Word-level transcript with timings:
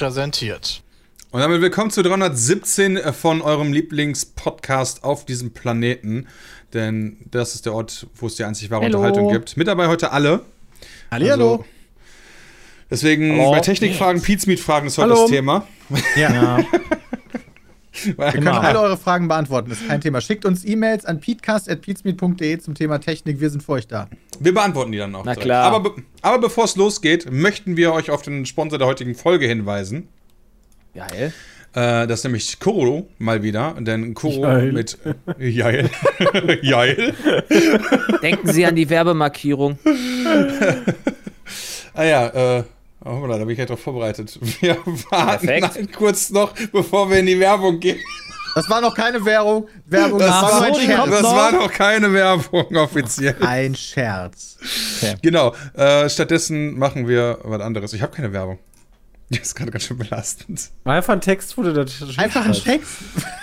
Präsentiert. 0.00 0.82
Und 1.30 1.40
damit 1.40 1.60
willkommen 1.60 1.90
zu 1.90 2.02
317 2.02 3.12
von 3.12 3.42
eurem 3.42 3.70
Lieblingspodcast 3.70 5.04
auf 5.04 5.26
diesem 5.26 5.52
Planeten. 5.52 6.26
Denn 6.72 7.18
das 7.30 7.54
ist 7.54 7.66
der 7.66 7.74
Ort, 7.74 8.06
wo 8.14 8.26
es 8.26 8.36
die 8.36 8.44
einzig 8.44 8.70
wahre 8.70 8.84
Hello. 8.84 8.96
Unterhaltung 8.96 9.30
gibt. 9.30 9.58
Mit 9.58 9.68
dabei 9.68 9.88
heute 9.88 10.10
alle. 10.12 10.40
Hallihallo. 11.10 11.50
Also, 11.50 11.64
deswegen 12.90 13.32
Hallo. 13.32 13.50
bei 13.50 13.60
Technikfragen, 13.60 14.22
Pizmeet-Fragen 14.22 14.86
ist 14.86 14.96
heute 14.96 15.10
Hallo. 15.10 15.20
das 15.20 15.30
Thema. 15.30 15.66
Ja. 16.16 16.64
Weil- 18.16 18.32
Wir 18.32 18.32
können 18.40 18.48
alle 18.48 18.80
eure 18.80 18.96
Fragen 18.96 19.26
beantworten, 19.28 19.70
ist 19.70 19.86
kein 19.88 20.00
Thema. 20.00 20.20
Schickt 20.20 20.44
uns 20.44 20.64
E-Mails 20.64 21.04
an 21.04 21.20
peatcast.peatsmeet.de 21.20 22.58
zum 22.58 22.74
Thema 22.74 22.98
Technik. 23.00 23.40
Wir 23.40 23.50
sind 23.50 23.62
für 23.62 23.72
euch 23.72 23.88
da. 23.88 24.08
Wir 24.38 24.54
beantworten 24.54 24.92
die 24.92 24.98
dann 24.98 25.14
auch. 25.14 25.24
Na 25.24 25.32
direkt. 25.32 25.46
klar. 25.46 25.64
Aber, 25.72 25.90
be 25.90 26.02
aber 26.22 26.38
bevor 26.38 26.64
es 26.64 26.76
losgeht, 26.76 27.30
möchten 27.30 27.76
wir 27.76 27.92
euch 27.92 28.10
auf 28.10 28.22
den 28.22 28.46
Sponsor 28.46 28.78
der 28.78 28.86
heutigen 28.86 29.14
Folge 29.14 29.46
hinweisen. 29.46 30.08
Geil. 30.94 31.32
Äh, 31.72 32.06
das 32.06 32.20
ist 32.20 32.24
nämlich 32.24 32.58
Koro 32.58 33.08
mal 33.18 33.42
wieder. 33.42 33.74
Denn 33.78 34.14
Koro 34.14 34.40
Geil. 34.42 34.72
mit. 34.72 34.98
Geil. 35.38 35.90
Geil. 36.68 37.14
Denken 38.22 38.52
Sie 38.52 38.66
an 38.66 38.74
die 38.76 38.88
Werbemarkierung. 38.90 39.78
Ah 41.94 42.04
ja, 42.04 42.58
äh. 42.58 42.64
Oh, 43.04 43.26
da 43.26 43.38
bin 43.38 43.50
ich 43.50 43.58
ja 43.58 43.64
drauf 43.66 43.80
vorbereitet. 43.80 44.38
Wir 44.60 44.76
warten 45.10 45.46
Perfekt. 45.46 45.74
halt 45.74 45.92
kurz 45.92 46.30
noch, 46.30 46.52
bevor 46.72 47.08
wir 47.10 47.18
in 47.18 47.26
die 47.26 47.40
Werbung 47.40 47.80
gehen. 47.80 47.98
Das 48.54 48.68
war 48.68 48.80
noch 48.80 48.94
keine 48.94 49.24
Werbung. 49.24 49.68
Werbung, 49.86 50.18
Das, 50.18 50.30
war 50.30 50.54
nur 50.56 50.62
ein 50.64 50.74
Scherz. 50.74 51.10
das 51.10 51.22
noch. 51.22 51.36
war 51.36 51.52
noch 51.52 51.70
keine 51.72 52.12
Werbung 52.12 52.76
offiziell. 52.76 53.36
Ein 53.40 53.74
Scherz. 53.76 54.58
Genau. 55.22 55.54
Äh, 55.74 56.10
stattdessen 56.10 56.76
machen 56.78 57.06
wir 57.06 57.38
was 57.44 57.60
anderes. 57.60 57.92
Ich 57.92 58.02
habe 58.02 58.14
keine 58.14 58.32
Werbung. 58.32 58.58
Das 59.38 59.42
ist 59.42 59.54
gerade 59.54 59.70
ganz 59.70 59.84
schön 59.84 59.96
belastend. 59.96 60.70
Einfach 60.84 61.12
ein 61.12 61.20
Text, 61.20 61.56
wo 61.56 61.62
du 61.62 61.72
das 61.72 62.18
Einfach 62.18 62.44
ein 62.44 62.52
Text. 62.52 62.98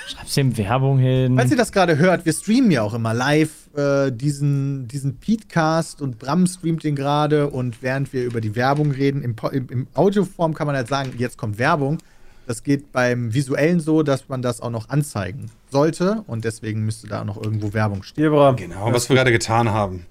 Schreibst 0.07 0.35
dem 0.35 0.57
Werbung 0.57 0.99
hin. 0.99 1.37
Falls 1.37 1.49
ihr 1.49 1.55
das 1.55 1.71
gerade 1.71 1.97
hört, 1.97 2.25
wir 2.25 2.33
streamen 2.33 2.71
ja 2.71 2.81
auch 2.81 2.93
immer 2.93 3.13
live 3.13 3.69
äh, 3.73 4.11
diesen, 4.11 4.89
diesen 4.89 5.17
Peatcast 5.17 6.01
und 6.01 6.19
Bram 6.19 6.45
streamt 6.45 6.83
den 6.83 6.97
gerade 6.97 7.49
und 7.49 7.81
während 7.81 8.11
wir 8.11 8.25
über 8.25 8.41
die 8.41 8.55
Werbung 8.55 8.91
reden, 8.91 9.21
im, 9.21 9.35
im, 9.53 9.69
im 9.69 9.87
Audioform 9.93 10.53
kann 10.53 10.67
man 10.67 10.75
halt 10.75 10.89
sagen, 10.89 11.13
jetzt 11.17 11.37
kommt 11.37 11.57
Werbung. 11.57 11.99
Das 12.47 12.63
geht 12.63 12.91
beim 12.91 13.33
Visuellen 13.33 13.79
so, 13.79 14.03
dass 14.03 14.27
man 14.27 14.41
das 14.41 14.59
auch 14.59 14.69
noch 14.69 14.89
anzeigen 14.89 15.51
sollte 15.69 16.23
und 16.27 16.43
deswegen 16.43 16.83
müsste 16.83 17.07
da 17.07 17.21
auch 17.21 17.25
noch 17.25 17.41
irgendwo 17.41 17.73
Werbung 17.73 18.03
stehen. 18.03 18.23
Hier, 18.23 18.31
Bram. 18.31 18.57
Genau, 18.57 18.91
was 18.91 19.07
wir 19.07 19.15
gerade 19.15 19.31
getan 19.31 19.69
haben. 19.69 20.05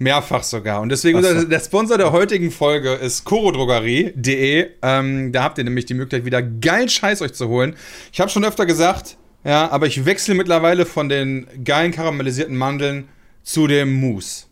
Mehrfach 0.00 0.42
sogar. 0.42 0.80
Und 0.80 0.88
deswegen, 0.88 1.18
unser, 1.18 1.44
der 1.44 1.60
Sponsor 1.60 1.98
der 1.98 2.10
heutigen 2.10 2.50
Folge 2.50 2.94
ist 2.94 3.24
chorodrogerie.de. 3.24 4.70
Ähm, 4.80 5.30
da 5.30 5.42
habt 5.42 5.58
ihr 5.58 5.64
nämlich 5.64 5.84
die 5.84 5.92
Möglichkeit, 5.92 6.24
wieder 6.24 6.42
geilen 6.42 6.88
Scheiß 6.88 7.20
euch 7.20 7.34
zu 7.34 7.48
holen. 7.48 7.76
Ich 8.10 8.18
habe 8.18 8.30
schon 8.30 8.42
öfter 8.42 8.64
gesagt, 8.64 9.18
ja, 9.44 9.70
aber 9.70 9.86
ich 9.86 10.06
wechsle 10.06 10.34
mittlerweile 10.34 10.86
von 10.86 11.10
den 11.10 11.46
geilen 11.64 11.92
karamellisierten 11.92 12.56
Mandeln 12.56 13.08
zu 13.42 13.66
dem 13.66 13.92
Mousse. 13.92 14.46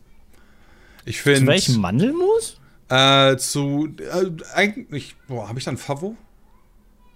Ich 1.07 1.23
finde. 1.23 1.41
Zu 1.41 1.47
welchem 1.47 1.81
Mandelmus? 1.81 2.61
Äh, 2.91 3.39
zu. 3.39 3.89
Äh, 3.99 4.31
eigentlich. 4.55 5.17
Boah, 5.29 5.49
habe 5.49 5.59
ich 5.59 5.65
da 5.65 5.71
ein 5.71 5.79
Favo? 5.79 6.15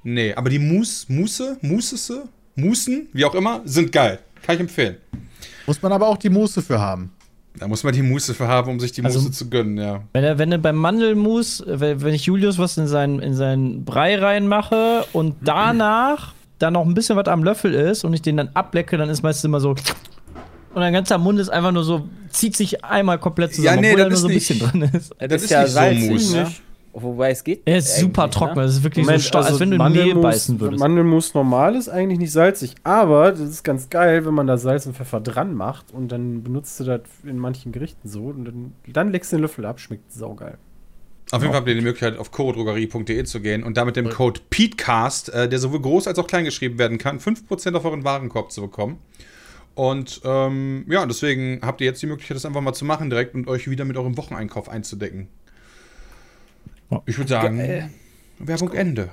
Nee, 0.04 0.32
aber 0.32 0.48
die 0.48 0.58
Mousse, 0.58 1.12
Mousse, 1.12 1.58
Moussese, 1.60 2.30
Moussen, 2.54 3.08
wie 3.12 3.26
auch 3.26 3.34
immer, 3.34 3.60
sind 3.66 3.92
geil. 3.92 4.20
Kann 4.42 4.54
ich 4.54 4.60
empfehlen. 4.62 4.96
Muss 5.66 5.82
man 5.82 5.92
aber 5.92 6.08
auch 6.08 6.16
die 6.16 6.30
Muße 6.30 6.62
für 6.62 6.80
haben. 6.80 7.12
Da 7.58 7.68
muss 7.68 7.84
man 7.84 7.92
die 7.92 8.02
Muße 8.02 8.34
für 8.34 8.48
haben, 8.48 8.70
um 8.70 8.80
sich 8.80 8.92
die 8.92 9.04
Also- 9.04 9.20
Muße 9.20 9.30
zu 9.32 9.50
gönnen, 9.50 9.76
ja. 9.78 10.00
Wenn, 10.12 10.24
er, 10.24 10.38
wenn 10.38 10.50
er 10.52 10.58
beim 10.58 10.76
Mandelmus, 10.76 11.62
wenn 11.66 12.00
wenn 12.02 12.14
ich 12.14 12.24
Julius 12.26 12.58
was 12.58 12.76
in 12.78 12.86
seinen, 12.86 13.20
in 13.20 13.34
seinen 13.34 13.84
Brei 13.84 14.18
reinmache 14.18 15.04
und 15.12 15.34
danach 15.42 16.32
dann 16.58 16.72
noch 16.74 16.86
ein 16.86 16.94
bisschen 16.94 17.16
was 17.16 17.26
am 17.28 17.44
Löffel 17.44 17.74
ist 17.74 18.04
und 18.04 18.14
ich 18.14 18.22
den 18.22 18.36
dann 18.38 18.48
ablecke, 18.54 18.96
dann 18.96 19.10
ist 19.10 19.22
meistens 19.22 19.44
immer 19.44 19.60
so. 19.60 19.70
Und 19.70 20.80
dein 20.80 20.92
ganzer 20.94 21.18
Mund 21.18 21.38
ist 21.38 21.50
einfach 21.50 21.72
nur 21.72 21.84
so, 21.84 22.08
zieht 22.30 22.56
sich 22.56 22.82
einmal 22.84 23.18
komplett 23.18 23.54
zusammen, 23.54 23.76
Ja, 23.76 23.80
nee, 23.82 23.88
obwohl 23.90 24.02
da 24.04 24.08
nur 24.08 24.16
so 24.18 24.28
ein 24.28 24.34
bisschen 24.34 24.58
drin 24.58 24.82
ist. 24.82 25.10
Das, 25.18 25.28
Das 25.28 25.36
ist 25.36 25.42
ist 25.44 25.50
ja 25.50 25.60
nicht 25.62 25.68
so 25.68 25.74
salzig, 25.74 26.10
Mousse. 26.10 26.46
Ne? 26.94 27.02
Wobei 27.02 27.30
es 27.30 27.42
geht. 27.44 27.62
Er 27.64 27.78
ist 27.78 27.98
super 27.98 28.24
eigentlich, 28.24 28.34
trocken, 28.36 28.56
Ne? 28.58 28.62
das 28.62 28.72
ist 28.76 28.82
wirklich 28.82 29.04
Moment, 29.04 29.22
so 29.22 29.28
stark, 29.28 29.44
also 29.44 29.54
als 29.54 29.60
wenn 29.60 29.70
du 29.70 29.76
in 29.76 29.82
Mehl 29.92 30.04
Mandelmus- 30.14 30.22
beißen 30.22 30.60
würdest. 30.60 30.80
Mandelmus 30.80 31.34
normal 31.34 31.74
ist 31.76 31.88
eigentlich 31.88 32.18
nicht 32.18 32.32
salzig, 32.32 32.74
aber 32.84 33.30
das 33.32 33.40
ist 33.40 33.62
ganz 33.64 33.88
geil, 33.90 34.24
wenn 34.26 34.34
man 34.34 34.46
da 34.46 34.56
Salz 34.58 34.86
und 34.86 34.96
Pfeffer 34.96 35.20
dran 35.20 35.54
macht 35.54 35.92
und 35.92 36.12
dann 36.12 36.42
benutzt 36.42 36.78
du 36.80 36.84
das 36.84 37.00
in 37.24 37.38
manchen 37.38 37.72
Gerichten 37.72 38.08
so 38.08 38.24
und 38.24 38.44
dann, 38.44 38.72
dann 38.86 39.10
leckst 39.12 39.32
du 39.32 39.36
den 39.36 39.42
Löffel 39.42 39.64
ab, 39.64 39.80
schmeckt 39.80 40.12
saugeil. 40.12 40.58
Auf 41.30 41.40
jeden 41.40 41.52
Fall 41.52 41.60
habt 41.60 41.68
ihr 41.68 41.74
die 41.74 41.80
Möglichkeit, 41.80 42.18
auf 42.18 42.30
chorodrogerie.de 42.30 43.24
zu 43.24 43.40
gehen 43.40 43.62
und 43.62 43.78
da 43.78 43.86
mit 43.86 43.96
dem 43.96 44.10
Code 44.10 44.40
PETECAST, 44.50 45.30
äh, 45.30 45.48
der 45.48 45.58
sowohl 45.60 45.80
groß 45.80 46.06
als 46.06 46.18
auch 46.18 46.26
klein 46.26 46.44
geschrieben 46.44 46.78
werden 46.78 46.98
kann, 46.98 47.20
5% 47.20 47.74
auf 47.74 47.86
euren 47.86 48.04
Warenkorb 48.04 48.52
zu 48.52 48.60
bekommen. 48.60 48.98
Und 49.74 50.20
ähm, 50.24 50.84
ja, 50.90 51.06
deswegen 51.06 51.60
habt 51.62 51.80
ihr 51.80 51.86
jetzt 51.86 52.02
die 52.02 52.06
Möglichkeit, 52.06 52.36
das 52.36 52.44
einfach 52.44 52.60
mal 52.60 52.74
zu 52.74 52.84
machen 52.84 53.08
direkt 53.08 53.34
und 53.34 53.48
euch 53.48 53.70
wieder 53.70 53.86
mit 53.86 53.96
eurem 53.96 54.18
Wocheneinkauf 54.18 54.68
einzudecken. 54.68 55.28
Ja. 56.92 57.02
Ich 57.06 57.16
würde 57.16 57.28
sagen, 57.30 57.58
Geil. 57.58 57.90
Werbung 58.38 58.72
Ende. 58.72 59.08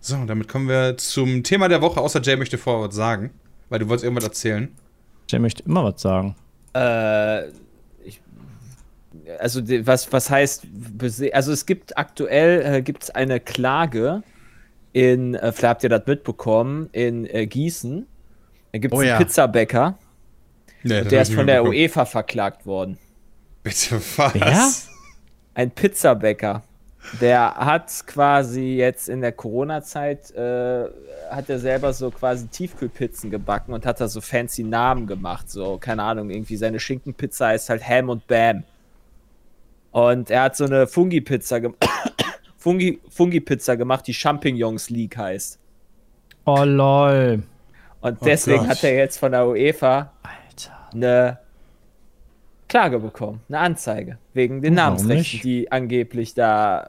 So, 0.00 0.24
damit 0.24 0.48
kommen 0.48 0.68
wir 0.68 0.96
zum 0.96 1.44
Thema 1.44 1.68
der 1.68 1.80
Woche, 1.80 2.00
außer 2.00 2.20
Jay 2.22 2.36
möchte 2.36 2.58
vorher 2.58 2.88
was 2.88 2.94
sagen, 2.94 3.30
weil 3.68 3.78
du 3.78 3.88
wolltest 3.88 4.04
irgendwas 4.04 4.24
erzählen. 4.24 4.68
Jay 5.28 5.38
möchte 5.38 5.62
immer 5.62 5.84
was 5.84 6.02
sagen. 6.02 6.34
Äh, 6.74 7.46
ich, 8.04 8.20
also 9.38 9.60
was, 9.86 10.12
was 10.12 10.28
heißt, 10.28 10.66
also 11.32 11.52
es 11.52 11.66
gibt 11.66 11.96
aktuell 11.96 12.62
äh, 12.78 12.82
gibt's 12.82 13.10
eine 13.10 13.38
Klage 13.38 14.24
in, 14.92 15.34
äh, 15.36 15.52
vielleicht 15.52 15.70
habt 15.70 15.84
ihr 15.84 15.90
das 15.90 16.06
mitbekommen, 16.06 16.88
in 16.90 17.26
äh, 17.26 17.46
Gießen. 17.46 18.06
Da 18.72 18.78
gibt 18.78 18.92
es 18.92 18.98
Oh 18.98 19.02
ja. 19.02 19.16
einen 19.16 19.24
Pizzabäcker, 19.24 19.98
Nee, 20.82 21.04
der 21.04 21.22
ist 21.22 21.32
von 21.32 21.46
der 21.46 21.64
UEFA 21.64 22.06
verklagt 22.06 22.66
worden. 22.66 22.98
Bitte 23.62 24.00
was? 24.16 24.34
Wer? 24.34 24.72
Ein 25.54 25.70
Pizzabäcker. 25.70 26.62
Der 27.20 27.54
hat 27.56 27.90
quasi 28.06 28.76
jetzt 28.76 29.08
in 29.08 29.20
der 29.20 29.32
Corona-Zeit, 29.32 30.30
äh, 30.32 30.84
hat 31.30 31.48
er 31.48 31.58
selber 31.58 31.92
so 31.92 32.10
quasi 32.10 32.46
Tiefkühlpizzen 32.46 33.30
gebacken 33.30 33.74
und 33.74 33.84
hat 33.84 34.00
da 34.00 34.08
so 34.08 34.20
fancy 34.20 34.62
Namen 34.62 35.06
gemacht. 35.06 35.50
So, 35.50 35.78
keine 35.78 36.04
Ahnung, 36.04 36.30
irgendwie 36.30 36.56
seine 36.56 36.78
Schinkenpizza 36.78 37.48
heißt 37.48 37.70
halt 37.70 37.86
Ham 37.86 38.08
und 38.08 38.26
Bam. 38.28 38.62
Und 39.90 40.30
er 40.30 40.42
hat 40.44 40.56
so 40.56 40.64
eine 40.64 40.86
Fungi-Pizza 40.86 41.60
gem 41.60 41.74
Fungi, 42.56 43.00
Fungi-Pizza 43.10 43.76
gemacht, 43.76 44.06
die 44.06 44.14
Champignons 44.14 44.88
League 44.88 45.16
heißt. 45.16 45.58
Oh 46.44 46.62
lol. 46.64 47.42
Und 48.00 48.18
deswegen 48.24 48.60
Gott. 48.60 48.68
hat 48.68 48.84
er 48.84 48.94
jetzt 48.94 49.18
von 49.18 49.32
der 49.32 49.46
UEFA 49.46 50.12
Alter. 50.22 50.88
eine 50.92 51.38
Klage 52.72 52.98
bekommen, 53.00 53.40
eine 53.48 53.58
Anzeige, 53.58 54.16
wegen 54.32 54.62
den 54.62 54.74
Warum 54.76 54.94
Namensrechten, 54.96 55.18
nicht? 55.18 55.44
die 55.44 55.70
angeblich 55.70 56.32
da 56.34 56.84
äh, 56.84 56.86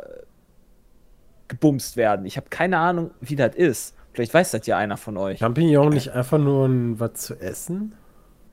gebumst 1.49 1.97
werden. 1.97 2.25
Ich 2.25 2.37
habe 2.37 2.47
keine 2.49 2.77
Ahnung, 2.77 3.11
wie 3.21 3.35
das 3.35 3.53
ist. 3.55 3.93
Vielleicht 4.13 4.33
weiß 4.33 4.51
das 4.51 4.65
ja 4.65 4.77
einer 4.77 4.95
von 4.97 5.17
euch. 5.17 5.39
Champignon 5.39 5.89
nicht 5.89 6.09
einfach 6.11 6.37
nur 6.37 6.67
ein 6.67 6.99
was 6.99 7.13
zu 7.15 7.35
essen? 7.39 7.93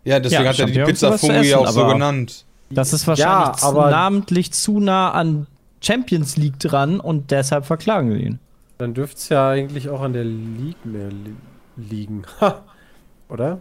Ja, 0.04 0.18
deswegen 0.18 0.42
Ja, 0.44 0.48
hat 0.50 0.58
er 0.58 0.66
die 0.66 0.80
Pizza 0.82 1.16
Fungi 1.18 1.54
auch 1.54 1.68
so 1.68 1.86
genannt. 1.86 2.46
Das 2.70 2.92
ist 2.92 3.06
wahrscheinlich 3.06 3.56
zu- 3.58 3.66
aber- 3.66 3.90
namentlich 3.90 4.52
zu 4.52 4.80
nah 4.80 5.10
an 5.12 5.46
Champions 5.80 6.36
League 6.36 6.58
dran 6.58 6.98
und 7.00 7.30
deshalb 7.30 7.64
verklagen 7.64 8.10
wir 8.10 8.16
ihn. 8.18 8.38
Dann 8.78 8.92
dürfte 8.94 9.16
es 9.18 9.28
ja 9.28 9.50
eigentlich 9.50 9.88
auch 9.88 10.00
an 10.00 10.14
der 10.14 10.24
League 10.24 10.84
mehr 10.84 11.10
li 11.10 11.34
liegen. 11.76 12.22
Ha! 12.40 12.62
Oder? 13.28 13.58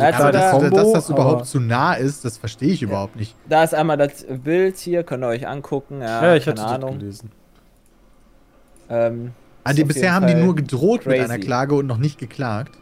Also 0.00 0.24
Also 0.24 0.24
Aber 0.24 0.32
da- 0.32 0.38
dass, 0.40 0.50
Combo, 0.60 0.76
dass 0.76 0.92
das 0.92 1.10
überhaupt 1.10 1.46
zu 1.46 1.60
nah 1.60 1.94
ist, 1.94 2.24
das 2.24 2.38
verstehe 2.38 2.70
ich 2.72 2.82
überhaupt 2.82 3.16
nicht. 3.16 3.34
Da 3.48 3.64
ist 3.64 3.74
einmal 3.74 3.96
das 3.96 4.24
Bild 4.28 4.76
hier, 4.78 5.02
könnt 5.04 5.24
ihr 5.24 5.28
euch 5.28 5.46
angucken. 5.46 6.00
Ja, 6.00 6.22
Ja, 6.24 6.34
ich 6.36 6.44
keine 6.44 6.60
hatte 6.60 6.66
das 6.68 6.72
Ahnung. 6.84 6.98
gelesen. 6.98 7.30
Ähm, 8.90 9.32
die, 9.76 9.82
auf 9.82 9.88
bisher 9.88 10.14
haben 10.14 10.26
die 10.26 10.34
nur 10.34 10.54
gedroht 10.56 11.04
mit 11.06 11.16
crazy. 11.16 11.30
einer 11.32 11.38
Klage 11.38 11.74
und 11.74 11.86
noch 11.86 11.98
nicht 11.98 12.18
geklagt. 12.18 12.76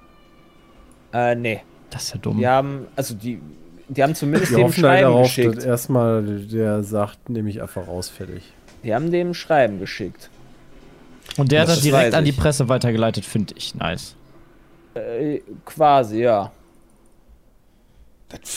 Äh, 1.13 1.35
nee. 1.35 1.63
Das 1.91 2.05
ist 2.05 2.15
ja 2.15 2.19
dumm. 2.21 2.39
Die 2.39 2.47
haben, 2.47 2.87
also 2.95 3.15
die, 3.15 3.41
die 3.89 4.03
haben 4.03 4.15
zumindest 4.15 4.53
Wir 4.53 4.59
dem 4.59 4.73
Schreiben 4.73 5.03
darauf, 5.03 5.27
geschickt. 5.27 5.65
erstmal 5.65 6.23
der 6.23 6.83
sagt, 6.83 7.29
nehme 7.29 7.49
ich 7.51 7.61
einfach 7.63 7.87
raus, 7.89 8.09
fertig. 8.09 8.53
Die 8.85 8.95
haben 8.95 9.11
dem 9.11 9.35
Schreiben 9.35 9.81
geschickt. 9.81 10.31
Und 11.37 11.51
der 11.51 11.63
hat 11.63 11.69
Das 11.69 11.77
das 11.77 11.83
direkt 11.85 12.15
an 12.15 12.25
die. 12.25 12.33
Presse 12.33 12.69
weitergeleitet, 12.69 13.25
finde 13.25 13.55
ich 13.57 13.75
nice. 13.75 14.15
Äh, 14.95 15.41
quasi, 15.65 16.23
ja. 16.23 16.53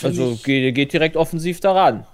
Also 0.02 0.32
ich- 0.32 0.42
geht, 0.42 0.74
geht 0.74 0.92
direkt 0.92 1.16
offensiv 1.16 1.60
daran. 1.60 2.06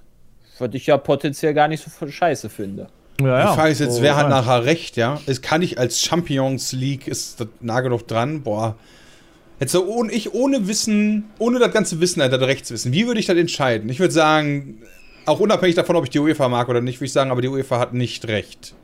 Was 0.58 0.70
ich 0.72 0.86
ja 0.86 0.96
potenziell 0.96 1.52
gar 1.54 1.68
nicht 1.68 1.84
so 1.84 2.06
scheiße 2.08 2.48
finde. 2.48 2.88
Ja, 3.20 3.50
Die 3.50 3.56
Frage 3.56 3.72
ist 3.72 3.80
jetzt, 3.80 3.96
So, 3.96 4.02
wer 4.02 4.16
hat 4.16 4.24
ja. 4.24 4.28
nachher 4.28 4.64
recht, 4.64 4.96
ja? 4.96 5.20
Es 5.26 5.40
kann 5.42 5.62
ich 5.62 5.78
als 5.78 6.00
Champions 6.02 6.72
League, 6.72 7.06
ist 7.08 7.40
das 7.40 7.48
nah 7.60 7.80
genug 7.80 8.06
dran? 8.06 8.42
Boah. 8.42 8.76
Jetzt 9.58 9.72
so 9.72 9.86
ohne, 9.86 10.12
ich 10.12 10.34
ohne 10.34 10.68
Wissen, 10.68 11.24
ohne 11.38 11.58
das 11.58 11.72
ganze 11.72 11.98
Wissen, 12.00 12.20
das 12.20 12.40
Rechtswissen, 12.40 12.92
wie 12.92 13.06
würde 13.06 13.20
ich 13.20 13.26
das 13.26 13.36
entscheiden? 13.36 13.88
Ich 13.88 14.00
würde 14.00 14.12
sagen, 14.12 14.82
auch 15.24 15.40
unabhängig 15.40 15.74
davon, 15.76 15.96
ob 15.96 16.04
ich 16.04 16.10
die 16.10 16.18
UEFA 16.18 16.48
mag 16.50 16.68
oder 16.68 16.82
nicht, 16.82 16.98
würde 16.98 17.06
ich 17.06 17.12
sagen, 17.12 17.30
aber 17.30 17.40
die 17.40 17.48
UEFA 17.48 17.78
hat 17.78 17.94
nicht 17.94 18.28
recht. 18.28 18.74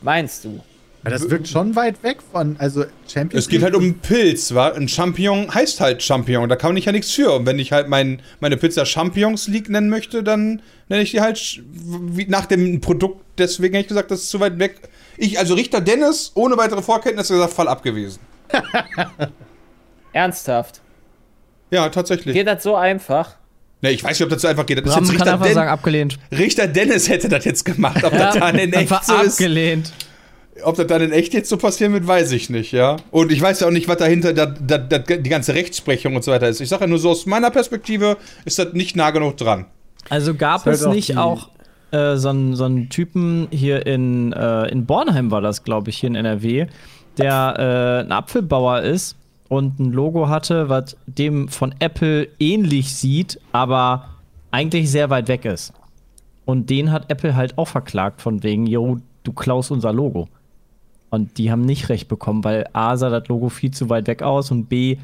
Meinst 0.00 0.44
du? 0.44 0.60
Weil 1.04 1.12
das 1.12 1.28
wirkt 1.28 1.48
schon 1.48 1.76
weit 1.76 2.02
weg 2.02 2.18
von, 2.32 2.56
also 2.58 2.86
Champions 3.06 3.44
Es 3.44 3.50
geht 3.50 3.62
halt 3.62 3.74
um 3.74 3.82
einen 3.82 3.98
Pilz, 3.98 4.54
wa? 4.54 4.68
Ein 4.68 4.88
Champignon 4.88 5.54
heißt 5.54 5.80
halt 5.80 6.02
Champignon, 6.02 6.48
da 6.48 6.56
kann 6.56 6.74
ich 6.78 6.86
ja 6.86 6.92
nichts 6.92 7.12
für. 7.12 7.30
Und 7.32 7.46
wenn 7.46 7.58
ich 7.58 7.72
halt 7.72 7.88
mein, 7.88 8.22
meine 8.40 8.56
Pizza 8.56 8.86
Champignons 8.86 9.46
League 9.46 9.68
nennen 9.68 9.90
möchte, 9.90 10.22
dann 10.22 10.62
nenne 10.88 11.02
ich 11.02 11.10
die 11.10 11.20
halt 11.20 11.62
nach 12.28 12.46
dem 12.46 12.80
Produkt. 12.80 13.22
Deswegen 13.36 13.74
hätte 13.74 13.82
ich 13.82 13.88
gesagt, 13.88 14.10
das 14.10 14.22
ist 14.22 14.30
zu 14.30 14.40
weit 14.40 14.58
weg. 14.58 14.80
Ich, 15.18 15.38
also 15.38 15.52
Richter 15.54 15.82
Dennis, 15.82 16.32
ohne 16.34 16.56
weitere 16.56 16.80
Vorkenntnisse 16.80 17.34
gesagt, 17.34 17.52
Fall 17.52 17.68
abgewiesen. 17.68 18.20
Ernsthaft? 20.14 20.80
Ja, 21.70 21.88
tatsächlich. 21.90 22.34
Geht 22.34 22.46
das 22.46 22.62
so 22.62 22.76
einfach? 22.76 23.36
Ne, 23.82 23.90
ich 23.90 24.02
weiß 24.02 24.18
nicht, 24.18 24.22
ob 24.22 24.30
das 24.30 24.40
so 24.40 24.48
einfach 24.48 24.64
geht. 24.64 24.78
Das 24.78 24.86
ist 24.86 24.92
Bram 24.92 25.04
jetzt 25.04 25.10
kann 25.10 25.16
Richter, 25.18 25.32
einfach 25.34 25.46
Den 25.46 25.54
sagen, 25.54 25.68
abgelehnt. 25.68 26.18
Richter 26.32 26.66
Dennis 26.66 27.10
hätte 27.10 27.28
das 27.28 27.44
jetzt 27.44 27.64
gemacht. 27.66 28.02
Ob 28.02 28.12
das 28.16 28.36
dann 28.36 28.58
in 28.58 28.72
echt 28.72 28.78
einfach 28.78 29.02
so 29.02 29.14
ist, 29.16 29.34
abgelehnt. 29.34 29.92
Ob 30.62 30.76
das 30.76 30.86
dann 30.86 31.02
in 31.02 31.12
echt 31.12 31.34
jetzt 31.34 31.48
so 31.48 31.56
passieren 31.56 31.92
wird, 31.92 32.06
weiß 32.06 32.32
ich 32.32 32.50
nicht, 32.50 32.72
ja. 32.72 32.96
Und 33.10 33.32
ich 33.32 33.40
weiß 33.40 33.60
ja 33.60 33.66
auch 33.66 33.72
nicht, 33.72 33.88
was 33.88 33.96
dahinter 33.96 34.32
da, 34.32 34.46
da, 34.46 34.78
da, 34.78 34.98
die 34.98 35.30
ganze 35.30 35.54
Rechtsprechung 35.54 36.14
und 36.14 36.22
so 36.22 36.30
weiter 36.30 36.48
ist. 36.48 36.60
Ich 36.60 36.68
sage 36.68 36.84
ja 36.84 36.86
nur 36.86 36.98
so, 36.98 37.10
aus 37.10 37.26
meiner 37.26 37.50
Perspektive 37.50 38.16
ist 38.44 38.58
das 38.58 38.72
nicht 38.72 38.96
nah 38.96 39.10
genug 39.10 39.36
dran. 39.36 39.66
Also 40.10 40.34
gab 40.34 40.64
halt 40.64 40.76
es 40.76 40.84
auch 40.84 40.92
nicht 40.92 41.16
auch 41.16 41.48
äh, 41.90 42.16
so 42.16 42.28
einen 42.28 42.54
so 42.54 42.64
einen 42.64 42.88
Typen 42.88 43.48
hier 43.50 43.86
in, 43.86 44.32
äh, 44.32 44.68
in 44.68 44.86
Bornheim 44.86 45.30
war 45.30 45.40
das, 45.40 45.64
glaube 45.64 45.90
ich, 45.90 45.98
hier 45.98 46.08
in 46.08 46.14
NRW, 46.14 46.66
der 47.18 48.02
äh, 48.02 48.04
ein 48.04 48.12
Apfelbauer 48.12 48.82
ist 48.82 49.16
und 49.48 49.78
ein 49.78 49.92
Logo 49.92 50.28
hatte, 50.28 50.68
was 50.68 50.96
dem 51.06 51.48
von 51.48 51.74
Apple 51.78 52.28
ähnlich 52.38 52.94
sieht, 52.94 53.40
aber 53.52 54.08
eigentlich 54.50 54.90
sehr 54.90 55.10
weit 55.10 55.28
weg 55.28 55.44
ist. 55.44 55.72
Und 56.44 56.68
den 56.70 56.92
hat 56.92 57.10
Apple 57.10 57.34
halt 57.34 57.56
auch 57.56 57.68
verklagt 57.68 58.20
von 58.20 58.42
wegen, 58.42 58.66
yo, 58.66 58.98
du 59.22 59.32
klaust 59.32 59.70
unser 59.70 59.92
Logo. 59.92 60.28
Und 61.14 61.38
die 61.38 61.52
haben 61.52 61.62
nicht 61.62 61.90
recht 61.90 62.08
bekommen, 62.08 62.42
weil 62.42 62.68
A 62.72 62.96
sah 62.96 63.08
das 63.08 63.28
Logo 63.28 63.48
viel 63.48 63.70
zu 63.70 63.88
weit 63.88 64.08
weg 64.08 64.22
aus 64.22 64.50
und 64.50 64.68
B 64.68 64.98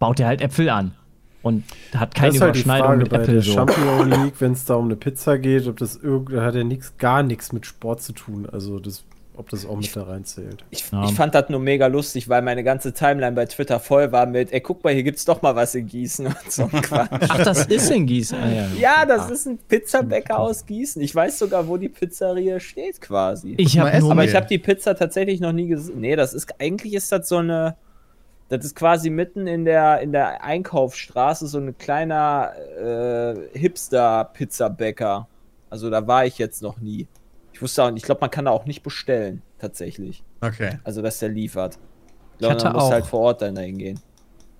baut 0.00 0.18
er 0.18 0.26
halt 0.26 0.40
Äpfel 0.40 0.68
an. 0.68 0.94
Und 1.42 1.62
hat 1.94 2.14
keine 2.16 2.32
das 2.32 2.40
halt 2.40 2.54
die 2.56 2.60
Überschneidung 2.60 2.86
Frage 2.86 3.02
mit 3.02 3.10
bei 3.10 3.16
Apple 3.18 3.34
der 3.34 3.42
so. 3.42 3.52
Champion 3.52 4.10
League, 4.24 4.34
wenn 4.40 4.52
es 4.52 4.64
da 4.64 4.74
um 4.74 4.86
eine 4.86 4.96
Pizza 4.96 5.38
geht, 5.38 5.68
ob 5.68 5.76
das 5.76 5.94
irgend, 5.94 6.40
hat 6.40 6.56
ja 6.56 6.64
nix, 6.64 6.96
gar 6.98 7.22
nichts 7.22 7.52
mit 7.52 7.66
Sport 7.66 8.02
zu 8.02 8.12
tun. 8.12 8.48
Also 8.50 8.80
das, 8.80 9.04
ob 9.36 9.48
das 9.48 9.64
auch 9.64 9.76
mit 9.76 9.94
da 9.96 10.02
reinzählt. 10.02 10.64
Ich, 10.70 10.90
Ja. 10.92 11.04
ich 11.04 11.14
fand 11.14 11.34
das 11.34 11.48
nur 11.48 11.58
mega 11.60 11.86
lustig, 11.86 12.28
weil 12.28 12.42
meine 12.42 12.62
ganze 12.62 12.92
Timeline 12.92 13.32
bei 13.34 13.46
Twitter 13.46 13.80
voll 13.80 14.12
war 14.12 14.26
mit, 14.26 14.52
ey, 14.52 14.60
guck 14.60 14.84
mal, 14.84 14.92
hier 14.92 15.02
gibt's 15.02 15.24
doch 15.24 15.40
mal 15.42 15.56
was 15.56 15.74
in 15.74 15.86
Gießen 15.86 16.26
und 16.44 16.52
so 16.52 16.64
ein 16.64 16.82
Quatsch. 16.82 17.08
Ach, 17.28 17.42
das 17.42 17.66
ist 17.66 17.90
in 17.90 18.06
Gießen. 18.06 18.38
Ah, 18.38 18.50
ja. 18.50 18.66
Ja, 18.78 19.06
das 19.06 19.30
ist 19.30 19.46
ein 19.46 19.58
Pizzabäcker 19.58 20.38
aus 20.38 20.66
Gießen. 20.66 21.00
Ich 21.00 21.14
weiß 21.14 21.38
sogar, 21.38 21.66
wo 21.66 21.76
die 21.78 21.88
Pizzeria 21.88 22.60
steht 22.60 23.00
quasi. 23.00 23.54
Ich 23.56 23.76
essen. 23.78 24.00
nur 24.00 24.12
Aber 24.12 24.24
ich 24.24 24.34
habe 24.34 24.46
die 24.46 24.58
Pizza 24.58 24.94
tatsächlich 24.94 25.40
noch 25.40 25.52
nie 25.52 25.68
gesehen. 25.68 26.00
Nee, 26.00 26.14
das 26.16 26.34
ist 26.34 26.60
eigentlich 26.60 26.94
ist 26.94 27.10
das 27.12 27.28
so 27.28 27.38
eine. 27.38 27.76
Das 28.48 28.66
ist 28.66 28.76
quasi 28.76 29.08
mitten 29.08 29.46
in 29.46 29.64
der, 29.64 30.00
in 30.02 30.12
der 30.12 30.44
Einkaufsstraße 30.44 31.46
so 31.46 31.56
ein 31.56 31.78
kleiner 31.78 32.52
äh, 32.78 33.58
Hipster-Pizzabäcker. 33.58 35.26
Also 35.70 35.88
da 35.88 36.06
war 36.06 36.26
ich 36.26 36.36
jetzt 36.36 36.60
noch 36.60 36.78
nie. 36.78 37.06
Ich 37.62 37.64
wusste 37.64 37.84
auch, 37.84 37.92
ich 37.94 38.02
glaube, 38.02 38.20
man 38.22 38.30
kann 38.32 38.46
da 38.46 38.50
auch 38.50 38.64
nicht 38.66 38.82
bestellen, 38.82 39.40
tatsächlich. 39.60 40.24
Okay. 40.40 40.78
Also, 40.82 41.00
dass 41.00 41.20
der 41.20 41.28
liefert. 41.28 41.74
Ich 41.76 42.32
Ich 42.32 42.38
glaube, 42.38 42.54
hatte 42.54 42.64
man 42.64 42.72
muss 42.72 42.82
auch- 42.82 42.90
halt 42.90 43.06
vor 43.06 43.20
Ort 43.20 43.40
dann 43.42 43.54
dahin 43.54 43.78
gehen. 43.78 44.00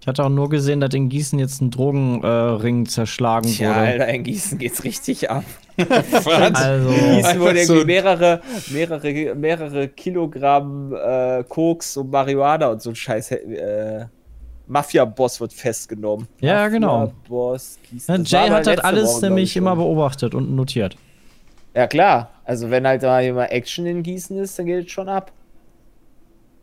Ich 0.00 0.06
hatte 0.06 0.24
auch 0.24 0.28
nur 0.28 0.48
gesehen, 0.48 0.78
dass 0.80 0.94
in 0.94 1.08
Gießen 1.08 1.36
jetzt 1.40 1.60
ein 1.60 1.72
Drogenring 1.72 2.86
zerschlagen 2.86 3.48
Tja, 3.50 3.70
wurde. 3.70 3.78
Alter, 3.80 4.08
in 4.08 4.22
Gießen 4.22 4.56
geht's 4.58 4.84
richtig 4.84 5.28
ab. 5.30 5.42
Also, 5.78 6.90
Gießen 6.90 7.24
Einfach 7.24 7.38
wurde 7.40 7.64
so- 7.64 7.72
irgendwie 7.74 7.86
mehrere, 7.92 8.40
mehrere, 8.70 9.34
mehrere 9.34 9.88
Kilogramm 9.88 10.94
äh, 10.94 11.42
Koks 11.48 11.96
und 11.96 12.10
Marihuana 12.12 12.68
und 12.68 12.82
so 12.82 12.90
ein 12.90 12.94
Scheiß. 12.96 13.32
Äh, 13.32 14.06
Mafia-Boss 14.68 15.40
wird 15.40 15.52
festgenommen. 15.52 16.28
Ja, 16.40 16.68
genau. 16.68 17.00
Mafia-Boss, 17.00 17.78
Gießen. 17.90 18.24
ja, 18.26 18.38
war 18.42 18.46
Jay 18.46 18.50
hat 18.54 18.66
das 18.68 18.78
alles 18.78 19.08
Woche, 19.16 19.26
nämlich 19.26 19.50
ich, 19.50 19.56
immer 19.56 19.74
beobachtet 19.74 20.36
und 20.36 20.54
notiert. 20.54 20.96
Ja, 21.74 21.86
klar. 21.86 22.30
Also, 22.44 22.70
wenn 22.70 22.86
halt 22.86 23.02
da 23.02 23.20
immer 23.20 23.50
Action 23.52 23.86
in 23.86 24.02
Gießen 24.02 24.36
ist, 24.38 24.58
dann 24.58 24.66
geht 24.66 24.86
es 24.86 24.92
schon 24.92 25.08
ab. 25.08 25.32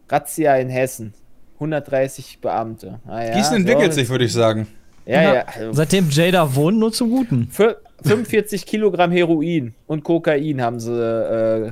Razzia 0.09 0.55
in 0.57 0.69
Hessen. 0.69 1.13
130 1.55 2.39
Beamte. 2.41 2.99
Ah, 3.07 3.23
ja, 3.23 3.33
Gießen 3.35 3.57
entwickelt 3.57 3.93
sich, 3.93 4.09
würde 4.09 4.25
ich 4.25 4.33
sagen. 4.33 4.67
Ja, 5.05 5.21
Ja. 5.21 5.33
ja. 5.35 5.45
Also, 5.55 5.73
Seitdem 5.73 6.09
Jay 6.09 6.31
da 6.31 6.55
wohnt, 6.55 6.77
nur 6.79 6.91
zum 6.91 7.09
Guten. 7.09 7.47
Für 7.51 7.81
45 8.03 8.65
Kilogramm 8.65 9.11
Heroin 9.11 9.73
und 9.87 10.03
Kokain 10.03 10.61
haben 10.61 10.79
sie 10.79 10.93
äh, 10.93 11.71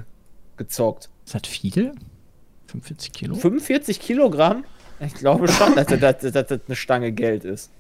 gezockt. 0.58 1.10
Ist 1.26 1.36
das 1.36 1.48
viel? 1.48 1.94
45 2.68 3.12
Kilo? 3.14 3.36
45 3.36 4.00
Kilogramm? 4.00 4.66
Ich 5.00 5.14
glaube 5.14 5.48
schon, 5.48 5.76
dass 5.76 5.86
das, 5.88 6.00
dass, 6.00 6.32
dass 6.34 6.48
das 6.48 6.60
eine 6.68 6.76
Stange 6.76 7.12
Geld 7.12 7.46
ist. 7.46 7.72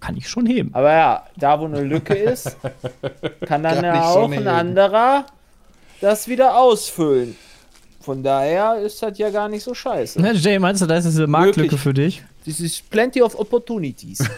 Kann 0.00 0.16
ich 0.16 0.28
schon 0.28 0.46
heben. 0.46 0.70
Aber 0.74 0.92
ja, 0.92 1.24
da 1.36 1.60
wo 1.60 1.66
eine 1.66 1.82
Lücke 1.82 2.14
ist, 2.14 2.56
kann 3.46 3.62
dann 3.62 3.84
ja 3.84 4.04
auch 4.04 4.24
ein 4.26 4.32
heben. 4.32 4.48
anderer 4.48 5.26
das 6.00 6.28
wieder 6.28 6.58
ausfüllen. 6.58 7.36
Von 8.00 8.22
daher 8.22 8.78
ist 8.78 9.02
das 9.02 9.18
ja 9.18 9.30
gar 9.30 9.48
nicht 9.48 9.64
so 9.64 9.74
scheiße. 9.74 10.20
Na, 10.20 10.32
Jay, 10.32 10.58
meinst 10.58 10.80
du, 10.80 10.86
da 10.86 10.96
ist 10.96 11.06
eine 11.06 11.26
Marktlücke 11.26 11.76
für 11.76 11.92
dich? 11.92 12.22
This 12.44 12.60
is 12.60 12.80
plenty 12.80 13.20
of 13.20 13.34
opportunities. 13.34 14.18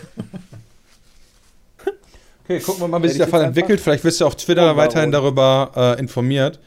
Okay, 2.51 2.61
gucken 2.61 2.81
wir 2.81 2.89
mal, 2.89 3.03
wie 3.03 3.09
sich 3.09 3.19
der 3.19 3.27
ich 3.27 3.31
Fall 3.31 3.45
entwickelt. 3.45 3.79
Vielleicht 3.79 4.05
wirst 4.05 4.23
du 4.23 4.27
auf 4.27 4.35
Twitter 4.35 4.73
Oh, 4.73 4.77
weiterhin 4.79 5.13
darüber 5.13 5.71
äh, 5.77 6.01
informiert. 6.01 6.59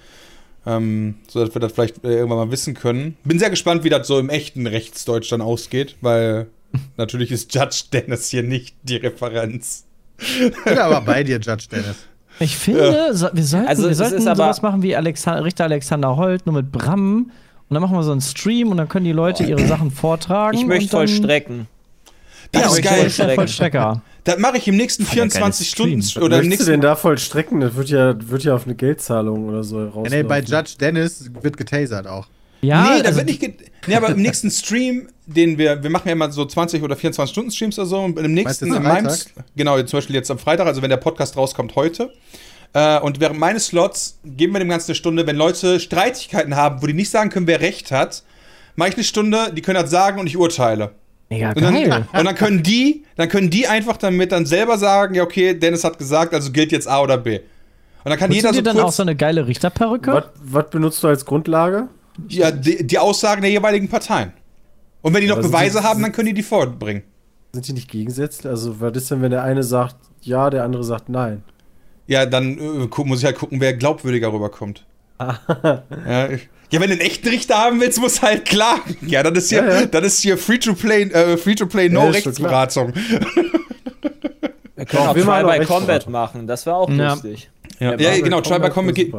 Ähm, 0.63 1.15
so 1.27 1.43
dass 1.43 1.55
wir 1.55 1.59
das 1.59 1.71
vielleicht 1.71 2.03
äh, 2.03 2.17
irgendwann 2.17 2.38
mal 2.38 2.51
wissen 2.51 2.75
können. 2.75 3.17
Bin 3.23 3.39
sehr 3.39 3.49
gespannt, 3.49 3.83
wie 3.83 3.89
das 3.89 4.05
so 4.05 4.19
im 4.19 4.29
echten 4.29 4.67
Rechtsdeutsch 4.67 5.31
dann 5.31 5.41
ausgeht, 5.41 5.95
weil 6.01 6.51
natürlich 6.98 7.31
ist 7.31 7.51
Judge 7.55 7.86
Dennis 7.91 8.29
hier 8.29 8.43
nicht 8.43 8.75
die 8.83 8.98
Referenz. 8.98 9.86
Bin 10.65 10.77
aber 10.77 11.01
bei 11.01 11.24
dir, 11.24 11.39
Judge 11.39 11.65
Dennis. 11.71 11.95
Ich 12.41 12.57
finde, 12.57 13.13
so, 13.13 13.29
wir 13.31 13.43
sollten, 13.43 13.67
Also, 13.67 13.83
wir 13.83 13.91
es 13.91 13.98
sollten 13.98 14.21
sowas 14.21 14.62
machen 14.62 14.81
wie 14.81 14.95
Alexander, 14.95 15.43
Richter 15.43 15.65
Alexander 15.65 16.15
Holt, 16.17 16.45
nur 16.45 16.55
mit 16.55 16.71
Bram. 16.71 17.31
Und 17.69 17.74
dann 17.75 17.81
machen 17.81 17.95
wir 17.95 18.03
so 18.03 18.12
einen 18.12 18.21
Stream 18.21 18.69
und 18.69 18.77
dann 18.77 18.89
können 18.89 19.05
die 19.05 19.12
Leute 19.13 19.43
ihre 19.43 19.65
Sachen 19.65 19.91
vortragen. 19.91 20.57
Ich 20.57 20.65
möchte 20.65 20.89
vollstrecken. 20.89 21.67
Das 22.51 22.63
Ja, 22.63 22.67
ist 22.69 22.79
ich 22.79 22.86
geil. 22.86 23.03
möchte 23.03 23.29
Vollstrecker. 23.36 24.01
Das 24.25 24.38
mache 24.38 24.57
ich 24.57 24.67
im 24.67 24.75
nächsten 24.75 25.05
Voll 25.05 25.15
der 25.15 25.24
geile 25.27 25.31
24 25.31 25.69
Stunden 25.69 26.01
Stream. 26.01 26.24
oder 26.25 26.41
du 26.41 26.48
nächsten 26.48 26.69
denn 26.69 26.81
da 26.81 26.95
vollstrecken? 26.95 27.62
Das 27.62 27.75
wird 27.75 27.89
ja, 27.89 28.13
wird 28.29 28.43
ja 28.43 28.55
auf 28.55 28.65
eine 28.65 28.75
Geldzahlung 28.75 29.48
oder 29.48 29.63
so 29.63 29.88
raus. 29.88 30.07
Ja, 30.12 30.17
nee, 30.17 30.24
bei 30.24 30.41
Judge 30.41 30.74
Dennis 30.79 31.31
wird 31.41 31.57
getasert 31.57 32.07
auch. 32.07 32.27
Ja, 32.62 32.84
nee, 32.84 33.01
da 33.01 33.08
also, 33.08 33.18
wird 33.18 33.27
nicht. 33.27 33.53
Nee, 33.88 33.96
aber 33.96 34.10
im 34.10 34.22
nächsten 34.22 34.51
Stream, 34.51 35.10
den 35.25 35.58
wir, 35.58 35.82
wir 35.82 35.89
machen 35.89 36.08
ja 36.08 36.13
immer 36.13 36.32
so 36.32 36.46
20 36.46 36.84
oder 36.84 36.96
24 36.96 37.32
Stunden 37.32 37.51
Streams 37.51 37.80
oder 37.80 37.88
so, 37.88 38.00
und 38.00 38.18
im 38.20 38.34
nächsten, 38.34 38.68
jetzt 38.68 38.75
in 38.77 38.84
meinem, 38.84 39.12
genau, 39.56 39.82
zum 39.82 39.98
Beispiel 39.98 40.15
jetzt 40.15 40.30
am 40.30 40.38
Freitag, 40.38 40.68
also 40.68 40.82
wenn 40.82 40.89
der 40.89 40.98
Podcast 40.98 41.36
rauskommt 41.38 41.75
heute. 41.75 42.13
Äh, 42.74 43.00
und 43.00 43.20
während 43.20 43.39
meines 43.39 43.68
Slots 43.68 44.20
geben 44.24 44.53
wir 44.53 44.60
dem 44.60 44.70
Ganzen 44.70 44.91
eine 44.91 44.96
Stunde, 44.96 45.27
wenn 45.27 45.36
Leute 45.36 45.80
Streitigkeiten 45.80 46.56
haben, 46.56 46.82
wo 46.82 46.88
die 46.88 46.94
nicht 46.94 47.10
sagen 47.10 47.30
können, 47.30 47.48
wer 47.48 47.62
recht 47.62 47.91
hat, 47.91 48.24
mache 48.75 48.89
ich 48.89 48.96
eine 48.96 49.03
Stunde, 49.03 49.51
die 49.53 49.62
können 49.62 49.82
das 49.82 49.91
sagen 49.91 50.20
und 50.20 50.27
ich 50.27 50.38
urteile. 50.38 50.91
mega 51.30 51.50
Und 51.50 51.62
dann, 51.62 51.74
geil. 51.74 52.08
und 52.13 52.25
dann 52.25 52.36
können 52.36 52.63
die, 52.63 53.03
dann 53.18 53.27
können 53.27 53.50
die 53.50 53.68
einfach 53.68 53.98
damit 53.98 54.32
dann 54.32 54.46
selber 54.46 54.77
sagen, 54.77 55.15
ja, 55.15 55.24
okay, 55.24 55.53
Dennis 55.53 55.84
hat 55.84 55.98
gesagt, 55.98 56.34
also 56.34 56.51
gilt 56.51 56.72
jetzt 56.72 56.88
A 56.88 57.01
oder 57.01 57.18
B. 57.18 57.39
Und 58.03 58.10
dann 58.10 58.18
kann 58.18 58.30
Nutzt 58.30 58.38
jeder 58.38 58.50
du 58.50 58.56
so 58.56 58.62
dir 58.62 58.74
dann 58.74 58.80
auch 58.80 58.91
so 58.91 59.03
eine 59.03 59.15
geile 59.15 59.48
Richterperücke? 59.48 60.13
Was, 60.13 60.24
was 60.41 60.70
benutzt 60.70 61.03
du 61.03 61.08
als 61.08 61.25
Grundlage? 61.25 61.89
Ja, 62.27 62.51
die, 62.51 62.86
die 62.86 62.98
Aussagen 63.00 63.41
der 63.41 63.51
jeweiligen 63.51 63.88
Parteien. 63.89 64.34
Und 65.01 65.13
wenn 65.13 65.22
die 65.22 65.27
noch 65.27 65.38
Aber 65.38 65.48
Beweise 65.48 65.80
die- 65.80 65.84
haben, 65.86 66.01
dann 66.01 66.12
können 66.12 66.27
die 66.27 66.34
die 66.34 66.44
vorbringen. 66.44 67.03
Sind 67.53 67.68
die 67.68 67.74
nicht 67.74 67.89
gegensätzlich? 67.89 68.50
Also, 68.50 68.80
was 68.80 68.96
ist 68.96 69.12
denn, 69.12 69.22
wenn 69.22 69.32
der 69.32 69.44
eine 69.44 69.63
sagt 69.63 69.96
ja, 70.22 70.50
der 70.50 70.63
andere 70.63 70.84
sagt 70.84 71.10
nein? 71.10 71.44
Ja, 72.08 72.25
dann 72.25 72.58
äh, 72.58 73.03
muss 73.06 73.20
ich 73.20 73.25
halt 73.25 73.38
gucken, 73.38 73.60
wer 73.60 73.74
glaubwürdiger 73.74 74.32
rüberkommt. 74.32 74.86
ja, 75.20 76.30
ich, 76.30 76.50
ja, 76.72 76.80
wenn 76.80 76.88
du 76.89 76.94
einen 76.94 77.01
echten 77.01 77.27
Richter 77.30 77.58
haben 77.58 77.80
willst, 77.82 78.00
musst 78.00 78.20
du 78.20 78.22
halt 78.24 78.46
klagen. 78.46 78.96
Ja, 79.06 79.22
das 79.24 79.44
ist 79.44 79.50
hier, 79.50 79.63
Ja, 79.68 79.80
ja. 79.82 79.86
Das 79.86 80.03
ist 80.06 80.20
hier 80.22 80.38
Free-to-Play, 80.38 81.03
äh, 81.12 81.38
Free-to-Play, 81.38 81.89
no 81.89 82.03
Ja, 82.03 82.10
ist 82.10 82.24
schon 82.24 82.32
Rechtsberatung. 82.32 82.94
Wir 84.75 84.86
können 84.86 85.03
Doch, 85.03 85.08
auch 85.08 85.44
auch 85.44 85.60
by 85.60 85.65
Combat 85.65 86.10
machen. 86.10 86.48
Das 86.48 86.65
wäre 86.65 86.75
auch 86.75 86.89
Ja. 86.89 87.13
lustig. 87.13 87.50
Ja, 87.81 87.97
Ja, 88.00 88.19
genau, 88.21 88.41
Try 88.41 88.59
by 88.59 88.69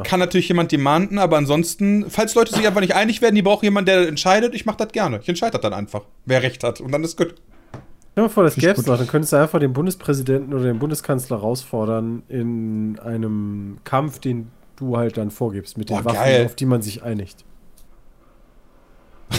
kann 0.04 0.20
natürlich 0.20 0.46
jemand 0.46 0.70
demanden, 0.70 1.18
aber 1.18 1.36
ansonsten, 1.36 2.08
falls 2.08 2.36
Leute 2.36 2.54
sich 2.54 2.64
einfach 2.64 2.80
nicht 2.80 2.94
einig 2.94 3.20
werden, 3.20 3.34
die 3.34 3.42
brauchen 3.42 3.64
jemanden, 3.64 3.86
der 3.86 4.06
entscheidet, 4.06 4.54
ich 4.54 4.64
mach 4.66 4.76
das 4.76 4.92
gerne. 4.92 5.18
Ich 5.20 5.28
entscheide 5.28 5.52
das 5.52 5.62
dann 5.62 5.72
einfach, 5.72 6.02
wer 6.26 6.44
recht 6.44 6.62
hat. 6.62 6.80
Und 6.80 6.92
dann 6.92 7.02
ist 7.02 7.16
gut. 7.16 7.34
Stell 7.34 7.80
dir 8.14 8.22
mal 8.22 8.28
vor, 8.28 8.44
das 8.44 8.54
gäbe 8.54 8.80
es 8.80 8.86
noch. 8.86 8.96
Dann 8.96 9.08
könntest 9.08 9.32
du 9.32 9.36
einfach 9.36 9.58
den 9.58 9.72
Bundespräsidenten 9.72 10.54
oder 10.54 10.64
den 10.64 10.78
Bundeskanzler 10.78 11.38
herausfordern 11.38 12.22
in 12.28 13.00
einem 13.00 13.78
Kampf, 13.82 14.20
den 14.20 14.52
du 14.76 14.96
halt 14.96 15.16
dann 15.16 15.32
vorgibst, 15.32 15.76
mit 15.76 15.90
den 15.90 15.96
Boah, 15.96 16.04
Waffen, 16.04 16.18
geil. 16.18 16.46
auf 16.46 16.54
die 16.54 16.66
man 16.66 16.82
sich 16.82 17.02
einigt. 17.02 17.44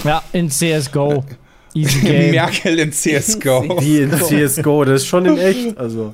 Ja, 0.03 0.21
in 0.33 0.49
CSGO. 0.49 1.23
Easy 1.73 2.01
Game. 2.01 2.31
Merkel 2.31 2.77
in 2.77 2.91
CSGO. 2.91 3.79
Wie 3.79 3.99
in 4.01 4.11
CSGO, 4.11 4.83
das 4.83 5.03
ist 5.03 5.07
schon 5.07 5.25
in 5.27 5.37
echt. 5.39 5.77
Also, 5.77 6.13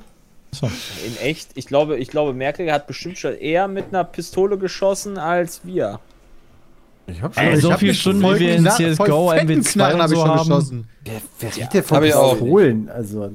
So. 0.52 0.66
In 1.06 1.18
echt, 1.22 1.52
ich 1.56 1.68
glaube, 1.68 1.98
ich 1.98 2.08
glaube, 2.10 2.34
Merkel 2.34 2.72
hat 2.72 2.88
bestimmt 2.88 3.18
schon 3.20 3.36
eher 3.36 3.68
mit 3.68 3.86
einer 3.90 4.04
Pistole 4.04 4.58
geschossen 4.58 5.18
als 5.18 5.62
wir. 5.64 6.00
Ich 7.08 7.22
hab 7.22 7.38
Ey, 7.38 7.56
so 7.58 7.72
hab 7.72 7.80
viele 7.80 7.94
Stunden, 7.94 8.22
wie 8.24 8.40
wir 8.40 8.56
in 8.56 8.66
CS:GO, 8.66 9.28
voll 9.30 9.38
fetten 9.38 9.52
MW2 9.62 9.72
Knarren 9.74 9.96
und 9.96 10.02
hab 10.02 10.12
ich 10.12 10.18
schon 10.18 10.30
haben. 10.30 10.38
geschossen. 10.50 10.90
Wer, 11.06 11.22
wer 11.40 11.50
Ja, 11.56 11.68
denn 11.68 11.84
von. 11.84 12.02
Pistolen? 12.02 12.90
Also 12.90 13.32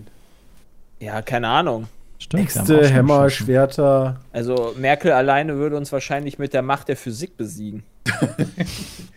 Ja, 1.00 1.22
keine 1.22 1.48
Ahnung. 1.48 1.86
Stimmt, 2.18 2.44
Äxte, 2.44 2.84
schon 2.84 2.92
Hämmer, 2.94 3.24
geschossen. 3.24 3.44
Schwerter. 3.46 4.20
Also 4.32 4.74
Merkel 4.78 5.12
alleine 5.12 5.56
würde 5.56 5.76
uns 5.76 5.90
wahrscheinlich 5.92 6.38
mit 6.38 6.52
der 6.52 6.62
Macht 6.62 6.88
der 6.88 6.96
Physik 6.96 7.36
besiegen. 7.36 7.82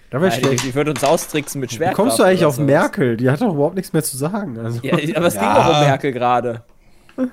Da 0.09 0.21
wäre 0.21 0.31
schlecht. 0.31 0.63
die 0.63 0.73
würde 0.73 0.91
uns 0.91 1.03
austricksen 1.03 1.59
mit 1.59 1.69
Wie 1.69 1.75
Schwerkraft. 1.75 1.97
kommst 1.97 2.17
du 2.19 2.23
eigentlich 2.23 2.45
auf 2.45 2.55
sowas. 2.55 2.65
Merkel? 2.65 3.17
Die 3.17 3.29
hat 3.29 3.41
doch 3.41 3.53
überhaupt 3.53 3.75
nichts 3.75 3.91
mehr 3.91 4.01
zu 4.03 4.15
sagen. 4.15 4.57
Also. 4.57 4.79
Ja, 4.81 4.93
aber 5.17 5.27
es 5.27 5.33
ging 5.33 5.43
Ja. 5.43 5.55
doch 5.67 5.79
um 5.81 5.85
Merkel 5.85 6.11
gerade. 6.13 6.63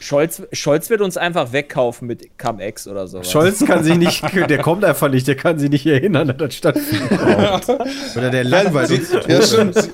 Scholz, 0.00 0.42
Scholz 0.52 0.90
wird 0.90 1.00
uns 1.00 1.16
einfach 1.16 1.52
wegkaufen 1.52 2.06
mit 2.06 2.38
Cum-Ex 2.38 2.86
oder 2.88 3.06
sowas. 3.06 3.30
Scholz 3.30 3.64
kann 3.64 3.84
sich 3.84 3.96
nicht, 3.96 4.22
der 4.48 4.58
kommt 4.58 4.84
einfach 4.84 5.08
nicht, 5.10 5.26
der 5.26 5.36
kann 5.36 5.58
sich 5.58 5.70
nicht 5.70 5.86
erinnern, 5.86 6.28
dass 6.28 6.36
das 6.36 6.54
stattfindet. 6.54 7.68
Oder 8.16 8.30
der 8.30 8.44
langweilt 8.44 8.90
uns. 8.90 9.12
Ja, 9.26 9.42
stimmt. 9.42 9.90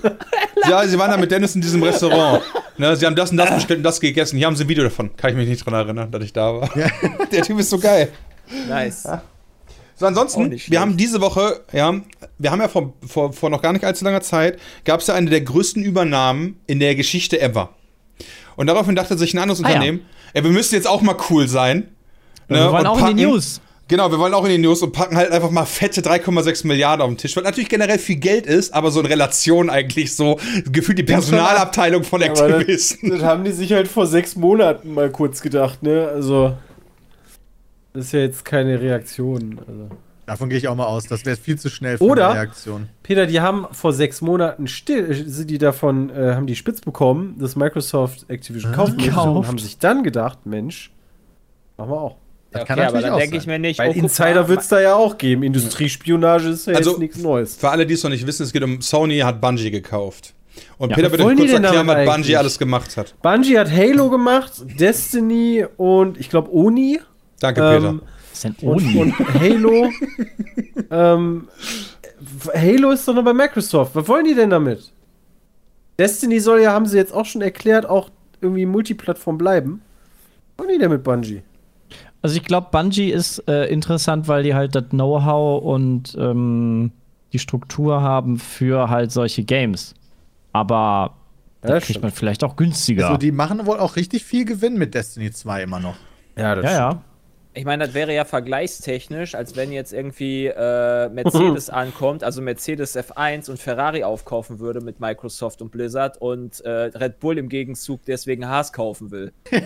Ja, 0.68 0.86
sie 0.86 0.98
waren 0.98 1.10
da 1.10 1.16
mit 1.16 1.30
Dennis 1.30 1.54
in 1.54 1.60
diesem 1.60 1.82
Restaurant. 1.82 2.42
Ne, 2.76 2.96
sie 2.96 3.06
haben 3.06 3.14
das 3.14 3.30
und 3.30 3.36
das 3.36 3.54
bestellt 3.54 3.78
und 3.78 3.84
das 3.84 4.00
gegessen. 4.00 4.36
Hier 4.36 4.46
haben 4.46 4.56
sie 4.56 4.64
ein 4.64 4.68
Video 4.68 4.84
davon. 4.84 5.14
Kann 5.16 5.30
ich 5.30 5.36
mich 5.36 5.48
nicht 5.48 5.64
dran 5.64 5.74
erinnern, 5.74 6.10
dass 6.10 6.22
ich 6.24 6.32
da 6.32 6.54
war. 6.54 6.70
Der 7.32 7.42
Typ 7.42 7.58
ist 7.58 7.70
so 7.70 7.78
geil. 7.78 8.10
Nice. 8.68 9.08
So, 9.96 10.06
ansonsten, 10.06 10.48
nicht 10.48 10.70
wir 10.70 10.80
haben 10.80 10.96
diese 10.96 11.20
Woche, 11.20 11.60
ja, 11.72 11.94
wir 12.38 12.50
haben 12.50 12.60
ja 12.60 12.68
vor, 12.68 12.94
vor, 13.06 13.32
vor 13.32 13.48
noch 13.48 13.62
gar 13.62 13.72
nicht 13.72 13.84
allzu 13.84 14.04
langer 14.04 14.22
Zeit, 14.22 14.58
gab 14.84 15.00
es 15.00 15.06
ja 15.06 15.14
eine 15.14 15.30
der 15.30 15.40
größten 15.42 15.84
Übernahmen 15.84 16.58
in 16.66 16.80
der 16.80 16.96
Geschichte 16.96 17.40
ever. 17.40 17.70
Und 18.56 18.66
daraufhin 18.66 18.94
dachte 18.94 19.16
sich 19.18 19.34
ein 19.34 19.38
anderes 19.38 19.60
Ah, 19.62 19.68
ja. 19.68 19.74
Unternehmen, 19.74 20.00
ey, 20.32 20.44
wir 20.44 20.50
müssen 20.50 20.74
jetzt 20.74 20.86
auch 20.86 21.02
mal 21.02 21.16
cool 21.30 21.48
sein. 21.48 21.88
ne, 22.48 22.58
Wir 22.58 22.72
wollen 22.72 22.80
und 22.82 22.86
auch 22.86 22.98
in 23.08 23.16
die 23.16 23.22
packen- 23.24 23.30
News. 23.32 23.60
Genau, 23.86 24.10
wir 24.10 24.18
wollen 24.18 24.32
auch 24.32 24.44
in 24.44 24.50
die 24.50 24.58
News 24.58 24.80
und 24.80 24.92
packen 24.92 25.14
halt 25.14 25.30
einfach 25.30 25.50
mal 25.50 25.66
fette 25.66 26.00
3,6 26.00 26.66
Milliarden 26.66 27.02
auf 27.02 27.08
den 27.10 27.18
Tisch, 27.18 27.36
was 27.36 27.44
natürlich 27.44 27.68
generell 27.68 27.98
viel 27.98 28.16
Geld 28.16 28.46
ist, 28.46 28.72
aber 28.72 28.90
so 28.90 29.00
in 29.00 29.04
Relation 29.06 29.68
eigentlich 29.68 30.16
so 30.16 30.38
gefühlt 30.72 30.98
die 30.98 31.02
Personalabteilung 31.02 32.02
von 32.02 32.22
Aber 32.22 32.32
das, 32.32 32.40
Activision. 32.40 33.10
das 33.10 33.22
haben 33.22 33.44
die 33.44 33.52
sich 33.52 33.72
halt 33.74 33.86
vor 33.88 34.06
sechs 34.06 34.36
Monaten 34.36 34.94
mal 34.94 35.10
kurz 35.10 35.42
gedacht, 35.42 35.82
ne? 35.82 36.08
Also, 36.08 36.56
das 37.92 38.06
ist 38.06 38.12
ja 38.12 38.20
jetzt 38.20 38.44
keine 38.46 38.80
Reaktion. 38.80 39.60
Also. 39.68 39.90
Davon 40.26 40.48
gehe 40.48 40.56
ich 40.58 40.68
auch 40.68 40.74
mal 40.74 40.86
aus. 40.86 41.04
Das 41.06 41.24
wäre 41.26 41.36
viel 41.36 41.58
zu 41.58 41.68
schnell 41.68 41.98
für 41.98 42.04
Oder- 42.04 42.30
eine 42.30 42.40
Reaktion. 42.40 42.88
Peter, 43.02 43.26
die 43.26 43.40
haben 43.40 43.66
vor 43.72 43.92
sechs 43.92 44.20
Monaten 44.22 44.66
still, 44.66 45.10
äh, 45.10 45.14
sind 45.14 45.50
die 45.50 45.58
davon, 45.58 46.08
äh, 46.10 46.34
haben 46.34 46.46
die 46.46 46.56
spitz 46.56 46.80
bekommen, 46.80 47.36
dass 47.38 47.56
Microsoft 47.56 48.24
Activision 48.30 48.72
kaufen 48.72 48.96
möchte 48.96 49.10
und 49.10 49.16
Kauft. 49.16 49.48
haben 49.48 49.58
sich 49.58 49.78
dann 49.78 50.02
gedacht, 50.02 50.46
Mensch, 50.46 50.90
machen 51.76 51.90
wir 51.90 52.00
auch. 52.00 52.16
Das 52.50 52.62
okay, 52.62 52.68
kann 52.74 52.80
aber 52.86 53.00
dann 53.00 53.10
auch 53.14 53.18
denke 53.18 53.36
ich 53.36 53.42
sein. 53.42 53.52
mir 53.54 53.58
nicht, 53.68 53.78
Weil 53.80 53.90
oh, 53.90 53.94
Insider 53.94 54.46
wird 54.48 54.60
es 54.60 54.68
da 54.68 54.80
ja 54.80 54.94
auch 54.94 55.18
geben. 55.18 55.42
Industriespionage 55.42 56.48
ist 56.50 56.66
ja 56.68 56.74
Also- 56.74 56.90
jetzt 56.90 57.00
nichts 57.00 57.18
Neues. 57.18 57.56
Für 57.56 57.70
alle, 57.70 57.84
die 57.84 57.94
es 57.94 58.02
noch 58.04 58.10
nicht 58.10 58.26
wissen, 58.26 58.44
es 58.44 58.52
geht 58.52 58.62
um 58.62 58.80
Sony 58.80 59.18
hat 59.18 59.40
Bungie 59.40 59.70
gekauft. 59.70 60.34
Und 60.78 60.90
Ja, 60.90 60.94
Peter, 60.96 61.10
die 61.10 61.16
kurz 61.36 61.50
erklären, 61.50 61.86
was 61.88 62.06
Bungie 62.06 62.36
alles 62.36 62.58
gemacht 62.58 62.96
hat. 62.96 63.14
Bungie 63.22 63.58
hat 63.58 63.70
Halo 63.72 64.08
gemacht, 64.08 64.52
Destiny 64.78 65.66
und 65.76 66.16
ich 66.18 66.30
glaube 66.30 66.54
Oni. 66.54 67.00
Danke, 67.40 67.60
Peter. 67.60 67.88
Ähm, 67.88 68.02
Das 68.04 68.13
ist 68.34 68.46
ein 68.46 68.56
und, 68.60 68.82
Oni. 68.82 68.96
und 68.98 69.18
Halo. 69.34 69.90
ähm, 70.90 71.48
Halo 72.54 72.90
ist 72.90 73.06
doch 73.08 73.14
noch 73.14 73.24
bei 73.24 73.32
Microsoft. 73.34 73.94
Was 73.94 74.08
wollen 74.08 74.24
die 74.24 74.34
denn 74.34 74.50
damit? 74.50 74.92
Destiny 75.98 76.40
soll 76.40 76.60
ja, 76.62 76.72
haben 76.72 76.86
sie 76.86 76.96
jetzt 76.96 77.12
auch 77.12 77.26
schon 77.26 77.42
erklärt, 77.42 77.86
auch 77.86 78.10
irgendwie 78.40 78.66
Multiplattform 78.66 79.38
bleiben. 79.38 79.80
Was 80.56 80.64
wollen 80.66 80.74
die 80.76 80.80
denn 80.80 80.90
mit 80.90 81.02
Bungie? 81.04 81.42
Also 82.22 82.36
ich 82.36 82.44
glaube, 82.44 82.68
Bungie 82.70 83.10
ist 83.10 83.38
äh, 83.48 83.66
interessant, 83.66 84.28
weil 84.28 84.42
die 84.42 84.54
halt 84.54 84.74
das 84.74 84.88
Know-how 84.90 85.62
und 85.62 86.16
ähm, 86.18 86.90
die 87.32 87.38
Struktur 87.38 88.00
haben 88.02 88.38
für 88.38 88.88
halt 88.88 89.12
solche 89.12 89.44
Games. 89.44 89.94
Aber 90.52 91.14
Ja, 91.62 91.68
da 91.68 91.74
das 91.74 91.84
kriegt 91.84 91.90
stimmt. 91.96 92.02
man 92.04 92.12
vielleicht 92.12 92.42
auch 92.44 92.56
günstiger. 92.56 93.06
Also 93.08 93.18
die 93.18 93.32
machen 93.32 93.64
wohl 93.66 93.78
auch 93.78 93.96
richtig 93.96 94.24
viel 94.24 94.44
Gewinn 94.44 94.78
mit 94.78 94.94
Destiny 94.94 95.30
2 95.32 95.62
immer 95.64 95.80
noch. 95.80 95.96
Ja, 96.36 96.54
das 96.54 96.64
ja, 96.64 96.72
ja. 96.72 97.02
Ich 97.56 97.64
meine, 97.64 97.86
das 97.86 97.94
wäre 97.94 98.12
ja 98.12 98.24
vergleichstechnisch, 98.24 99.36
als 99.36 99.54
wenn 99.54 99.70
jetzt 99.70 99.92
irgendwie 99.92 100.46
äh, 100.46 101.08
Mercedes 101.08 101.70
ankommt, 101.70 102.24
also 102.24 102.42
Mercedes 102.42 102.96
F1 102.96 103.48
und 103.48 103.60
Ferrari 103.60 104.02
aufkaufen 104.02 104.58
würde 104.58 104.80
mit 104.80 104.98
Microsoft 104.98 105.62
und 105.62 105.70
Blizzard 105.70 106.20
und 106.20 106.60
äh, 106.64 106.68
Red 106.68 107.20
Bull 107.20 107.38
im 107.38 107.48
Gegenzug 107.48 108.00
deswegen 108.06 108.48
Haas 108.48 108.72
kaufen 108.72 109.10
will. 109.10 109.32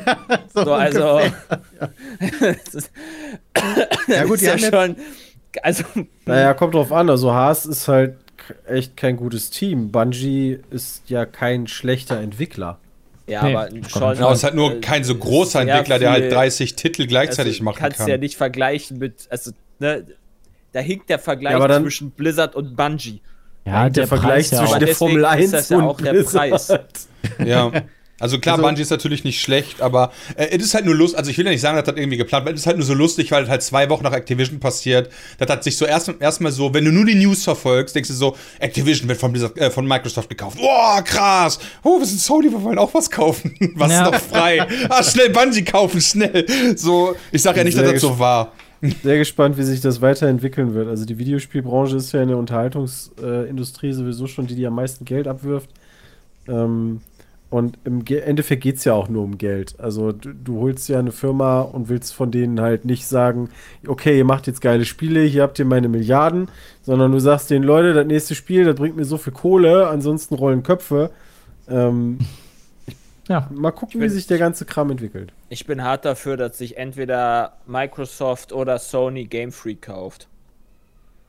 So, 0.54 0.72
also. 0.72 1.20
das 2.40 2.74
ist, 2.74 2.90
Ja 4.08 4.24
gut, 4.24 4.40
die 4.40 4.46
ja 4.46 4.52
haben 4.52 4.58
schon. 4.58 4.96
Also, 5.62 5.84
Naja, 6.26 6.54
kommt 6.54 6.74
drauf 6.74 6.92
an. 6.92 7.08
Also 7.10 7.32
Haas 7.32 7.64
ist 7.64 7.86
halt 7.88 8.16
echt 8.66 8.96
kein 8.96 9.16
gutes 9.16 9.50
Team. 9.50 9.90
Bungie 9.90 10.58
ist 10.70 11.08
ja 11.08 11.26
kein 11.26 11.66
schlechter 11.66 12.20
Entwickler. 12.20 12.78
Ja, 13.28 13.42
Nee, 13.44 13.54
aber 13.54 13.68
schon. 13.88 14.14
Genau, 14.14 14.30
es 14.32 14.38
ist 14.38 14.44
halt 14.44 14.54
nur 14.54 14.76
äh, 14.76 14.80
kein 14.80 15.04
so 15.04 15.14
großer 15.14 15.60
Entwickler, 15.62 15.98
der 15.98 16.10
halt 16.10 16.24
viel- 16.24 16.32
30 16.32 16.74
Titel 16.76 17.06
gleichzeitig 17.06 17.54
also, 17.54 17.64
machen 17.64 17.76
kannst 17.78 17.98
kann. 17.98 18.08
ja 18.08 18.16
nicht 18.16 18.36
vergleichen 18.36 18.98
mit. 18.98 19.26
Also, 19.30 19.52
ne, 19.78 20.04
da 20.72 20.80
hinkt 20.80 21.08
der 21.10 21.18
Vergleich 21.18 21.52
Ja, 21.52 21.56
aber 21.58 21.68
dann- 21.68 21.82
zwischen 21.82 22.10
Blizzard 22.10 22.54
und 22.56 22.76
Bungie. 22.76 23.20
ja, 23.64 23.88
der, 23.88 24.06
Vergleich 24.06 24.48
Preis 24.48 24.50
ja 24.50 24.58
zwischen 24.58 24.74
auch. 24.74 24.78
der 24.78 24.88
Deswegen 24.88 25.10
Formel 25.10 25.20
ist 25.24 25.28
1 25.28 25.50
das 25.52 25.68
ja 25.68 25.76
und 25.78 25.84
auch 25.84 26.00
der 26.00 26.12
Blizzard. 26.12 26.50
Preis. 26.50 27.08
Ja. 27.44 27.72
Also 28.20 28.38
klar, 28.40 28.54
Also- 28.56 28.66
Bungie 28.66 28.82
ist 28.82 28.90
natürlich 28.90 29.22
nicht 29.24 29.40
schlecht, 29.40 29.80
aber 29.80 30.10
äh, 30.36 30.46
es 30.50 30.64
ist 30.64 30.74
halt 30.74 30.84
nur 30.86 30.94
lustig, 30.94 31.18
also 31.18 31.30
ich 31.30 31.38
will 31.38 31.44
ja 31.44 31.52
nicht 31.52 31.60
sagen, 31.60 31.76
dass 31.76 31.84
das 31.86 31.96
irgendwie 31.96 32.16
geplant 32.16 32.44
war, 32.46 32.52
es 32.52 32.60
ist 32.60 32.66
halt 32.66 32.76
nur 32.76 32.86
so 32.86 32.94
lustig, 32.94 33.30
weil 33.30 33.44
es 33.44 33.48
halt 33.48 33.62
zwei 33.62 33.88
Wochen 33.90 34.02
nach 34.02 34.12
Activision 34.12 34.58
passiert. 34.58 35.10
Das 35.38 35.48
hat 35.48 35.62
sich 35.62 35.76
so 35.76 35.84
erst 35.84 36.12
erstmal 36.18 36.50
so, 36.52 36.74
wenn 36.74 36.84
du 36.84 36.90
nur 36.90 37.04
die 37.04 37.14
News 37.14 37.44
verfolgst, 37.44 37.94
denkst 37.94 38.08
du 38.08 38.14
so, 38.14 38.36
Activision 38.58 39.08
wird 39.08 39.18
von, 39.20 39.30
Blizzard, 39.32 39.56
äh, 39.58 39.70
von 39.70 39.86
Microsoft 39.86 40.28
gekauft. 40.28 40.58
Boah, 40.58 41.00
krass. 41.04 41.58
Oh, 41.84 41.98
wir 42.00 42.06
sind 42.06 42.20
Sony, 42.20 42.50
wir 42.50 42.62
wollen 42.62 42.78
auch 42.78 42.92
was 42.92 43.08
kaufen. 43.10 43.54
Was 43.76 43.92
Ja. 43.92 44.06
ist 44.06 44.12
noch 44.12 44.20
frei? 44.20 44.66
Ah, 44.88 45.02
schnell 45.02 45.30
Bungie 45.30 45.62
kaufen, 45.64 46.00
schnell. 46.00 46.44
So, 46.76 47.14
ich 47.30 47.42
sag 47.42 47.56
ja 47.56 47.64
nicht, 47.64 47.78
dass 47.78 47.90
das 47.92 48.00
so 48.00 48.18
war. 48.18 48.52
Sehr 49.02 49.18
gespannt, 49.18 49.58
wie 49.58 49.62
sich 49.64 49.80
das 49.80 50.00
weiterentwickeln 50.00 50.74
wird. 50.74 50.88
Also 50.88 51.04
die 51.04 51.18
Videospielbranche 51.18 51.96
ist 51.96 52.12
ja 52.12 52.22
in 52.22 52.28
der 52.28 52.36
Unterhaltungsindustrie 52.38 53.92
sowieso 53.92 54.26
schon 54.26 54.46
die, 54.46 54.54
die 54.54 54.66
am 54.66 54.74
meisten 54.74 55.04
Geld 55.04 55.26
abwirft. 55.26 55.70
Ähm, 56.48 57.00
und 57.50 57.78
im 57.84 58.04
Endeffekt 58.06 58.62
geht 58.62 58.76
es 58.76 58.84
ja 58.84 58.92
auch 58.92 59.08
nur 59.08 59.24
um 59.24 59.38
Geld. 59.38 59.74
Also 59.80 60.12
du, 60.12 60.32
du 60.34 60.60
holst 60.60 60.88
ja 60.88 60.98
eine 60.98 61.12
Firma 61.12 61.60
und 61.62 61.88
willst 61.88 62.14
von 62.14 62.30
denen 62.30 62.60
halt 62.60 62.84
nicht 62.84 63.06
sagen, 63.06 63.48
okay, 63.86 64.18
ihr 64.18 64.24
macht 64.24 64.46
jetzt 64.46 64.60
geile 64.60 64.84
Spiele, 64.84 65.22
hier 65.22 65.42
habt 65.42 65.58
ihr 65.58 65.64
meine 65.64 65.88
Milliarden, 65.88 66.50
sondern 66.82 67.10
du 67.12 67.18
sagst 67.20 67.48
den 67.50 67.62
Leute, 67.62 67.94
das 67.94 68.06
nächste 68.06 68.34
Spiel, 68.34 68.64
das 68.64 68.76
bringt 68.76 68.96
mir 68.96 69.04
so 69.06 69.16
viel 69.16 69.32
Kohle, 69.32 69.88
ansonsten 69.88 70.34
rollen 70.34 70.62
Köpfe. 70.62 71.10
Ähm, 71.68 72.18
Ja. 73.28 73.48
mal 73.50 73.72
gucken, 73.72 74.00
wie 74.00 74.04
bin- 74.04 74.10
sich 74.10 74.26
der 74.26 74.38
ganze 74.38 74.64
Kram 74.64 74.90
entwickelt. 74.90 75.32
Ich 75.48 75.64
bin 75.66 75.82
hart 75.82 76.04
dafür, 76.04 76.36
dass 76.36 76.58
sich 76.58 76.76
entweder 76.76 77.56
Microsoft 77.66 78.52
oder 78.52 78.78
Sony 78.78 79.24
Game 79.24 79.52
Freak 79.52 79.82
kauft. 79.82 80.28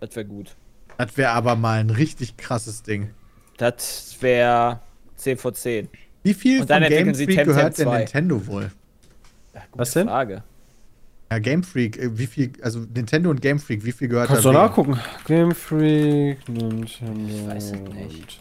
Das 0.01 0.15
wäre 0.15 0.25
gut. 0.25 0.55
das 0.97 1.15
wäre 1.17 1.31
aber 1.31 1.55
mal 1.55 1.79
ein 1.79 1.89
richtig 1.89 2.35
krasses 2.37 2.83
Ding. 2.83 3.09
Das 3.57 4.17
wäre 4.21 4.79
10 5.17 5.37
vor 5.37 5.53
10. 5.53 5.87
Wie 6.23 6.33
viel 6.33 6.61
Und 6.61 6.69
dann 6.69 6.83
von 6.83 6.89
Game 6.91 7.15
Freak 7.15 7.45
gehört 7.45 7.77
denn 7.77 7.87
2. 7.87 7.97
Nintendo 7.99 8.47
wohl? 8.47 8.71
Ja, 9.53 9.61
gute 9.71 9.79
Was 9.79 9.91
denn? 9.91 10.07
Frage. 10.07 10.43
Ja, 11.31 11.37
Game 11.37 11.63
Freak, 11.63 11.97
äh, 11.99 12.17
wie 12.17 12.25
viel, 12.25 12.51
also 12.63 12.79
Nintendo 12.79 13.29
und 13.29 13.39
Game 13.39 13.59
Freak, 13.59 13.85
wie 13.85 13.91
viel 13.91 14.07
gehört 14.07 14.29
Kannst 14.29 14.45
du 14.45 14.49
wem? 14.49 14.55
nachgucken. 14.55 14.99
Game 15.25 15.53
Freak, 15.53 16.49
Nintendo. 16.49 17.33
Ich 17.33 17.47
weiß 17.47 17.63
es 17.65 17.81
nicht. 17.93 18.39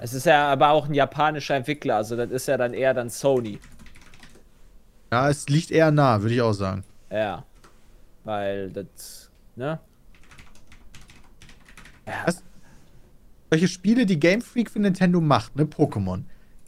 Es 0.00 0.14
ist 0.14 0.24
ja 0.24 0.48
aber 0.50 0.70
auch 0.70 0.86
ein 0.86 0.94
japanischer 0.94 1.54
Entwickler, 1.56 1.96
also 1.96 2.16
das 2.16 2.30
ist 2.30 2.48
ja 2.48 2.56
dann 2.56 2.72
eher 2.72 2.94
dann 2.94 3.10
Sony. 3.10 3.58
Ja, 5.12 5.28
es 5.28 5.48
liegt 5.48 5.70
eher 5.70 5.90
nah, 5.90 6.22
würde 6.22 6.34
ich 6.34 6.40
auch 6.40 6.54
sagen. 6.54 6.84
Ja. 7.10 7.44
Weil 8.24 8.70
das, 8.70 9.30
ne? 9.56 9.78
Ja. 12.06 12.14
Was? 12.24 12.42
Solche 13.50 13.68
Spiele, 13.68 14.06
die 14.06 14.18
Game 14.18 14.40
Freak 14.40 14.70
für 14.70 14.78
Nintendo 14.78 15.20
macht, 15.20 15.56
ne, 15.56 15.64
Pokémon, 15.64 16.22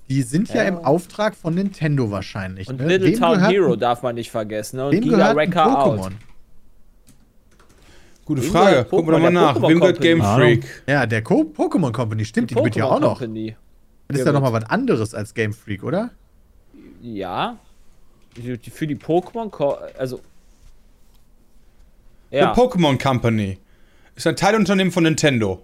die 0.09 0.23
sind 0.23 0.49
ja, 0.51 0.63
Ja. 0.63 0.69
im 0.69 0.79
Auftrag 0.79 1.35
von 1.35 1.55
Nintendo 1.55 2.11
wahrscheinlich. 2.11 2.69
Und 2.69 2.81
ne? 2.81 2.87
Little 2.89 3.09
Wem 3.13 3.19
Town 3.19 3.35
gehört 3.37 3.53
Hero 3.53 3.77
darf 3.77 4.03
man 4.03 4.15
nicht 4.15 4.31
vergessen, 4.31 4.77
ne? 4.77 4.87
Und 4.89 5.01
Giga 5.01 5.35
Wrecker 5.35 5.79
Out. 5.85 5.99
Pokémon? 6.01 6.13
Gute 8.25 8.43
Frage. 8.43 8.85
Gucken 8.85 9.07
wir 9.09 9.13
doch 9.13 9.19
mal 9.21 9.33
nach. 9.33 9.57
Wem 9.63 9.81
gehört. 9.81 10.01
Game. 10.01 10.23
Freak? 10.23 10.83
Ja, 10.87 11.07
der 11.07 11.23
Co 11.23 11.43
Pokémon 11.43 11.93
Company, 11.93 12.25
stimmt, 12.25 12.51
die, 12.51 12.55
gibt 12.55 12.77
ja 12.77 12.85
auch 12.85 13.01
noch. 13.01 13.19
Company. 13.19 13.57
Das 14.09 14.21
ist 14.21 14.27
ja 14.27 14.33
nochmal 14.33 14.53
was 14.53 14.65
anderes 14.65 15.15
als 15.15 15.33
Game 15.35 15.53
Freak, 15.53 15.83
oder? 15.83 16.11
Ja. 17.03 17.57
Die- 18.37 18.57
die- 18.59 18.71
Für 18.71 18.87
die 18.87 18.97
Pokémon, 18.97 19.51
also. 19.99 20.21
The 22.31 22.37
Ja, 22.39 22.55
Pokémon 22.55 23.03
Company. 23.03 23.59
Ist 24.15 24.27
ein 24.27 24.37
Teilunternehmen 24.37 24.93
von 24.93 25.03
Nintendo. 25.03 25.63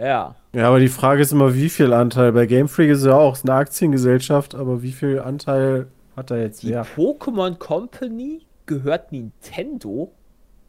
Ja. 0.00 0.34
Ja, 0.54 0.68
aber 0.68 0.80
die 0.80 0.88
Frage 0.88 1.22
ist 1.22 1.32
immer, 1.32 1.54
wie 1.54 1.68
viel 1.68 1.92
Anteil. 1.92 2.32
Bei 2.32 2.46
Game 2.46 2.68
Freak 2.68 2.90
ist 2.90 2.98
es 3.00 3.04
ja 3.06 3.14
auch 3.14 3.34
ist 3.34 3.44
eine 3.48 3.54
Aktiengesellschaft, 3.58 4.54
aber 4.54 4.82
wie 4.82 4.92
viel 4.92 5.20
Anteil 5.20 5.88
hat 6.16 6.30
da 6.30 6.36
jetzt 6.36 6.62
Die 6.62 6.70
wer? 6.70 6.84
Pokémon 6.86 7.56
Company 7.58 8.40
gehört 8.66 9.12
Nintendo? 9.12 10.12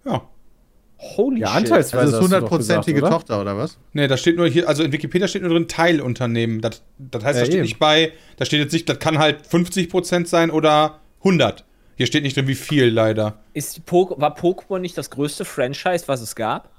Ja. 0.05 0.21
Holy 1.01 1.39
Ja, 1.39 1.47
shit. 1.47 1.57
anteilsweise. 1.57 2.05
Also 2.05 2.17
doch 2.17 2.23
hundertprozentige? 2.25 2.99
Tochter, 3.01 3.39
oder 3.39 3.57
was? 3.57 3.77
Nee, 3.93 4.07
da 4.07 4.17
steht 4.17 4.35
nur 4.35 4.47
hier, 4.47 4.67
also 4.67 4.83
in 4.83 4.91
Wikipedia 4.91 5.27
steht 5.29 5.43
nur 5.43 5.51
drin 5.51 5.67
Teilunternehmen. 5.69 6.59
Das, 6.59 6.81
das 6.97 7.23
heißt, 7.23 7.35
Ja, 7.37 7.41
da 7.41 7.45
steht 7.45 7.55
eben. 7.55 7.61
nicht 7.63 7.79
bei, 7.79 8.11
da 8.37 8.43
steht 8.45 8.59
jetzt 8.59 8.73
nicht, 8.73 8.89
das 8.89 8.99
kann 8.99 9.17
halt 9.17 9.47
50% 9.47 10.25
sein 10.27 10.51
oder 10.51 10.99
100. 11.19 11.63
Hier 11.95 12.05
steht 12.05 12.23
nicht 12.23 12.35
drin, 12.35 12.47
wie 12.47 12.55
viel 12.55 12.87
leider. 12.89 13.39
Ist 13.53 13.85
Po- 13.85 14.13
war 14.17 14.35
Pokémon 14.37 14.79
nicht 14.79 14.97
das 14.97 15.09
größte 15.09 15.45
Franchise, 15.45 16.03
was 16.07 16.19
es 16.21 16.35
gab? 16.35 16.69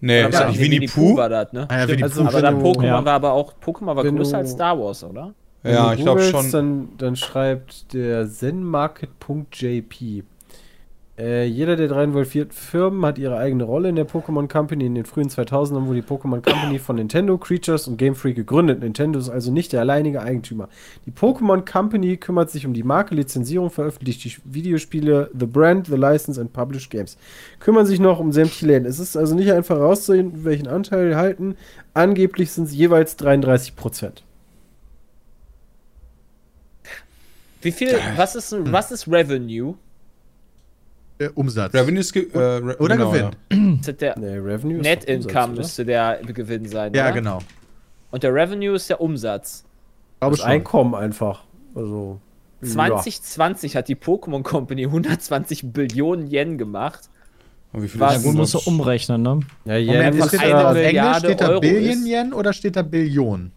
Nee, 0.00 0.26
ist 0.28 0.38
ja 0.38 0.48
nicht 0.48 0.60
Winnie 0.60 0.86
Pooh? 0.86 1.16
war 1.16 1.28
das, 1.28 1.52
ne? 1.52 1.66
Ah 1.68 1.78
ja, 1.80 1.88
Winnie 1.88 2.02
Also 2.02 2.22
Pooh. 2.22 2.28
aber 2.28 2.40
dann 2.42 2.56
wenn 2.56 2.64
du- 2.64 2.70
Pokémon 2.80 2.84
ja. 2.86 3.04
war 3.04 3.12
aber 3.14 3.32
auch, 3.32 3.52
Pokémon 3.64 3.94
war 3.96 4.04
größer 4.04 4.38
als 4.38 4.52
Star 4.52 4.78
Wars, 4.78 5.04
oder? 5.04 5.34
Wenn 5.62 5.74
Ja, 5.74 5.92
ich 5.92 6.00
glaube 6.00 6.22
schon. 6.22 6.50
Dann, 6.50 6.88
dann 6.96 7.16
schreibt 7.16 7.92
der 7.92 8.26
zenmarket.jp. 8.28 10.22
Äh, 11.20 11.44
jeder 11.44 11.76
der 11.76 11.88
drei 11.88 12.04
involvierten 12.04 12.52
Firmen 12.52 13.04
hat 13.04 13.18
ihre 13.18 13.36
eigene 13.36 13.64
Rolle 13.64 13.90
in 13.90 13.96
der 13.96 14.08
Pokémon 14.08 14.48
Company. 14.48 14.86
In 14.86 14.94
den 14.94 15.04
frühen 15.04 15.28
2000ern 15.28 15.84
wurde 15.84 16.00
die 16.00 16.06
Pokémon 16.06 16.40
Company 16.40 16.78
von 16.78 16.96
Nintendo, 16.96 17.36
Creatures 17.36 17.86
und 17.88 17.98
Game 17.98 18.14
Freak 18.14 18.36
gegründet. 18.36 18.80
Nintendo 18.80 19.18
ist 19.18 19.28
also 19.28 19.52
nicht 19.52 19.74
der 19.74 19.80
alleinige 19.80 20.22
Eigentümer. 20.22 20.70
Die 21.04 21.10
Pokémon 21.10 21.70
Company 21.70 22.16
kümmert 22.16 22.50
sich 22.50 22.64
um 22.64 22.72
die 22.72 22.82
Marke, 22.82 23.14
Lizenzierung, 23.14 23.68
veröffentlicht 23.68 24.24
die 24.24 24.34
Videospiele, 24.44 25.30
The 25.38 25.44
Brand, 25.44 25.88
The 25.88 25.96
License 25.96 26.40
and 26.40 26.54
Published 26.54 26.90
Games. 26.90 27.18
Kümmern 27.58 27.84
sich 27.84 28.00
noch 28.00 28.18
um 28.18 28.32
sämtliche 28.32 28.66
Läden. 28.66 28.86
Es 28.86 28.98
ist 28.98 29.14
also 29.14 29.34
nicht 29.34 29.52
einfach 29.52 29.78
rauszusehen, 29.78 30.44
welchen 30.44 30.68
Anteil 30.68 31.10
sie 31.10 31.16
halten. 31.16 31.56
Angeblich 31.92 32.50
sind 32.50 32.64
es 32.64 32.74
jeweils 32.74 33.16
33 33.16 33.76
Prozent. 33.76 34.22
Wie 37.60 37.72
viel, 37.72 37.98
was 38.16 38.36
ist, 38.36 38.56
was 38.72 38.90
ist 38.90 39.06
Revenue? 39.06 39.74
Äh, 41.20 41.28
Umsatz. 41.34 41.74
Revenue 41.74 42.00
ist 42.00 42.12
ge 42.14 42.28
äh, 42.32 42.38
Re 42.38 42.76
Oder 42.78 42.96
genau, 42.96 43.10
Gewinn. 43.10 43.30
Ja. 43.52 43.74
Ist 43.78 43.88
das 43.88 43.96
der 43.98 44.18
Nee, 44.18 44.36
Revenue 44.38 44.76
ist 44.78 44.82
Net 44.84 45.04
Income 45.04 45.54
müsste 45.54 45.84
der 45.84 46.18
Gewinn 46.26 46.66
sein, 46.66 46.94
Ja, 46.94 47.04
oder? 47.04 47.12
genau. 47.12 47.38
Und 48.10 48.22
der 48.22 48.32
Revenue 48.34 48.74
ist 48.74 48.88
der 48.88 49.00
Umsatz. 49.02 49.64
Glaube 50.20 50.36
Das 50.36 50.40
schon. 50.42 50.50
Einkommen 50.50 50.94
einfach. 50.94 51.44
Also. 51.74 52.20
2020 52.62 53.76
hat 53.76 53.88
die 53.88 53.96
Pokémon 53.96 54.42
Company 54.42 54.84
120 54.84 55.72
Billionen 55.72 56.26
Yen 56.30 56.56
gemacht. 56.58 57.08
Und 57.72 57.82
wie 57.82 57.88
viel 57.88 58.00
Was? 58.00 58.12
Ja, 58.12 58.16
ist 58.18 58.24
denn 58.26 58.34
musst 58.34 58.54
du 58.54 58.58
das? 58.58 58.66
umrechnen, 58.66 59.22
ne? 59.22 59.40
Ja, 59.66 59.76
ja, 59.76 59.92
Moment, 59.92 60.06
einfach 60.14 60.28
steht 60.28 60.40
eine 60.40 60.50
da 60.52 60.70
auf 60.70 60.76
Englisch 60.76 60.86
Milliarde 60.92 61.26
steht 61.26 61.40
da 61.40 61.48
Euro 61.48 61.60
Billion 61.60 61.92
ist. 61.92 62.06
Yen 62.06 62.32
oder 62.32 62.52
steht 62.52 62.76
da 62.76 62.82
Billion? 62.82 63.52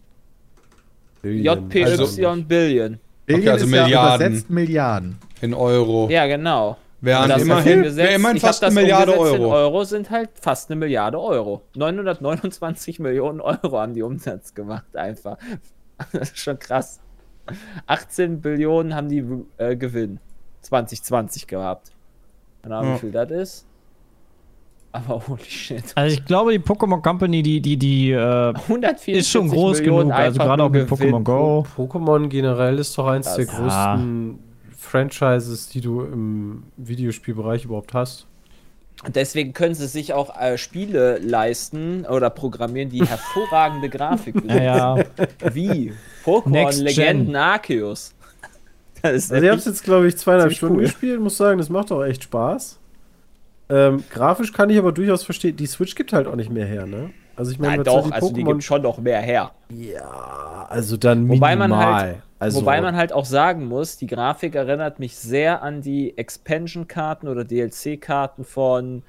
JPY 1.22 1.84
Also- 1.84 2.06
Billion. 2.46 2.98
Billion 3.26 3.48
also 3.48 3.64
ist 3.64 3.70
Milliarden. 3.70 3.90
ja 3.92 4.14
übersetzt 4.16 4.50
Milliarden. 4.50 5.18
In 5.40 5.54
Euro. 5.54 6.08
Ja, 6.10 6.26
genau. 6.26 6.76
Wären 7.04 7.40
immerhin, 7.40 7.96
wäre 7.96 8.14
immerhin 8.14 8.38
fast 8.40 8.62
das 8.62 8.70
eine 8.70 8.80
Milliarde 8.80 9.18
Euro. 9.18 9.52
Euro 9.52 9.84
sind 9.84 10.10
halt 10.10 10.30
fast 10.40 10.70
eine 10.70 10.78
Milliarde 10.78 11.20
Euro. 11.20 11.62
929 11.76 12.98
Millionen 13.00 13.40
Euro 13.40 13.78
haben 13.78 13.94
die 13.94 14.02
Umsatz 14.02 14.54
gemacht, 14.54 14.96
einfach. 14.96 15.36
Das 16.12 16.30
ist 16.30 16.38
schon 16.38 16.58
krass. 16.58 17.00
18 17.86 18.40
Billionen 18.40 18.94
haben 18.96 19.08
die 19.08 19.24
äh, 19.58 19.76
Gewinn 19.76 20.18
2020 20.62 21.46
gehabt. 21.46 21.92
Keine 22.62 22.76
Ahnung, 22.76 22.90
Ja. 22.90 22.96
wie 22.96 23.00
viel 23.00 23.12
das 23.12 23.30
ist. 23.30 23.66
Aber 24.92 25.22
holy 25.26 25.42
shit. 25.44 25.84
Also 25.96 26.14
ich 26.14 26.24
glaube, 26.24 26.52
die 26.52 26.58
Pokémon 26.60 27.02
Company, 27.02 27.42
die, 27.42 27.60
die, 27.60 27.76
die 27.76 28.10
äh, 28.12 28.16
144 28.54 29.14
ist 29.14 29.28
schon 29.28 29.48
groß 29.48 29.78
Millionen 29.80 30.08
genug. 30.08 30.18
Also 30.20 30.38
gerade 30.40 30.62
auch 30.62 30.70
mit. 30.70 30.88
Pokémon 30.88 31.22
Go. 31.24 31.66
Pokémon 31.76 32.28
generell 32.28 32.78
ist 32.78 32.96
doch 32.96 33.06
eins 33.08 33.34
der 33.34 33.44
Das- 33.46 33.54
größten 33.56 34.38
Franchises, 34.84 35.68
die 35.68 35.80
du 35.80 36.02
im 36.02 36.64
Videospielbereich 36.76 37.64
überhaupt 37.64 37.94
hast. 37.94 38.26
Deswegen 39.08 39.52
können 39.52 39.74
sie 39.74 39.86
sich 39.88 40.12
auch 40.14 40.38
äh, 40.40 40.56
Spiele 40.56 41.18
leisten 41.18 42.06
oder 42.06 42.30
programmieren, 42.30 42.90
die 42.90 43.04
hervorragende 43.06 43.88
Grafik 43.88 44.34
besitzen. 44.34 44.56
Ja, 44.62 44.96
ja. 44.96 45.04
Wie 45.52 45.92
Pokémon. 46.24 46.82
Legenden 46.82 47.36
Arceus. 47.36 48.14
Das 49.02 49.12
ist 49.16 49.32
Also 49.32 49.44
ich 49.44 49.50
habe 49.50 49.58
es 49.58 49.66
jetzt, 49.66 49.84
glaube 49.84 50.08
ich, 50.08 50.16
zweieinhalb 50.16 50.52
Stunden 50.54 50.76
cool. 50.76 50.84
gespielt, 50.84 51.20
muss 51.20 51.36
sagen, 51.36 51.58
das 51.58 51.68
macht 51.68 51.92
auch 51.92 52.02
echt 52.02 52.22
Spaß. 52.22 52.78
Ähm, 53.68 54.02
grafisch 54.08 54.50
kann 54.50 54.70
ich 54.70 54.78
aber 54.78 54.92
durchaus 54.92 55.24
verstehen, 55.24 55.56
die 55.56 55.66
Switch 55.66 55.94
gibt 55.94 56.14
halt 56.14 56.26
auch 56.26 56.36
nicht 56.36 56.50
mehr 56.50 56.64
her, 56.64 56.86
ne? 56.86 57.10
Also 57.36 57.50
ich 57.50 57.58
meine, 57.58 57.82
doch, 57.82 58.06
die 58.06 58.12
also 58.14 58.32
die 58.32 58.44
gibt 58.44 58.62
schon 58.64 58.80
noch 58.80 58.96
mehr 58.96 59.20
her. 59.20 59.50
Ja, 59.68 60.66
also 60.70 60.96
dann 60.96 61.28
Wobei 61.28 61.54
minimal. 61.54 61.68
man 61.68 61.94
halt- 61.94 62.22
also, 62.38 62.60
Wobei 62.60 62.80
man 62.80 62.96
halt 62.96 63.12
auch 63.12 63.24
sagen 63.24 63.66
muss, 63.66 63.96
die 63.96 64.06
Grafik 64.06 64.54
erinnert 64.54 64.98
mich 64.98 65.16
sehr 65.16 65.62
an 65.62 65.82
die 65.82 66.16
Expansion-Karten 66.18 67.28
oder 67.28 67.44
DLC-Karten 67.44 68.44
von 68.44 69.02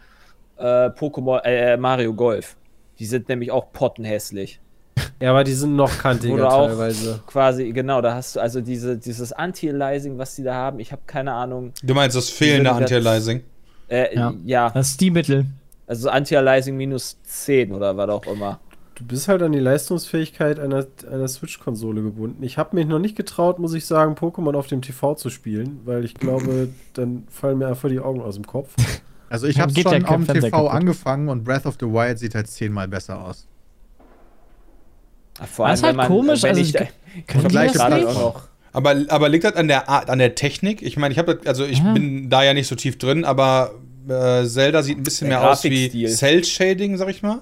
äh, 0.57 0.63
Pokémon 0.89 1.41
äh, 1.43 1.75
Mario 1.77 2.13
Golf. 2.13 2.55
Die 2.99 3.05
sind 3.05 3.27
nämlich 3.27 3.51
auch 3.51 3.71
pottenhässlich. 3.73 4.59
ja, 5.19 5.31
aber 5.31 5.43
die 5.43 5.53
sind 5.53 5.75
noch 5.75 5.97
kantiger 5.97 6.35
Oder 6.35 6.53
auch 6.53 6.67
teilweise. 6.67 7.19
quasi, 7.27 7.71
genau, 7.71 8.01
da 8.01 8.13
hast 8.13 8.35
du 8.35 8.39
also 8.39 8.61
diese, 8.61 8.97
dieses 8.97 9.33
Anti-Aliasing, 9.33 10.17
was 10.17 10.35
die 10.35 10.43
da 10.43 10.53
haben. 10.53 10.79
Ich 10.79 10.91
habe 10.91 11.01
keine 11.05 11.33
Ahnung. 11.33 11.73
Du 11.83 11.93
meinst 11.93 12.15
das 12.15 12.29
fehlende 12.29 12.71
Anti-Aliasing? 12.71 13.43
Äh, 13.89 14.15
Ja. 14.15 14.33
ja. 14.45 14.69
Das 14.69 14.91
ist 14.91 15.01
die 15.01 15.11
Mittel. 15.11 15.45
also 15.88 16.09
Anti-Aliasing 16.09 16.77
minus 16.77 17.21
10 17.23 17.73
oder 17.73 17.97
was 17.97 18.09
auch 18.09 18.25
immer. 18.27 18.59
Du 18.95 19.03
bist 19.05 19.27
halt 19.27 19.41
an 19.41 19.51
die 19.51 19.60
Leistungsfähigkeit 19.60 20.58
einer, 20.58 20.86
einer 21.12 21.27
Switch-Konsole 21.27 22.01
gebunden. 22.01 22.41
Ich 22.43 22.58
habe 22.58 22.75
mich 22.77 22.86
noch 22.88 22.99
nicht 22.99 23.17
getraut, 23.17 23.60
muss 23.60 23.73
ich 23.73 23.86
sagen, 23.86 24.13
Pokémon 24.15 24.55
auf 24.55 24.67
dem 24.67 24.81
TV 24.81 25.15
zu 25.15 25.29
spielen, 25.29 25.81
weil 25.84 26.05
ich 26.05 26.13
glaube, 26.13 26.69
dann 26.93 27.23
fallen 27.29 27.58
mir 27.58 27.67
einfach 27.67 27.89
die 27.89 27.99
Augen 27.99 28.21
aus 28.21 28.36
dem 28.36 28.47
Kopf. 28.47 28.73
Also 29.29 29.47
ich 29.47 29.60
habe 29.60 29.73
Geht 29.73 29.84
schon 29.89 30.05
auf 30.05 30.15
dem 30.15 30.27
TV 30.27 30.49
kaputt. 30.49 30.71
angefangen 30.71 31.27
und 31.27 31.43
Breath 31.43 31.65
of 31.65 31.75
the 31.79 31.88
Wild 31.88 32.19
sieht 32.19 32.36
halt 32.36 32.47
zehnmal 32.47 32.88
besser 32.88 33.21
aus. 33.21 33.47
Vor 35.51 35.67
Das 35.67 35.79
ist 35.79 35.86
halt 35.86 35.97
komisch, 36.08 36.43
wenn 36.43 36.49
also 36.51 36.62
ich, 36.62 36.67
ich- 36.69 36.73
da, 36.73 36.79
Können 36.79 36.89
ich 37.25 37.31
die 37.31 37.39
Vergleiche 37.41 37.77
das 37.77 37.93
nicht? 37.93 38.05
auch 38.08 38.13
noch. 38.36 38.47
Aber, 38.71 38.95
aber 39.10 39.27
liegt 39.29 39.43
das 39.43 39.55
an 39.55 39.67
der 39.67 39.89
Art, 39.89 40.10
an 40.10 40.19
der 40.19 40.36
Technik? 40.36 40.81
Ich 40.81 40.95
meine, 40.95 41.12
ich 41.12 41.17
habe 41.17 41.39
also 41.45 41.65
ich 41.65 41.79
Ja. 41.79 41.93
bin 41.93 42.29
da 42.29 42.43
ja 42.43 42.53
nicht 42.53 42.67
so 42.67 42.75
tief 42.75 42.97
drin, 42.97 43.25
aber 43.25 43.71
äh, 44.08 44.45
Zelda 44.45 44.84
sieht 44.84 44.97
ein 44.97 45.03
bisschen 45.03 45.29
Der 45.29 45.39
mehr 45.39 45.51
aus 45.51 45.63
wie. 45.65 46.08
Cell 46.08 46.43
Shading, 46.45 46.95
sag 46.97 47.10
ich 47.10 47.21
mal. 47.21 47.41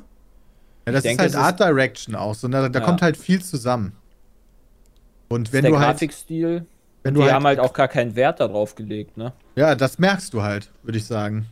Ja, 0.85 0.91
das 0.91 1.03
denke, 1.03 1.23
ist 1.23 1.31
es 1.33 1.37
halt 1.41 1.55
ist- 1.55 1.61
Art 1.61 1.69
Direction 1.71 2.15
auch. 2.15 2.35
So, 2.35 2.47
da 2.47 2.67
da 2.69 2.79
Ja. 2.79 2.85
kommt 2.85 3.01
halt 3.01 3.17
viel 3.17 3.41
zusammen. 3.41 3.93
Und 5.29 5.53
wenn 5.53 5.63
der 5.63 5.71
du 5.71 5.77
halt, 5.79 5.87
Grafikstil. 5.91 6.65
wenn 7.03 7.13
Die 7.13 7.19
du 7.19 7.23
halt, 7.25 7.33
haben 7.33 7.45
halt 7.45 7.59
auch 7.59 7.73
gar 7.73 7.87
keinen 7.87 8.15
Wert 8.15 8.39
darauf 8.39 8.75
gelegt, 8.75 9.17
ne? 9.17 9.33
ja, 9.55 9.75
das 9.75 9.97
merkst 9.99 10.33
du 10.33 10.41
halt, 10.43 10.69
würde 10.83 10.97
ich 10.97 11.05
sagen. 11.05 11.47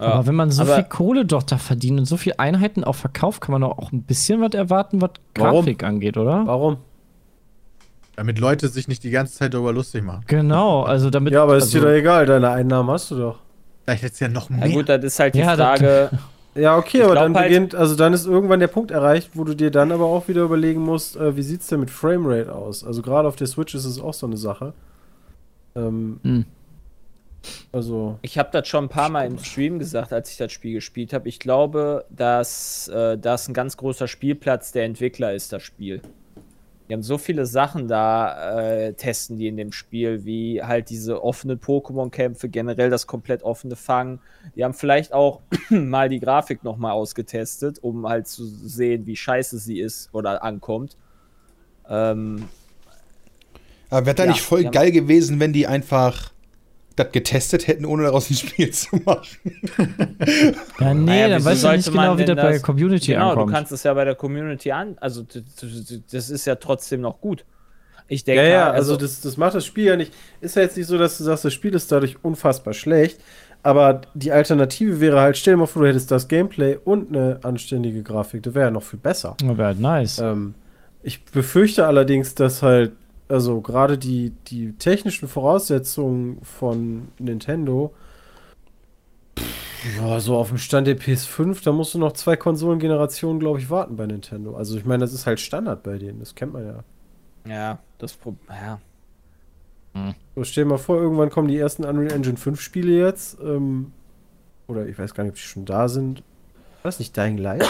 Ja. 0.00 0.06
Aber 0.06 0.26
wenn 0.26 0.34
man 0.34 0.50
so 0.50 0.62
Aber- 0.62 0.74
viel 0.76 0.84
Kohle 0.84 1.24
doch 1.24 1.42
da 1.42 1.58
verdient 1.58 2.00
und 2.00 2.06
so 2.06 2.16
viel 2.16 2.34
Einheiten 2.38 2.82
auch 2.82 2.94
verkauft, 2.96 3.40
kann 3.42 3.52
man 3.52 3.60
doch 3.62 3.78
auch 3.78 3.92
ein 3.92 4.02
bisschen 4.02 4.40
was 4.40 4.52
erwarten, 4.54 5.00
was 5.00 5.10
Warum? 5.36 5.64
Grafik 5.64 5.84
angeht, 5.84 6.16
oder? 6.16 6.46
Warum? 6.46 6.78
Damit 8.16 8.38
Leute 8.38 8.68
sich 8.68 8.88
nicht 8.88 9.04
die 9.04 9.10
ganze 9.10 9.34
Zeit 9.34 9.54
darüber 9.54 9.72
lustig 9.72 10.02
machen. 10.02 10.24
Genau, 10.26 10.82
also 10.82 11.08
damit. 11.08 11.32
Ja, 11.32 11.44
aber 11.44 11.56
ist 11.56 11.64
also, 11.64 11.78
dir 11.78 11.84
doch 11.84 11.92
egal, 11.92 12.26
deine 12.26 12.50
Einnahmen 12.50 12.90
hast 12.90 13.10
du 13.10 13.16
doch. 13.16 13.38
Vielleicht 13.84 14.02
jetzt 14.02 14.20
ja 14.20 14.28
noch 14.28 14.50
Ja 14.50 14.56
mehr. 14.56 14.68
gut, 14.70 14.88
das 14.88 15.02
ist 15.04 15.18
halt 15.18 15.34
die 15.34 15.38
Ja, 15.40 15.56
das- 15.56 15.78
Frage. 15.80 16.10
Ja, 16.54 16.76
okay, 16.76 16.98
Ich 16.98 17.04
aber 17.04 17.14
dann 17.14 17.34
halt- 17.34 17.48
beginnt, 17.48 17.74
also 17.74 17.94
dann 17.96 18.12
ist 18.12 18.26
irgendwann 18.26 18.60
der 18.60 18.66
Punkt 18.68 18.90
erreicht, 18.90 19.30
wo 19.34 19.44
du 19.44 19.54
dir 19.54 19.70
dann 19.70 19.90
aber 19.90 20.04
auch 20.04 20.28
wieder 20.28 20.42
überlegen 20.42 20.80
musst, 20.82 21.16
äh, 21.16 21.34
wie 21.36 21.42
sieht's 21.42 21.66
denn 21.68 21.80
mit 21.80 21.90
Framerate 21.90 22.54
aus? 22.54 22.84
Also 22.84 23.00
gerade 23.00 23.26
auf 23.26 23.36
der 23.36 23.46
Switch 23.46 23.74
ist 23.74 23.86
es 23.86 23.98
auch 24.00 24.12
so 24.14 24.26
eine 24.26 24.36
Sache. 24.36 24.74
Ähm, 25.74 26.20
Hm. 26.22 26.44
Also, 27.72 28.18
Ich 28.22 28.38
habe 28.38 28.50
das 28.52 28.68
schon 28.68 28.84
ein 28.84 28.88
paar 28.88 29.08
Mal 29.08 29.26
im 29.26 29.36
Stream 29.38 29.80
gesagt, 29.80 30.12
als 30.12 30.30
ich 30.30 30.36
das 30.36 30.52
Spiel 30.52 30.74
gespielt 30.74 31.12
habe. 31.12 31.28
Ich 31.28 31.40
glaube, 31.40 32.04
dass 32.10 32.86
äh, 32.88 33.18
das 33.18 33.48
ein 33.48 33.54
ganz 33.54 33.76
großer 33.76 34.06
Spielplatz 34.06 34.70
der 34.70 34.84
Entwickler 34.84 35.34
ist, 35.34 35.52
das 35.52 35.62
Spiel. 35.64 36.02
Die 36.88 36.94
haben 36.94 37.02
so 37.02 37.16
viele 37.16 37.46
Sachen 37.46 37.88
da, 37.88 38.58
äh, 38.58 38.94
testen 38.94 39.38
die 39.38 39.48
in 39.48 39.56
dem 39.56 39.72
Spiel, 39.72 40.24
wie 40.24 40.62
halt 40.62 40.90
diese 40.90 41.22
offenen 41.22 41.58
Pokémon-Kämpfe, 41.58 42.48
generell 42.48 42.90
das 42.90 43.06
komplett 43.06 43.42
offene 43.42 43.76
Fangen. 43.76 44.20
Die 44.56 44.64
haben 44.64 44.74
vielleicht 44.74 45.12
auch 45.12 45.40
mal 45.70 46.08
die 46.08 46.20
Grafik 46.20 46.64
nochmal 46.64 46.92
ausgetestet, 46.92 47.78
um 47.82 48.08
halt 48.08 48.26
zu 48.26 48.44
sehen, 48.44 49.06
wie 49.06 49.16
scheiße 49.16 49.58
sie 49.58 49.80
ist 49.80 50.12
oder 50.12 50.42
ankommt. 50.42 50.96
Ähm, 51.88 52.48
Aber 53.88 54.06
wäre 54.06 54.16
da 54.16 54.24
Ja, 54.24 54.30
nicht 54.30 54.42
voll 54.42 54.64
geil 54.64 54.90
gewesen, 54.90 55.40
wenn 55.40 55.52
die 55.52 55.66
einfach 55.66 56.32
das 56.96 57.12
getestet 57.12 57.66
hätten, 57.66 57.84
ohne 57.84 58.04
daraus 58.04 58.30
ein 58.30 58.34
Spiel 58.36 58.70
zu 58.70 58.96
machen? 59.04 59.26
Ja, 60.80 60.94
nee, 60.94 61.04
Naja, 61.06 61.28
dann 61.28 61.44
weißt 61.44 61.64
du 61.64 61.72
nicht 61.72 61.90
genau, 61.90 62.18
wie 62.18 62.24
das 62.24 62.36
bei 62.36 62.52
das- 62.54 62.62
Community 62.62 63.12
genau, 63.12 63.30
ankommt. 63.30 63.48
du 63.50 63.54
kannst 63.54 63.72
es 63.72 63.82
ja 63.82 63.94
bei 63.94 64.04
der 64.04 64.14
Community 64.14 64.72
an, 64.72 64.96
also 65.00 65.24
das 66.10 66.30
ist 66.30 66.46
ja 66.46 66.54
trotzdem 66.56 67.00
noch 67.00 67.20
gut. 67.20 67.44
Ich 68.08 68.24
denke, 68.24 68.42
ja, 68.42 68.48
ja, 68.48 68.64
halt, 68.66 68.74
also 68.74 68.96
das, 68.96 69.20
das 69.20 69.36
macht 69.36 69.54
das 69.54 69.64
Spiel 69.64 69.84
ja 69.86 69.96
nicht. 69.96 70.12
Ist 70.40 70.56
ja 70.56 70.62
jetzt 70.62 70.76
nicht 70.76 70.86
so, 70.86 70.98
dass 70.98 71.18
du 71.18 71.24
sagst, 71.24 71.44
das 71.44 71.52
Spiel 71.52 71.74
ist 71.74 71.90
dadurch 71.90 72.16
unfassbar 72.22 72.74
schlecht. 72.74 73.20
Aber 73.62 74.00
die 74.14 74.32
Alternative 74.32 75.00
wäre 75.00 75.20
halt, 75.20 75.38
stell 75.38 75.54
dir 75.54 75.58
mal 75.58 75.66
vor, 75.66 75.82
du 75.82 75.88
hättest 75.88 76.10
das 76.10 76.26
Gameplay 76.28 76.76
und 76.84 77.08
eine 77.14 77.38
anständige 77.42 78.02
Grafik. 78.02 78.42
Das 78.42 78.54
wäre 78.54 78.66
ja 78.66 78.70
noch 78.70 78.82
viel 78.82 78.98
besser. 78.98 79.36
Ja, 79.40 79.56
wäre 79.56 79.68
halt 79.68 79.80
nice. 79.80 80.18
Ähm, 80.18 80.54
ich 81.02 81.24
befürchte 81.24 81.86
allerdings, 81.86 82.34
dass 82.34 82.60
halt 82.62 82.92
also 83.32 83.60
gerade 83.60 83.98
die, 83.98 84.30
die 84.48 84.72
technischen 84.74 85.26
Voraussetzungen 85.28 86.40
von 86.42 87.08
Nintendo, 87.18 87.94
pff, 89.38 89.96
ja, 89.98 90.20
so 90.20 90.36
auf 90.36 90.48
dem 90.48 90.58
Stand 90.58 90.86
der 90.86 90.98
PS5, 90.98 91.64
da 91.64 91.72
musst 91.72 91.94
du 91.94 91.98
noch 91.98 92.12
zwei 92.12 92.36
Konsolengenerationen, 92.36 93.40
glaube 93.40 93.58
ich, 93.58 93.70
warten 93.70 93.96
bei 93.96 94.06
Nintendo. 94.06 94.54
Also 94.54 94.76
ich 94.76 94.84
meine, 94.84 95.00
das 95.00 95.12
ist 95.12 95.26
halt 95.26 95.40
Standard 95.40 95.82
bei 95.82 95.98
denen, 95.98 96.20
das 96.20 96.34
kennt 96.34 96.52
man 96.52 96.66
ja. 96.66 96.84
Ja, 97.48 97.78
das 97.98 98.12
Problem. 98.12 98.46
Ja. 98.48 98.78
So, 100.34 100.44
stell 100.44 100.64
dir 100.64 100.70
mal 100.70 100.78
vor, 100.78 100.96
irgendwann 100.96 101.30
kommen 101.30 101.48
die 101.48 101.58
ersten 101.58 101.84
Unreal 101.84 102.12
Engine 102.12 102.36
5 102.36 102.60
Spiele 102.60 102.92
jetzt. 102.92 103.38
Ähm, 103.42 103.92
oder 104.68 104.86
ich 104.86 104.98
weiß 104.98 105.14
gar 105.14 105.24
nicht, 105.24 105.32
ob 105.32 105.36
die 105.36 105.42
schon 105.42 105.64
da 105.64 105.88
sind. 105.88 106.20
War 106.82 106.88
das 106.90 106.98
nicht 106.98 107.16
Dying 107.16 107.38
Light? 107.38 107.66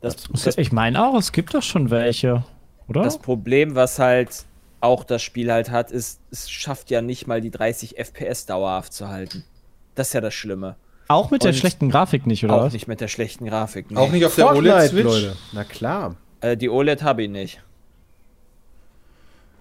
Das, 0.00 0.16
das, 0.16 0.58
Ich 0.58 0.70
meine 0.70 1.02
auch, 1.02 1.16
es 1.16 1.32
gibt 1.32 1.54
doch 1.54 1.62
schon 1.62 1.90
welche, 1.90 2.44
oder? 2.88 3.02
das 3.02 3.18
Problem, 3.18 3.74
was 3.74 3.98
halt 3.98 4.44
auch 4.84 5.02
das 5.04 5.22
Spiel 5.22 5.50
halt 5.50 5.70
hat, 5.70 5.90
ist, 5.90 6.20
es 6.30 6.50
schafft 6.50 6.90
ja 6.90 7.00
nicht 7.02 7.26
mal 7.26 7.40
die 7.40 7.50
30 7.50 7.96
FPS 7.98 8.46
dauerhaft 8.46 8.92
zu 8.92 9.08
halten. 9.08 9.42
Das 9.94 10.08
ist 10.08 10.12
ja 10.12 10.20
das 10.20 10.34
Schlimme. 10.34 10.76
auch 11.08 11.30
mit 11.30 11.42
der 11.42 11.50
und- 11.50 11.56
schlechten 11.56 11.90
Grafik 11.90 12.26
nicht, 12.26 12.44
oder 12.44 12.54
auch 12.54 12.62
was? 12.66 12.72
nicht 12.72 12.86
mit 12.88 13.00
der 13.00 13.08
schlechten 13.08 13.46
Grafik. 13.46 13.90
nee. 13.90 13.96
Auch 13.96 14.10
nicht 14.10 14.24
auf 14.24 14.34
der 14.34 14.54
OLED-Switch? 14.54 15.04
Leute. 15.04 15.36
Na 15.52 15.64
klar. 15.64 16.16
Äh, 16.40 16.56
die 16.56 16.68
OLED 16.68 17.02
habe 17.02 17.22
ich 17.24 17.30
nicht. 17.30 17.60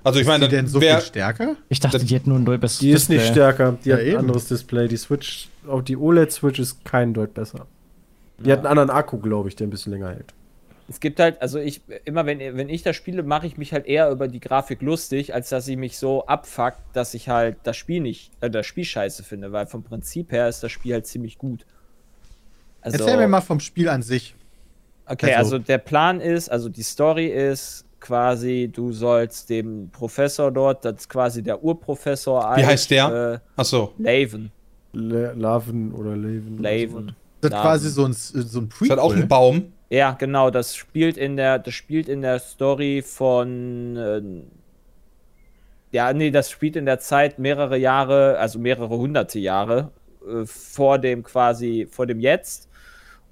Also 0.05 0.19
ich 0.19 0.27
Ist 0.27 0.33
die 0.33 0.39
meine, 0.39 0.49
denn 0.49 0.67
so 0.67 0.81
wer, 0.81 0.97
viel 0.99 1.07
stärker? 1.07 1.55
Ich 1.69 1.79
dachte, 1.79 1.99
die 1.99 2.13
hätten 2.13 2.29
nur 2.29 2.37
ein 2.39 2.43
besseres 2.43 2.79
Die 2.79 2.89
ist 2.91 3.09
nicht 3.09 3.19
Display. 3.21 3.31
stärker. 3.33 3.77
Die 3.85 3.89
Ja, 3.89 3.95
hat 3.95 4.01
ein 4.01 4.07
eben. 4.07 4.17
anderes 4.17 4.47
Display. 4.49 4.87
Die 4.89 4.97
Switch, 4.97 5.47
auch 5.69 5.81
die 5.81 5.95
OLED-Switch 5.95 6.59
ist 6.59 6.83
kein 6.83 7.13
Deut 7.13 7.33
besser. 7.33 7.67
Die 8.39 8.51
hat 8.51 8.59
einen 8.59 8.67
anderen 8.67 8.89
Akku, 8.89 9.17
glaube 9.19 9.47
ich, 9.47 9.55
der 9.55 9.67
ein 9.67 9.69
bisschen 9.69 9.93
länger 9.93 10.09
hält. 10.09 10.33
Es 10.89 10.99
gibt 10.99 11.19
halt, 11.19 11.41
also 11.41 11.59
ich, 11.59 11.81
immer 12.05 12.25
wenn, 12.25 12.39
wenn 12.39 12.67
ich 12.69 12.83
das 12.83 12.95
spiele, 12.95 13.23
mache 13.23 13.47
ich 13.47 13.57
mich 13.57 13.71
halt 13.71 13.85
eher 13.85 14.09
über 14.11 14.27
die 14.27 14.39
Grafik 14.41 14.81
lustig, 14.81 15.33
als 15.33 15.49
dass 15.49 15.67
ich 15.67 15.77
mich 15.77 15.97
so 15.97 16.25
abfuckt, 16.25 16.79
dass 16.93 17.13
ich 17.13 17.29
halt 17.29 17.55
das 17.63 17.77
Spiel 17.77 18.01
nicht, 18.01 18.31
äh, 18.41 18.49
das 18.49 18.65
Spiel 18.65 18.83
scheiße 18.83 19.23
finde, 19.23 19.51
weil 19.51 19.65
vom 19.67 19.83
Prinzip 19.83 20.31
her 20.31 20.49
ist 20.49 20.61
das 20.61 20.71
Spiel 20.71 20.93
halt 20.93 21.07
ziemlich 21.07 21.37
gut. 21.37 21.65
Also, 22.81 22.97
Erzähl 22.99 23.17
mir 23.17 23.27
mal 23.29 23.41
vom 23.41 23.59
Spiel 23.61 23.87
an 23.87 24.01
sich. 24.01 24.35
Okay, 25.05 25.33
Also- 25.33 25.55
also 25.55 25.59
der 25.59 25.77
Plan 25.77 26.19
ist, 26.19 26.49
also 26.49 26.67
die 26.69 26.83
Story 26.83 27.27
ist 27.27 27.85
quasi, 28.01 28.69
du 28.71 28.91
sollst 28.91 29.49
dem 29.49 29.89
Professor 29.89 30.51
dort, 30.51 30.83
das 30.83 30.95
ist 30.95 31.09
quasi 31.09 31.41
der 31.41 31.63
Urprofessor. 31.63 32.41
Wie 32.41 32.45
eigentlich, 32.47 32.65
heißt 32.65 32.91
der? 32.91 33.41
Äh, 33.55 33.59
Achso. 33.59 33.93
Laven. 33.97 34.51
Le 34.91 35.33
Laven 35.33 35.93
oder 35.93 36.15
Laven. 36.15 36.59
oder 36.59 36.61
Laven. 36.69 37.15
Das 37.41 37.51
ist 37.51 37.61
quasi 37.61 37.89
so 37.89 38.05
ein, 38.05 38.13
so 38.13 38.59
ein 38.59 38.65
Ist 38.65 38.69
Prequel. 38.69 38.89
halt 38.89 38.99
auch 38.99 39.13
ein 39.15 39.27
Baum. 39.27 39.71
Ja, 39.93 40.13
genau, 40.13 40.49
das 40.49 40.75
spielt 40.75 41.17
in 41.17 41.37
der, 41.37 41.59
das 41.59 41.75
spielt 41.75 42.09
in 42.09 42.23
der 42.23 42.39
Story 42.39 43.03
von, 43.05 43.95
äh, 43.95 44.21
ja, 45.95 46.11
nee, 46.13 46.31
das 46.31 46.49
spielt 46.49 46.75
in 46.75 46.87
der 46.87 46.97
Zeit 46.97 47.37
mehrere 47.37 47.77
Jahre, 47.77 48.39
also 48.39 48.57
mehrere 48.57 48.89
hunderte 48.97 49.37
Jahre 49.37 49.91
äh, 50.27 50.47
vor 50.47 50.97
dem 50.97 51.21
quasi, 51.21 51.87
vor 51.91 52.07
dem 52.07 52.19
Jetzt. 52.19 52.69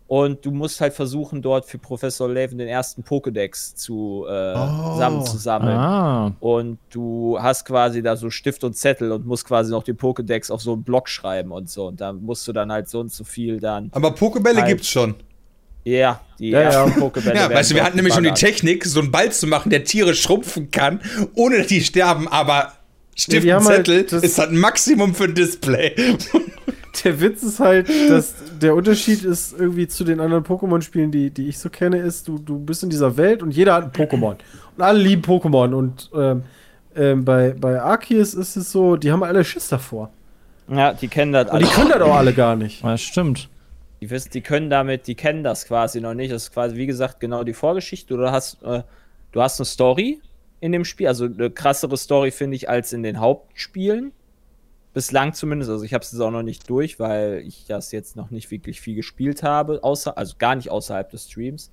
Und 0.05 0.45
du 0.45 0.51
musst 0.51 0.81
halt 0.81 0.93
versuchen, 0.93 1.41
dort 1.41 1.65
für 1.65 1.79
Professor 1.79 2.29
Laven 2.29 2.59
den 2.59 2.67
ersten 2.67 3.01
Pokédex 3.01 3.73
zu 3.75 4.27
äh, 4.29 4.53
Oh. 4.55 4.91
zusammenzusammeln. 4.91 5.77
Ah. 5.77 6.31
Und 6.41 6.77
du 6.91 7.39
hast 7.41 7.65
quasi 7.65 8.03
da 8.03 8.15
so 8.15 8.29
Stift 8.29 8.63
und 8.63 8.75
Zettel 8.75 9.11
und 9.13 9.25
musst 9.25 9.45
quasi 9.47 9.71
noch 9.71 9.81
den 9.83 9.97
Pokédex 9.97 10.51
auf 10.51 10.61
so 10.61 10.73
einen 10.73 10.83
Block 10.83 11.09
schreiben 11.09 11.51
und 11.51 11.71
so. 11.71 11.87
Und 11.87 12.01
da 12.01 12.13
musst 12.13 12.47
du 12.47 12.53
dann 12.53 12.71
halt 12.71 12.87
so 12.87 12.99
und 12.99 13.11
so 13.11 13.23
viel 13.23 13.59
dann. 13.59 13.89
Aber 13.93 14.11
Pokebälle 14.11 14.59
Halt. 14.59 14.67
gibt's 14.69 14.89
schon. 14.89 15.15
Ja, 15.83 16.21
die 16.39 16.49
Ja, 16.49 16.61
ja. 16.61 16.65
ersten. 16.85 17.01
Ja, 17.01 17.25
werden 17.25 17.53
weißt 17.55 17.71
du, 17.71 17.75
wir 17.75 17.83
hatten 17.83 17.95
nämlich 17.95 18.13
schon 18.13 18.23
die. 18.23 18.31
Technik, 18.31 18.85
so 18.85 18.99
einen 18.99 19.11
Ball 19.11 19.31
zu 19.31 19.47
machen, 19.47 19.69
der 19.69 19.83
Tiere 19.83 20.13
schrumpfen 20.15 20.69
kann, 20.71 21.01
ohne 21.35 21.57
dass 21.59 21.67
die 21.67 21.81
sterben, 21.81 22.27
aber 22.27 22.73
Stift 23.15 23.43
die 23.43 23.49
und 23.49 23.55
haben 23.55 23.65
halt 23.67 23.85
Zettel 23.87 24.03
das- 24.03 24.23
ist 24.23 24.37
halt 24.39 24.51
ein 24.51 24.57
Maximum 24.57 25.15
für 25.15 25.25
ein 25.25 25.35
Display. 25.35 25.95
Der 27.05 27.19
Witz 27.21 27.41
ist 27.41 27.59
halt, 27.61 27.87
dass 28.09 28.33
der 28.61 28.75
Unterschied 28.75 29.23
ist 29.23 29.55
irgendwie 29.57 29.87
zu 29.87 30.03
den 30.03 30.19
anderen 30.19 30.43
Pokémon-Spielen, 30.43 31.09
die, 31.09 31.29
die 31.31 31.47
ich 31.47 31.57
so 31.57 31.69
kenne, 31.69 31.97
ist, 31.99 32.27
du, 32.27 32.37
du 32.37 32.59
bist 32.59 32.83
in 32.83 32.89
dieser 32.89 33.15
Welt 33.15 33.41
und 33.41 33.51
jeder 33.51 33.73
hat 33.75 33.83
ein 33.85 33.91
Pokémon. 33.91 34.35
Und 34.75 34.83
alle 34.83 34.99
lieben 34.99 35.21
Pokémon. 35.23 35.73
Und 35.73 36.09
ähm, 36.13 36.43
ähm, 36.95 37.23
bei, 37.23 37.55
bei 37.57 37.81
Arceus 37.81 38.33
ist 38.33 38.57
es 38.57 38.71
so, 38.73 38.97
die 38.97 39.09
haben 39.09 39.23
alle 39.23 39.43
Schiss 39.45 39.69
davor. 39.69 40.11
Ja, 40.67 40.93
die 40.93 41.07
kennen 41.07 41.31
das 41.31 41.49
Und 41.49 41.59
die 41.61 41.65
alle. 41.65 41.73
können 41.73 41.89
das 41.91 42.01
auch 42.01 42.15
alle 42.15 42.33
gar 42.33 42.57
nicht. 42.57 42.83
Ja, 42.83 42.97
stimmt. 42.97 43.47
Die, 44.01 44.09
wissen, 44.09 44.31
die 44.31 44.41
können 44.41 44.69
damit, 44.69 45.05
die 45.07 45.15
kennen 45.15 45.43
das 45.43 45.65
quasi 45.65 46.01
noch 46.01 46.15
nicht. 46.15 46.31
Das 46.31 46.43
ist 46.43 46.53
quasi, 46.53 46.75
wie 46.75 46.87
gesagt, 46.87 47.19
genau 47.19 47.43
die 47.43 47.53
Vorgeschichte. 47.53 48.17
Du 48.17 48.31
hast, 48.31 48.61
äh, 48.63 48.83
du 49.31 49.41
hast 49.41 49.59
eine 49.59 49.65
Story 49.65 50.19
in 50.59 50.71
dem 50.71 50.85
Spiel, 50.85 51.07
also 51.07 51.25
eine 51.25 51.51
krassere 51.51 51.97
Story, 51.97 52.31
finde 52.31 52.55
ich, 52.55 52.67
als 52.67 52.93
in 52.93 53.03
den 53.03 53.19
Hauptspielen. 53.19 54.11
Bislang 54.93 55.33
zumindest. 55.33 55.69
Also 55.69 55.85
ich 55.85 55.93
habe 55.93 56.03
es 56.03 56.19
auch 56.19 56.31
noch 56.31 56.41
nicht 56.41 56.69
durch, 56.69 56.99
weil 56.99 57.43
ich 57.45 57.65
das 57.67 57.91
jetzt 57.91 58.15
noch 58.15 58.31
nicht 58.31 58.49
wirklich 58.51 58.81
viel 58.81 58.95
gespielt 58.95 59.43
habe, 59.43 59.83
außer, 59.83 60.17
also 60.17 60.35
gar 60.37 60.55
nicht 60.55 60.69
außerhalb 60.69 61.09
des 61.09 61.29
Streams. 61.29 61.71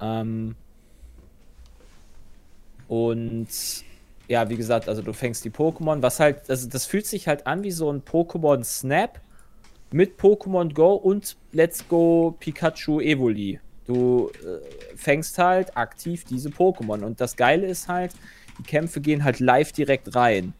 Ähm, 0.00 0.56
und 2.88 3.48
ja, 4.28 4.48
wie 4.48 4.56
gesagt, 4.56 4.88
also 4.88 5.02
du 5.02 5.12
fängst 5.12 5.44
die 5.44 5.50
Pokémon, 5.50 6.02
was 6.02 6.20
halt, 6.20 6.50
also 6.50 6.68
das 6.68 6.84
fühlt 6.84 7.06
sich 7.06 7.28
halt 7.28 7.46
an 7.46 7.62
wie 7.62 7.70
so 7.70 7.90
ein 7.90 8.02
Pokémon 8.02 8.62
Snap 8.64 9.20
mit 9.94 10.18
Pokémon 10.18 10.74
Go 10.74 10.94
und 10.94 11.36
Let's 11.52 11.86
Go 11.88 12.34
Pikachu 12.40 13.00
Evoli. 13.00 13.60
Du 13.86 14.28
äh, 14.42 14.96
fängst 14.96 15.38
halt 15.38 15.76
aktiv 15.76 16.24
diese 16.24 16.48
Pokémon. 16.48 17.02
Und 17.04 17.20
das 17.20 17.36
Geile 17.36 17.66
ist 17.66 17.86
halt, 17.86 18.10
die 18.58 18.64
Kämpfe 18.64 19.00
gehen 19.00 19.22
halt 19.22 19.38
live 19.38 19.70
direkt 19.70 20.16
rein. 20.16 20.52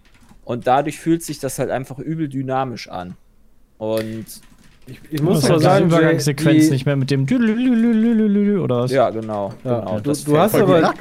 Und 0.45 0.69
dadurch 0.69 0.99
fühlt 1.01 1.23
sich 1.25 1.41
das 1.41 1.59
halt 1.59 1.71
einfach 1.71 1.99
übel 1.99 2.29
dynamisch 2.29 2.89
an. 2.89 3.17
Und 3.79 4.27
Ich, 4.87 5.01
ich 5.11 5.23
Muss 5.23 5.37
muss 5.37 5.43
ja 5.45 5.49
mal 5.49 5.57
die 5.59 5.65
sagen, 5.65 5.87
Übergangssequenz 5.87 6.71
nicht 6.71 6.85
mehr 6.87 6.95
mit 6.97 7.11
dem 7.11 7.27
oder 8.63 8.81
was? 8.83 8.93
ja, 8.93 9.09
genau. 9.11 9.53
Ja, 9.65 9.81
genau 9.81 9.97
du- 9.97 10.11
das 10.11 10.25
du 10.25 10.39
hast 10.39 10.55
aber- 10.55 10.95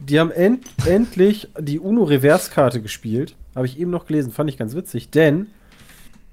die 0.00 0.18
haben 0.20 0.30
end, 0.32 0.66
endlich 0.84 1.48
die 1.58 1.78
UNO-Reverse-Karte 1.78 2.82
gespielt. 2.82 3.34
Habe 3.54 3.66
ich 3.66 3.78
eben 3.78 3.90
noch 3.92 4.06
gelesen, 4.06 4.30
fand 4.32 4.50
ich 4.50 4.58
ganz 4.58 4.74
witzig. 4.74 5.10
Denn 5.10 5.46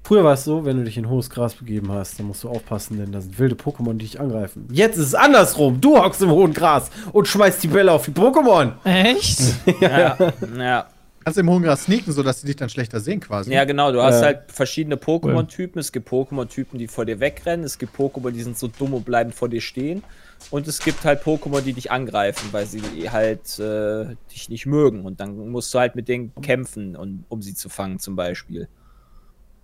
früher 0.06 0.22
war 0.24 0.34
es 0.34 0.44
so, 0.44 0.64
wenn 0.64 0.76
du 0.78 0.84
dich 0.84 0.96
in 0.96 1.08
hohes 1.08 1.28
Gras 1.30 1.54
begeben 1.54 1.90
hast, 1.90 2.18
dann 2.18 2.26
musst 2.26 2.44
du 2.44 2.48
aufpassen, 2.48 2.96
denn 2.98 3.10
da 3.12 3.20
sind 3.20 3.38
wilde 3.38 3.56
Pokémon, 3.56 3.94
die 3.94 4.04
dich 4.04 4.20
angreifen. 4.20 4.68
Jetzt 4.70 4.96
ist 4.98 5.06
es 5.08 5.14
andersrum. 5.14 5.80
Du 5.80 5.98
hockst 5.98 6.22
im 6.22 6.30
hohen 6.30 6.52
Gras 6.52 6.90
und 7.12 7.26
schmeißt 7.26 7.62
die 7.64 7.68
Bälle 7.68 7.90
auf 7.92 8.04
die 8.04 8.12
Pokémon. 8.12 8.72
Echt? 8.84 9.40
ja, 9.80 10.16
ja. 10.56 10.86
Kannst 11.24 11.40
im 11.40 11.50
hohen 11.50 11.64
Gras 11.64 11.82
sneaken, 11.82 12.12
sodass 12.12 12.40
sie 12.40 12.46
dich 12.46 12.54
dann 12.54 12.68
schlechter 12.68 13.00
sehen 13.00 13.18
quasi. 13.18 13.52
Ja, 13.52 13.64
genau. 13.64 13.90
Du 13.90 14.00
hast 14.00 14.20
Ja. 14.20 14.26
halt 14.26 14.42
verschiedene 14.52 14.94
Pokémon-Typen. 14.94 15.80
Es 15.80 15.90
gibt 15.90 16.08
Pokémon-Typen, 16.08 16.78
die 16.78 16.86
vor 16.86 17.04
dir 17.04 17.18
wegrennen. 17.18 17.64
Es 17.66 17.78
gibt 17.78 17.96
Pokémon, 17.98 18.30
die 18.30 18.42
sind 18.42 18.56
so 18.56 18.68
dumm 18.68 18.94
und 18.94 19.04
bleiben 19.04 19.32
vor 19.32 19.48
dir 19.48 19.60
stehen. 19.60 20.04
Und 20.52 20.68
es 20.68 20.78
gibt 20.78 21.04
halt 21.04 21.24
Pokémon, 21.24 21.62
die 21.62 21.72
dich 21.72 21.90
angreifen, 21.90 22.46
weil 22.52 22.66
sie 22.66 23.10
halt 23.10 23.58
äh, 23.58 24.14
dich 24.32 24.48
nicht 24.50 24.66
mögen. 24.66 25.04
Und 25.04 25.18
dann 25.18 25.48
musst 25.48 25.74
du 25.74 25.80
halt 25.80 25.96
mit 25.96 26.06
denen 26.06 26.32
kämpfen, 26.42 26.94
und, 26.94 27.24
um 27.28 27.42
sie 27.42 27.54
zu 27.54 27.68
fangen, 27.68 27.98
zum 27.98 28.14
Beispiel. 28.14 28.68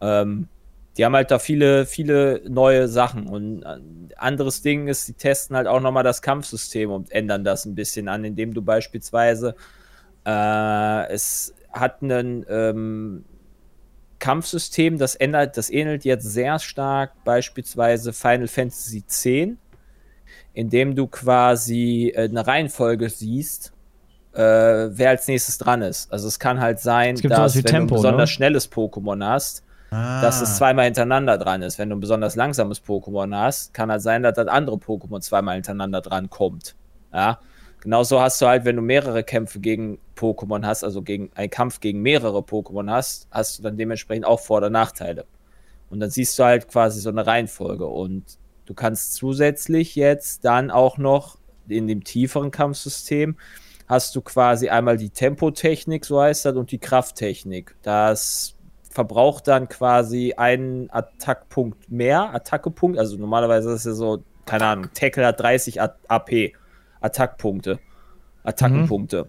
Ähm, 0.03 0.49
die 0.99 1.05
haben 1.07 1.15
halt 1.15 1.31
da 1.31 1.39
viele, 1.39 1.87
viele 1.87 2.43
neue 2.47 2.87
Sachen. 2.89 3.27
Und 3.27 3.65
ein 3.65 4.11
anderes 4.17 4.61
Ding 4.61 4.89
ist, 4.89 5.09
die 5.09 5.15
testen 5.15 5.57
halt 5.57 5.67
auch 5.67 5.81
nochmal 5.81 6.05
das 6.05 6.21
Kampfsystem 6.21 6.91
und 6.91 7.11
ändern 7.13 7.45
das 7.45 7.65
ein 7.65 7.75
bisschen 7.75 8.09
an, 8.09 8.25
indem 8.25 8.53
du 8.53 8.61
beispielsweise 8.61 9.55
äh, 10.27 11.07
es 11.11 11.55
hat 11.73 12.03
einen 12.03 12.45
ähm, 12.49 13.25
Kampfsystem, 14.19 14.99
das 14.99 15.15
ändert, 15.15 15.57
das 15.57 15.71
ähnelt 15.71 16.05
jetzt 16.05 16.25
sehr 16.25 16.59
stark 16.59 17.25
beispielsweise 17.25 18.13
Final 18.13 18.47
Fantasy 18.47 18.99
X, 18.99 19.27
indem 20.53 20.95
du 20.95 21.07
quasi 21.07 22.13
äh, 22.15 22.29
eine 22.29 22.47
Reihenfolge 22.47 23.09
siehst, 23.09 23.73
äh, 24.35 24.39
wer 24.39 25.09
als 25.09 25.27
nächstes 25.27 25.59
dran 25.59 25.83
ist. 25.83 26.13
Also 26.13 26.29
es 26.29 26.39
kann 26.39 26.61
halt 26.61 26.79
sein, 26.81 27.17
dass 27.17 27.57
wenn 27.57 27.65
Tempo, 27.65 27.95
du 27.95 27.95
ein 27.95 28.03
besonders 28.03 28.31
ne? 28.31 28.35
schnelles 28.35 28.71
Pokémon 28.71 29.27
hast, 29.27 29.65
Ah. 29.93 30.23
dass 30.23 30.41
es 30.41 30.57
zweimal 30.57 30.87
hintereinander 30.87 31.37
dran 31.37 31.61
ist. 31.61 31.79
Wenn 31.79 31.91
du 31.91 31.97
ein 31.97 32.01
besonders 32.01 32.35
langsames 32.35 32.83
Pokémon 32.83 33.37
hast, 33.37 33.75
kann 33.75 33.91
halt 33.91 34.01
sein, 34.01 34.23
dass 34.23 34.35
das 34.35 34.49
andere 34.49 34.77
Pokémon 34.77 35.21
zweimal 35.21 35.57
hintereinander 35.57 36.01
dran 36.01 36.31
kommt. 36.31 36.75
Ja. 37.13 37.41
Genauso 37.81 38.21
hast 38.21 38.41
du 38.41 38.47
halt, 38.47 38.65
wenn 38.65 38.77
du 38.77 38.83
mehrere 38.83 39.23
Kämpfe 39.23 39.61
gegen 39.61 39.99
Pokémon 40.17 40.65
hast, 40.65 40.83
also 40.83 41.03
gegen 41.03 41.31
einen 41.35 41.51
Kampf 41.51 41.81
gegen 41.81 42.01
mehrere 42.01 42.39
Pokémon 42.39 42.91
hast, 42.91 43.29
hast 43.31 43.59
du 43.59 43.63
dann 43.63 43.77
dementsprechend 43.77 44.25
auch 44.25 44.41
Vor- 44.41 44.59
oder 44.59 44.71
Nachteile. 44.71 45.27
Und 45.91 46.01
dann 46.01 46.09
siehst 46.09 46.39
du 46.39 46.45
halt 46.45 46.69
quasi 46.69 47.01
so 47.01 47.11
eine 47.11 47.27
Reihenfolge. 47.27 47.87
Und 47.87 48.39
du 48.65 48.73
kannst 48.73 49.15
zusätzlich 49.15 49.95
jetzt 49.95 50.47
dann 50.47 50.71
auch 50.71 50.97
noch 50.97 51.37
in 51.69 51.87
dem 51.87 52.03
tieferen 52.03 52.51
Kampfsystem 52.51 53.37
hast 53.89 54.17
du 54.17 54.23
quasi 54.23 54.71
einmal 54.71 54.97
die 54.97 55.11
Tempotechnik, 55.11 56.07
so 56.07 56.21
heißt 56.23 56.47
das, 56.47 56.57
und 56.57 56.71
die 56.73 56.79
Krafttechnik. 56.79 57.75
Das 57.83 58.55
verbraucht 58.93 59.49
dann 59.49 59.69
quasi 59.69 60.35
einen 60.37 60.91
Attackpunkt 60.91 61.91
mehr, 61.91 62.35
Attackepunkt, 62.35 62.99
also 62.99 63.17
normalerweise 63.17 63.71
ist 63.71 63.81
es 63.81 63.85
ja 63.87 63.93
so, 63.93 64.23
keine 64.45 64.67
Ahnung, 64.67 64.89
Tackle 64.93 65.27
hat 65.27 65.41
30 65.41 65.81
A- 65.81 65.97
AP, 66.09 66.53
Attackpunkte, 67.01 67.79
Attackenpunkte. 68.45 69.29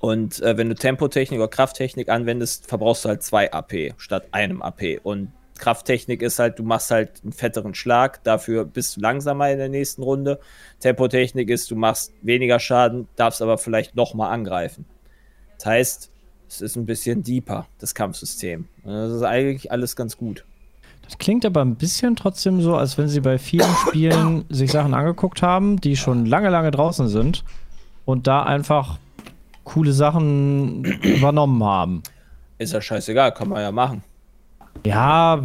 Und 0.00 0.42
äh, 0.42 0.58
wenn 0.58 0.68
du 0.68 0.74
Tempotechnik 0.74 1.40
oder 1.40 1.48
Krafttechnik 1.48 2.10
anwendest, 2.10 2.66
verbrauchst 2.66 3.06
du 3.06 3.08
halt 3.08 3.22
zwei 3.22 3.50
AP 3.50 3.94
statt 3.96 4.26
einem 4.32 4.60
AP. 4.60 5.00
Und 5.02 5.32
Krafttechnik 5.58 6.20
ist 6.20 6.38
halt, 6.38 6.58
du 6.58 6.62
machst 6.62 6.90
halt 6.90 7.22
einen 7.22 7.32
fetteren 7.32 7.74
Schlag, 7.74 8.22
dafür 8.22 8.66
bist 8.66 8.96
du 8.96 9.00
langsamer 9.00 9.50
in 9.50 9.56
der 9.58 9.70
nächsten 9.70 10.02
Runde. 10.02 10.40
Tempotechnik 10.80 11.48
ist, 11.48 11.70
du 11.70 11.76
machst 11.76 12.12
weniger 12.20 12.58
Schaden, 12.58 13.08
darfst 13.16 13.40
aber 13.40 13.56
vielleicht 13.56 13.96
nochmal 13.96 14.30
angreifen. 14.32 14.84
Das 15.56 15.66
heißt, 15.66 16.10
es 16.54 16.60
ist 16.60 16.76
ein 16.76 16.86
bisschen 16.86 17.22
deeper, 17.22 17.66
das 17.78 17.94
Kampfsystem. 17.94 18.66
Das 18.84 19.10
ist 19.12 19.22
eigentlich 19.22 19.70
alles 19.72 19.96
ganz 19.96 20.16
gut. 20.16 20.44
Das 21.02 21.18
klingt 21.18 21.44
aber 21.44 21.62
ein 21.62 21.74
bisschen 21.76 22.16
trotzdem 22.16 22.60
so, 22.62 22.76
als 22.76 22.96
wenn 22.96 23.08
sie 23.08 23.20
bei 23.20 23.38
vielen 23.38 23.70
Spielen 23.88 24.44
sich 24.48 24.70
Sachen 24.72 24.94
angeguckt 24.94 25.42
haben, 25.42 25.80
die 25.80 25.96
schon 25.96 26.26
lange, 26.26 26.48
lange 26.50 26.70
draußen 26.70 27.08
sind 27.08 27.44
und 28.04 28.26
da 28.26 28.42
einfach 28.44 28.98
coole 29.64 29.92
Sachen 29.92 30.84
übernommen 30.84 31.62
haben. 31.64 32.02
Ist 32.58 32.72
ja 32.72 32.80
scheißegal, 32.80 33.32
kann 33.34 33.48
man 33.48 33.60
ja 33.62 33.72
machen. 33.72 34.02
Ja, 34.84 35.42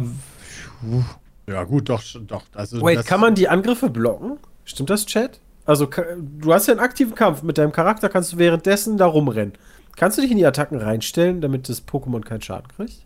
Ja, 1.46 1.64
gut, 1.64 1.88
doch, 1.88 2.02
doch. 2.26 2.44
Also, 2.54 2.80
Wait, 2.82 2.98
das- 2.98 3.06
kann 3.06 3.20
man 3.20 3.34
die 3.34 3.48
Angriffe 3.48 3.90
blocken? 3.90 4.38
Stimmt 4.64 4.90
das, 4.90 5.04
Chat? 5.06 5.40
Also, 5.66 5.86
du 5.86 6.52
hast 6.52 6.66
ja 6.68 6.72
einen 6.74 6.80
aktiven 6.80 7.14
Kampf. 7.14 7.42
Mit 7.42 7.58
deinem 7.58 7.72
Charakter 7.72 8.08
kannst 8.08 8.32
du 8.32 8.38
währenddessen 8.38 8.96
da 8.96 9.06
rumrennen. 9.06 9.52
Kannst 10.00 10.16
du 10.16 10.22
dich 10.22 10.30
in 10.30 10.38
die 10.38 10.46
Attacken 10.46 10.78
reinstellen, 10.78 11.42
damit 11.42 11.68
das 11.68 11.86
Pokémon 11.86 12.24
keinen 12.24 12.40
Schaden 12.40 12.68
kriegt? 12.68 13.04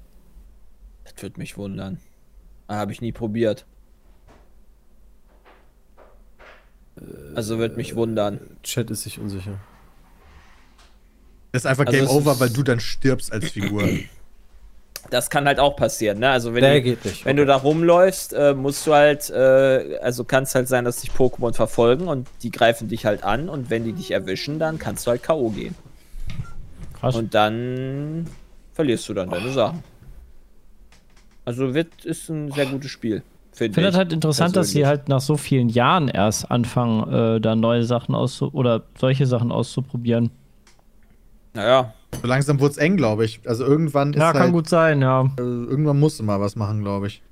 Das 1.02 1.20
würde 1.20 1.40
mich 1.40 1.56
wundern. 1.58 1.98
Habe 2.68 2.92
ich 2.92 3.00
nie 3.00 3.10
probiert. 3.10 3.66
Also 7.34 7.58
wird 7.58 7.76
mich 7.76 7.96
wundern. 7.96 8.38
Chat 8.62 8.92
ist 8.92 9.02
sich 9.02 9.18
unsicher. 9.18 9.58
Das 11.50 11.62
ist 11.62 11.66
einfach 11.66 11.84
Also 11.84 11.98
Game 11.98 12.08
Over, 12.08 12.38
weil 12.38 12.50
du 12.50 12.62
dann 12.62 12.78
stirbst 12.78 13.32
als 13.32 13.50
Figur. 13.50 13.88
Das 15.10 15.28
kann 15.28 15.46
halt 15.46 15.60
auch 15.60 15.76
passieren, 15.76 16.18
ne? 16.18 16.30
Also 16.30 16.54
wenn, 16.54 16.62
Der 16.62 16.76
du, 16.76 16.82
geht 16.82 17.04
nicht. 17.04 17.26
wenn 17.26 17.36
du 17.36 17.44
da 17.44 17.56
rumläufst, 17.56 18.32
äh, 18.32 18.54
musst 18.54 18.86
du 18.86 18.94
halt, 18.94 19.28
äh, 19.28 19.98
also 19.98 20.24
kann 20.24 20.44
es 20.44 20.54
halt 20.54 20.66
sein, 20.66 20.86
dass 20.86 21.02
dich 21.02 21.10
Pokémon 21.10 21.52
verfolgen 21.52 22.08
und 22.08 22.26
die 22.42 22.50
greifen 22.50 22.88
dich 22.88 23.04
halt 23.04 23.22
an 23.22 23.50
und 23.50 23.68
wenn 23.68 23.84
die 23.84 23.92
dich 23.92 24.12
erwischen, 24.12 24.58
dann 24.58 24.78
kannst 24.78 25.06
du 25.06 25.10
halt 25.10 25.22
K.O. 25.22 25.50
gehen. 25.50 25.74
Krass. 27.04 27.16
Und 27.16 27.34
dann 27.34 28.26
verlierst 28.72 29.08
du 29.08 29.14
dann 29.14 29.30
deine 29.30 29.50
Sachen. 29.50 29.82
Also 31.44 31.74
wird, 31.74 32.04
ist 32.04 32.28
ein 32.30 32.50
sehr 32.52 32.66
gutes 32.66 32.90
Spiel. 32.90 33.22
Ich 33.52 33.58
Finde 33.58 33.74
finde 33.74 33.88
ich. 33.88 33.92
das 33.92 33.98
halt 33.98 34.12
interessant, 34.12 34.56
dass 34.56 34.70
sie 34.70 34.84
halt 34.86 35.08
nach 35.08 35.20
so 35.20 35.36
vielen 35.36 35.68
Jahren 35.68 36.08
erst 36.08 36.50
anfangen, 36.50 37.12
äh, 37.36 37.40
da 37.40 37.54
neue 37.54 37.84
Sachen 37.84 38.14
auszu 38.14 38.50
oder 38.52 38.82
solche 38.98 39.26
Sachen 39.26 39.52
auszuprobieren. 39.52 40.30
Naja, 41.52 41.94
so 42.20 42.26
langsam 42.26 42.58
wurde 42.58 42.72
es 42.72 42.78
eng, 42.78 42.96
glaube 42.96 43.24
ich. 43.26 43.40
Also 43.46 43.64
irgendwann 43.64 44.12
ist 44.12 44.18
Ja, 44.18 44.32
kann 44.32 44.40
halt, 44.42 44.52
gut 44.52 44.68
sein, 44.68 45.02
ja. 45.02 45.22
äh, 45.38 45.40
irgendwann 45.42 46.00
musste 46.00 46.24
mal 46.24 46.40
was 46.40 46.56
machen, 46.56 46.80
glaube 46.82 47.06
ich. 47.06 47.22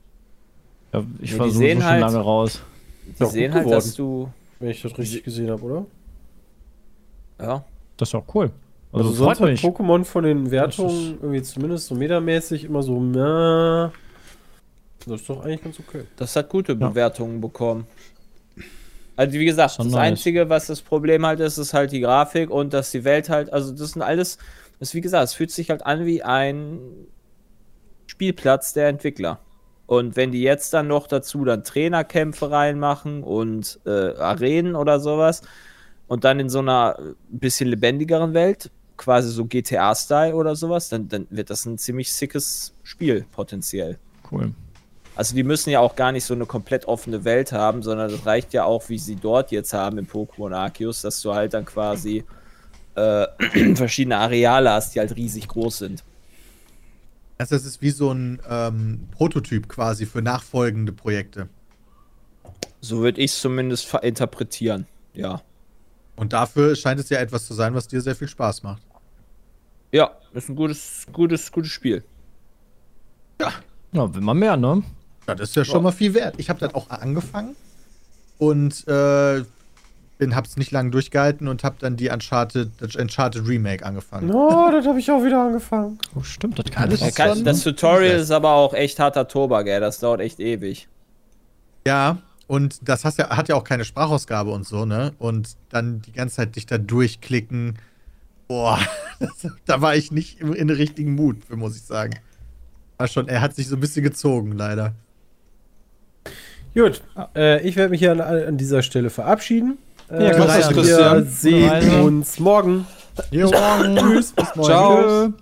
ja 0.92 1.02
ich 1.20 1.30
die 1.30 1.36
versuche 1.36 1.56
sehen 1.58 1.80
schon 1.80 1.90
halt- 1.90 2.00
lange 2.02 2.18
raus. 2.18 2.62
die 3.18 3.24
sehen 3.26 3.52
halt, 3.52 3.64
geworden. 3.64 3.74
dass 3.78 3.94
du. 3.94 4.28
Wenn 4.60 4.70
ich 4.70 4.80
das 4.82 4.96
richtig 4.96 5.24
gesehen 5.24 5.50
habe, 5.50 5.62
oder? 5.62 5.86
Ja, 7.40 7.64
Das 7.96 8.10
ist 8.10 8.14
auch 8.14 8.24
cool. 8.34 8.52
Also, 8.92 9.08
Also, 9.08 9.24
sonst 9.24 9.40
hat 9.40 9.48
mich. 9.48 9.60
Pokémon 9.62 10.04
von 10.04 10.24
den 10.24 10.50
Wertungen 10.50 11.18
irgendwie 11.20 11.42
zumindest 11.42 11.86
so 11.86 11.94
metermäßig 11.94 12.64
immer 12.64 12.82
so, 12.82 13.00
na. 13.00 13.90
Das 15.06 15.20
ist 15.22 15.28
doch 15.28 15.44
eigentlich 15.44 15.62
ganz 15.64 15.80
okay. 15.80 16.02
das 16.16 16.36
hat 16.36 16.48
gute 16.48 16.72
Ja. 16.72 16.88
Bewertungen 16.88 17.40
bekommen. 17.40 17.86
Also 19.16 19.38
wie 19.38 19.44
gesagt, 19.44 19.72
Schon 19.74 19.90
das. 19.90 19.96
Einzige, 19.96 20.48
was 20.48 20.66
das 20.68 20.80
Problem 20.80 21.26
halt 21.26 21.40
ist, 21.40 21.58
ist 21.58 21.74
halt 21.74 21.92
die 21.92 22.00
Grafik 22.00 22.50
und 22.50 22.72
dass 22.72 22.90
die 22.92 23.04
Welt 23.04 23.28
halt, 23.28 23.52
also 23.52 23.72
das 23.72 23.90
sind 23.92 24.02
alles, 24.02 24.38
das 24.78 24.94
wie 24.94 25.00
gesagt, 25.00 25.24
es 25.24 25.34
fühlt 25.34 25.50
sich 25.50 25.70
halt 25.70 25.84
an 25.84 26.06
wie 26.06 26.22
ein 26.22 26.78
Spielplatz 28.06 28.72
der 28.72 28.88
Entwickler. 28.88 29.40
Und 29.86 30.16
wenn 30.16 30.30
die 30.32 30.42
jetzt 30.42 30.72
dann 30.72 30.86
noch 30.88 31.06
dazu 31.06 31.44
dann 31.44 31.64
Trainerkämpfe 31.64 32.50
reinmachen 32.50 33.22
und 33.22 33.80
äh, 33.84 34.14
Arenen 34.16 34.76
oder 34.76 35.00
sowas 35.00 35.42
und 36.06 36.24
dann 36.24 36.40
in 36.40 36.48
so 36.48 36.60
einer 36.60 36.96
bisschen 37.28 37.68
lebendigeren 37.68 38.32
Welt, 38.32 38.70
quasi 39.02 39.30
so 39.30 39.44
GTA-Style 39.46 40.34
oder 40.34 40.54
sowas, 40.54 40.88
dann, 40.88 41.08
dann 41.08 41.26
wird 41.30 41.50
das 41.50 41.66
ein 41.66 41.78
ziemlich 41.78 42.12
sickes 42.12 42.72
Spiel 42.82 43.26
potenziell. 43.32 43.98
Cool. 44.30 44.54
Also 45.14 45.34
die 45.34 45.42
müssen 45.42 45.70
ja 45.70 45.80
auch 45.80 45.96
gar 45.96 46.12
nicht 46.12 46.24
so 46.24 46.34
eine 46.34 46.46
komplett 46.46 46.86
offene 46.86 47.24
Welt 47.24 47.52
haben, 47.52 47.82
sondern 47.82 48.10
das 48.10 48.24
reicht 48.24 48.52
ja 48.54 48.64
auch, 48.64 48.88
wie 48.88 48.98
sie 48.98 49.16
dort 49.16 49.50
jetzt 49.50 49.74
haben 49.74 49.98
im 49.98 50.06
Pokémon 50.06 50.54
Arceus, 50.54 51.02
dass 51.02 51.20
du 51.20 51.34
halt 51.34 51.52
dann 51.52 51.64
quasi 51.64 52.24
äh, 52.94 53.26
verschiedene 53.74 54.16
Areale 54.18 54.70
hast, 54.70 54.94
die 54.94 55.00
halt 55.00 55.14
riesig 55.16 55.48
groß 55.48 55.78
sind. 55.78 56.04
Also 57.38 57.56
das 57.56 57.64
ist 57.64 57.82
wie 57.82 57.90
so 57.90 58.12
ein 58.12 58.40
ähm, 58.48 59.08
Prototyp 59.10 59.68
quasi 59.68 60.06
für 60.06 60.22
nachfolgende 60.22 60.92
Projekte. 60.92 61.48
So 62.80 63.00
würde 63.00 63.20
ich 63.20 63.32
es 63.32 63.40
zumindest 63.40 63.92
interpretieren. 64.02 64.86
Ja. 65.12 65.42
Und 66.16 66.32
dafür 66.32 66.76
scheint 66.76 67.00
es 67.00 67.08
ja 67.10 67.18
etwas 67.18 67.46
zu 67.46 67.54
sein, 67.54 67.74
was 67.74 67.88
dir 67.88 68.00
sehr 68.00 68.14
viel 68.14 68.28
Spaß 68.28 68.62
macht. 68.62 68.82
Ja, 69.92 70.10
ist 70.32 70.48
ein 70.48 70.56
gutes, 70.56 71.06
gutes, 71.12 71.52
gutes 71.52 71.70
Spiel. 71.70 72.02
Ja, 73.92 74.14
will 74.14 74.22
man 74.22 74.38
mehr, 74.38 74.56
ne? 74.56 74.82
Ja, 75.28 75.34
das 75.34 75.50
ist 75.50 75.56
ja 75.56 75.64
schon 75.64 75.82
mal 75.82 75.92
viel 75.92 76.14
wert. 76.14 76.34
Ich 76.38 76.48
habe 76.48 76.58
das 76.60 76.74
auch 76.74 76.88
angefangen 76.90 77.54
und 78.38 78.86
äh, 78.88 79.44
bin, 80.18 80.34
hab's 80.34 80.56
nicht 80.56 80.70
lange 80.70 80.90
durchgehalten 80.90 81.46
und 81.46 81.62
habe 81.62 81.76
dann 81.78 81.96
die 81.96 82.08
Uncharted, 82.08 82.70
das 82.78 82.96
Uncharted 82.96 83.46
Remake 83.46 83.84
angefangen. 83.84 84.30
Oh, 84.32 84.70
das 84.72 84.86
habe 84.86 84.98
ich 84.98 85.10
auch 85.10 85.22
wieder 85.22 85.44
angefangen. 85.44 85.98
Oh, 86.16 86.22
stimmt, 86.22 86.58
das 86.58 86.70
kann 86.70 86.88
das 86.88 87.02
ich. 87.02 87.14
Kann, 87.14 87.34
schon- 87.36 87.44
das 87.44 87.62
Tutorial 87.62 88.16
ist 88.18 88.30
aber 88.30 88.52
auch 88.52 88.72
echt 88.72 88.98
harter 88.98 89.28
Tobak, 89.28 89.66
ey. 89.66 89.78
Das 89.80 89.98
dauert 89.98 90.20
echt 90.20 90.40
ewig. 90.40 90.88
Ja, 91.86 92.18
und 92.46 92.78
das 92.88 93.04
hast 93.04 93.18
ja, 93.18 93.28
hat 93.36 93.48
ja 93.48 93.56
auch 93.56 93.64
keine 93.64 93.84
Sprachausgabe 93.84 94.50
und 94.50 94.66
so, 94.66 94.86
ne? 94.86 95.12
Und 95.18 95.50
dann 95.68 96.00
die 96.02 96.12
ganze 96.12 96.36
Zeit 96.36 96.56
dich 96.56 96.64
da 96.66 96.78
durchklicken. 96.78 97.78
Boah, 98.52 98.78
das, 99.18 99.46
da 99.64 99.80
war 99.80 99.96
ich 99.96 100.12
nicht 100.12 100.40
im, 100.40 100.52
in 100.52 100.68
den 100.68 100.76
richtigen 100.76 101.14
Mut, 101.14 101.38
für, 101.48 101.56
muss 101.56 101.74
ich 101.74 101.82
sagen. 101.84 102.12
War 102.98 103.08
schon, 103.08 103.26
er 103.28 103.40
hat 103.40 103.54
sich 103.54 103.66
so 103.66 103.76
ein 103.76 103.80
bisschen 103.80 104.02
gezogen, 104.02 104.52
leider. 104.52 104.92
Gut, 106.74 107.00
äh, 107.34 107.66
ich 107.66 107.76
werde 107.76 107.90
mich 107.90 108.00
hier 108.00 108.12
an, 108.12 108.20
an 108.20 108.58
dieser 108.58 108.82
Stelle 108.82 109.08
verabschieden. 109.08 109.78
Äh, 110.10 110.32
Ja, 110.32 110.38
mach's 110.38 110.66
gut, 110.68 110.76
Christian. 110.76 111.16
Wir 111.24 111.30
sehen 111.30 112.00
uns 112.02 112.38
morgen. 112.38 112.86
Jo, 113.30 113.50
tschüss, 113.50 114.32
bis 114.32 114.54
morgen. 114.54 114.62
Ciao. 114.64 115.32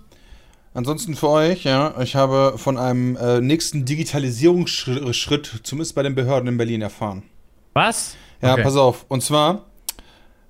Ansonsten 0.73 1.15
für 1.15 1.27
euch, 1.29 1.65
ja, 1.65 1.93
ich 2.01 2.15
habe 2.15 2.53
von 2.57 2.77
einem 2.77 3.17
äh, 3.17 3.41
nächsten 3.41 3.83
Digitalisierungsschritt, 3.83 5.59
zumindest 5.63 5.95
bei 5.95 6.03
den 6.03 6.15
Behörden 6.15 6.47
in 6.47 6.57
Berlin, 6.57 6.81
erfahren. 6.81 7.23
Was? 7.73 8.15
Ja, 8.41 8.53
Okay. 8.53 8.63
pass 8.63 8.75
auf. 8.77 9.05
Und 9.09 9.21
zwar, 9.21 9.65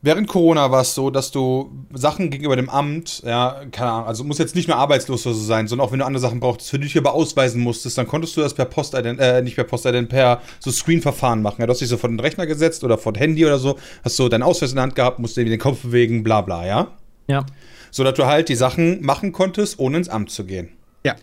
während 0.01 0.27
Corona 0.27 0.71
war 0.71 0.81
es 0.81 0.95
so, 0.95 1.09
dass 1.09 1.31
du 1.31 1.71
Sachen 1.93 2.29
gegenüber 2.29 2.55
dem 2.55 2.69
Amt, 2.69 3.21
ja, 3.25 3.61
keine 3.71 3.91
Ahnung, 3.91 4.07
also 4.07 4.23
muss 4.23 4.37
jetzt 4.37 4.55
nicht 4.55 4.67
nur 4.67 4.77
arbeitslos 4.77 5.23
so 5.23 5.33
sein, 5.33 5.67
sondern 5.67 5.87
auch 5.87 5.91
wenn 5.91 5.99
du 5.99 6.05
andere 6.05 6.21
Sachen 6.21 6.39
brauchtest, 6.39 6.69
für 6.69 6.77
die 6.77 6.83
du 6.83 6.87
dich 6.87 6.97
aber 6.97 7.13
ausweisen 7.13 7.61
musstest, 7.61 7.97
dann 7.97 8.07
konntest 8.07 8.35
du 8.35 8.41
das 8.41 8.53
per 8.53 8.65
Postident, 8.65 9.19
äh, 9.19 9.41
nicht 9.41 9.55
per 9.55 9.63
Postident, 9.63 10.09
per 10.09 10.41
so 10.59 10.71
Screen-Verfahren 10.71 11.41
machen. 11.41 11.57
Ja, 11.59 11.67
du 11.67 11.71
hast 11.71 11.79
dich 11.79 11.89
so 11.89 11.97
vor 11.97 12.09
den 12.09 12.19
Rechner 12.19 12.47
gesetzt 12.47 12.83
oder 12.83 12.97
vor 12.97 13.13
das 13.13 13.21
Handy 13.21 13.45
oder 13.45 13.59
so, 13.59 13.77
hast 14.03 14.15
so 14.15 14.29
deinen 14.29 14.43
Ausweis 14.43 14.71
in 14.71 14.75
der 14.75 14.83
Hand 14.83 14.95
gehabt, 14.95 15.19
musst 15.19 15.37
irgendwie 15.37 15.57
den 15.57 15.61
Kopf 15.61 15.81
bewegen, 15.81 16.23
bla 16.23 16.41
bla, 16.41 16.65
ja. 16.65 16.87
Ja. 17.27 17.45
So 17.91 18.03
dass 18.03 18.15
du 18.15 18.25
halt 18.25 18.49
die 18.49 18.55
Sachen 18.55 19.03
machen 19.03 19.31
konntest, 19.31 19.79
ohne 19.79 19.97
ins 19.97 20.09
Amt 20.09 20.31
zu 20.31 20.45
gehen. 20.45 20.69
Ja. 21.05 21.15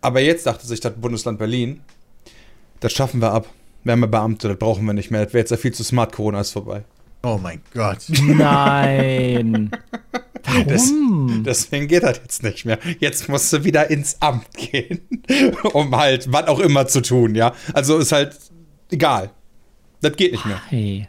Aber 0.00 0.20
jetzt 0.20 0.46
dachte 0.46 0.66
sich 0.66 0.80
das 0.80 0.92
Bundesland 0.94 1.38
Berlin, 1.38 1.80
das 2.80 2.92
schaffen 2.92 3.20
wir 3.20 3.32
ab. 3.32 3.46
Wir 3.82 3.92
haben 3.92 4.00
ja 4.00 4.06
Beamte, 4.06 4.48
das 4.48 4.58
brauchen 4.58 4.84
wir 4.84 4.92
nicht 4.92 5.10
mehr. 5.10 5.24
Das 5.24 5.32
wäre 5.32 5.40
jetzt 5.40 5.50
ja 5.50 5.56
viel 5.56 5.72
zu 5.72 5.84
smart, 5.84 6.12
Corona 6.12 6.40
ist 6.40 6.50
vorbei. 6.50 6.84
Oh 7.22 7.38
mein 7.42 7.60
Gott. 7.74 7.98
Nein. 8.22 9.70
Das, 10.66 10.90
Warum? 10.90 11.42
deswegen 11.44 11.88
geht 11.88 12.04
das 12.04 12.18
jetzt 12.18 12.42
nicht 12.42 12.64
mehr. 12.64 12.78
Jetzt 13.00 13.28
musst 13.28 13.52
du 13.52 13.64
wieder 13.64 13.90
ins 13.90 14.20
Amt 14.20 14.46
gehen, 14.54 15.00
um 15.72 15.94
halt 15.96 16.32
was 16.32 16.46
auch 16.46 16.60
immer 16.60 16.86
zu 16.86 17.02
tun, 17.02 17.34
ja. 17.34 17.52
Also 17.72 17.98
ist 17.98 18.12
halt 18.12 18.36
egal. 18.90 19.30
Das 20.00 20.14
geht 20.16 20.32
nicht 20.32 20.46
mehr. 20.46 20.60
Hey. 20.68 21.08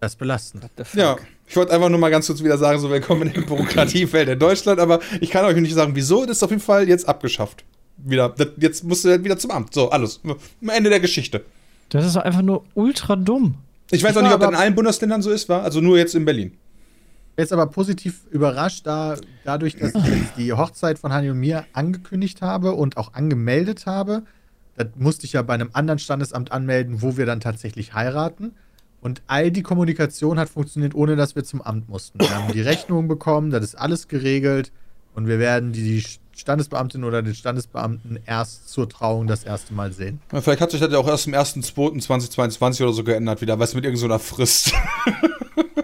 Das 0.00 0.12
ist 0.12 0.18
belastend. 0.18 0.64
The 0.76 0.84
fuck? 0.84 0.98
Ja, 0.98 1.16
ich 1.46 1.54
wollte 1.56 1.72
einfach 1.74 1.90
nur 1.90 1.98
mal 1.98 2.10
ganz 2.10 2.26
kurz 2.26 2.42
wieder 2.42 2.56
sagen, 2.56 2.80
so 2.80 2.88
willkommen 2.88 3.28
in 3.28 3.34
der 3.34 3.42
Bürokratiewelt 3.42 4.30
in 4.30 4.38
Deutschland, 4.38 4.80
aber 4.80 5.00
ich 5.20 5.30
kann 5.30 5.44
euch 5.44 5.54
nicht 5.56 5.74
sagen, 5.74 5.94
wieso, 5.94 6.24
das 6.24 6.38
ist 6.38 6.42
auf 6.42 6.50
jeden 6.50 6.62
Fall 6.62 6.88
jetzt 6.88 7.06
abgeschafft. 7.06 7.64
Wieder, 7.98 8.30
das, 8.30 8.48
jetzt 8.56 8.84
musst 8.84 9.04
du 9.04 9.10
halt 9.10 9.22
wieder 9.22 9.36
zum 9.38 9.50
Amt. 9.50 9.74
So, 9.74 9.90
alles. 9.90 10.20
Am 10.24 10.68
Ende 10.70 10.88
der 10.88 10.98
Geschichte. 11.00 11.44
Das 11.90 12.06
ist 12.06 12.16
doch 12.16 12.22
einfach 12.22 12.42
nur 12.42 12.64
ultra 12.74 13.16
dumm. 13.16 13.56
Ich 13.92 14.02
weiß 14.02 14.12
Ich 14.12 14.16
auch 14.16 14.22
nicht, 14.22 14.32
ob 14.32 14.40
das 14.40 14.50
in 14.50 14.56
allen 14.56 14.74
Bundesländern 14.74 15.20
so 15.20 15.30
ist, 15.30 15.48
war. 15.48 15.62
Also 15.62 15.80
nur 15.80 15.98
jetzt 15.98 16.14
in 16.14 16.24
Berlin. 16.24 16.56
Jetzt 17.36 17.52
aber 17.52 17.66
positiv 17.66 18.26
überrascht, 18.30 18.86
da, 18.86 19.16
dadurch, 19.44 19.76
dass 19.76 19.94
ich 19.94 20.04
jetzt 20.04 20.36
die 20.36 20.52
Hochzeit 20.52 20.98
von 20.98 21.12
Hani 21.12 21.30
und 21.30 21.38
mir 21.38 21.66
angekündigt 21.72 22.42
habe 22.42 22.72
und 22.72 22.96
auch 22.96 23.12
angemeldet 23.14 23.86
habe. 23.86 24.22
Das 24.76 24.88
musste 24.96 25.26
ich 25.26 25.34
ja 25.34 25.42
bei 25.42 25.54
einem 25.54 25.70
anderen 25.74 25.98
Standesamt 25.98 26.52
anmelden, 26.52 27.02
wo 27.02 27.16
wir 27.18 27.26
dann 27.26 27.40
tatsächlich 27.40 27.92
heiraten. 27.92 28.52
Und 29.02 29.20
all 29.26 29.50
die 29.50 29.62
Kommunikation 29.62 30.38
hat 30.38 30.48
funktioniert, 30.48 30.94
ohne 30.94 31.16
dass 31.16 31.36
wir 31.36 31.44
zum 31.44 31.60
Amt 31.60 31.88
mussten. 31.88 32.18
Wir 32.20 32.34
haben 32.34 32.52
die 32.52 32.60
Rechnungen 32.62 33.08
bekommen, 33.08 33.50
das 33.50 33.62
ist 33.62 33.74
alles 33.74 34.08
geregelt. 34.08 34.72
Und 35.14 35.26
wir 35.26 35.38
werden 35.38 35.72
die 35.72 36.02
Standesbeamtin 36.42 37.04
oder 37.04 37.22
den 37.22 37.34
Standesbeamten 37.34 38.18
erst 38.26 38.68
zur 38.68 38.88
Trauung 38.88 39.26
das 39.26 39.44
erste 39.44 39.72
Mal 39.72 39.92
sehen. 39.92 40.20
Ja, 40.32 40.40
Vielleicht 40.42 40.60
hat 40.60 40.70
sich 40.72 40.80
das 40.80 40.92
ja 40.92 40.98
auch 40.98 41.08
erst 41.08 41.26
am 41.28 41.34
1.2.2022 41.34 42.82
oder 42.82 42.92
so 42.92 43.04
geändert 43.04 43.40
wieder, 43.40 43.58
was 43.58 43.74
mit 43.74 43.84
irgendeiner 43.84 44.18
Frist. 44.18 44.72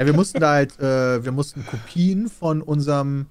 Ja, 0.01 0.07
wir 0.07 0.13
mussten 0.15 0.39
da 0.39 0.53
halt, 0.53 0.79
äh, 0.79 1.25
wir 1.25 1.33
mussten 1.33 1.67
Kopien 1.67 2.29
von 2.29 2.63
unserem 2.63 3.27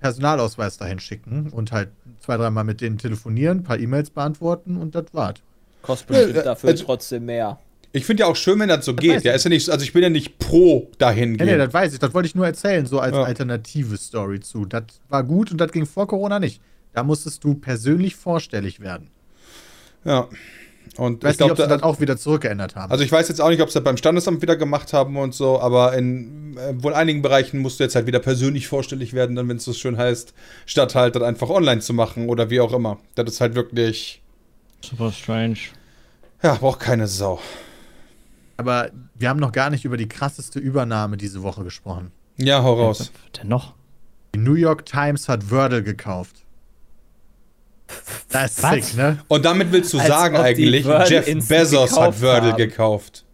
Personalausweis 0.00 0.78
dahin 0.78 1.00
schicken 1.00 1.48
und 1.50 1.72
halt 1.72 1.88
zwei, 2.20 2.36
dreimal 2.36 2.62
mit 2.62 2.80
denen 2.80 2.96
telefonieren, 2.96 3.58
ein 3.58 3.62
paar 3.64 3.80
E-Mails 3.80 4.10
beantworten 4.10 4.76
und 4.76 4.94
das 4.94 5.06
war's. 5.12 5.34
Kostet 5.82 6.06
bestimmt 6.08 6.36
Ja, 6.36 6.42
dafür 6.42 6.70
also- 6.70 6.84
trotzdem 6.84 7.24
mehr. 7.26 7.58
Ich 7.90 8.06
finde 8.06 8.20
ja 8.22 8.26
auch 8.28 8.36
schön, 8.36 8.58
wenn 8.60 8.68
das 8.68 8.84
so 8.84 8.92
weiß 8.92 9.00
geht. 9.00 9.24
Ja, 9.24 9.32
ist 9.32 9.42
ja 9.44 9.48
nicht, 9.50 9.68
also 9.68 9.82
ich 9.84 9.92
bin 9.92 10.02
ja 10.04 10.10
nicht 10.10 10.38
pro 10.38 10.88
dahin 10.98 11.32
Ja, 11.32 11.44
gehen. 11.44 11.46
nee, 11.48 11.58
das 11.58 11.74
weiß 11.74 11.92
ich. 11.92 11.98
Das 11.98 12.14
wollte 12.14 12.26
ich 12.28 12.36
nur 12.36 12.46
erzählen, 12.46 12.86
so 12.86 13.00
als 13.00 13.16
Ja. 13.16 13.24
alternative 13.24 13.96
Story 13.96 14.38
zu. 14.38 14.64
Das 14.64 14.84
war 15.08 15.24
gut 15.24 15.50
und 15.50 15.58
das 15.60 15.72
ging 15.72 15.86
vor 15.86 16.06
Corona 16.06 16.38
nicht. 16.38 16.62
Da 16.92 17.02
musstest 17.02 17.42
du 17.44 17.54
persönlich 17.54 18.16
vorstellig 18.16 18.80
werden. 18.80 19.10
ja. 20.04 20.28
Und 20.96 21.18
Ich 21.18 21.24
weiß 21.24 21.30
ich 21.32 21.38
glaube, 21.38 21.52
nicht, 21.52 21.60
ob 21.60 21.64
sie 21.64 21.68
da, 21.70 21.76
das 21.76 21.82
auch 21.84 22.00
wieder 22.00 22.16
zurückgeändert 22.18 22.76
haben. 22.76 22.90
also 22.90 23.02
ich 23.02 23.10
weiß 23.10 23.28
jetzt 23.28 23.40
auch 23.40 23.48
nicht, 23.48 23.62
ob 23.62 23.70
sie 23.70 23.74
das 23.78 23.84
beim 23.84 23.96
Standesamt 23.96 24.42
wieder 24.42 24.56
gemacht 24.56 24.92
haben 24.92 25.16
und 25.16 25.32
so, 25.32 25.58
aber 25.58 25.94
in 25.96 26.54
äh, 26.58 26.82
wohl 26.82 26.92
einigen 26.92 27.22
Bereichen 27.22 27.60
musst 27.60 27.80
du 27.80 27.84
jetzt 27.84 27.94
halt 27.94 28.06
wieder 28.06 28.18
persönlich 28.18 28.66
vorstellig 28.68 29.14
werden, 29.14 29.34
dann 29.36 29.48
wenn 29.48 29.56
es 29.56 29.64
so 29.64 29.72
schön 29.72 29.96
heißt, 29.96 30.34
statt 30.66 30.94
halt 30.94 31.16
das 31.16 31.22
einfach 31.22 31.48
online 31.48 31.80
zu 31.80 31.94
machen 31.94 32.28
oder 32.28 32.50
wie 32.50 32.60
auch 32.60 32.74
immer. 32.74 32.98
Das 33.14 33.26
ist 33.30 33.40
halt 33.40 33.54
wirklich, 33.54 34.22
Super 34.84 35.12
strange. 35.12 35.56
ja, 36.42 36.54
braucht 36.56 36.80
keine 36.80 37.06
Sau. 37.06 37.40
Aber 38.58 38.90
wir 39.14 39.30
haben 39.30 39.40
noch 39.40 39.52
gar 39.52 39.70
nicht 39.70 39.86
über 39.86 39.96
die 39.96 40.08
krasseste 40.08 40.58
Übernahme 40.58 41.16
diese 41.16 41.42
Woche 41.42 41.64
gesprochen. 41.64 42.10
Ja, 42.36 42.62
hau 42.62 42.74
raus. 42.74 43.12
Denn 43.40 43.48
noch? 43.48 43.72
Die 44.34 44.40
New 44.40 44.54
York 44.54 44.84
Times 44.84 45.28
hat 45.28 45.50
Wordle 45.50 45.82
gekauft. 45.82 46.41
Das 48.28 48.58
ist 48.58 48.62
sick, 48.70 48.96
ne? 48.96 49.18
Und 49.28 49.44
damit 49.44 49.72
willst 49.72 49.92
du 49.92 49.98
Als 49.98 50.08
sagen 50.08 50.36
eigentlich, 50.36 50.86
Jeff 51.08 51.48
Bezos 51.48 51.98
hat 51.98 52.20
Wordle 52.20 52.52
haben. 52.52 52.56
gekauft. 52.56 53.24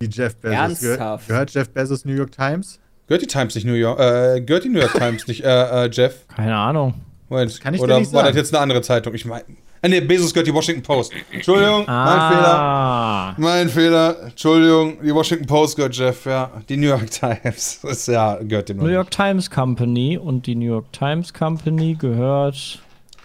Die 0.00 0.06
Jeff 0.06 0.36
Bezos. 0.36 0.82
Ernsthaft? 0.82 1.28
gehört 1.28 1.50
Jeff 1.50 1.68
Bezos 1.70 2.04
New 2.04 2.14
York 2.14 2.32
Times? 2.32 2.78
Gehört 3.06 3.22
die 3.22 3.26
Times 3.26 3.54
nicht 3.54 3.66
New 3.66 3.72
York, 3.74 3.98
äh, 3.98 4.40
gehört 4.40 4.64
die 4.64 4.68
New 4.68 4.80
York 4.80 4.92
Times 4.94 5.26
nicht, 5.26 5.42
äh, 5.44 5.86
äh, 5.86 5.90
Jeff? 5.90 6.26
Keine 6.28 6.56
Ahnung. 6.56 6.94
Moment, 7.28 7.60
kann 7.60 7.74
ich 7.74 7.80
dir 7.80 7.84
oder 7.84 7.98
nicht 8.00 8.12
war 8.12 8.22
das 8.24 8.36
jetzt 8.36 8.54
eine 8.54 8.62
andere 8.62 8.80
Zeitung? 8.82 9.14
Ich 9.14 9.24
meine, 9.24 9.44
äh, 9.80 9.88
nee, 9.88 10.00
Bezos 10.00 10.32
gehört 10.32 10.46
die 10.46 10.54
Washington 10.54 10.82
Post. 10.82 11.12
Entschuldigung, 11.32 11.84
mein 11.86 12.32
Fehler. 12.32 12.58
Ah. 12.58 13.34
Mein 13.38 13.68
Fehler, 13.68 14.16
Entschuldigung, 14.24 14.98
die 15.02 15.14
Washington 15.14 15.46
Post 15.46 15.76
gehört 15.76 15.96
Jeff, 15.96 16.26
ja. 16.26 16.50
Die 16.68 16.76
New 16.76 16.88
York 16.88 17.10
Times, 17.10 17.80
das 17.82 17.92
ist 17.98 18.08
ja, 18.08 18.36
gehört 18.42 18.68
dem 18.68 18.78
New 18.78 18.84
nicht. 18.84 18.94
York 18.94 19.10
Times 19.10 19.50
Company 19.50 20.18
und 20.18 20.46
die 20.46 20.54
New 20.54 20.66
York 20.66 20.92
Times 20.92 21.32
Company 21.32 21.94
gehört. 21.98 22.80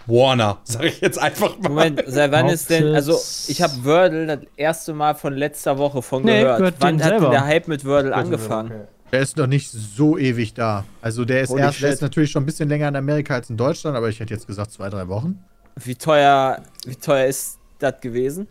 Warner, 0.06 0.58
sag 0.64 0.84
ich 0.84 1.00
jetzt 1.02 1.18
einfach 1.18 1.58
mal. 1.60 1.70
Moment, 1.70 2.04
seit 2.08 2.32
wann 2.32 2.50
ist 2.50 2.70
denn, 2.70 2.94
also 2.94 3.18
ich 3.48 3.62
habe 3.62 3.74
Wordle 3.86 4.26
das 4.28 4.40
erste 4.58 4.94
Mal 4.94 5.16
von 5.16 5.34
letzter 5.34 5.78
Woche 5.78 6.02
von 6.02 6.24
Nee, 6.24 6.42
gehört. 6.42 6.58
gehört 6.58 6.76
wann 6.80 6.96
hat 7.02 7.12
denn 7.12 7.20
selber. 7.20 7.30
der 7.32 7.46
Hype 7.46 7.68
mit 7.68 7.86
Wordle 7.86 8.14
angefangen? 8.14 8.88
Der 9.12 9.22
ist 9.22 9.38
noch 9.38 9.48
nicht 9.48 9.70
so 9.72 10.18
ewig 10.18 10.54
da. 10.56 10.86
Also 11.02 11.24
der 11.24 11.42
ist 11.42 11.52
Holy 11.52 11.62
erst, 11.62 11.82
der 11.82 11.92
ist 11.92 12.02
natürlich 12.02 12.32
schon 12.32 12.44
ein 12.44 12.46
bisschen 12.48 12.68
länger 12.68 12.88
in 12.88 12.96
Amerika 12.96 13.36
als 13.36 13.50
in 13.50 13.58
Deutschland, 13.58 13.96
aber 13.96 14.10
ich 14.10 14.20
hätte 14.20 14.34
jetzt 14.34 14.48
gesagt 14.48 14.72
zwei, 14.72 14.90
drei 14.90 15.08
Wochen. 15.08 15.40
Wie 15.76 15.96
teuer, 15.96 16.62
wie 16.86 16.96
teuer 16.96 17.28
ist 17.28 17.60
das 17.80 18.02
gewesen? 18.02 18.48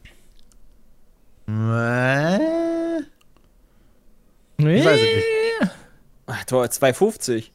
Nee. 1.47 2.39
Ich 4.59 4.85
weiß 4.85 5.01
es 5.01 5.01
nicht. 5.03 5.71
Ach, 6.27 6.45
teuer, 6.45 6.67
2,50. 6.67 7.51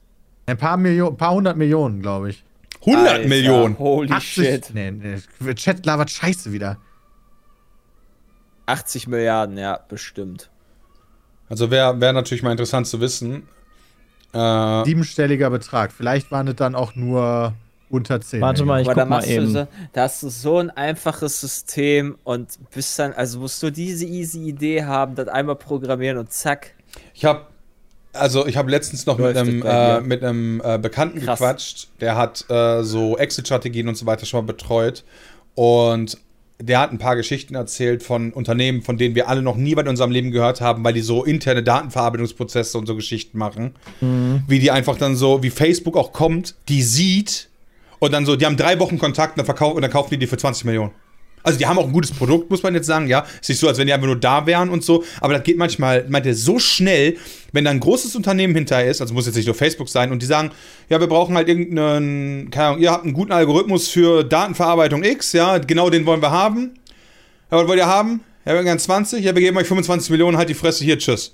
Ein 0.45 0.57
paar 0.57 0.77
Millionen, 0.77 1.17
paar 1.17 1.33
hundert 1.33 1.57
Millionen, 1.57 2.01
glaube 2.01 2.29
ich. 2.29 2.43
100 2.87 3.07
Alter, 3.07 3.27
Millionen. 3.27 3.77
Holy 3.77 4.11
80, 4.11 4.45
shit. 4.45 4.71
Nee, 4.73 4.91
nee, 4.91 5.53
Chat 5.55 5.85
labert 5.85 6.09
scheiße 6.09 6.51
wieder. 6.51 6.77
80 8.65 9.07
Milliarden, 9.07 9.57
ja, 9.57 9.79
bestimmt. 9.87 10.49
Also 11.49 11.71
wäre 11.71 11.99
wär 12.01 12.13
natürlich 12.13 12.43
mal 12.43 12.51
interessant 12.51 12.87
zu 12.87 12.99
wissen. 12.99 13.47
Äh, 14.33 14.83
Siebenstelliger 14.85 15.49
Betrag. 15.49 15.91
Vielleicht 15.91 16.31
waren 16.31 16.47
es 16.47 16.55
dann 16.55 16.75
auch 16.75 16.95
nur 16.95 17.53
unter 17.89 18.19
10. 18.19 18.41
Warte 18.41 18.65
mal, 18.65 18.81
ich 18.81 18.87
da 18.87 18.93
guck 18.93 19.09
mal 19.09 19.21
du 19.21 19.29
eben. 19.29 19.47
so, 19.47 19.67
da 19.93 20.03
hast 20.03 20.23
du 20.23 20.29
so 20.29 20.57
ein 20.57 20.69
einfaches 20.69 21.39
System 21.39 22.17
und 22.23 22.57
bist 22.71 22.99
dann, 22.99 23.13
also 23.13 23.39
musst 23.39 23.63
du 23.63 23.71
diese 23.71 24.05
easy 24.05 24.49
Idee 24.49 24.83
haben, 24.83 25.15
das 25.15 25.29
einmal 25.29 25.55
programmieren 25.55 26.17
und 26.17 26.31
zack. 26.31 26.75
Ich 27.13 27.23
habe 27.23 27.47
also 28.19 28.45
ich 28.47 28.57
habe 28.57 28.69
letztens 28.69 29.05
noch 29.05 29.17
mit 29.17 29.37
einem, 29.37 29.61
bei 29.61 29.97
äh, 29.97 30.01
mit 30.01 30.23
einem 30.23 30.61
äh, 30.63 30.77
Bekannten 30.77 31.21
Krass. 31.21 31.39
gequatscht, 31.39 31.87
der 32.01 32.15
hat 32.15 32.45
äh, 32.49 32.83
so 32.83 33.17
Exit-Strategien 33.17 33.87
und 33.87 33.95
so 33.95 34.05
weiter 34.05 34.25
schon 34.25 34.45
mal 34.45 34.47
betreut 34.47 35.03
und 35.55 36.17
der 36.59 36.79
hat 36.79 36.91
ein 36.91 36.97
paar 36.97 37.15
Geschichten 37.15 37.53
erzählt 37.55 38.01
von 38.01 38.33
Unternehmen, 38.33 38.81
von 38.81 38.97
denen 38.97 39.13
wir 39.13 39.29
alle 39.29 39.43
noch 39.43 39.55
nie 39.55 39.73
in 39.73 39.87
unserem 39.87 40.09
Leben 40.09 40.31
gehört 40.31 40.59
haben, 40.59 40.83
weil 40.83 40.93
die 40.93 41.01
so 41.01 41.23
interne 41.23 41.61
Datenverarbeitungsprozesse 41.61 42.77
und 42.79 42.87
so 42.87 42.95
Geschichten 42.95 43.37
machen. 43.37 43.75
Wie 44.47 44.57
die 44.57 44.71
einfach 44.71 44.97
dann 44.97 45.15
so, 45.15 45.43
wie 45.43 45.51
Facebook 45.51 45.95
auch 45.95 46.13
kommt, 46.13 46.55
die 46.67 46.81
sieht 46.81 47.49
und 47.99 48.11
dann 48.11 48.25
so, 48.25 48.35
die 48.35 48.45
haben 48.45 48.57
drei 48.57 48.79
Wochen 48.79 48.97
Kontakt 48.97 49.33
und 49.33 49.39
dann, 49.39 49.45
verkaufen, 49.45 49.75
und 49.75 49.81
dann 49.83 49.91
kaufen 49.91 50.09
die 50.11 50.17
die 50.17 50.27
für 50.27 50.37
20 50.37 50.65
Millionen. 50.65 50.91
Also 51.47 51.57
die 51.59 51.65
haben 51.65 51.79
auch 51.79 51.85
ein 51.85 51.93
gutes 51.93 52.11
Produkt, 52.11 52.51
muss 52.51 52.61
man 52.61 52.75
jetzt 52.75 52.87
sagen, 52.87 53.07
ja. 53.07 53.25
Ist 53.39 53.47
nicht 53.47 53.59
so, 53.59 53.69
als 53.69 53.77
wenn 53.77 53.87
die 53.87 53.93
einfach 53.93 54.05
nur 54.05 54.19
da 54.19 54.45
wären 54.45 54.67
und 54.67 54.83
so. 54.83 55.05
Aber 55.21 55.33
das 55.33 55.43
geht 55.43 55.57
manchmal, 55.57 56.05
meint 56.09 56.25
er, 56.25 56.35
so 56.35 56.59
schnell, 56.59 57.15
wenn 57.53 57.63
da 57.63 57.71
ein 57.71 57.79
großes 57.79 58.17
Unternehmen 58.17 58.53
hinterher 58.53 58.91
ist, 58.91 58.99
also 58.99 59.13
muss 59.13 59.27
jetzt 59.27 59.35
nicht 59.35 59.45
nur 59.45 59.55
Facebook 59.55 59.87
sein, 59.87 60.11
und 60.11 60.21
die 60.21 60.25
sagen, 60.25 60.51
ja, 60.89 60.99
wir 60.99 61.07
brauchen 61.07 61.37
halt 61.37 61.47
irgendeinen, 61.47 62.51
keine 62.51 62.67
Ahnung, 62.67 62.81
ihr 62.81 62.91
habt 62.91 63.05
einen 63.05 63.13
guten 63.13 63.31
Algorithmus 63.31 63.87
für 63.87 64.25
Datenverarbeitung 64.25 65.03
X, 65.03 65.31
ja, 65.31 65.57
genau 65.59 65.89
den 65.89 66.05
wollen 66.05 66.21
wir 66.21 66.31
haben. 66.31 66.73
Ja, 67.49 67.59
was 67.59 67.67
wollt 67.69 67.79
ihr 67.79 67.87
haben? 67.87 68.19
Ja, 68.45 68.53
wir 68.53 68.63
gern 68.63 68.77
20, 68.77 69.23
ja, 69.23 69.33
wir 69.33 69.41
geben 69.41 69.55
euch 69.55 69.67
25 69.67 70.09
Millionen, 70.09 70.35
halt 70.35 70.49
die 70.49 70.53
Fresse 70.53 70.83
hier, 70.83 70.99
tschüss. 70.99 71.33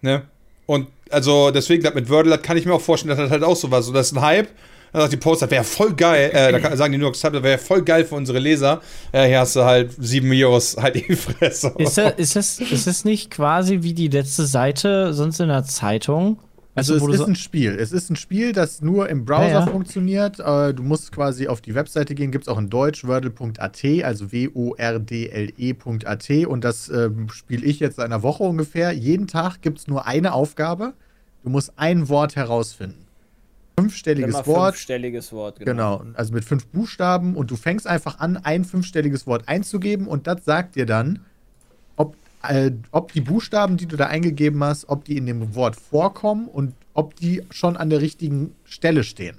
Ne? 0.00 0.22
Und 0.66 0.88
also 1.10 1.52
deswegen, 1.52 1.84
das 1.84 1.94
mit 1.94 2.10
Wordle, 2.10 2.36
das 2.36 2.42
kann 2.42 2.56
ich 2.56 2.66
mir 2.66 2.74
auch 2.74 2.80
vorstellen, 2.80 3.10
dass 3.10 3.18
das 3.18 3.30
halt 3.30 3.44
auch 3.44 3.56
so 3.56 3.70
war. 3.70 3.82
So, 3.82 3.92
das 3.92 4.08
ist 4.08 4.16
ein 4.16 4.22
Hype. 4.22 4.48
Dann 4.92 5.02
sagt 5.02 5.12
die 5.12 5.16
Post, 5.18 5.42
das 5.42 5.50
wäre 5.50 5.64
voll 5.64 5.94
geil. 5.94 6.30
Äh, 6.32 6.52
da 6.52 6.60
kann, 6.60 6.76
sagen 6.76 6.92
die 6.92 6.98
New 6.98 7.04
York 7.04 7.16
Times, 7.16 7.34
das 7.34 7.42
wäre 7.42 7.58
voll 7.58 7.82
geil 7.82 8.04
für 8.04 8.14
unsere 8.14 8.38
Leser. 8.38 8.80
Ja, 9.12 9.24
hier 9.24 9.40
hast 9.40 9.54
du 9.56 9.64
halt 9.64 9.90
7 9.98 10.30
Euros, 10.32 10.76
halt 10.76 10.94
die 10.96 11.14
Fresse. 11.16 11.74
Ist 11.78 11.98
das, 11.98 12.12
ist, 12.16 12.36
das, 12.36 12.58
ist 12.60 12.86
das 12.86 13.04
nicht 13.04 13.30
quasi 13.30 13.78
wie 13.82 13.94
die 13.94 14.08
letzte 14.08 14.46
Seite 14.46 15.12
sonst 15.12 15.40
in 15.40 15.48
der 15.48 15.64
Zeitung? 15.64 16.38
Also 16.74 17.00
wo 17.00 17.08
es 17.08 17.14
ist 17.14 17.18
so- 17.20 17.26
ein 17.26 17.34
Spiel. 17.34 17.74
Es 17.74 17.90
ist 17.90 18.08
ein 18.08 18.14
Spiel, 18.14 18.52
das 18.52 18.82
nur 18.82 19.08
im 19.08 19.24
Browser 19.24 19.48
Ja, 19.48 19.60
ja. 19.60 19.66
funktioniert. 19.66 20.38
Äh, 20.38 20.72
du 20.74 20.84
musst 20.84 21.10
quasi 21.10 21.48
auf 21.48 21.60
die 21.60 21.74
Webseite 21.74 22.14
gehen, 22.14 22.30
gibt 22.30 22.44
es 22.44 22.48
auch 22.48 22.56
in 22.58 22.70
Deutsch, 22.70 23.04
wordle.at, 23.04 23.84
also 24.04 24.30
W-O-R-D-L-E.at. 25.18 26.30
Und 26.46 26.64
das 26.64 26.88
ähm, 26.88 27.28
spiele 27.30 27.64
ich 27.66 27.80
jetzt 27.80 27.96
seit 27.96 28.06
einer 28.06 28.22
Woche 28.22 28.44
ungefähr. 28.44 28.92
Jeden 28.92 29.26
Tag 29.26 29.60
gibt 29.62 29.78
es 29.80 29.86
nur 29.88 30.06
eine 30.06 30.32
Aufgabe. 30.32 30.92
Du 31.42 31.50
musst 31.50 31.72
ein 31.76 32.08
Wort 32.08 32.36
herausfinden. 32.36 33.04
Fünfstelliges 33.82 34.46
Wort. 34.46 34.74
fünfstelliges 34.74 35.32
Wort, 35.32 35.60
Genau, 35.60 36.02
also 36.14 36.32
mit 36.32 36.44
fünf 36.44 36.66
Buchstaben 36.66 37.36
und 37.36 37.50
du 37.50 37.56
fängst 37.56 37.86
einfach 37.86 38.18
an, 38.18 38.36
ein 38.36 38.64
fünfstelliges 38.64 39.26
Wort 39.26 39.48
einzugeben 39.48 40.06
und 40.06 40.26
das 40.26 40.44
sagt 40.44 40.76
dir 40.76 40.86
dann, 40.86 41.20
ob, 41.96 42.16
äh, 42.42 42.70
ob 42.90 43.12
die 43.12 43.20
Buchstaben, 43.20 43.76
die 43.76 43.86
du 43.86 43.96
da 43.96 44.06
eingegeben 44.06 44.62
hast, 44.62 44.88
ob 44.88 45.04
die 45.04 45.16
in 45.16 45.26
dem 45.26 45.54
Wort 45.54 45.76
vorkommen 45.76 46.48
und 46.48 46.74
ob 46.94 47.16
die 47.16 47.42
schon 47.50 47.76
an 47.76 47.90
der 47.90 48.00
richtigen 48.00 48.54
Stelle 48.64 49.04
stehen. 49.04 49.38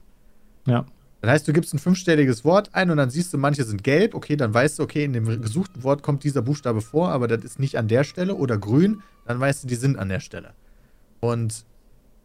Ja. 0.66 0.86
Das 1.22 1.32
heißt, 1.32 1.48
du 1.48 1.54
gibst 1.54 1.74
ein 1.74 1.80
fünfstelliges 1.80 2.46
Wort 2.46 2.70
ein 2.74 2.92
und 2.92 2.98
dann 2.98 3.10
siehst 3.10 3.34
du, 3.34 3.38
manche 3.38 3.66
sind 3.66 3.84
gelb, 3.84 4.16
okay, 4.16 4.38
dann 4.38 4.54
weißt 4.54 4.80
du, 4.80 4.84
okay, 4.84 5.04
in 5.04 5.12
dem 5.12 5.42
gesuchten 5.42 5.84
Wort 5.84 6.02
kommt 6.02 6.24
dieser 6.24 6.42
Buchstabe 6.42 6.80
vor, 6.80 7.10
aber 7.10 7.28
das 7.28 7.44
ist 7.44 7.60
nicht 7.60 7.78
an 7.78 7.90
der 7.90 8.06
Stelle 8.06 8.36
oder 8.36 8.58
grün, 8.58 9.02
dann 9.26 9.40
weißt 9.40 9.64
du, 9.64 9.68
die 9.68 9.76
sind 9.76 10.00
an 10.00 10.08
der 10.08 10.22
Stelle. 10.22 10.54
Und 11.20 11.66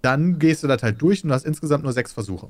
dann 0.04 0.38
gehst 0.38 0.62
du 0.62 0.68
das 0.68 0.82
halt 0.82 1.00
durch 1.00 1.24
und 1.24 1.32
hast 1.32 1.44
insgesamt 1.44 1.84
nur 1.84 1.92
sechs 1.92 2.12
Versuche. 2.12 2.48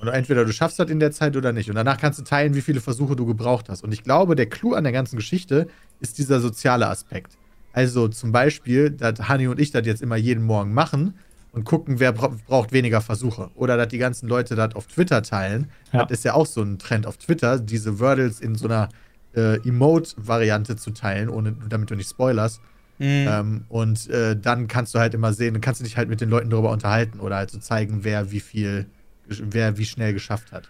Und 0.00 0.08
entweder 0.08 0.44
du 0.44 0.52
schaffst 0.52 0.78
das 0.78 0.90
in 0.90 1.00
der 1.00 1.10
Zeit 1.10 1.36
oder 1.36 1.52
nicht. 1.52 1.68
Und 1.68 1.76
danach 1.76 1.98
kannst 1.98 2.18
du 2.18 2.24
teilen, 2.24 2.54
wie 2.54 2.60
viele 2.60 2.80
Versuche 2.80 3.16
du 3.16 3.26
gebraucht 3.26 3.68
hast. 3.68 3.82
Und 3.82 3.92
ich 3.92 4.04
glaube, 4.04 4.36
der 4.36 4.46
Clou 4.46 4.74
an 4.74 4.84
der 4.84 4.92
ganzen 4.92 5.16
Geschichte 5.16 5.68
ist 6.00 6.18
dieser 6.18 6.40
soziale 6.40 6.88
Aspekt. 6.88 7.36
Also 7.72 8.08
zum 8.08 8.32
Beispiel, 8.32 8.90
dass 8.90 9.28
Hani 9.28 9.48
und 9.48 9.58
ich 9.58 9.72
das 9.72 9.86
jetzt 9.86 10.02
immer 10.02 10.16
jeden 10.16 10.44
Morgen 10.44 10.72
machen 10.72 11.14
und 11.52 11.64
gucken, 11.64 11.98
wer 11.98 12.12
bra 12.12 12.32
braucht 12.46 12.72
weniger 12.72 13.00
Versuche. 13.00 13.50
Oder 13.56 13.76
dass 13.76 13.88
die 13.88 13.98
ganzen 13.98 14.28
Leute 14.28 14.54
das 14.54 14.74
auf 14.74 14.86
Twitter 14.86 15.22
teilen. 15.22 15.70
Ja. 15.92 16.04
Das 16.04 16.18
ist 16.18 16.24
ja 16.24 16.34
auch 16.34 16.46
so 16.46 16.62
ein 16.62 16.78
Trend 16.78 17.06
auf 17.06 17.16
Twitter, 17.16 17.58
diese 17.58 17.98
Wordles 17.98 18.40
in 18.40 18.54
so 18.54 18.66
einer 18.66 18.88
äh, 19.34 19.56
Emote-Variante 19.68 20.76
zu 20.76 20.92
teilen, 20.92 21.28
ohne, 21.28 21.56
damit 21.68 21.90
du 21.90 21.96
nicht 21.96 22.10
spoilerst. 22.10 22.60
Ähm, 23.00 23.64
und 23.68 24.08
äh, 24.10 24.36
dann 24.36 24.66
kannst 24.68 24.94
du 24.94 24.98
halt 24.98 25.14
immer 25.14 25.32
sehen, 25.32 25.54
dann 25.54 25.60
kannst 25.60 25.80
du 25.80 25.84
dich 25.84 25.96
halt 25.96 26.08
mit 26.08 26.20
den 26.20 26.30
Leuten 26.30 26.50
darüber 26.50 26.70
unterhalten 26.70 27.20
oder 27.20 27.36
halt 27.36 27.50
so 27.50 27.58
zeigen, 27.58 28.00
wer 28.02 28.30
wie 28.32 28.40
viel, 28.40 28.86
wer 29.26 29.78
wie 29.78 29.84
schnell 29.84 30.12
geschafft 30.12 30.52
hat. 30.52 30.68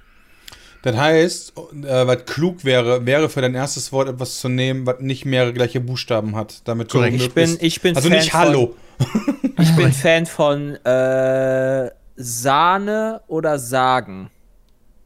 Das 0.82 0.96
heißt, 0.96 1.54
äh, 1.56 2.06
was 2.06 2.24
klug 2.26 2.64
wäre, 2.64 3.04
wäre 3.04 3.28
für 3.28 3.40
dein 3.40 3.54
erstes 3.54 3.90
Wort 3.92 4.08
etwas 4.08 4.38
zu 4.38 4.48
nehmen, 4.48 4.86
was 4.86 5.00
nicht 5.00 5.24
mehrere 5.24 5.52
gleiche 5.52 5.80
Buchstaben 5.80 6.36
hat. 6.36 6.62
Damit 6.68 6.92
du 6.92 6.98
Korrekt. 6.98 7.16
Ich 7.16 7.32
bin, 7.32 7.56
ich 7.60 7.80
bin 7.80 7.96
also 7.96 8.08
Fan 8.08 8.18
nicht 8.18 8.32
Hallo. 8.32 8.76
Von, 8.98 9.50
ich 9.60 9.74
bin 9.74 9.92
Fan 9.92 10.26
von 10.26 10.76
äh, 10.84 11.90
Sahne 12.16 13.22
oder 13.26 13.58
Sagen. 13.58 14.30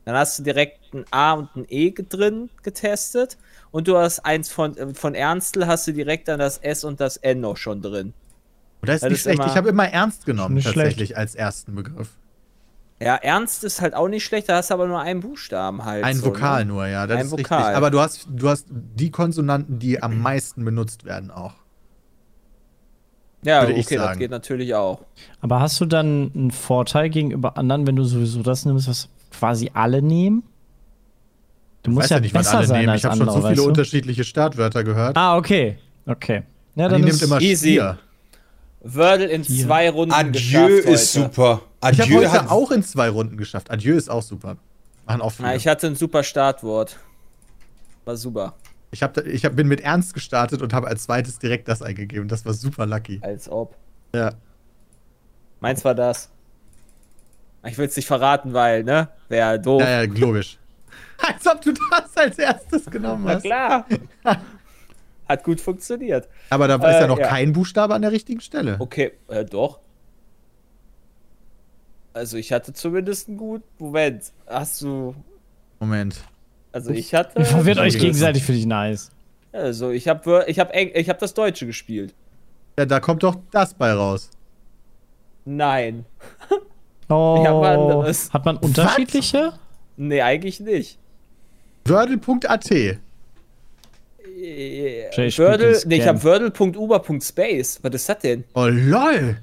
Dann 0.05 0.17
hast 0.17 0.39
du 0.39 0.43
direkt 0.43 0.82
ein 0.95 1.05
A 1.11 1.33
und 1.33 1.55
ein 1.57 1.67
E 1.69 1.93
drin 1.93 2.51
getestet 2.63 3.39
und 3.71 3.89
du 3.89 3.97
hast 3.97 4.21
eins 4.21 4.51
von, 4.51 4.77
äh, 4.77 4.95
von 4.95 5.15
Ernstl, 5.15 5.67
hast 5.67 5.87
du 5.87 5.93
direkt 5.93 6.29
dann 6.29 6.39
das 6.39 6.59
S 6.59 6.85
und 6.85 7.01
das 7.01 7.17
N 7.17 7.41
noch 7.41 7.57
schon 7.57 7.83
drin. 7.83 8.15
Und 8.81 8.89
das 8.89 8.97
ist 8.97 9.03
Das 9.03 9.11
nicht 9.11 9.19
ist 9.19 9.23
schlecht. 9.23 9.47
Ich 9.47 9.57
habe 9.57 9.69
immer 9.69 9.89
ernst 9.89 10.27
genommen, 10.27 10.57
Nicht 10.57 10.65
tatsächlich, 10.65 11.17
als 11.17 11.35
ersten 11.35 11.75
Begriff. 11.75 12.11
Ja, 13.01 13.17
Ernst 13.17 13.65
ist 13.65 13.81
halt 13.81 13.95
auch 13.95 14.07
nicht 14.07 14.25
schlecht, 14.25 14.49
da 14.49 14.57
hast 14.57 14.71
du 14.71 14.75
aber 14.75 14.87
nur 14.87 15.01
einen 15.01 15.21
Buchstaben 15.21 15.85
halt. 15.85 16.05
Ein 16.05 16.17
so, 16.17 16.27
Vokal 16.27 16.65
ne? 16.65 16.73
nur, 16.73 16.87
ja. 16.87 17.09
Das 17.09 17.19
Ein 17.19 17.27
ist 17.27 17.33
Vokal. 17.33 17.59
richtig. 17.59 17.77
Aber 17.77 17.91
du 17.91 17.99
hast, 17.99 18.29
du 18.31 18.49
hast 18.49 18.67
die 18.71 19.11
Konsonanten, 19.11 19.81
die 19.81 20.01
am 20.01 20.19
meisten 20.23 20.65
benutzt 20.65 21.05
werden, 21.05 21.33
auch. 21.33 21.55
Ja, 23.45 23.63
würde 23.63 23.73
okay, 23.73 23.81
ich 23.81 23.87
das 23.89 24.19
geht 24.19 24.31
natürlich 24.31 24.75
auch. 24.75 25.01
Aber 25.41 25.59
hast 25.59 25.81
du 25.81 25.87
dann 25.87 26.31
einen 26.33 26.51
Vorteil 26.53 27.11
gegenüber 27.11 27.59
anderen, 27.59 27.89
wenn 27.89 27.97
du 27.97 28.05
sowieso 28.05 28.41
das 28.43 28.65
nimmst, 28.65 28.87
was 28.89 29.09
quasi 29.33 29.73
alle 29.75 30.01
nehmen? 30.01 30.45
Du 31.83 31.91
musst 31.91 32.11
ja, 32.11 32.17
ja 32.17 32.21
nicht, 32.21 32.35
was 32.35 32.47
besser 32.47 32.59
alle 32.59 32.67
sein 32.67 32.81
nehmen. 32.83 32.97
Ich 32.97 33.05
habe 33.05 33.17
schon 33.17 33.29
so 33.29 33.43
viele 33.43 33.55
du? 33.55 33.65
unterschiedliche 33.65 34.25
Startwörter 34.25 34.85
gehört. 34.85 35.17
Ah, 35.17 35.37
okay. 35.37 35.79
Okay. 36.07 36.43
Ja, 36.75 36.89
die 36.89 36.93
dann 36.93 37.01
nimmt 37.01 37.13
ist, 37.13 37.23
immer 37.23 37.41
easy. 37.41 37.71
Stier. 37.71 37.99
Wordle 38.85 39.27
in 39.27 39.43
Hier. 39.43 39.67
zwei 39.67 39.91
Runden 39.91 40.13
Adieu 40.13 40.33
geschafft 40.33 40.89
ist 40.89 41.17
heute. 41.17 41.27
super. 41.27 41.63
Ich 41.91 42.01
habe 42.01 42.03
Adieu 42.03 42.19
heute 42.19 42.33
hat 42.33 42.51
auch 42.51 42.71
in 42.71 42.83
zwei 42.83 43.09
Runden 43.09 43.37
geschafft. 43.37 43.71
Adieu 43.71 43.97
ist 43.97 44.11
auch 44.11 44.23
super. 44.23 44.57
Machen 45.07 45.21
auch 45.21 45.31
viele. 45.31 45.49
Na, 45.49 45.55
ich 45.57 45.67
hatte 45.69 45.87
ein 45.89 45.97
super 45.97 46.23
Startwort. 46.23 46.99
War 48.05 48.17
super. 48.17 48.55
Ich, 48.91 49.03
hab, 49.03 49.17
ich 49.19 49.45
hab, 49.45 49.57
bin 49.57 49.69
mit 49.69 49.81
Ernst 49.81 50.15
gestartet 50.15 50.63
und 50.63 50.73
habe 50.73 50.87
als 50.89 51.05
zweites 51.05 51.39
direkt 51.39 51.69
das 51.69 51.83
eingegeben. 51.83 52.29
Das 52.29 52.45
war 52.45 52.55
super 52.55 52.87
lucky. 52.87 53.21
Als 53.23 53.49
ob. 53.49 53.77
Ja. 54.15 54.33
Meins 55.61 55.85
war 55.85 55.95
das. 55.95 56.31
Ich 57.65 57.79
will 57.79 57.87
es 57.87 57.95
nicht 57.97 58.07
verraten, 58.07 58.53
weil, 58.53 58.83
ne? 58.83 59.09
Wäre 59.29 59.61
doof. 59.61 59.81
Ja, 59.81 60.03
ja, 60.03 60.13
logisch. 60.13 60.59
Als 61.27 61.47
ob 61.47 61.61
du 61.63 61.73
das 61.73 62.17
als 62.17 62.39
erstes 62.39 62.87
genommen 62.87 63.25
Na 63.25 63.35
hast. 63.35 63.43
klar. 63.43 63.87
Hat 65.29 65.45
gut 65.45 65.61
funktioniert. 65.61 66.29
Aber 66.51 66.67
da 66.69 66.75
ist 66.77 66.83
Äh, 66.83 67.01
ja 67.03 67.07
noch 67.07 67.19
ja. 67.19 67.29
kein 67.29 67.53
Buchstabe 67.53 67.95
an 67.95 68.03
der 68.03 68.13
richtigen 68.13 68.41
Stelle. 68.41 68.77
Okay, 68.79 69.13
äh, 69.29 69.45
doch. 69.45 69.79
Also 72.15 72.37
ich 72.37 72.53
hatte 72.53 72.73
zumindest 72.75 73.29
einen 73.29 73.39
guten 73.39 73.65
Moment. 73.79 74.33
Hast 74.47 74.83
du. 74.83 75.15
Moment. 75.81 76.17
Also 76.73 76.91
ich 76.91 77.15
hatte. 77.15 77.39
Ihr 77.39 77.45
verwirrt 77.47 77.79
euch 77.79 77.99
gegenseitig, 77.99 78.45
finde 78.45 78.61
ich 78.61 78.67
nice. 78.67 79.11
Also 79.53 79.91
ich 79.91 80.09
habe 80.09 80.45
ich 80.47 80.59
hab, 80.59 80.75
Eng- 80.75 80.93
ich 80.95 81.09
hab 81.09 81.19
das 81.19 81.35
Deutsche 81.35 81.67
gespielt. 81.67 82.15
Ja, 82.79 82.85
da 82.87 83.01
kommt 83.01 83.23
doch 83.23 83.37
das 83.51 83.75
bei 83.75 83.93
raus. 83.93 84.31
Nein. 85.45 86.05
Oh. 87.09 87.43
Ja, 87.45 87.51
aber 87.53 87.71
anderes. 87.71 88.33
Hat 88.33 88.45
man 88.45 88.57
unterschiedliche? 88.59 89.53
Nee, 89.97 90.23
eigentlich 90.23 90.61
nicht. 90.61 90.99
Wordle.at. 91.87 92.71
Äh, 92.71 92.99
Jay 95.15 95.31
spielt 95.31 95.39
Wordle, 95.39 95.73
den 95.79 95.89
nee, 95.89 95.97
ich 95.97 96.03
Scam. 96.03 96.17
habe 96.17 96.25
Wordle.uber.space. 96.25 97.79
Was 97.83 97.95
ist 97.95 98.09
das 98.09 98.19
denn? 98.19 98.45
Oh, 98.55 98.67
lol. 98.67 99.39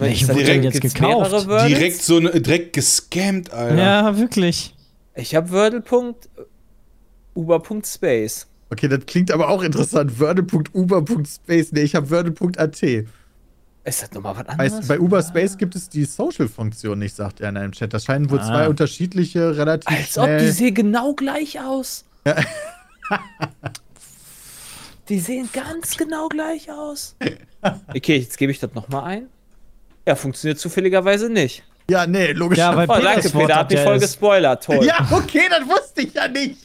Ist 0.00 0.22
das 0.22 0.28
wurde 0.30 0.44
denn 0.44 0.62
direkt- 0.62 0.82
jetzt 0.84 0.94
gekauft? 0.94 1.30
mehrere 1.30 1.46
Wordles? 1.48 1.68
direkt 1.78 2.02
so 2.02 2.20
ne, 2.20 2.30
direkt 2.40 2.72
gescammt, 2.72 3.52
Alter. 3.52 3.76
Ja, 3.76 4.16
wirklich. 4.16 4.74
Ich 5.14 5.34
habe 5.34 5.50
Wordle.uber.space. 5.50 8.46
Okay, 8.72 8.86
das 8.88 9.04
klingt 9.06 9.30
aber 9.32 9.48
auch 9.50 9.62
interessant. 9.62 10.18
Wordle.uber.space. 10.20 11.72
Nee, 11.72 11.82
ich 11.82 11.94
habe 11.94 12.08
Wordle.at. 12.10 12.80
Ist 13.84 14.02
das 14.02 14.12
nochmal 14.12 14.36
was 14.36 14.44
Bei, 14.44 14.64
anderes? 14.66 14.88
bei 14.88 15.00
Uberspace 15.00 15.56
gibt 15.56 15.74
es 15.74 15.88
die 15.88 16.04
Social-Funktion 16.04 16.98
nicht, 16.98 17.16
sagt 17.16 17.40
er 17.40 17.48
in 17.48 17.56
einem 17.56 17.72
Chat. 17.72 17.92
Das 17.94 18.04
scheinen 18.04 18.30
wohl 18.30 18.38
Ah. 18.40 18.46
zwei 18.46 18.68
unterschiedliche, 18.68 19.56
relativ 19.56 19.88
Als 19.88 20.18
ob 20.18 20.28
die 20.38 20.50
sehen 20.50 20.74
genau 20.74 21.14
gleich 21.14 21.58
aus. 21.60 22.04
die 25.08 25.18
sehen 25.18 25.48
ganz 25.52 25.96
genau 25.96 26.28
gleich 26.28 26.70
aus. 26.70 27.16
Okay, 27.94 28.16
jetzt 28.16 28.38
gebe 28.38 28.50
ich 28.52 28.58
das 28.58 28.72
nochmal 28.72 29.04
ein. 29.04 29.26
Ja, 30.08 30.14
funktioniert 30.16 30.58
zufälligerweise 30.58 31.28
nicht. 31.28 31.62
ja, 31.90 32.06
nee, 32.06 32.32
logisch. 32.32 32.56
Ja, 32.56 32.74
weil 32.74 32.88
Oh, 32.88 32.98
danke, 33.02 33.28
Peter, 33.28 33.54
hat 33.56 33.70
ja 33.70 33.82
voll 33.82 33.96
ist- 33.96 34.00
gespoilert. 34.02 34.64
Toll. 34.64 34.76
Ja. 34.86 34.96
ja, 34.98 35.08
okay, 35.14 35.42
das 35.50 35.68
wusste 35.68 36.00
ich 36.00 36.14
ja 36.14 36.26
nicht. 36.26 36.56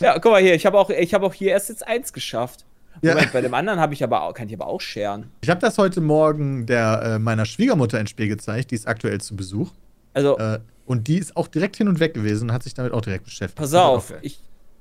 guck 0.00 0.24
mal 0.32 0.42
hier, 0.42 0.56
ich 0.56 0.66
habe 0.66 0.76
auch, 0.76 0.90
ich 0.90 1.14
hab 1.14 1.22
auch 1.22 1.32
hier 1.34 1.50
erst 1.52 1.68
jetzt 1.68 1.86
eins 1.86 2.12
geschafft. 2.12 2.64
Ja. 3.00 3.14
Moment, 3.14 3.32
bei 3.32 3.40
dem 3.40 3.54
anderen 3.54 3.80
habe 3.80 3.94
ich 3.94 4.04
aber 4.04 4.22
auch, 4.22 4.34
kann 4.34 4.48
ich 4.48 4.54
aber 4.54 4.66
auch 4.66 4.80
scheren. 4.80 5.30
Ich 5.42 5.50
habe 5.50 5.60
das 5.60 5.78
heute 5.78 6.00
Morgen 6.00 6.66
der 6.66 7.02
äh, 7.02 7.18
meiner 7.18 7.46
Schwiegermutter 7.46 7.98
ins 7.98 8.10
Spiel 8.10 8.28
gezeigt. 8.28 8.70
Die 8.70 8.74
ist 8.74 8.86
aktuell 8.86 9.20
zu 9.20 9.34
Besuch. 9.34 9.70
Also, 10.14 10.36
Äh, 10.38 10.60
und 10.84 11.08
die 11.08 11.18
ist 11.18 11.36
auch 11.36 11.48
direkt 11.48 11.76
hin 11.76 11.88
und 11.88 12.00
weg 12.00 12.12
gewesen 12.14 12.50
und 12.50 12.52
hat 12.54 12.62
sich 12.64 12.74
damit 12.74 12.92
auch 12.92 13.00
direkt 13.00 13.24
beschäftigt. 13.24 13.56
pass 13.56 13.72
auf, 13.74 14.12
ich 14.20 14.40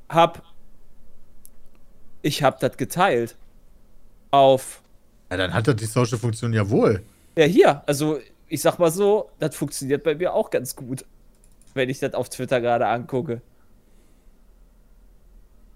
hab, 0.09 0.43
ich 2.21 2.43
hab 2.43 2.59
das 2.59 2.75
geteilt. 2.77 3.37
Auf, 4.31 4.81
Ja, 5.29 5.37
dann 5.37 5.53
hat 5.53 5.67
das 5.67 5.75
die 5.75 5.85
Social-Funktion 5.85 6.53
ja 6.53 6.69
wohl. 6.69 7.03
ja 7.37 7.45
hier, 7.45 7.83
also 7.87 8.19
ich 8.47 8.61
sag 8.61 8.77
mal 8.79 8.91
so, 8.91 9.29
das 9.39 9.55
funktioniert 9.55 10.03
bei 10.03 10.15
mir 10.15 10.33
auch 10.33 10.49
ganz 10.49 10.75
gut, 10.75 11.05
wenn 11.73 11.89
ich 11.89 11.99
das 11.99 12.13
auf 12.13 12.29
Twitter 12.29 12.59
gerade 12.61 12.87
angucke. 12.87 13.41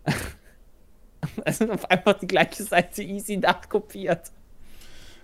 Also 1.45 1.69
auf 1.71 1.89
einfach 1.89 2.17
die 2.19 2.27
gleiche 2.27 2.63
Seite 2.63 3.03
easy 3.03 3.37
nachkopiert. 3.37 4.31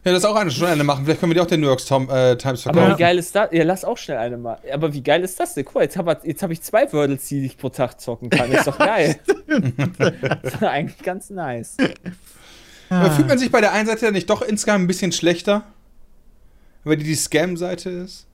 Ja, 0.04 0.12
das 0.14 0.24
ist 0.24 0.26
auch 0.26 0.36
eine 0.36 0.50
schon 0.50 0.66
eine 0.68 0.84
machen. 0.84 1.06
Vielleicht 1.06 1.20
können 1.20 1.30
wir 1.30 1.36
die 1.36 1.42
auch 1.42 1.46
der 1.48 1.60
New 1.60 1.68
York 1.68 1.86
Tom, 1.86 2.10
äh, 2.10 2.36
Times 2.36 2.66
Aber 2.66 2.74
verkaufen. 2.80 2.98
wie 2.98 3.02
geil 3.04 3.18
ist 3.20 3.36
das? 3.36 3.50
Ja, 3.52 3.64
lass 3.64 3.86
auch 3.86 3.98
schnell 4.00 4.18
eine 4.18 4.36
mal. 4.38 4.58
Aber 4.74 4.92
wie 4.94 5.04
geil 5.04 5.24
ist 5.24 5.40
das 5.40 5.54
denn? 5.54 5.64
Guck 5.64 5.76
mal, 5.76 5.82
jetzt 5.84 5.96
habe 5.96 6.18
jetzt 6.24 6.42
hab 6.42 6.50
ich 6.50 6.62
zwei 6.64 6.92
Wordles, 6.92 7.28
die 7.28 7.46
ich 7.46 7.56
pro 7.58 7.70
Tag 7.70 8.02
zocken 8.02 8.32
kann. 8.32 8.52
Ist 8.52 8.66
doch 8.66 8.80
geil. 8.80 9.20
das 9.48 10.54
ist 10.56 10.64
eigentlich 10.64 10.98
ganz 11.04 11.30
nice. 11.30 11.78
Aber 12.90 13.12
Fühlt 13.12 13.28
man 13.28 13.38
sich 13.38 13.52
bei 13.52 13.62
der 13.62 13.74
einen 13.74 13.86
Seite 13.88 14.12
nicht 14.12 14.28
doch 14.30 14.42
insgesamt 14.42 14.84
ein 14.84 14.88
bisschen 14.88 15.12
schlechter? 15.12 15.64
Weil 16.84 16.98
die 16.98 17.04
die 17.04 17.14
Scam-Seite 17.16 17.92
ist? 17.92 18.26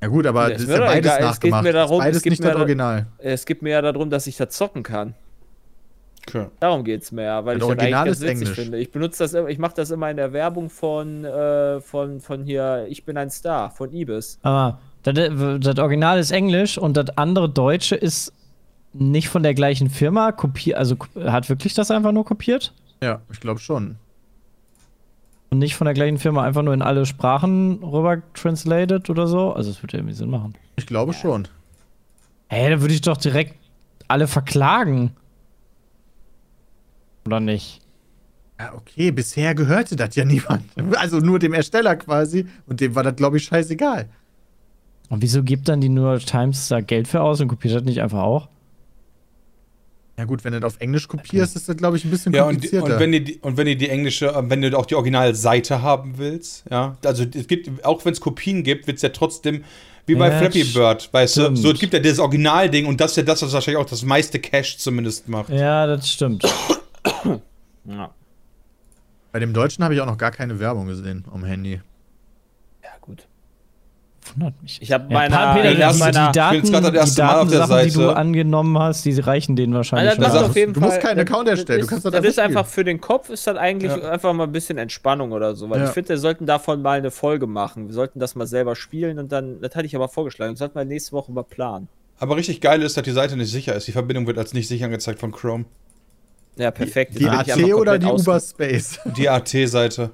Ja 0.00 0.08
gut, 0.08 0.26
aber 0.26 0.44
Ja, 0.44 0.48
das 0.54 0.56
es 0.56 0.62
ist 0.62 0.68
wird 0.68 0.80
ja 0.80 0.86
beides 0.86 1.12
egal, 1.12 1.30
es 1.32 1.40
geht 1.40 1.50
nachgemacht. 1.50 1.62
mir 1.64 1.72
darum, 1.74 1.98
ist 2.00 2.04
beides 2.04 2.16
es 2.16 2.22
geht 2.22 2.30
nicht 2.30 2.40
mir 2.40 2.46
das 2.46 2.54
da- 2.54 2.60
Original. 2.60 3.06
Es 3.18 3.44
geht 3.44 3.60
mir 3.60 3.70
ja 3.72 3.82
darum, 3.82 4.08
dass 4.08 4.26
ich 4.26 4.38
das 4.38 4.56
zocken 4.56 4.82
kann. 4.82 5.14
Okay. 6.28 6.46
Darum 6.60 6.84
geht's 6.84 7.10
mehr, 7.12 7.44
weil 7.44 7.58
Das 7.58 7.68
ich 7.68 7.74
das 7.74 7.78
eigentlich 7.84 7.94
Original 7.96 8.04
ganz 8.04 8.16
ist 8.18 8.22
witzig 8.22 8.40
Englisch. 8.40 8.54
finde. 8.64 8.78
Ich 8.78 8.90
benutze 8.92 9.24
das, 9.24 9.34
immer- 9.34 9.48
ich 9.48 9.58
mache 9.58 9.74
das 9.74 9.90
immer 9.90 10.10
in 10.10 10.16
der 10.16 10.32
Werbung 10.32 10.70
von, 10.70 11.24
äh, 11.24 11.80
von, 11.80 12.20
von 12.20 12.44
hier, 12.44 12.86
ich 12.88 13.04
bin 13.04 13.16
ein 13.16 13.30
Star, 13.30 13.70
von 13.70 13.92
Ibis. 13.92 14.38
Aber 14.42 14.78
das, 15.02 15.14
das 15.60 15.78
Original 15.78 16.18
ist 16.18 16.30
Englisch 16.30 16.76
und 16.78 16.96
das 16.96 17.16
andere 17.16 17.48
Deutsche 17.48 17.96
ist 17.96 18.32
nicht 18.92 19.28
von 19.28 19.42
der 19.42 19.54
gleichen 19.54 19.88
Firma. 19.88 20.30
Kopier, 20.32 20.78
also 20.78 20.96
hat 21.24 21.48
wirklich 21.48 21.74
das 21.74 21.90
einfach 21.90 22.12
nur 22.12 22.24
kopiert? 22.24 22.74
Ja, 23.02 23.22
ich 23.32 23.40
glaube 23.40 23.60
schon. 23.60 23.96
Und 25.50 25.58
nicht 25.58 25.74
von 25.74 25.86
der 25.86 25.94
gleichen 25.94 26.18
Firma 26.18 26.44
einfach 26.44 26.62
nur 26.62 26.74
in 26.74 26.82
alle 26.82 27.06
Sprachen 27.06 27.82
rüber 27.82 28.22
translated 28.34 29.10
oder 29.10 29.26
so? 29.26 29.52
Also, 29.52 29.70
es 29.70 29.82
würde 29.82 29.94
ja 29.94 29.98
irgendwie 30.00 30.14
Sinn 30.14 30.30
machen. 30.30 30.54
Ich 30.76 30.86
glaube 30.86 31.12
schon. 31.12 31.48
Hä, 32.48 32.70
da 32.70 32.80
würde 32.80 32.94
ich 32.94 33.00
doch 33.00 33.16
direkt 33.16 33.54
alle 34.06 34.28
verklagen. 34.28 35.10
Oder 37.26 37.40
nicht? 37.40 37.80
Ja, 38.58 38.74
okay, 38.74 39.10
bisher 39.10 39.54
gehörte 39.54 39.96
das 39.96 40.14
ja 40.16 40.24
niemand. 40.26 40.64
Also 40.96 41.18
nur 41.18 41.38
dem 41.38 41.52
Ersteller 41.54 41.96
quasi. 41.96 42.46
Und 42.66 42.80
dem 42.80 42.94
war 42.94 43.02
das, 43.02 43.16
glaube 43.16 43.36
ich, 43.38 43.44
scheißegal. 43.44 44.08
Und 45.08 45.22
wieso 45.22 45.42
gibt 45.42 45.68
dann 45.68 45.80
die 45.80 45.88
New 45.88 46.02
York 46.02 46.24
Times 46.26 46.68
da 46.68 46.80
Geld 46.80 47.08
für 47.08 47.20
aus 47.22 47.40
und 47.40 47.48
kopiert 47.48 47.74
das 47.74 47.82
nicht 47.82 48.00
einfach 48.00 48.22
auch? 48.22 48.48
Ja 50.18 50.24
gut, 50.26 50.44
wenn 50.44 50.52
du 50.52 50.60
das 50.60 50.74
auf 50.74 50.80
Englisch 50.80 51.08
kopierst, 51.08 51.56
ist 51.56 51.68
das, 51.68 51.76
glaube 51.78 51.96
ich, 51.96 52.04
ein 52.04 52.10
bisschen 52.10 52.34
Ja, 52.34 52.44
und, 52.44 52.52
komplizierter. 52.52 52.94
und 52.94 53.00
wenn 53.00 53.12
du 53.12 53.20
die, 53.22 53.38
und 53.38 53.56
wenn 53.56 53.66
du 53.66 53.74
die 53.74 53.88
englische, 53.88 54.26
äh, 54.28 54.42
wenn 54.50 54.60
du 54.60 54.78
auch 54.78 54.84
die 54.84 54.94
Originalseite 54.94 55.80
haben 55.80 56.18
willst, 56.18 56.64
ja, 56.70 56.98
also 57.04 57.24
es 57.24 57.46
gibt, 57.46 57.70
auch 57.86 58.04
wenn 58.04 58.12
es 58.12 58.20
Kopien 58.20 58.62
gibt, 58.62 58.86
wird 58.86 58.96
es 58.96 59.02
ja 59.02 59.08
trotzdem, 59.08 59.64
wie 60.06 60.14
bei 60.16 60.28
Ja, 60.28 60.38
Flappy 60.38 60.64
Bird, 60.64 61.08
weißt 61.12 61.36
du, 61.38 61.40
stimmt. 61.42 61.58
so, 61.58 61.72
es 61.72 61.78
gibt 61.80 61.94
ja 61.94 62.00
das 62.00 62.18
Originalding 62.18 62.84
und 62.84 63.00
das 63.00 63.12
ist 63.12 63.16
ja 63.16 63.22
das, 63.22 63.40
was 63.40 63.52
wahrscheinlich 63.54 63.82
auch 63.82 63.88
das 63.88 64.02
meiste 64.04 64.38
Cash 64.38 64.76
zumindest 64.76 65.26
macht. 65.28 65.48
Ja, 65.48 65.86
das 65.86 66.06
stimmt. 66.10 66.44
Ja, 67.84 68.10
Bei 69.32 69.38
dem 69.38 69.52
Deutschen 69.54 69.82
habe 69.84 69.94
ich 69.94 70.00
auch 70.00 70.06
noch 70.06 70.18
gar 70.18 70.30
keine 70.30 70.58
Werbung 70.60 70.86
gesehen 70.86 71.24
am 71.32 71.44
Handy. 71.44 71.80
ja 72.82 72.90
gut. 73.00 73.26
wundert 74.34 74.62
mich. 74.62 74.80
Ich 74.82 74.92
habe 74.92 75.04
Ja, 75.08 75.14
meiner, 75.14 75.36
Pa- 75.36 75.54
Peter, 75.54 75.70
die, 75.74 75.98
meiner 75.98 76.52
jetzt 76.54 76.70
gerade 76.70 76.92
das 76.92 76.92
Daten, 76.92 76.92
die 76.92 76.96
erste 76.98 77.22
Mal 77.22 77.40
auf 77.40 77.48
der 77.48 77.58
Datensachen, 77.60 77.84
die 77.88 77.92
du 77.94 78.00
Seite. 78.00 78.16
angenommen 78.16 78.78
hast, 78.78 79.04
die 79.06 79.18
reichen 79.18 79.56
denen 79.56 79.72
wahrscheinlich. 79.74 80.10
Alter, 80.10 80.22
das 80.22 80.32
schon. 80.34 80.42
ist 80.44 80.50
auf 80.50 80.56
jeden 80.56 80.72
Du 80.74 80.80
musst 80.80 80.92
Fall, 80.92 81.00
keinen 81.02 81.20
Account 81.20 81.48
erstellen, 81.48 81.78
du 81.80 81.84
das 81.86 81.88
kannst 81.90 82.04
ist, 82.06 82.12
das 82.14 82.20
das 82.22 82.30
ist 82.30 82.38
einfach 82.38 82.60
einfach 82.60 82.70
für 82.72 82.84
den 82.84 83.00
Kopf, 83.00 83.30
ist 83.30 83.46
das 83.46 83.56
eigentlich 83.56 83.90
Ja. 83.90 84.10
einfach 84.10 84.32
mal 84.34 84.44
ein 84.44 84.52
bisschen 84.52 84.76
Entspannung 84.78 85.32
oder 85.32 85.54
so. 85.56 85.70
Weil 85.70 85.80
Ja. 85.80 85.86
ich 85.86 85.90
finde, 85.92 86.10
wir 86.10 86.18
sollten 86.18 86.44
davon 86.46 86.82
mal 86.82 86.98
eine 86.98 87.10
Folge 87.10 87.46
machen. 87.46 87.88
Wir 87.88 87.94
sollten 87.94 88.20
das 88.20 88.34
mal 88.34 88.46
selber 88.46 88.76
spielen 88.76 89.18
und 89.18 89.32
dann, 89.32 89.60
das 89.62 89.74
hatte 89.74 89.86
ich 89.86 89.96
aber 89.96 90.08
vorgeschlagen, 90.08 90.52
das 90.52 90.58
sollten 90.58 90.74
wir 90.76 90.84
nächste 90.84 91.12
Woche 91.12 91.32
mal 91.32 91.42
planen. 91.44 91.88
Aber 92.18 92.36
richtig 92.36 92.60
geil 92.60 92.82
ist, 92.82 92.96
dass 92.98 93.04
die 93.04 93.12
Seite 93.12 93.36
nicht 93.38 93.50
sicher 93.50 93.74
ist. 93.74 93.88
Die 93.88 93.92
Verbindung 93.92 94.26
wird 94.26 94.36
als 94.36 94.52
nicht 94.52 94.68
sicher 94.68 94.84
angezeigt 94.84 95.18
von 95.18 95.32
Chrome. 95.32 95.64
Ja, 96.56 96.70
perfekt. 96.70 97.18
Die 97.18 97.28
AT 97.28 97.56
oder 97.74 97.98
die 97.98 98.06
Uberspace? 98.06 99.00
Die 99.16 99.28
AT-Seite. 99.28 100.10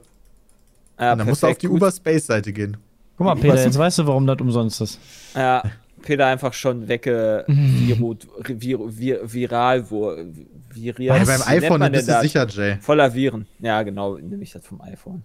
Ja, 0.98 1.14
dann 1.16 1.26
musst 1.26 1.42
du 1.42 1.46
auf 1.46 1.50
perfekt, 1.50 1.62
die. 1.62 1.68
Uberspace-Seite 1.68 2.52
gehen. 2.52 2.76
Guck 3.16 3.24
mal, 3.26 3.34
Peter, 3.34 3.62
jetzt 3.62 3.78
weißt 3.78 3.98
du, 3.98 4.06
warum 4.06 4.26
das 4.26 4.38
umsonst 4.40 4.80
ist. 4.80 5.00
Ja, 5.34 5.62
Peter 6.02 6.26
einfach 6.26 6.52
schon 6.52 6.86
wegge 6.86 7.44
viru, 7.48 8.14
vir, 8.44 8.78
vir, 8.90 9.32
viral, 9.32 9.90
wo, 9.90 10.14
viral. 10.72 11.24
Beim 11.26 11.40
iPhone 11.46 11.80
bist 11.80 11.92
denn 11.94 12.06
du 12.06 12.12
das? 12.12 12.22
sicher, 12.22 12.46
Jay. 12.48 12.76
Voller 12.80 13.12
Viren. 13.14 13.46
Ja, 13.58 13.82
genau, 13.82 14.16
nehme 14.16 14.42
ich 14.42 14.52
das 14.52 14.64
vom 14.64 14.80
iPhone. 14.82 15.24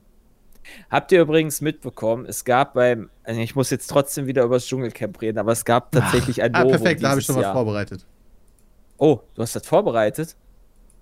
Habt 0.89 1.11
ihr 1.11 1.21
übrigens 1.21 1.59
mitbekommen, 1.61 2.25
es 2.25 2.45
gab 2.45 2.73
beim, 2.75 3.09
also 3.23 3.41
ich 3.41 3.55
muss 3.55 3.69
jetzt 3.71 3.87
trotzdem 3.87 4.27
wieder 4.27 4.43
über 4.43 4.55
das 4.55 4.65
Dschungelcamp 4.67 5.21
reden, 5.21 5.37
aber 5.39 5.51
es 5.51 5.65
gab 5.65 5.91
tatsächlich 5.91 6.41
ein 6.41 6.53
Ah, 6.55 6.59
Novum 6.63 6.71
perfekt, 6.77 7.03
da 7.03 7.09
habe 7.09 7.19
ich 7.19 7.25
dieses 7.25 7.35
schon 7.35 7.35
was 7.35 7.43
Jahr. 7.47 7.53
vorbereitet. 7.53 8.05
Oh, 8.97 9.19
du 9.35 9.41
hast 9.41 9.55
das 9.55 9.65
vorbereitet? 9.65 10.35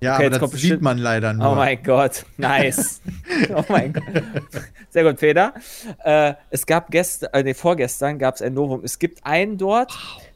Ja, 0.01 0.15
Okay, 0.15 0.23
jetzt 0.23 0.35
aber 0.35 0.39
das 0.47 0.51
sieht 0.51 0.61
bestimmt- 0.61 0.81
man 0.81 0.97
leider 0.97 1.33
nur. 1.33 1.51
Oh 1.51 1.55
mein 1.55 1.83
Gott, 1.83 2.25
nice. 2.37 3.01
oh 3.53 3.63
mein 3.67 3.91
Gott. 3.93 4.03
Sehr 4.89 5.03
gut, 5.03 5.19
Peter. 5.19 5.53
Äh, 6.03 6.35
es 6.49 6.65
gab 6.65 6.89
gestern, 6.89 7.29
äh, 7.33 7.43
nee, 7.43 7.53
vorgestern 7.53 8.17
gab 8.17 8.35
es 8.35 8.41
ein 8.41 8.53
Novum. 8.53 8.81
Es 8.83 8.97
gibt 8.97 9.25
einen 9.25 9.57
dort, 9.57 9.91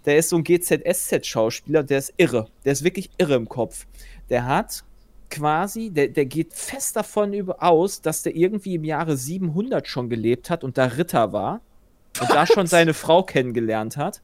der 0.05 0.17
ist 0.17 0.29
so 0.29 0.35
ein 0.37 0.43
GZSZ-Schauspieler, 0.43 1.83
der 1.83 1.99
ist 1.99 2.13
irre. 2.17 2.47
Der 2.65 2.73
ist 2.73 2.83
wirklich 2.83 3.09
irre 3.17 3.35
im 3.35 3.47
Kopf. 3.47 3.85
Der 4.29 4.45
hat 4.45 4.83
quasi, 5.29 5.89
der, 5.91 6.09
der 6.09 6.25
geht 6.25 6.53
fest 6.53 6.95
davon 6.95 7.33
über 7.33 7.63
aus, 7.63 8.01
dass 8.01 8.21
der 8.21 8.35
irgendwie 8.35 8.75
im 8.75 8.83
Jahre 8.83 9.17
700 9.17 9.87
schon 9.87 10.09
gelebt 10.09 10.49
hat 10.49 10.63
und 10.63 10.77
da 10.77 10.85
Ritter 10.85 11.31
war 11.33 11.61
und 12.21 12.29
da 12.29 12.45
schon 12.45 12.67
seine 12.67 12.93
Frau 12.93 13.23
kennengelernt 13.23 13.97
hat. 13.97 14.21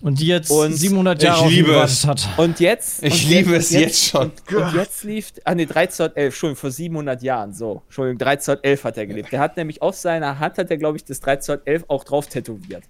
Und 0.00 0.20
die 0.20 0.26
jetzt 0.28 0.50
Und 0.50 0.72
700 0.74 1.18
ich 1.18 1.24
Jahre 1.24 1.44
ihn 1.46 1.50
liebe 1.50 1.72
es. 1.74 2.06
hat. 2.06 2.28
Und 2.36 2.60
jetzt. 2.60 3.02
Ich 3.02 3.24
und 3.24 3.30
liebe 3.30 3.56
es 3.56 3.70
jetzt 3.70 4.04
schon. 4.06 4.30
Und 4.54 4.74
jetzt 4.74 5.02
lief, 5.04 5.32
ah 5.44 5.54
ne, 5.54 5.62
1311, 5.62 6.26
Entschuldigung, 6.26 6.56
vor 6.56 6.70
700 6.70 7.22
Jahren, 7.22 7.52
so. 7.52 7.82
Entschuldigung, 7.86 8.20
1311 8.26 8.84
hat 8.84 8.96
er 8.96 9.06
gelebt. 9.06 9.32
Der 9.32 9.40
hat 9.40 9.56
nämlich 9.56 9.82
auf 9.82 9.96
seiner 9.96 10.38
Hand, 10.38 10.58
hat 10.58 10.70
er, 10.70 10.76
glaube 10.76 10.96
ich, 10.98 11.04
das 11.04 11.18
1311 11.18 11.84
auch 11.88 12.04
drauf 12.04 12.26
tätowiert. 12.28 12.84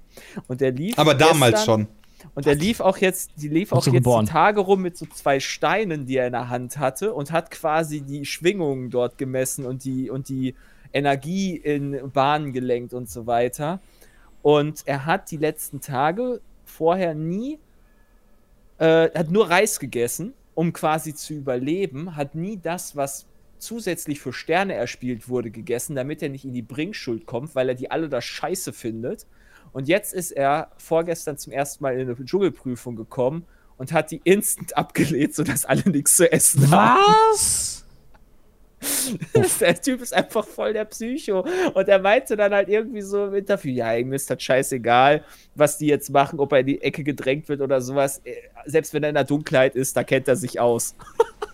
Und 0.48 0.60
der 0.60 0.72
lief. 0.72 0.98
Aber 0.98 1.14
damals 1.14 1.52
gestern- 1.56 1.64
schon. 1.86 1.88
Und 2.34 2.46
der 2.46 2.56
lief 2.56 2.80
auch 2.80 2.98
jetzt, 2.98 3.30
die 3.36 3.48
lief 3.48 3.72
auch 3.72 3.82
so 3.82 3.90
jetzt 3.90 3.98
geboren. 4.04 4.26
die 4.26 4.32
Tage 4.32 4.60
rum 4.60 4.82
mit 4.82 4.96
so 4.96 5.06
zwei 5.06 5.40
Steinen, 5.40 6.04
die 6.04 6.16
er 6.16 6.26
in 6.26 6.32
der 6.32 6.48
Hand 6.50 6.76
hatte 6.78 7.14
und 7.14 7.30
hat 7.32 7.50
quasi 7.50 8.00
die 8.02 8.26
Schwingungen 8.26 8.90
dort 8.90 9.18
gemessen 9.18 9.64
und 9.64 9.84
die, 9.84 10.10
und 10.10 10.28
die 10.28 10.54
Energie 10.92 11.56
in 11.56 12.10
Bahnen 12.12 12.52
gelenkt 12.52 12.92
und 12.92 13.08
so 13.08 13.26
weiter. 13.26 13.80
Und 14.42 14.82
er 14.86 15.06
hat 15.06 15.30
die 15.30 15.36
letzten 15.36 15.80
Tage 15.80 16.40
vorher 16.68 17.14
nie, 17.14 17.58
äh, 18.78 19.10
hat 19.10 19.30
nur 19.30 19.50
Reis 19.50 19.80
gegessen, 19.80 20.34
um 20.54 20.72
quasi 20.72 21.14
zu 21.14 21.34
überleben, 21.34 22.16
hat 22.16 22.34
nie 22.34 22.58
das, 22.58 22.96
was 22.96 23.26
zusätzlich 23.58 24.20
für 24.20 24.32
Sterne 24.32 24.74
erspielt 24.74 25.28
wurde, 25.28 25.50
gegessen, 25.50 25.96
damit 25.96 26.22
er 26.22 26.28
nicht 26.28 26.44
in 26.44 26.52
die 26.52 26.62
Bringschuld 26.62 27.26
kommt, 27.26 27.54
weil 27.54 27.68
er 27.68 27.74
die 27.74 27.90
alle 27.90 28.08
da 28.08 28.20
scheiße 28.20 28.72
findet. 28.72 29.26
Und 29.72 29.88
jetzt 29.88 30.14
ist 30.14 30.30
er 30.30 30.70
vorgestern 30.78 31.36
zum 31.36 31.52
ersten 31.52 31.82
Mal 31.82 31.98
in 31.98 32.08
eine 32.08 32.24
Dschungelprüfung 32.24 32.96
gekommen 32.96 33.44
und 33.76 33.92
hat 33.92 34.10
die 34.10 34.20
instant 34.24 34.76
abgelehnt, 34.76 35.34
sodass 35.34 35.64
alle 35.64 35.88
nichts 35.90 36.16
zu 36.16 36.30
essen 36.30 36.70
haben. 36.70 37.00
Was? 37.32 37.77
Der 39.60 39.80
Typ 39.80 40.00
ist 40.02 40.14
einfach 40.14 40.46
voll 40.46 40.72
der 40.72 40.84
Psycho. 40.84 41.44
Und 41.74 41.88
er 41.88 41.98
meinte 41.98 42.36
dann 42.36 42.52
halt 42.52 42.68
irgendwie 42.68 43.02
so 43.02 43.26
im 43.26 43.34
Interview, 43.34 43.72
ja, 43.72 43.94
ihm 43.96 44.12
ist 44.12 44.30
das 44.30 44.42
scheißegal, 44.42 45.24
was 45.54 45.78
die 45.78 45.86
jetzt 45.86 46.10
machen, 46.10 46.38
ob 46.38 46.52
er 46.52 46.60
in 46.60 46.66
die 46.66 46.82
Ecke 46.82 47.02
gedrängt 47.02 47.48
wird 47.48 47.60
oder 47.60 47.80
sowas. 47.80 48.20
Äh, 48.24 48.34
Selbst 48.66 48.94
wenn 48.94 49.02
er 49.02 49.08
in 49.08 49.14
der 49.16 49.24
Dunkelheit 49.24 49.74
ist, 49.74 49.96
da 49.96 50.04
kennt 50.04 50.28
er 50.28 50.36
sich 50.36 50.60
aus. 50.60 50.94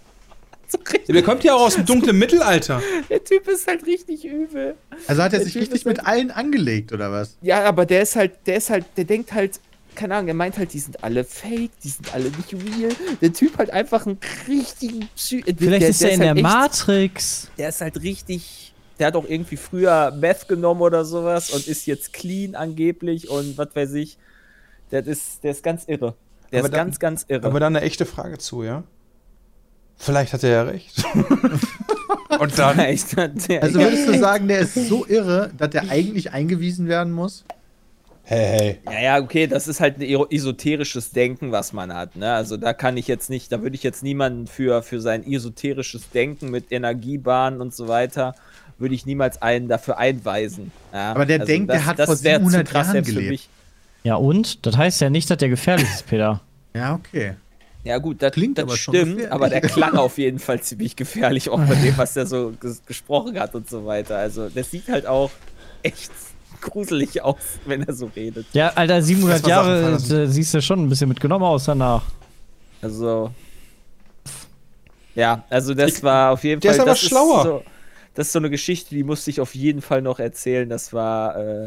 so 0.68 0.78
Der 1.08 1.22
kommt 1.22 1.44
ja 1.44 1.54
auch 1.54 1.62
aus 1.66 1.76
dem 1.76 1.86
dunklen 1.86 2.18
Mittelalter. 2.18 2.82
der 3.08 3.22
Typ 3.24 3.48
ist 3.48 3.66
halt 3.66 3.86
richtig 3.86 4.24
übel. 4.24 4.74
Also 5.06 5.22
hat 5.22 5.32
er 5.32 5.38
Der 5.38 5.44
sich 5.44 5.52
Typ 5.54 5.62
richtig 5.62 5.80
ist 5.80 5.86
mit 5.86 6.06
allen 6.06 6.30
angelegt, 6.30 6.92
oder 6.92 7.10
was? 7.10 7.36
Ja, 7.42 7.64
aber 7.64 7.86
der 7.86 8.02
ist 8.02 8.16
halt, 8.16 8.32
der 8.46 8.56
ist 8.56 8.70
halt, 8.70 8.84
der 8.96 9.04
denkt 9.04 9.32
halt, 9.32 9.60
keine 9.94 10.14
Ahnung, 10.16 10.28
er 10.28 10.34
meint 10.34 10.58
halt, 10.58 10.72
die 10.72 10.78
sind 10.78 11.02
alle 11.02 11.24
fake, 11.24 11.70
die 11.82 11.88
sind 11.88 12.12
alle 12.14 12.24
nicht 12.30 12.52
real. 12.52 12.92
Der 13.20 13.32
Typ 13.32 13.56
hat 13.58 13.70
einfach 13.70 14.06
einen 14.06 14.18
richtigen 14.48 15.08
Psy 15.16 15.42
Vielleicht 15.56 15.82
der, 15.82 15.88
ist 15.88 16.02
er 16.02 16.10
in 16.10 16.20
der 16.20 16.28
halt 16.30 16.38
echt- 16.38 16.42
Matrix. 16.44 17.48
Der 17.58 17.68
ist 17.70 17.80
halt 17.80 18.02
richtig. 18.02 18.74
Der 18.98 19.08
hat 19.08 19.16
auch 19.16 19.24
irgendwie 19.28 19.56
früher 19.56 20.12
Meth 20.12 20.46
genommen 20.48 20.80
oder 20.80 21.04
sowas 21.04 21.50
und 21.50 21.66
ist 21.66 21.86
jetzt 21.86 22.12
clean 22.12 22.54
angeblich 22.54 23.28
und 23.28 23.58
was 23.58 23.68
weiß 23.74 23.94
ich. 23.94 24.18
Der 24.90 25.04
ist, 25.06 25.42
der 25.42 25.50
ist 25.50 25.62
ganz 25.64 25.84
irre. 25.88 26.14
Der 26.52 26.60
Aber 26.60 26.68
ist 26.68 26.72
da- 26.72 26.76
ganz, 26.78 26.98
ganz 27.00 27.24
irre. 27.28 27.46
Aber 27.46 27.58
dann 27.58 27.74
eine 27.74 27.84
echte 27.84 28.06
Frage 28.06 28.38
zu, 28.38 28.62
ja? 28.62 28.84
Vielleicht 29.96 30.32
hat 30.32 30.42
er 30.44 30.50
ja 30.50 30.62
recht. 30.62 31.04
Und 32.38 32.58
dann. 32.58 32.76
Der, 32.76 33.62
Also 33.62 33.78
würdest 33.78 34.08
du 34.08 34.18
sagen, 34.18 34.48
der 34.48 34.60
ist 34.60 34.74
so 34.74 35.06
irre, 35.06 35.50
dass 35.56 35.70
der 35.70 35.88
eigentlich 35.88 36.32
eingewiesen 36.32 36.88
werden 36.88 37.12
muss? 37.12 37.44
Hey, 38.26 38.46
hey. 38.46 38.78
Ja, 38.86 39.00
ja, 39.02 39.22
okay, 39.22 39.46
das 39.46 39.68
ist 39.68 39.80
halt 39.80 39.98
ein 39.98 40.26
esoterisches 40.30 41.10
Denken, 41.10 41.52
was 41.52 41.74
man 41.74 41.92
hat. 41.92 42.16
Ne? 42.16 42.32
Also 42.32 42.56
da 42.56 42.72
kann 42.72 42.96
ich 42.96 43.06
jetzt 43.06 43.28
nicht, 43.28 43.52
da 43.52 43.60
würde 43.60 43.76
ich 43.76 43.82
jetzt 43.82 44.02
niemanden 44.02 44.46
für, 44.46 44.82
für 44.82 45.00
sein 45.00 45.30
esoterisches 45.30 46.08
Denken 46.10 46.50
mit 46.50 46.72
Energiebahnen 46.72 47.60
und 47.60 47.74
so 47.74 47.86
weiter, 47.86 48.34
würde 48.78 48.94
ich 48.94 49.04
niemals 49.04 49.42
einen 49.42 49.68
dafür 49.68 49.98
einweisen. 49.98 50.72
Ja? 50.92 51.08
Also 51.08 51.14
Aber 51.16 51.26
der 51.26 51.38
denkt, 51.40 51.70
der 51.70 51.84
hat 51.84 51.96
vor 51.96 52.22
wär 52.22 52.40
zu 52.40 52.48
700 52.48 52.72
Jahren 52.72 53.02
gelebt. 53.04 53.28
mich. 53.28 53.48
Ja, 54.04 54.14
und? 54.16 54.64
Das 54.64 54.76
heißt 54.78 55.02
ja 55.02 55.10
nicht, 55.10 55.28
dass 55.30 55.38
der 55.38 55.50
gefährlich 55.50 55.88
ist, 55.88 56.06
Peter. 56.06 56.40
Ja, 56.74 56.94
okay. 56.94 57.34
Ja, 57.84 57.98
gut, 57.98 58.22
das, 58.22 58.32
Klingt 58.32 58.56
das 58.56 58.64
aber 58.64 58.76
stimmt, 58.78 59.30
aber 59.30 59.50
der 59.50 59.60
klang 59.60 59.96
auf 59.96 60.16
jeden 60.16 60.38
Fall 60.38 60.60
ziemlich 60.62 60.96
gefährlich, 60.96 61.50
auch 61.50 61.60
bei 61.60 61.74
dem, 61.74 61.96
was 61.98 62.14
der 62.14 62.24
so 62.24 62.54
ges 62.58 62.82
gesprochen 62.86 63.38
hat 63.38 63.54
und 63.54 63.68
so 63.68 63.84
weiter. 63.84 64.16
Also, 64.16 64.48
der 64.48 64.64
sieht 64.64 64.88
halt 64.88 65.06
auch 65.06 65.30
echt 65.82 66.10
gruselig 66.60 67.22
aus, 67.22 67.36
wenn 67.66 67.82
er 67.86 67.92
so 67.94 68.10
redet. 68.14 68.46
Ja, 68.52 68.68
Alter, 68.74 69.02
700 69.02 69.36
Erst 69.36 69.46
mal 69.48 69.54
Sachen 69.54 70.08
Jahre 70.10 70.22
äh, 70.24 70.26
siehst 70.28 70.54
du 70.54 70.62
schon 70.62 70.80
ein 70.84 70.88
bisschen 70.88 71.08
mitgenommen 71.08 71.44
aus 71.44 71.64
danach. 71.64 72.02
Also. 72.82 73.30
Ja, 75.14 75.44
also 75.48 75.74
das 75.74 75.98
Ich- 75.98 76.02
war 76.02 76.32
auf 76.32 76.42
jeden 76.44 76.60
der 76.60 76.70
Fall. 76.72 76.76
ist 76.76 76.80
aber 76.82 76.90
das 76.90 77.00
schlauer. 77.00 77.42
so, 77.44 77.62
das 78.14 78.26
ist 78.28 78.32
so 78.32 78.38
eine 78.38 78.50
Geschichte, 78.50 78.94
die 78.94 79.04
musste 79.04 79.30
ich 79.30 79.40
auf 79.40 79.54
jeden 79.54 79.80
Fall 79.82 80.02
noch 80.02 80.18
erzählen. 80.18 80.68
Das 80.68 80.92
war. 80.92 81.36
Äh, 81.36 81.66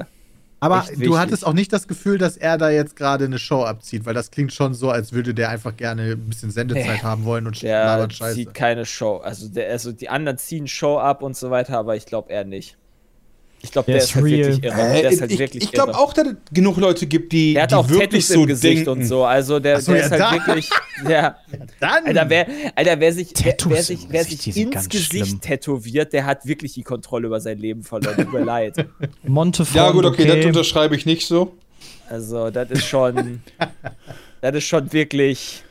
Aber 0.60 0.86
Echt 0.90 1.06
du 1.06 1.18
hattest 1.18 1.46
auch 1.46 1.54
nicht 1.54 1.72
das 1.72 1.88
Gefühl, 1.88 2.18
dass 2.18 2.36
er 2.36 2.58
da 2.58 2.70
jetzt 2.70 2.96
gerade 2.96 3.26
eine 3.26 3.38
Show 3.40 3.64
abzieht, 3.64 4.06
weil 4.06 4.14
das 4.14 4.32
klingt 4.32 4.52
schon 4.54 4.74
so, 4.74 4.90
als 4.90 5.14
würde 5.14 5.34
der 5.34 5.50
einfach 5.50 5.78
gerne 5.78 6.12
ein 6.14 6.30
bisschen 6.30 6.52
Sendezeit 6.52 6.86
Nee. 6.98 7.04
haben 7.04 7.26
wollen 7.26 7.48
und 7.48 7.62
der 7.62 7.86
labert 7.86 8.14
Scheiße. 8.14 8.36
zieht 8.36 8.54
keine 8.54 8.86
Show. 8.86 9.18
Also, 9.18 9.48
der, 9.50 9.70
also 9.70 9.92
die 9.92 10.10
anderen 10.10 10.38
ziehen 10.38 10.68
Show 10.68 10.98
ab 10.98 11.22
und 11.22 11.38
so 11.38 11.50
weiter, 11.52 11.78
aber 11.78 11.96
ich 11.96 12.06
glaube 12.06 12.32
er 12.34 12.44
nicht. 12.44 12.76
Ich 13.62 13.72
glaube, 13.72 13.88
Der 13.88 13.96
der, 13.96 14.04
ist 14.04 14.10
ist 14.12 14.16
halt 14.16 14.26
real. 14.26 14.38
wirklich 14.48 14.64
irre. 14.64 14.76
Hä? 14.76 15.02
Der 15.02 15.12
ist 15.12 15.22
halt 15.22 15.32
ich 15.32 15.40
wirklich 15.40 15.64
ich 15.64 15.72
glaube 15.72 15.96
auch, 15.98 16.14
dass 16.14 16.28
es 16.28 16.34
genug 16.54 16.78
Leute 16.78 17.08
gibt, 17.08 17.34
die, 17.34 17.54
Der 17.56 17.64
hat 17.64 17.72
die 17.72 17.76
auch 17.76 17.90
wirklich 17.90 18.26
Tattoos 18.26 18.28
so 18.28 18.42
im 18.42 18.48
Gesicht 18.48 18.78
denken. 18.86 18.90
und 19.02 19.06
so. 19.06 19.26
Also 19.26 19.60
der, 19.60 19.82
so, 19.82 19.92
der 19.94 20.02
ja, 20.02 20.06
ist 20.06 20.12
halt 20.12 20.22
da. 20.22 20.32
wirklich. 20.32 20.70
Ja. 21.10 21.36
Dann! 21.80 22.06
Alter, 22.08 22.26
wer, 22.30 22.48
Alter, 22.76 23.00
wer 23.00 23.14
sich, 23.14 23.30
wer, 23.36 23.46
wer 23.46 23.58
Tattoos 23.58 23.88
sich, 23.88 24.00
wer 24.10 24.24
sich 24.24 24.58
ins 24.58 24.90
Gesicht 24.90 25.26
schlimm. 25.28 25.42
tätowiert, 25.42 26.12
der 26.14 26.26
hat 26.26 26.46
wirklich 26.48 26.74
die 26.74 26.82
Kontrolle 26.84 27.28
über 27.28 27.40
sein 27.40 27.58
Leben 27.60 27.84
verloren. 27.84 28.16
Tut 28.16 28.34
mir 28.34 28.44
leid. 28.44 28.88
Montefond, 29.24 29.76
Ja, 29.76 29.92
gut, 29.92 30.06
okay, 30.06 30.26
das 30.26 30.44
unterschreibe 30.46 30.96
ich 30.96 31.06
nicht 31.06 31.28
so. 31.28 31.54
Also, 32.10 32.50
das 32.50 32.72
ist 32.72 32.86
schon. 32.86 33.42
das 34.42 34.56
ist 34.56 34.64
schon 34.64 34.92
wirklich. 34.94 35.64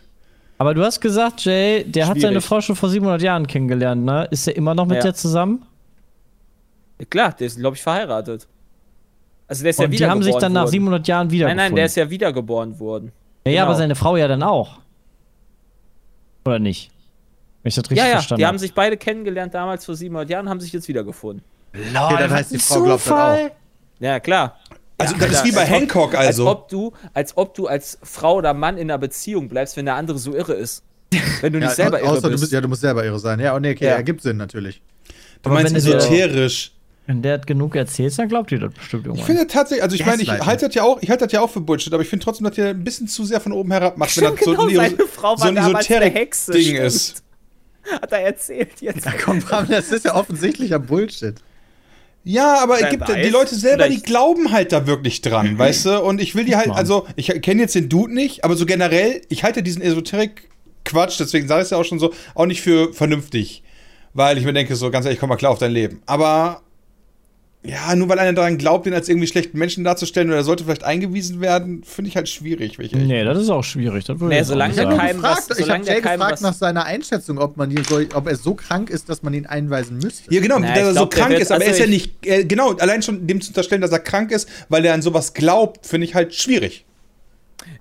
Aber 0.59 0.75
du 0.75 0.83
hast 0.85 1.01
gesagt, 1.01 1.45
Jay, 1.45 1.85
der 1.85 2.07
hat 2.07 2.21
seine 2.21 2.35
Schwierig. 2.35 2.45
Frau 2.45 2.61
schon 2.61 2.77
vor 2.77 2.89
700 2.89 3.21
Jahren 3.23 3.47
kennengelernt, 3.47 4.05
ne? 4.05 4.27
Ist 4.31 4.47
er 4.47 4.57
immer 4.57 4.75
noch 4.75 4.87
mit 4.87 4.97
Ja. 4.99 5.03
der 5.03 5.15
zusammen? 5.15 5.63
Ja, 6.99 7.05
klar, 7.07 7.33
der 7.33 7.47
ist, 7.47 7.59
glaube 7.59 7.77
ich, 7.77 7.83
verheiratet. 7.83 8.47
Also, 9.49 9.63
der 9.63 9.71
ist 9.71 9.79
ja 9.79 9.85
Und 9.85 9.91
die 9.93 10.05
haben 10.05 10.23
sich 10.23 10.29
wiedergeboren 10.35 10.41
dann 10.43 10.53
nach 10.55 10.63
worden. 10.63 10.73
700 10.73 11.09
Jahren 11.09 11.31
wieder 11.31 11.47
Nein, 11.47 11.57
nein, 11.57 11.75
der 11.77 11.87
ist 11.87 11.97
ja 11.97 12.09
wiedergeboren 12.11 12.79
worden. 12.81 13.13
ja, 13.45 13.53
ja, 13.53 13.61
genau. 13.61 13.67
aber 13.71 13.79
seine 13.79 13.95
Frau 13.95 14.17
ja 14.17 14.27
dann 14.29 14.43
auch. 14.43 14.79
Oder 16.45 16.59
nicht? 16.59 16.91
Wenn 17.63 17.69
ich 17.69 17.75
das 17.75 17.85
richtig 17.85 17.99
Ja, 17.99 18.07
ja, 18.07 18.13
verstanden 18.15 18.41
die 18.41 18.47
haben 18.47 18.55
habe. 18.55 18.59
sich 18.61 18.75
beide 18.75 18.97
kennengelernt 18.97 19.55
damals 19.55 19.85
vor 19.85 19.95
700 19.95 20.31
Jahren, 20.31 20.49
haben 20.49 20.61
sich 20.61 20.73
jetzt 20.73 20.89
wiedergefunden. 20.89 21.45
okay, 21.75 22.17
dann 22.19 22.31
heißt 22.31 22.53
die 22.53 22.59
Frau 22.59 22.83
glaubt 22.83 23.07
das 23.07 23.13
auch. 23.13 23.51
Ja, 23.99 24.21
klar. 24.21 24.57
Also, 24.99 25.15
Ja, 25.15 25.21
das 25.27 25.31
ist 25.33 25.45
wie 25.45 25.53
bei 25.53 25.61
als 25.63 25.71
ob- 25.71 25.77
Hancock, 25.77 26.15
also. 26.15 26.49
Als 26.49 26.57
ob, 26.57 26.69
du, 26.69 26.93
als 27.13 27.37
ob 27.37 27.55
du 27.55 27.67
als 27.67 27.99
Frau 28.03 28.37
oder 28.37 28.55
Mann 28.55 28.79
in 28.79 28.91
einer 28.91 28.99
Beziehung 28.99 29.49
bleibst, 29.49 29.77
wenn 29.77 29.85
der 29.85 29.95
andere 29.97 30.19
so 30.19 30.35
irre 30.35 30.55
ist. 30.55 30.83
Wenn 31.41 31.53
du 31.53 31.59
nicht 31.61 31.69
Ja, 31.69 31.75
selber 31.75 32.01
irre 32.01 32.09
außer 32.11 32.29
bist. 32.31 32.35
Du 32.35 32.41
bist. 32.47 32.53
Ja, 32.53 32.61
du 32.61 32.69
musst 32.69 32.81
selber 32.81 33.05
irre 33.05 33.19
sein. 33.19 33.39
Ja, 33.41 33.55
und 33.55 33.63
nee, 33.63 33.73
okay, 33.73 33.85
Ja. 33.87 33.93
ergibt 33.97 34.23
Sinn 34.23 34.37
natürlich. 34.39 34.81
Du 35.43 35.51
Aber 35.51 35.55
meinst 35.57 35.75
wenn 35.75 35.83
du 35.85 35.91
dir- 35.91 35.97
esoterisch. 35.99 36.73
Wenn 37.09 37.23
der 37.23 37.35
hat 37.35 37.47
genug 37.47 37.77
erzählt, 37.77 38.19
dann 38.19 38.29
glaubt 38.29 38.51
ihr 38.51 38.59
das 38.59 38.73
bestimmt 38.75 39.03
Ich 39.03 39.07
irgendwann. 39.07 39.27
finde 39.27 39.47
tatsächlich, 39.47 39.83
also 39.85 39.95
ich 39.95 40.05
meine, 40.05 40.23
ich 40.23 40.29
halte 40.29 40.67
das 40.67 40.75
ja 40.75 40.83
auch, 40.83 41.01
ich 41.01 41.09
halte 41.09 41.25
das 41.25 41.33
ja 41.33 41.41
auch 41.41 41.51
für 41.51 41.61
Bullshit, 41.61 41.93
aber 41.95 42.03
ich 42.03 42.09
finde 42.09 42.25
trotzdem, 42.25 42.49
dass 42.49 42.59
ihr 42.59 42.67
ein 42.71 42.83
bisschen 42.83 43.07
zu 43.07 43.25
sehr 43.25 43.41
von 43.41 43.53
oben 43.53 43.71
herab 43.71 43.97
macht, 43.97 44.17
wenn 44.17 44.25
das 44.35 44.41
so, 44.45 44.51
genau, 44.51 44.67
ein- 44.67 44.75
seine 44.75 44.97
Frau 45.07 45.37
so 45.37 45.43
war 45.43 45.49
ein 45.49 45.55
damals 45.55 45.89
eine 45.91 45.97
Esoterik-Ding 46.07 46.13
Hexe, 46.15 46.61
stimmt. 46.61 46.79
ist. 46.81 47.23
Hat 48.03 48.11
er 48.13 48.19
erzählt 48.23 48.81
jetzt. 48.81 49.05
Ja, 49.07 49.13
komm, 49.25 49.39
Bram, 49.39 49.69
das 49.69 49.93
ist 49.93 50.05
ja 50.05 50.17
offensichtlicher 50.17 50.81
Bullshit. 50.81 51.37
Ja, 52.25 52.61
aber 52.61 52.79
gibt, 52.79 53.07
die 53.09 53.29
Leute 53.29 53.55
selber, 53.55 53.85
die 53.85 53.91
vielleicht- 53.95 54.07
glauben 54.07 54.51
halt 54.51 54.73
da 54.73 54.89
wirklich 54.89 55.23
dran, 55.23 55.57
weißt 55.57 55.87
du? 55.87 56.03
Und 56.03 56.21
ich 56.21 56.35
will 56.35 56.45
die 56.45 56.57
halt, 56.57 56.71
also 56.71 57.07
ich 57.15 57.29
kenne 57.41 57.63
jetzt 57.63 57.77
den 57.77 57.89
Dude 57.89 58.13
nicht, 58.13 58.43
aber 58.45 58.57
so 58.57 58.67
generell, 58.67 59.23
ich 59.29 59.45
halte 59.45 59.63
diesen 59.63 59.81
Esoterik-Quatsch, 59.81 61.21
deswegen 61.21 61.47
sage 61.47 61.61
ich 61.61 61.67
es 61.67 61.71
ja 61.71 61.77
auch 61.79 61.85
schon 61.85 62.01
so, 62.01 62.13
auch 62.35 62.47
nicht 62.47 62.63
für 62.63 62.93
vernünftig. 62.93 63.63
Weil 64.15 64.39
ich 64.39 64.45
mir 64.45 64.53
denke, 64.55 64.75
so 64.75 64.91
ganz 64.91 65.05
ehrlich, 65.05 65.21
komm 65.21 65.29
mal 65.29 65.37
klar 65.37 65.53
auf 65.53 65.59
dein 65.59 65.71
Leben. 65.73 66.03
Aber 66.07 66.63
ja, 67.67 67.95
nur 67.97 68.09
weil 68.09 68.19
einer 68.19 68.33
daran 68.33 68.59
glaubt, 68.59 68.87
den 68.87 68.95
als 68.95 69.09
irgendwie 69.09 69.27
schlechten 69.27 69.59
Menschen 69.59 69.85
darzustellen 69.85 70.29
oder 70.29 70.39
er 70.39 70.45
sollte 70.45 70.65
vielleicht 70.65 70.85
eingewiesen 70.85 71.41
werden, 71.41 71.83
finde 71.85 72.09
ich 72.09 72.17
halt 72.17 72.29
schwierig. 72.29 72.79
ehrlich 72.79 72.93
Nee, 72.93 73.25
das 73.25 73.39
ist 73.39 73.51
auch 73.51 73.65
schwierig. 73.65 74.05
Das 74.05 74.19
Nee, 74.21 74.43
solange 74.43 74.73
nicht 74.75 74.79
Ich 74.81 74.85
habe 74.87 74.95
der 74.97 75.05
keinem 75.05 75.21
gefragt, 75.21 75.43
was- 75.51 75.59
ich 75.59 75.71
habe 75.71 75.85
der 75.85 75.95
Jay 75.95 76.01
gefragt 76.01 76.41
nach 76.43 76.55
seiner 76.55 76.85
Einschätzung, 76.85 77.39
ob, 77.39 77.57
man 77.57 77.71
ihn 77.71 77.83
so, 77.85 78.01
ob 78.15 78.27
er 78.27 78.37
so 78.37 78.55
krank 78.55 78.91
ist, 78.91 79.09
dass 79.09 79.23
man 79.23 79.35
ihn 79.35 79.47
einweisen 79.47 79.99
müsste. 79.99 80.33
Ja, 80.35 80.41
genau, 80.41 80.59
Na, 80.59 80.69
dass 80.69 80.79
er 80.79 80.87
so 80.87 80.93
glaub, 80.95 81.15
krank 81.15 81.31
wird- 81.31 81.43
ist, 81.43 81.53
aber 81.53 81.65
er 81.65 81.71
also 81.73 81.83
ist 81.83 81.89
ja 81.91 81.95
ich- 81.97 82.15
nicht, 82.23 82.27
äh, 82.27 82.45
genau, 82.45 82.73
allein 82.77 83.03
schon 83.03 83.27
dem 83.27 83.41
zu 83.41 83.49
unterstellen, 83.51 83.81
dass 83.83 83.91
er 83.93 83.99
krank 84.01 84.31
ist, 84.33 84.49
weil 84.69 84.85
er 84.85 84.95
an 84.95 85.03
sowas 85.03 85.35
glaubt, 85.35 85.87
finde 85.87 86.07
ich 86.07 86.15
halt 86.15 86.35
schwierig. 86.35 86.85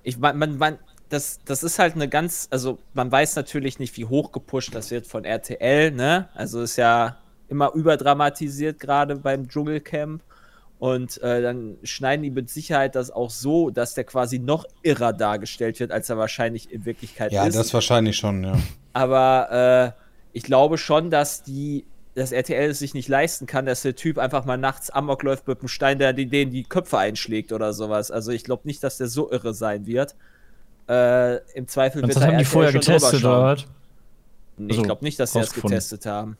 Ich, 0.02 0.18
man, 0.18 0.36
man, 0.38 0.58
man, 0.58 0.78
das, 1.08 1.38
das 1.44 1.62
ist 1.62 1.78
halt 1.78 1.94
eine 1.94 2.08
ganz, 2.08 2.48
also 2.50 2.78
man 2.94 3.12
weiß 3.12 3.36
natürlich 3.36 3.78
nicht, 3.78 3.96
wie 3.96 4.04
hoch 4.06 4.32
gepusht 4.32 4.74
das 4.74 4.90
wird 4.90 5.06
von 5.06 5.24
RTL, 5.24 5.92
ne? 5.92 6.28
Also 6.34 6.62
ist 6.62 6.76
ja 6.76 7.16
immer 7.48 7.72
überdramatisiert 7.74 8.80
gerade 8.80 9.16
beim 9.16 9.48
Dschungelcamp. 9.48 10.22
Und 10.78 11.22
äh, 11.22 11.40
dann 11.40 11.78
schneiden 11.84 12.22
die 12.22 12.30
mit 12.30 12.50
Sicherheit 12.50 12.94
das 12.96 13.10
auch 13.10 13.30
so, 13.30 13.70
dass 13.70 13.94
der 13.94 14.04
quasi 14.04 14.38
noch 14.38 14.66
irrer 14.82 15.14
dargestellt 15.14 15.80
wird, 15.80 15.90
als 15.90 16.10
er 16.10 16.18
wahrscheinlich 16.18 16.70
in 16.70 16.84
Wirklichkeit 16.84 17.32
Ja, 17.32 17.46
ist. 17.46 17.56
das 17.56 17.72
wahrscheinlich 17.72 18.16
schon, 18.16 18.44
ja. 18.44 18.58
Aber 18.92 19.94
äh, 19.96 20.00
ich 20.34 20.42
glaube 20.42 20.76
schon, 20.76 21.10
dass 21.10 21.42
die 21.42 21.86
das 22.14 22.32
RTL 22.32 22.70
es 22.70 22.78
sich 22.78 22.92
nicht 22.94 23.08
leisten 23.08 23.46
kann, 23.46 23.64
dass 23.66 23.82
der 23.82 23.94
Typ 23.94 24.16
einfach 24.18 24.44
mal 24.46 24.56
nachts 24.56 24.88
Amok 24.90 25.22
läuft 25.22 25.46
mit 25.48 25.58
einem 25.60 25.68
Stein, 25.68 25.98
der 25.98 26.12
die- 26.14 26.26
denen 26.26 26.50
die 26.50 26.64
Köpfe 26.64 26.96
einschlägt 26.98 27.52
oder 27.52 27.72
sowas. 27.74 28.10
Also 28.10 28.30
ich 28.32 28.42
glaube 28.44 28.62
nicht, 28.64 28.82
dass 28.82 28.96
der 28.98 29.08
so 29.08 29.30
irre 29.30 29.52
sein 29.54 29.86
wird. 29.86 30.14
Äh, 30.88 31.36
Im 31.54 31.68
Zweifel 31.68 32.02
Und 32.02 32.08
wird 32.08 32.16
das 32.16 32.22
da 32.22 32.26
haben 32.28 32.38
die 32.38 32.44
RTL 32.44 32.52
vorher 32.52 32.72
schon 32.72 32.80
getestet, 32.80 33.24
oder? 33.24 33.56
Nee, 34.58 34.68
Also, 34.70 34.80
ich 34.80 34.86
glaube 34.86 35.04
nicht, 35.04 35.18
dass 35.20 35.32
sie 35.32 35.40
das 35.40 35.52
getestet 35.54 36.06
haben. 36.06 36.36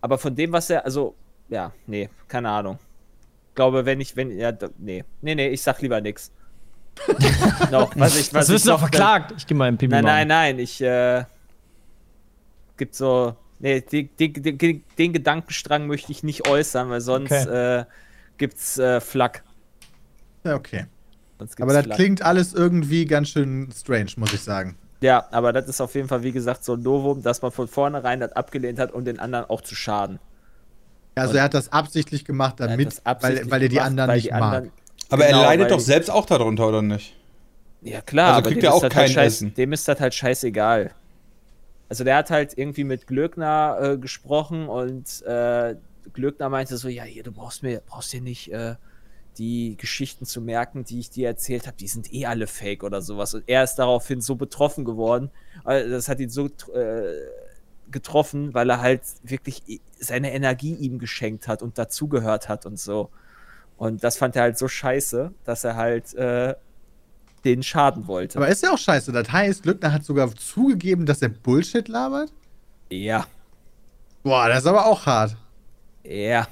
Aber 0.00 0.18
von 0.18 0.34
dem, 0.34 0.52
was 0.52 0.70
er, 0.70 0.84
also, 0.84 1.14
ja, 1.48 1.72
nee, 1.86 2.08
keine 2.28 2.50
Ahnung. 2.50 2.78
Ich 3.50 3.54
glaube, 3.54 3.84
wenn 3.84 4.00
ich, 4.00 4.16
wenn, 4.16 4.36
ja, 4.36 4.52
nee, 4.78 5.04
nee, 5.20 5.34
nee, 5.34 5.48
ich 5.48 5.62
sag 5.62 5.80
lieber 5.80 6.00
nix. 6.00 6.32
noch, 7.70 7.94
was 7.96 8.16
ich, 8.16 8.32
was 8.32 8.46
Das 8.46 8.48
wirst 8.50 8.66
du 8.66 8.70
doch 8.70 8.80
verklagt. 8.80 9.34
Ich 9.36 9.46
gehe 9.46 9.56
mal 9.56 9.68
im 9.68 9.76
Pipi 9.76 9.90
Nein, 9.90 10.04
nein, 10.04 10.28
nein, 10.28 10.58
ich, 10.58 10.80
äh, 10.80 11.24
gibt 12.76 12.94
so, 12.94 13.36
nee, 13.58 13.80
den, 13.80 14.10
den, 14.18 14.58
den, 14.58 14.84
den 14.98 15.12
Gedankenstrang 15.12 15.86
möchte 15.86 16.12
ich 16.12 16.22
nicht 16.22 16.46
äußern, 16.48 16.90
weil 16.90 17.00
sonst 17.00 17.32
Okay. 17.32 17.80
äh, 17.80 17.84
gibt's 18.38 18.78
äh, 18.78 19.00
Flack. 19.00 19.44
Ja, 20.44 20.54
okay. 20.56 20.86
Aber 21.38 21.72
das 21.72 21.84
Flack. 21.84 21.96
klingt 21.96 22.22
alles 22.22 22.54
irgendwie 22.54 23.04
ganz 23.06 23.30
schön 23.30 23.70
strange, 23.74 24.10
muss 24.16 24.32
ich 24.32 24.40
sagen. 24.40 24.76
Ja, 25.04 25.28
aber 25.32 25.52
das 25.52 25.68
ist 25.68 25.82
auf 25.82 25.94
jeden 25.94 26.08
Fall, 26.08 26.22
wie 26.22 26.32
gesagt, 26.32 26.64
so 26.64 26.72
ein 26.76 26.80
Novum, 26.82 27.22
dass 27.22 27.42
man 27.42 27.52
von 27.52 27.68
vornherein 27.68 28.20
das 28.20 28.32
abgelehnt 28.32 28.78
hat, 28.78 28.90
um 28.92 29.04
den 29.04 29.18
anderen 29.18 29.44
auch 29.50 29.60
zu 29.60 29.74
schaden. 29.74 30.18
Also 31.14 31.36
er 31.36 31.42
hat 31.42 31.52
das 31.52 31.70
absichtlich 31.70 32.24
gemacht, 32.24 32.54
damit, 32.58 33.02
absichtlich 33.04 33.44
weil, 33.44 33.50
weil 33.50 33.62
er 33.64 33.68
die 33.68 33.74
gemacht, 33.74 33.86
anderen 33.90 34.10
nicht 34.14 34.26
die 34.28 34.30
mag. 34.30 34.42
anderen- 34.42 34.72
Aber 35.10 35.26
Genau, 35.26 35.40
er 35.42 35.44
leidet 35.48 35.70
doch 35.70 35.80
selbst 35.80 36.10
auch 36.10 36.24
darunter, 36.24 36.68
oder 36.68 36.80
nicht? 36.80 37.14
Ja, 37.82 38.00
klar, 38.00 38.28
Also 38.28 38.38
aber 38.38 38.48
kriegt 38.48 38.62
dem 38.62 38.64
er 38.64 38.70
ist 38.70 38.76
auch 38.76 38.80
das 38.80 38.92
kein 38.94 39.02
halt 39.02 39.10
scheiß, 39.10 39.32
Essen. 39.34 39.54
Dem 39.54 39.72
ist 39.74 39.86
das 39.86 40.00
halt 40.00 40.14
scheißegal. 40.14 40.92
Also 41.90 42.02
der 42.02 42.16
hat 42.16 42.30
halt 42.30 42.56
irgendwie 42.56 42.84
mit 42.84 43.06
Glöckner 43.06 43.76
äh, 43.82 43.98
gesprochen 43.98 44.68
und 44.70 45.20
äh, 45.26 45.74
Glöckner 46.14 46.48
meinte 46.48 46.78
so, 46.78 46.88
ja, 46.88 47.02
hier, 47.02 47.22
du 47.24 47.30
brauchst 47.30 47.62
mir, 47.62 47.82
brauchst 47.86 48.10
dir 48.14 48.22
nicht 48.22 48.50
äh, 48.50 48.76
die 49.38 49.76
Geschichten 49.76 50.26
zu 50.26 50.40
merken, 50.40 50.84
die 50.84 51.00
ich 51.00 51.10
dir 51.10 51.28
erzählt 51.28 51.66
habe, 51.66 51.76
die 51.76 51.88
sind 51.88 52.12
eh 52.12 52.26
alle 52.26 52.46
fake 52.46 52.82
oder 52.84 53.02
sowas. 53.02 53.34
Und 53.34 53.44
er 53.46 53.64
ist 53.64 53.76
daraufhin 53.76 54.20
so 54.20 54.36
betroffen 54.36 54.84
geworden. 54.84 55.30
äh, 55.66 55.88
Das 55.88 56.08
hat 56.08 56.20
ihn 56.20 56.30
so 56.30 56.46
äh, 56.46 57.14
getroffen, 57.90 58.54
weil 58.54 58.70
er 58.70 58.80
halt 58.80 59.02
wirklich 59.22 59.62
seine 59.98 60.32
Energie 60.32 60.74
ihm 60.74 60.98
geschenkt 60.98 61.48
hat 61.48 61.62
und 61.62 61.78
dazugehört 61.78 62.48
hat 62.48 62.66
und 62.66 62.78
so. 62.78 63.10
Und 63.76 64.04
das 64.04 64.16
fand 64.16 64.36
er 64.36 64.42
halt 64.42 64.58
so 64.58 64.68
scheiße, 64.68 65.32
dass 65.44 65.64
er 65.64 65.76
halt 65.76 66.14
äh, 66.14 66.54
den 67.44 67.62
schaden 67.62 68.06
wollte. 68.06 68.38
Aber 68.38 68.48
ist 68.48 68.62
ja 68.62 68.72
auch 68.72 68.78
scheiße. 68.78 69.12
Das 69.12 69.30
heißt, 69.30 69.66
Lückner 69.66 69.92
hat 69.92 70.04
sogar 70.04 70.34
zugegeben, 70.34 71.06
dass 71.06 71.20
er 71.22 71.28
Bullshit 71.28 71.88
labert? 71.88 72.32
Ja, 72.90 73.26
Boah, 74.22 74.48
das 74.48 74.60
ist 74.60 74.66
aber 74.66 74.86
auch 74.86 75.04
hart. 75.04 75.36
ja, 76.04 76.46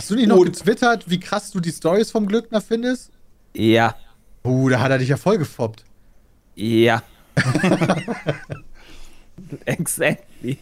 Hast 0.00 0.10
du 0.10 0.14
nicht 0.14 0.28
noch 0.28 0.38
Und- 0.38 0.46
getwittert, 0.46 1.10
wie 1.10 1.20
krass 1.20 1.50
du 1.50 1.60
die 1.60 1.70
Stories 1.72 2.10
vom 2.10 2.26
Glückner 2.26 2.62
findest? 2.62 3.10
ja, 3.54 3.94
Uh, 4.42 4.70
da 4.70 4.80
hat 4.80 4.90
er 4.90 4.96
dich 4.96 5.10
ja 5.10 5.18
voll 5.18 5.36
gefoppt. 5.36 5.84
ja. 6.56 7.02
exactly. 9.66 10.58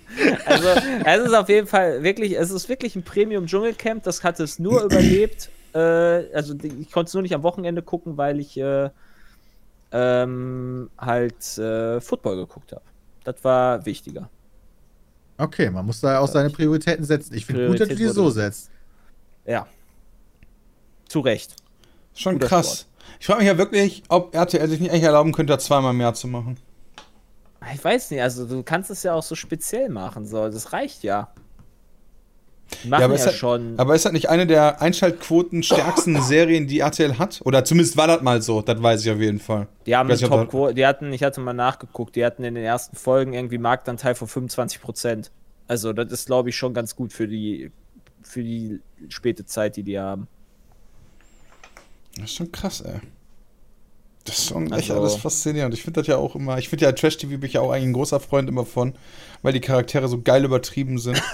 Also, 0.47 0.68
es 1.05 1.26
ist 1.28 1.34
auf 1.34 1.49
jeden 1.49 1.68
Fall 1.68 2.03
wirklich, 2.03 2.36
es 2.36 2.51
ist 2.51 2.68
wirklich 2.68 2.97
ein 2.97 3.03
Premium-Dschungelcamp. 3.05 4.03
Das 4.03 4.22
hat 4.24 4.41
es 4.41 4.59
nur 4.59 4.82
überlebt. 4.82 5.51
Äh, 5.74 6.32
also, 6.34 6.55
ich 6.62 6.91
konnte 6.91 7.09
es 7.11 7.14
nur 7.14 7.22
nicht 7.22 7.34
am 7.34 7.43
Wochenende 7.43 7.82
gucken, 7.82 8.16
weil 8.16 8.41
ich 8.41 8.57
äh, 8.57 8.89
ähm, 9.93 10.89
halt 10.97 11.59
äh, 11.59 12.01
Football 12.01 12.36
geguckt 12.36 12.72
habe. 12.72 12.80
Das 13.24 13.45
war 13.45 13.84
wichtiger. 13.84 14.30
Okay, 15.36 15.68
man 15.68 15.84
muss 15.84 16.01
da 16.01 16.20
auch 16.20 16.26
seine 16.26 16.49
Prioritäten 16.49 17.05
setzen. 17.05 17.34
Ich 17.34 17.45
finde 17.45 17.66
gut, 17.68 17.80
dass 17.80 17.89
du 17.89 17.97
die 17.97 18.07
so 18.09 18.30
setzt. 18.30 18.70
Ja. 19.49 19.66
Zu 21.09 21.20
Recht. 21.20 21.57
Schon 22.14 22.34
Guter 22.34 22.49
krass. 22.49 22.66
Sport. 22.66 22.86
Ich 23.20 23.26
frage 23.26 23.38
mich 23.40 23.49
ja 23.49 23.59
wirklich, 23.59 24.03
ob 24.09 24.34
RTL 24.34 24.68
sich 24.68 24.80
nicht 24.80 24.90
eigentlich 24.90 25.05
erlauben 25.05 25.32
könnte, 25.32 25.53
da 25.53 25.59
zweimal 25.59 25.94
mehr 25.94 26.12
zu 26.14 26.28
machen. 26.28 26.59
Ich 27.74 27.82
weiß 27.82 28.11
nicht, 28.11 28.22
also 28.22 28.46
du 28.46 28.62
kannst 28.62 28.90
es 28.90 29.03
ja 29.03 29.14
auch 29.14 29.22
so 29.22 29.34
speziell 29.34 29.88
machen, 29.88 30.26
so. 30.26 30.49
Das 30.49 30.72
reicht 30.72 31.03
ja. 31.03 31.32
Die 32.84 32.88
machen 32.88 33.01
ja, 33.01 33.07
aber, 33.07 33.14
ist 33.14 33.24
das, 33.24 33.34
schon. 33.34 33.78
aber 33.78 33.94
ist 33.94 34.05
das 34.05 34.12
nicht 34.12 34.28
eine 34.28 34.46
der 34.46 34.82
Einschaltquoten 34.82 35.62
stärksten 35.62 36.20
Serien, 36.22 36.66
die 36.66 36.80
RTL 36.80 37.18
hat? 37.18 37.40
Oder 37.44 37.64
zumindest 37.64 37.96
war 37.96 38.07
das 38.07 38.20
mal 38.20 38.42
so, 38.42 38.61
das 38.61 38.82
weiß 38.82 39.05
ich 39.05 39.11
auf 39.11 39.18
jeden 39.18 39.40
Fall. 39.40 39.66
Die 39.86 39.96
haben 39.96 40.11
ich, 40.11 40.20
Top 40.20 40.74
die 40.74 40.86
hatten, 40.86 41.12
ich 41.12 41.22
hatte 41.22 41.40
mal 41.40 41.55
nachgeguckt, 41.55 42.14
die 42.14 42.24
hatten 42.24 42.44
in 42.44 42.55
den 42.55 42.64
ersten 42.64 42.96
Folgen 42.96 43.32
irgendwie 43.32 43.59
Marktanteil 43.59 44.14
von 44.14 44.28
25 44.28 44.82
Prozent. 44.82 45.30
Also 45.66 45.94
das 45.94 46.12
ist, 46.12 46.26
glaube 46.26 46.51
ich, 46.51 46.57
schon 46.57 46.74
ganz 46.74 46.94
gut 46.94 47.12
für 47.12 47.26
die 47.26 47.72
für 48.23 48.43
die 48.43 48.81
späte 49.09 49.45
Zeit, 49.47 49.77
die 49.77 49.83
die 49.83 49.99
haben. 49.99 50.29
Das 52.16 52.25
ist 52.25 52.35
schon 52.35 52.51
krass, 52.53 52.81
ey. 52.81 53.01
Das 54.25 54.39
ist 54.39 54.49
schon 54.49 54.66
echt 54.73 54.91
Also- 54.91 55.01
alles 55.01 55.16
faszinierend. 55.16 55.73
Ich 55.75 55.83
finde 55.83 56.01
das 56.01 56.07
ja 56.07 56.16
auch 56.16 56.35
immer, 56.35 56.59
ich 56.59 56.69
finde 56.69 56.85
ja 56.85 56.93
Trash-TV 56.93 57.39
bin 57.39 57.45
ich 57.45 57.55
ja 57.55 57.61
auch 57.61 57.71
eigentlich 57.71 57.89
ein 57.89 57.93
großer 57.95 58.21
Freund 58.21 58.49
immer 58.49 58.66
von, 58.66 58.95
weil 59.43 59.53
die 59.53 59.61
Charaktere 59.61 60.09
so 60.09 60.21
geil 60.21 60.45
übertrieben 60.45 60.99
sind. 60.99 61.23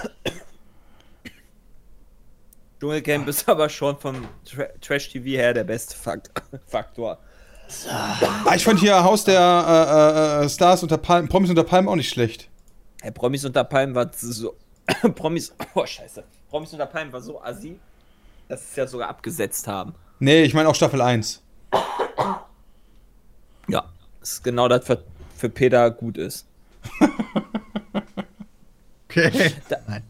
Dschungelcamp 2.79 3.27
ist 3.27 3.47
aber 3.49 3.69
schon 3.69 3.97
vom 3.97 4.27
Tra 4.45 4.65
Trash-TV 4.81 5.25
her 5.25 5.53
der 5.53 5.63
beste 5.63 5.95
Fakt 5.95 6.29
Faktor. 6.67 7.17
Ah, 7.89 8.53
ich 8.55 8.63
fand 8.63 8.79
hier 8.79 9.03
Haus 9.03 9.23
der 9.23 10.41
äh, 10.41 10.45
äh, 10.45 10.49
Stars 10.49 10.83
unter 10.83 10.97
Palmen, 10.99 11.27
Promis 11.27 11.49
unter 11.49 11.63
Palmen 11.63 11.89
auch 11.89 11.95
nicht 11.95 12.09
schlecht. 12.09 12.47
Hey, 13.01 13.11
Promis 13.11 13.43
unter 13.43 13.63
Palmen 13.63 13.95
war 13.95 14.11
so. 14.13 14.55
Promis. 15.15 15.53
Oh, 15.73 15.85
scheiße. 15.85 16.23
Promis 16.49 16.71
unter 16.73 16.85
Palmen 16.85 17.11
war 17.13 17.21
so 17.21 17.41
assi, 17.41 17.79
dass 18.47 18.61
sie 18.61 18.67
es 18.71 18.75
ja 18.75 18.87
sogar 18.87 19.09
abgesetzt 19.09 19.67
haben. 19.67 19.93
Nee, 20.19 20.43
ich 20.43 20.53
meine 20.53 20.69
auch 20.69 20.75
Staffel 20.75 21.01
1. 21.01 21.41
Ja. 23.67 23.85
Das 24.19 24.31
ist 24.33 24.43
genau 24.43 24.67
das, 24.67 24.87
was 24.89 24.99
für 25.35 25.49
Peter 25.49 25.89
gut 25.91 26.17
ist. 26.17 26.45
Okay. 29.09 29.53
Da- 29.69 29.77
Nein. 29.87 30.03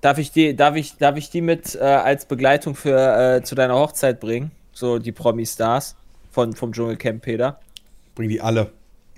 Darf 0.00 0.16
ich 0.18 0.32
die, 0.32 0.56
darf 0.56 0.74
ich, 0.74 0.96
darf 0.96 1.16
ich 1.18 1.28
die 1.28 1.42
mit 1.42 1.74
äh, 1.74 1.80
als 1.80 2.24
Begleitung 2.24 2.74
für 2.74 3.36
äh, 3.36 3.42
zu 3.42 3.54
deiner 3.54 3.74
Hochzeit 3.74 4.20
bringen? 4.20 4.50
So 4.72 4.98
die 4.98 5.12
Promi-Stars 5.12 5.94
von, 6.30 6.54
vom 6.54 6.72
Dschungelcamp 6.72 7.22
Peter. 7.22 7.60
Bring 8.14 8.30
die 8.30 8.40
alle. 8.40 8.72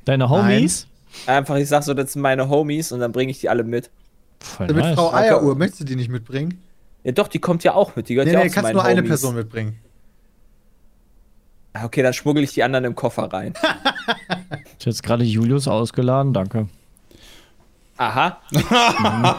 Deine 0.04 0.28
Homies? 0.28 0.88
Einfach, 1.26 1.56
ich 1.56 1.68
sag 1.68 1.84
so, 1.84 1.94
das 1.94 2.12
sind 2.14 2.22
meine 2.22 2.48
Homies 2.48 2.90
und 2.90 2.98
dann 3.00 3.12
bringe 3.12 3.30
ich 3.30 3.38
die 3.40 3.48
alle 3.48 3.62
mit. 3.62 3.88
Voll 4.40 4.66
Mit 4.66 4.76
nice. 4.76 4.94
Frau 4.94 5.12
Eieruhr, 5.12 5.56
möchtest 5.56 5.80
du 5.80 5.84
die 5.84 5.96
nicht 5.96 6.10
mitbringen? 6.10 6.60
Ja, 7.02 7.12
doch, 7.12 7.28
die 7.28 7.38
kommt 7.38 7.64
ja 7.64 7.74
auch 7.74 7.96
mit. 7.96 8.08
Die 8.08 8.14
gehört 8.14 8.28
Nee, 8.28 8.34
ja 8.34 8.40
nee, 8.40 8.46
auch 8.46 8.50
zu 8.50 8.54
kannst 8.54 8.72
nur 8.72 8.84
eine 8.84 8.98
Homies. 8.98 9.08
Person 9.10 9.34
mitbringen. 9.34 9.78
Ah, 11.72 11.84
Okay, 11.86 12.02
dann 12.02 12.12
schmuggel 12.12 12.44
ich 12.44 12.52
die 12.52 12.62
anderen 12.62 12.84
im 12.84 12.94
Koffer 12.94 13.24
rein. 13.32 13.54
Ich 14.78 14.86
jetzt 14.86 15.02
gerade 15.02 15.24
Julius 15.24 15.66
ausgeladen, 15.66 16.32
danke. 16.34 16.68
Aha. 17.96 18.38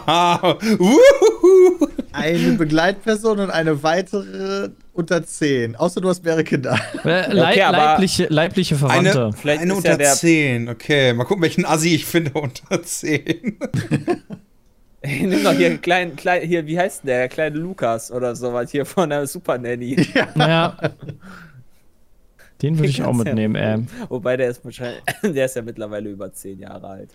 Ah, 0.07 0.55
uhuhu. 0.79 1.87
eine 2.13 2.51
Begleitperson 2.53 3.39
und 3.39 3.51
eine 3.51 3.83
weitere 3.83 4.69
unter 4.93 5.23
10. 5.23 5.75
Außer 5.75 6.01
du 6.01 6.09
hast 6.09 6.23
mehrere 6.23 6.43
Kinder. 6.43 6.79
Äh, 7.03 7.31
Leib, 7.31 7.51
Okay, 7.51 7.61
aber- 7.63 7.77
leibliche, 7.77 8.25
leibliche 8.27 8.75
Verwandte. 8.75 9.25
Eine, 9.25 9.33
Vielleicht 9.33 9.61
eine 9.61 9.73
ist 9.73 9.83
ja 9.85 9.91
unter 9.93 10.03
der- 10.03 10.13
10. 10.13 10.69
Okay, 10.69 11.13
mal 11.13 11.25
gucken, 11.25 11.43
welchen 11.43 11.65
Assi 11.65 11.93
ich 11.95 12.05
finde 12.05 12.31
unter 12.33 12.81
10. 12.81 13.57
Nimm 15.21 15.43
doch 15.43 15.53
hier 15.53 15.67
einen 15.67 15.81
kleinen, 15.81 16.15
kleinen, 16.15 16.47
hier, 16.47 16.65
wie 16.65 16.77
heißt 16.79 17.03
denn 17.03 17.07
der? 17.07 17.17
Der 17.19 17.27
kleine 17.29 17.57
Lukas 17.57 18.11
oder 18.11 18.35
sowas 18.35 18.71
hier 18.71 18.85
von 18.85 19.09
der 19.09 19.27
Super 19.27 19.57
Nanny. 19.57 19.95
Naja. 20.35 20.77
Den 22.61 22.77
würde 22.77 22.89
ich 22.89 23.03
auch 23.03 23.11
du 23.11 23.17
ja- 23.19 23.23
mitnehmen, 23.25 23.55
ey. 23.55 23.85
Wobei 24.09 24.37
der 24.37 24.49
ist 24.49 24.63
wahrscheinlich, 24.63 25.01
der 25.23 25.45
ist 25.45 25.55
ja 25.55 25.61
mittlerweile 25.61 26.09
über 26.09 26.31
10 26.31 26.59
Jahre 26.59 26.87
alt. 26.87 27.09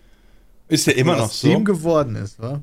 Ist 0.67 0.87
der 0.87 0.95
immer 0.97 1.15
noch 1.17 1.29
Was 1.29 1.41
dem 1.41 1.59
so? 1.59 1.63
geworden 1.63 2.15
ist, 2.15 2.39
wa? 2.39 2.61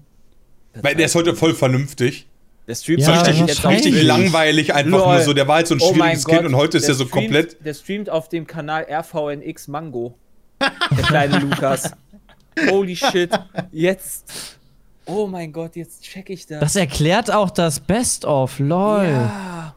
Weil 0.81 0.95
der 0.95 1.07
ist 1.07 1.15
heute 1.15 1.35
voll 1.35 1.55
vernünftig. 1.55 2.27
Der 2.67 2.75
streamt 2.75 3.01
Ja, 3.01 3.23
das 3.23 3.29
richtig 3.41 3.65
Richtig 3.67 4.03
langweilig, 4.05 4.75
einfach 4.75 4.91
Lol. 4.91 5.15
nur 5.15 5.21
so. 5.23 5.33
Der 5.33 5.49
war 5.49 5.57
halt 5.57 5.67
so 5.67 5.75
ein 5.75 5.81
Oh 5.81 5.93
schwieriges 5.93 6.25
Kind 6.25 6.39
Gott, 6.43 6.47
und 6.47 6.55
heute 6.57 6.77
ist 6.77 6.85
der 6.87 6.95
er 6.95 6.99
so 6.99 7.05
streamt- 7.05 7.11
komplett. 7.11 7.65
Der 7.65 7.75
streamt 7.75 8.11
auf 8.11 8.29
dem 8.29 8.47
Kanal 8.47 8.87
RVNX 8.91 9.69
Mango. 9.69 10.15
Der 10.61 11.03
kleine 11.05 11.39
Lukas. 11.39 11.91
Holy 12.71 12.95
shit. 12.95 13.31
Jetzt. 13.73 14.58
Oh 15.09 15.27
mein 15.27 15.53
Gott, 15.53 15.75
jetzt 15.77 16.03
check 16.03 16.29
ich 16.31 16.47
das. 16.47 16.61
Das 16.61 16.77
erklärt 16.77 17.33
auch 17.33 17.51
das 17.51 17.81
Best-of, 17.81 18.59
lol. 18.59 19.05
ja. 19.05 19.75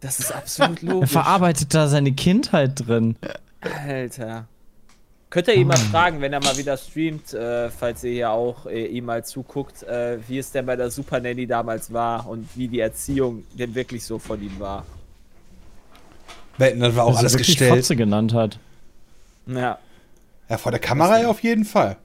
Das 0.00 0.18
ist 0.20 0.30
absolut 0.30 0.82
Er 0.82 0.88
logisch. 0.90 1.10
verarbeitet 1.10 1.72
da 1.74 1.88
seine 1.88 2.12
Kindheit 2.12 2.86
drin. 2.86 3.16
Alter. 3.88 4.46
Könnt 5.30 5.48
ihr 5.48 5.54
ihn 5.54 5.66
mal 5.66 5.76
fragen, 5.76 6.20
wenn 6.20 6.32
er 6.32 6.40
mal 6.42 6.56
wieder 6.56 6.76
streamt, 6.76 7.34
äh, 7.34 7.68
falls 7.70 8.04
ihr 8.04 8.12
hier 8.12 8.30
auch 8.30 8.66
äh, 8.66 8.86
ihm 8.86 9.06
mal 9.06 9.24
zuguckt, 9.24 9.82
äh, 9.82 10.18
wie 10.28 10.38
es 10.38 10.52
denn 10.52 10.66
bei 10.66 10.76
der 10.76 10.90
Super 10.90 11.18
Nanny 11.18 11.46
damals 11.46 11.92
war 11.92 12.28
und 12.28 12.48
wie 12.54 12.68
die 12.68 12.78
Erziehung 12.80 13.42
denn 13.54 13.74
wirklich 13.74 14.04
so 14.04 14.18
von 14.18 14.40
ihm 14.40 14.60
war. 14.60 14.84
Wetten, 16.58 16.80
das 16.80 16.94
war 16.94 17.04
auch 17.04 17.08
Dass 17.08 17.16
er 17.16 17.20
alles 17.20 17.32
wirklich 17.34 17.46
gestellt. 17.48 17.74
Fotze 17.74 17.96
genannt 17.96 18.34
hat. 18.34 18.58
Ja. 19.46 19.78
Ja, 20.48 20.58
vor 20.58 20.70
der 20.72 20.80
Kamera 20.80 21.20
ja 21.20 21.28
auf 21.28 21.42
jeden 21.42 21.64
Fall. 21.64 21.96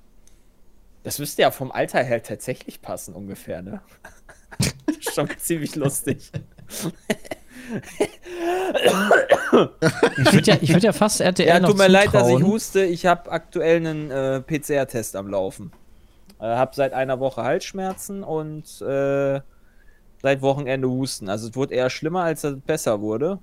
Das 1.04 1.18
müsste 1.20 1.42
ja 1.42 1.52
vom 1.52 1.72
Alter 1.72 2.04
her 2.04 2.22
tatsächlich 2.22 2.82
passen, 2.82 3.14
ungefähr, 3.16 3.62
ne? 3.62 3.82
Schon 5.14 5.30
ziemlich 5.38 5.76
lustig. 5.76 6.32
Ich 10.18 10.34
würde 10.34 10.52
ja, 10.52 10.58
ich 10.62 10.74
würd 10.74 10.84
ja 10.84 10.94
fast 10.94 11.22
RTL 11.22 11.48
Ja, 11.48 11.60
noch 11.60 11.70
tut 11.70 11.78
mir 11.78 11.88
leid, 11.88 12.14
dass 12.14 12.28
ich 12.28 12.34
zutrauen. 12.36 12.46
huste. 12.46 12.84
Ich 12.86 13.06
habe 13.06 13.32
aktuell 13.32 13.78
einen 13.78 14.12
äh, 14.12 14.42
PCR-Test 14.42 15.16
am 15.16 15.28
Laufen. 15.28 15.72
Äh, 16.40 16.46
hab 16.46 16.76
seit 16.76 16.94
einer 16.94 17.20
Woche 17.20 17.44
Halsschmerzen 17.44 18.24
und 18.24 18.82
äh, 18.82 19.42
seit 20.22 20.42
Wochenende 20.42 20.90
Husten. 20.90 21.30
Also 21.30 21.50
es 21.50 21.56
wurde 21.56 21.74
eher 21.74 21.90
schlimmer, 21.90 22.24
als 22.24 22.44
es 22.44 22.60
besser 22.60 23.02
wurde. 23.02 23.40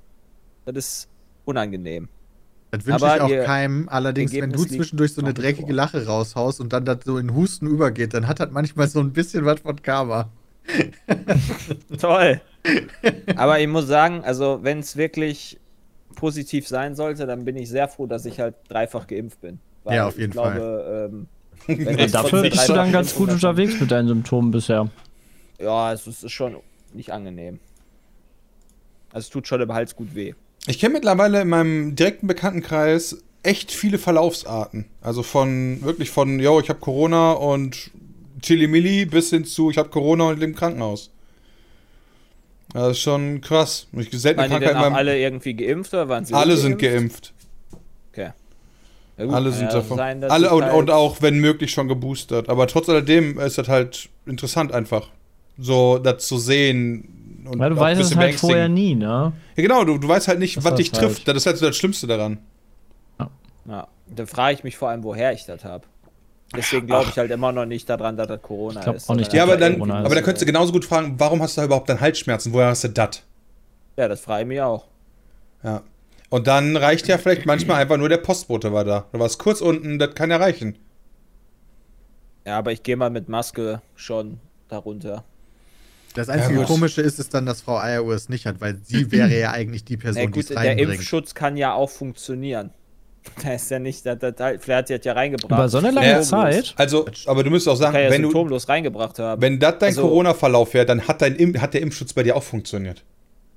Das 0.65 0.77
ist 0.77 1.09
unangenehm. 1.45 2.09
Das 2.71 2.85
wünsche 2.85 3.07
ich 3.07 3.21
auch 3.21 3.29
ihr 3.29 3.45
keinem. 3.45 3.89
Allerdings, 3.89 4.33
wenn 4.33 4.53
du 4.53 4.65
zwischendurch 4.65 5.15
so 5.15 5.23
eine 5.23 5.33
dreckige 5.33 5.69
vor. 5.69 5.75
Lache 5.75 6.07
raushaust 6.07 6.61
und 6.61 6.73
dann 6.73 6.85
das 6.85 6.99
so 7.05 7.17
in 7.19 7.35
Husten 7.35 7.67
übergeht, 7.67 8.13
dann 8.13 8.29
hat 8.29 8.41
das 8.41 8.51
manchmal 8.51 8.89
so 8.89 9.01
ein 9.01 9.13
bisschen 9.13 9.45
was 9.45 9.61
von 9.61 9.81
Karma. 9.81 10.29
Toll. 11.99 12.41
Aber 13.37 13.59
ich 13.59 13.69
muss 13.69 13.87
sagen, 13.87 14.23
also 14.23 14.61
wenn 14.63 14.81
es 14.81 14.97
wirklich 14.97 15.59
positiv 16.15 16.69
sein 16.69 16.95
sollte, 16.95 17.27
dann 17.27 17.45
bin 17.45 17.57
ich 17.57 17.71
sehr 17.71 17.89
froh, 17.89 18.07
dass 18.07 18.27
ich 18.27 18.39
halt 18.41 18.57
dreifach 18.69 19.07
geimpft 19.07 19.41
bin. 19.41 19.61
Weil 19.85 19.97
Ja, 19.97 20.07
auf 20.07 20.19
jeden 20.19 20.31
ich 20.31 20.33
glaube, 20.33 21.11
Ähm, 21.11 21.27
wenn 21.67 21.99
Ja, 21.99 22.07
dafür 22.07 22.43
bist 22.43 22.69
du 22.69 22.75
dann 22.75 22.93
ganz 22.93 23.15
gut 23.15 23.31
unterwegs 23.31 23.81
mit 23.81 23.91
deinen 23.91 24.09
Symptomen 24.09 24.51
bisher. 24.51 24.91
Ja, 25.59 25.93
es 25.93 26.07
ist, 26.07 26.23
ist 26.23 26.33
schon 26.33 26.57
nicht 26.93 27.13
angenehm. 27.13 27.61
Also 29.11 29.27
es 29.27 29.31
tut 29.31 29.49
schon 29.49 29.61
im 29.61 29.73
Hals 29.73 29.97
gut 29.97 30.15
weh. 30.15 30.35
Ich 30.67 30.79
kenne 30.79 30.95
mittlerweile 30.95 31.41
in 31.43 31.49
meinem 31.49 31.97
direkten 31.97 32.27
Bekanntenkreis 32.27 33.19
echt 33.43 33.73
viele 33.73 33.99
Verlaufsarten. 33.99 34.85
Also 35.01 35.23
von 35.23 35.81
wirklich 35.83 36.11
von, 36.11 36.39
yo, 36.41 36.61
ich 36.61 36.69
habe 36.69 36.81
Corona 36.81 37.33
und 37.33 37.91
Chili-Milli 38.43 39.07
bis 39.07 39.31
hin 39.31 39.45
zu, 39.45 39.71
ich 39.71 39.79
habe 39.79 39.89
Corona 39.89 40.25
und 40.29 40.39
lebe 40.39 40.53
im 40.53 40.57
Krankenhaus. 40.57 41.11
Das 42.75 42.93
ist 42.93 43.01
schon 43.01 43.41
krass. 43.41 43.87
Ich 43.93 44.11
selten 44.13 44.41
Waren 44.41 44.51
die 44.61 44.67
denn 44.67 44.77
auch 44.77 44.93
alle 44.93 45.19
irgendwie 45.19 45.55
geimpft 45.55 45.95
oder 45.95 46.09
waren 46.09 46.25
sie 46.27 46.35
alle 46.35 46.57
sind 46.57 46.75
ungeimpft? 46.75 47.33
geimpft. 47.33 47.33
Okay. 48.13 48.31
Ja, 49.17 49.25
gut, 49.25 49.35
Alle 49.35 49.53
sind 49.53 49.69
ja 49.69 49.73
davon. 49.73 49.97
sein, 49.97 50.23
alle 50.25 50.51
und, 50.55 50.65
halt- 50.65 50.75
und 50.75 50.91
auch, 50.91 51.23
wenn 51.23 51.39
möglich, 51.39 51.73
schon 51.73 51.89
geboostert. 51.89 52.49
Aber 52.51 52.67
trotz 52.67 52.89
alledem 52.89 53.39
ist 53.41 53.57
das 53.59 53.69
halt 53.69 54.11
interessant 54.27 54.73
einfach. 54.73 55.09
So, 55.59 55.99
das 55.99 56.27
zu 56.27 56.37
sehen. 56.39 57.15
Und 57.51 57.59
Weil 57.59 57.71
du 57.71 57.77
weißt 57.77 58.01
es 58.01 58.17
halt 58.17 58.35
vorher 58.39 58.69
nie, 58.69 58.95
ne? 58.95 59.33
Ja, 59.57 59.63
genau, 59.63 59.85
du, 59.85 59.99
du 59.99 60.09
weißt 60.09 60.29
halt 60.29 60.39
nicht, 60.39 60.57
Das 60.59 60.65
was 60.65 60.75
dich 60.75 60.93
halt. 60.93 61.03
trifft. 61.03 61.27
Das 61.29 61.37
ist 61.37 61.47
halt 61.47 61.57
so 61.59 61.67
das 61.67 61.77
Schlimmste 61.77 62.07
daran. 62.07 62.39
Ja, 63.67 63.87
dann 64.07 64.27
frage 64.27 64.55
ich 64.55 64.65
mich 64.65 64.77
vor 64.77 64.89
allem, 64.89 65.03
woher 65.05 65.33
ich 65.33 65.45
das 65.45 65.65
habe. 65.65 65.87
Deswegen 66.57 66.87
glaube 66.87 67.11
ich 67.11 67.19
halt 67.19 67.31
immer 67.31 67.53
noch 67.53 67.67
nicht 67.67 67.89
daran, 67.91 68.17
dass 68.17 68.27
das 68.29 68.41
Corona 68.41 68.81
Ich 68.81 68.85
glaub 68.85 68.97
ist. 68.97 69.11
auch 69.11 69.15
nicht, 69.15 69.33
Ja, 69.35 69.43
aber 69.43 69.53
Ja, 69.55 69.59
dann, 69.61 69.75
Corona 69.75 69.99
aber 69.99 70.09
dann 70.09 70.19
so. 70.19 70.25
könntest 70.25 70.43
du 70.43 70.47
genauso 70.47 70.73
gut 70.73 70.85
fragen, 70.87 71.15
warum 71.19 71.43
hast 71.43 71.57
du 71.57 71.61
da 71.61 71.67
überhaupt 71.67 71.89
dann 71.91 72.01
Halsschmerzen? 72.01 72.53
Woher 72.55 72.69
hast 72.69 72.85
du 72.85 72.89
das? 72.89 73.23
Ja, 73.99 74.09
das 74.09 74.21
frage 74.21 74.43
ich 74.43 74.49
mich 74.49 74.61
auch. 74.63 74.87
Ja. 75.63 75.83
Und 76.31 76.47
dann 76.47 76.77
reicht 76.77 77.09
ja 77.09 77.19
vielleicht 77.19 77.45
manchmal 77.47 77.81
einfach 77.83 77.97
nur 77.99 78.09
der 78.09 78.19
Postbote 78.19 78.73
war 78.73 78.85
da. 78.85 79.07
Du 79.13 79.19
warst 79.19 79.39
kurz 79.39 79.61
unten, 79.61 79.99
das 79.99 80.15
kann 80.15 80.31
ja 80.31 80.37
reichen. 80.39 80.79
Ja, 82.47 82.59
aber 82.59 82.73
ich 82.73 82.83
gehe 82.83 82.97
mal 82.97 83.11
mit 83.11 83.29
Maske 83.29 83.83
schon 83.95 84.39
darunter. 84.69 85.25
Das 86.19 86.29
einzige 86.29 86.59
gut. 86.59 86.67
Komische 86.67 87.01
ist 87.01 87.21
es 87.21 87.29
dann, 87.29 87.47
dass 87.47 87.61
Frau 87.61 87.79
Eieruhr 87.79 88.15
es 88.15 88.29
nicht 88.29 88.45
hat, 88.45 88.61
weil 88.61 88.77
sie 88.83 89.11
wäre 89.13 89.39
ja 89.39 89.53
eigentlich 89.53 89.85
die 89.85 89.97
Person, 89.97 90.23
die 90.23 90.31
gut, 90.33 90.43
es 90.43 90.49
der. 90.49 90.77
Impfschutz 90.77 91.33
kann 91.35 91.57
ja 91.57 91.73
auch 91.75 91.91
funktionieren. 91.91 92.71
Da 93.43 93.53
ist 93.53 93.71
ja 93.71 93.79
nicht, 93.79 94.07
das, 94.07 94.19
das, 94.21 94.33
vielleicht 94.37 94.69
hat 94.71 94.89
die 94.89 94.97
das 94.97 95.05
ja 95.05 95.13
reingebracht. 95.13 95.53
Über 95.53 95.69
so 95.69 95.79
eine 95.79 95.91
lange 95.91 96.09
Ja, 96.09 96.23
Zeit. 96.23 96.73
Also, 96.79 97.07
aber 97.27 97.45
du 97.45 97.51
müsstest 97.51 97.69
auch 97.75 97.79
sagen, 97.79 97.93
Kann 97.93 98.05
ja 98.05 98.11
wenn, 98.11 98.23
du, 98.23 98.29
symptomlos 98.29 98.69
reingebracht 98.71 99.19
haben. 99.19 99.43
wenn 99.43 99.59
das 99.61 99.79
dein 99.79 99.89
Also- 99.89 100.03
Corona-Verlauf 100.03 100.73
wäre, 100.73 100.87
dann 100.87 101.07
hat, 101.07 101.21
dein, 101.21 101.37
hat 101.61 101.75
der 101.75 101.83
Impfschutz 101.83 102.15
bei 102.15 102.23
dir 102.23 102.37
auch 102.37 102.43
funktioniert. 102.43 103.05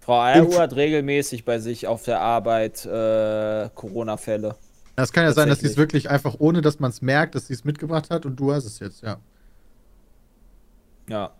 Frau 0.01 0.19
Eieruhr 0.21 0.59
hat 0.59 0.75
regelmäßig 0.75 1.45
bei 1.45 1.59
sich 1.59 1.87
auf 1.87 2.03
der 2.03 2.19
Arbeit 2.19 2.85
äh, 2.85 3.69
Corona-Fälle. 3.73 4.55
Das 4.97 5.13
kann 5.13 5.23
ja 5.23 5.31
sein, 5.31 5.47
dass 5.47 5.61
sie 5.61 5.67
es 5.67 5.77
wirklich 5.77 6.09
einfach, 6.09 6.35
ohne 6.39 6.61
dass 6.61 6.79
man 6.79 6.91
es 6.91 7.01
merkt, 7.01 7.33
dass 7.35 7.47
sie 7.47 7.53
es 7.53 7.63
mitgebracht 7.63 8.09
hat 8.09 8.25
und 8.25 8.35
du 8.37 8.51
hast 8.51 8.65
es 8.65 8.79
jetzt, 8.79 9.03
ja. 9.03 9.17
Ja. 11.07 11.31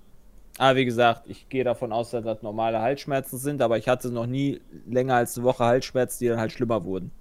Aber 0.57 0.75
wie 0.77 0.85
gesagt, 0.85 1.27
ich 1.27 1.49
gehe 1.49 1.63
davon 1.63 1.91
aus, 1.91 2.11
dass 2.11 2.23
das 2.23 2.41
normale 2.41 2.81
Halsschmerzen 2.81 3.37
sind, 3.39 3.61
aber 3.61 3.77
ich 3.77 3.87
hatte 3.87 4.09
noch 4.11 4.27
nie 4.27 4.61
länger 4.87 5.15
als 5.15 5.37
eine 5.37 5.45
Woche 5.45 5.63
Halsschmerzen, 5.65 6.19
die 6.23 6.29
dann 6.29 6.39
halt 6.39 6.51
schlimmer 6.51 6.83
wurden. 6.85 7.11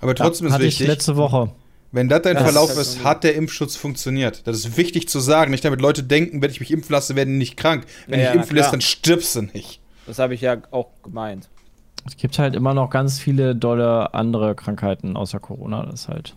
Aber 0.00 0.14
trotzdem 0.14 0.46
ist 0.48 0.52
Hatte 0.54 0.66
ich 0.66 0.80
wichtig, 0.80 0.86
letzte 0.86 1.16
Woche. 1.16 1.52
wenn 1.92 2.08
das 2.08 2.22
dein 2.22 2.36
Ja, 2.36 2.42
Verlauf 2.42 2.68
das 2.68 2.78
ist 2.78 2.88
ist, 2.88 2.96
halt 2.96 3.04
hat 3.04 3.24
der 3.24 3.34
Impfschutz 3.34 3.76
funktioniert. 3.76 4.46
Das 4.46 4.56
ist 4.58 4.76
wichtig 4.76 5.08
zu 5.08 5.20
sagen. 5.20 5.50
Nicht 5.50 5.64
damit 5.64 5.80
Leute 5.80 6.02
denken, 6.02 6.42
wenn 6.42 6.50
ich 6.50 6.60
mich 6.60 6.70
impfen 6.70 6.92
lasse, 6.92 7.16
werden 7.16 7.32
die 7.34 7.38
nicht 7.38 7.56
krank. 7.56 7.86
Wenn 8.08 8.20
Ja, 8.20 8.26
ich 8.26 8.30
ja, 8.30 8.32
impfen 8.32 8.56
lässt, 8.56 8.72
dann 8.72 8.80
stirbst 8.80 9.34
du 9.36 9.42
nicht. 9.42 9.80
Das 10.06 10.18
habe 10.18 10.34
ich 10.34 10.40
ja 10.40 10.56
auch 10.70 10.88
gemeint. 11.02 11.48
Es 12.06 12.16
gibt 12.16 12.38
halt 12.40 12.56
immer 12.56 12.74
noch 12.74 12.90
ganz 12.90 13.20
viele 13.20 13.54
dolle 13.54 14.12
andere 14.14 14.54
Krankheiten 14.56 15.16
außer 15.16 15.38
Corona. 15.40 15.84
Das 15.86 16.02
ist 16.02 16.08
halt. 16.08 16.36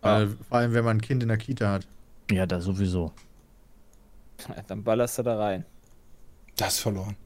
Weil, 0.00 0.28
vor 0.48 0.58
allem, 0.58 0.72
wenn 0.72 0.84
man 0.84 0.98
ein 0.98 1.00
Kind 1.02 1.22
in 1.22 1.28
der 1.28 1.36
Kita 1.38 1.70
hat. 1.72 1.86
Ja, 2.30 2.46
da 2.46 2.60
sowieso. 2.60 3.12
Ja, 4.48 4.62
Dann 4.66 4.82
ballerst 4.82 5.18
du 5.18 5.22
da 5.22 5.38
rein. 5.38 5.64
Das 6.56 6.74
ist 6.74 6.80
verloren. 6.80 7.16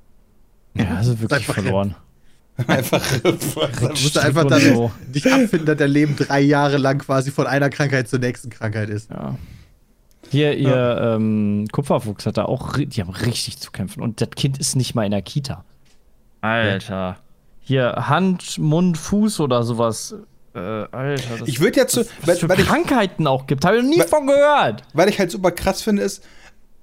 Ja, 0.74 0.96
also 0.96 1.18
wirklich 1.20 1.40
Einfach 1.48 1.54
verloren. 1.54 1.94
Einfach. 2.66 3.02
Da 3.22 3.88
musst 3.88 4.16
du 4.16 4.20
einfach 4.20 4.44
damit 4.44 4.74
so. 4.74 4.90
dich 5.06 5.24
abfinden, 5.32 5.64
dass 5.66 5.78
dein 5.78 5.90
Leben 5.90 6.16
drei 6.16 6.40
Jahre 6.40 6.76
lang 6.76 6.98
quasi 6.98 7.30
von 7.30 7.46
einer 7.46 7.70
Krankheit 7.70 8.08
zur 8.08 8.18
nächsten 8.18 8.50
Krankheit 8.50 8.90
ist. 8.90 9.08
Ja. 9.10 9.36
Hier, 10.30 10.56
ihr 10.56 11.00
ähm, 11.16 11.66
Kupferfuchs 11.72 12.26
hat 12.26 12.36
da 12.36 12.44
auch, 12.44 12.76
die 12.76 13.00
haben 13.00 13.10
richtig 13.10 13.58
zu 13.58 13.70
kämpfen. 13.70 14.02
Und 14.02 14.20
das 14.20 14.30
Kind 14.36 14.58
ist 14.58 14.76
nicht 14.76 14.94
mal 14.94 15.04
in 15.04 15.10
der 15.12 15.22
Kita. 15.22 15.64
Alter. 16.42 17.16
Hier, 17.60 17.94
Hand, 18.08 18.58
Mund, 18.58 18.98
Fuß 18.98 19.40
oder 19.40 19.62
sowas. 19.62 20.14
Äh, 20.54 20.58
Alter. 20.58 21.38
Das, 21.38 21.48
ich 21.48 21.60
würde 21.60 21.78
ja 21.78 21.86
zu. 21.86 22.00
was 22.00 22.08
Weil, 22.26 22.34
es 22.34 22.40
für 22.40 22.48
weil, 22.48 22.60
ich, 22.60 22.66
Krankheiten 22.66 23.26
auch 23.26 23.46
gibt. 23.46 23.64
Habe 23.64 23.78
ich 23.78 23.82
noch 23.82 23.90
nie 23.90 23.98
Weil- 24.00 24.08
von 24.08 24.26
gehört. 24.26 24.82
weil 24.92 25.08
ich 25.08 25.18
halt 25.18 25.30
super 25.30 25.50
krass 25.52 25.82
finde, 25.82 26.02
ist, 26.02 26.22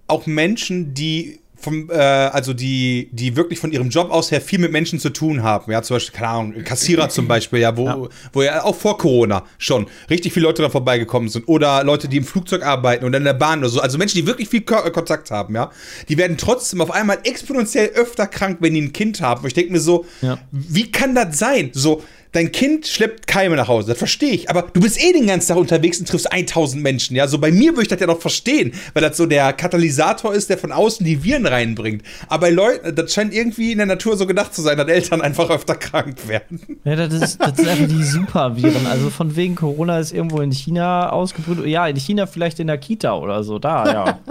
auch 0.07 0.25
Menschen, 0.25 0.93
die 0.93 1.39
vom, 1.59 1.89
äh, 1.89 1.95
also 1.95 2.53
die, 2.53 3.09
die 3.11 3.35
wirklich 3.35 3.57
von 3.57 3.71
ihrem 3.71 3.89
Job 3.89 4.11
aus 4.11 4.29
her 4.29 4.41
viel 4.41 4.59
mit 4.59 4.71
Menschen 4.71 4.99
zu 4.99 5.09
tun 5.09 5.41
haben. 5.41 5.71
Ja, 5.71 5.81
zum 5.81 5.95
Beispiel, 5.95 6.15
keine 6.15 6.27
Ahnung, 6.29 6.63
Kassierer 6.63 7.09
zum 7.09 7.27
Beispiel, 7.27 7.59
ja, 7.59 7.75
wo 7.75 7.85
Ja. 7.87 7.97
wo 8.31 8.43
ja 8.43 8.63
auch 8.63 8.75
vor 8.75 8.99
Corona 8.99 9.43
schon 9.57 9.87
richtig 10.07 10.33
viele 10.33 10.45
Leute 10.45 10.61
da 10.61 10.69
vorbeigekommen 10.69 11.29
sind. 11.29 11.47
Oder 11.47 11.83
Leute, 11.83 12.07
die 12.07 12.17
im 12.17 12.25
Flugzeug 12.25 12.63
arbeiten 12.63 13.05
oder 13.05 13.17
in 13.17 13.23
der 13.23 13.33
Bahn 13.33 13.57
oder 13.59 13.69
so. 13.69 13.79
Also 13.81 13.97
Menschen, 13.97 14.17
die 14.19 14.27
wirklich 14.27 14.49
viel 14.49 14.61
Ko 14.61 14.75
äh, 14.85 14.91
Kontakt 14.91 15.31
haben, 15.31 15.55
ja. 15.55 15.71
Die 16.09 16.17
werden 16.19 16.37
trotzdem 16.37 16.79
auf 16.79 16.91
einmal 16.91 17.17
exponentiell 17.23 17.87
öfter 17.95 18.27
krank, 18.27 18.57
wenn 18.59 18.75
die 18.75 18.81
ein 18.81 18.93
Kind 18.93 19.19
haben. 19.21 19.41
Und 19.41 19.47
ich 19.47 19.55
denke 19.55 19.71
mir 19.71 19.79
so, 19.79 20.05
Ja. 20.21 20.37
wie 20.51 20.91
kann 20.91 21.15
das 21.15 21.39
sein? 21.39 21.71
So, 21.73 22.03
dein 22.31 22.51
Kind 22.51 22.87
schleppt 22.87 23.27
Keime 23.27 23.55
nach 23.55 23.67
Hause, 23.67 23.89
das 23.89 23.97
verstehe 23.97 24.31
ich, 24.31 24.49
aber 24.49 24.63
du 24.73 24.81
bist 24.81 25.01
eh 25.03 25.13
den 25.13 25.27
ganzen 25.27 25.49
Tag 25.49 25.57
unterwegs 25.57 25.99
und 25.99 26.07
triffst 26.07 26.31
1000 26.31 26.81
Menschen, 26.81 27.15
ja, 27.15 27.27
so 27.27 27.37
bei 27.37 27.51
mir 27.51 27.71
würde 27.71 27.83
ich 27.83 27.87
das 27.87 27.99
ja 27.99 28.07
noch 28.07 28.19
verstehen, 28.19 28.73
weil 28.93 29.03
das 29.03 29.17
so 29.17 29.25
der 29.25 29.53
Katalysator 29.53 30.33
ist, 30.33 30.49
der 30.49 30.57
von 30.57 30.71
außen 30.71 31.05
die 31.05 31.23
Viren 31.23 31.45
reinbringt, 31.45 32.03
aber 32.27 32.47
bei 32.47 32.51
Leuten, 32.51 32.95
das 32.95 33.13
scheint 33.13 33.33
irgendwie 33.33 33.71
in 33.71 33.79
der 33.79 33.87
Natur 33.87 34.15
so 34.15 34.25
gedacht 34.25 34.53
zu 34.53 34.61
sein, 34.61 34.77
dass 34.77 34.87
Eltern 34.87 35.21
einfach 35.21 35.49
öfter 35.49 35.75
krank 35.75 36.27
werden. 36.27 36.61
Ja, 36.83 36.95
das 36.95 37.13
ist, 37.13 37.41
das 37.41 37.57
sind 37.57 37.67
einfach 37.67 37.87
die 37.87 38.03
Superviren. 38.03 38.87
Also 38.87 39.09
von 39.09 39.35
wegen 39.35 39.55
Corona 39.55 39.99
ist 39.99 40.13
irgendwo 40.13 40.39
in 40.41 40.51
China 40.51 41.09
ausgebrütet. 41.09 41.65
Ja, 41.65 41.87
in 41.87 41.97
China 41.97 42.25
vielleicht 42.25 42.59
in 42.59 42.67
der 42.67 42.77
Kita 42.77 43.17
oder 43.17 43.43
so, 43.43 43.59
da, 43.59 43.91
ja. 43.91 44.19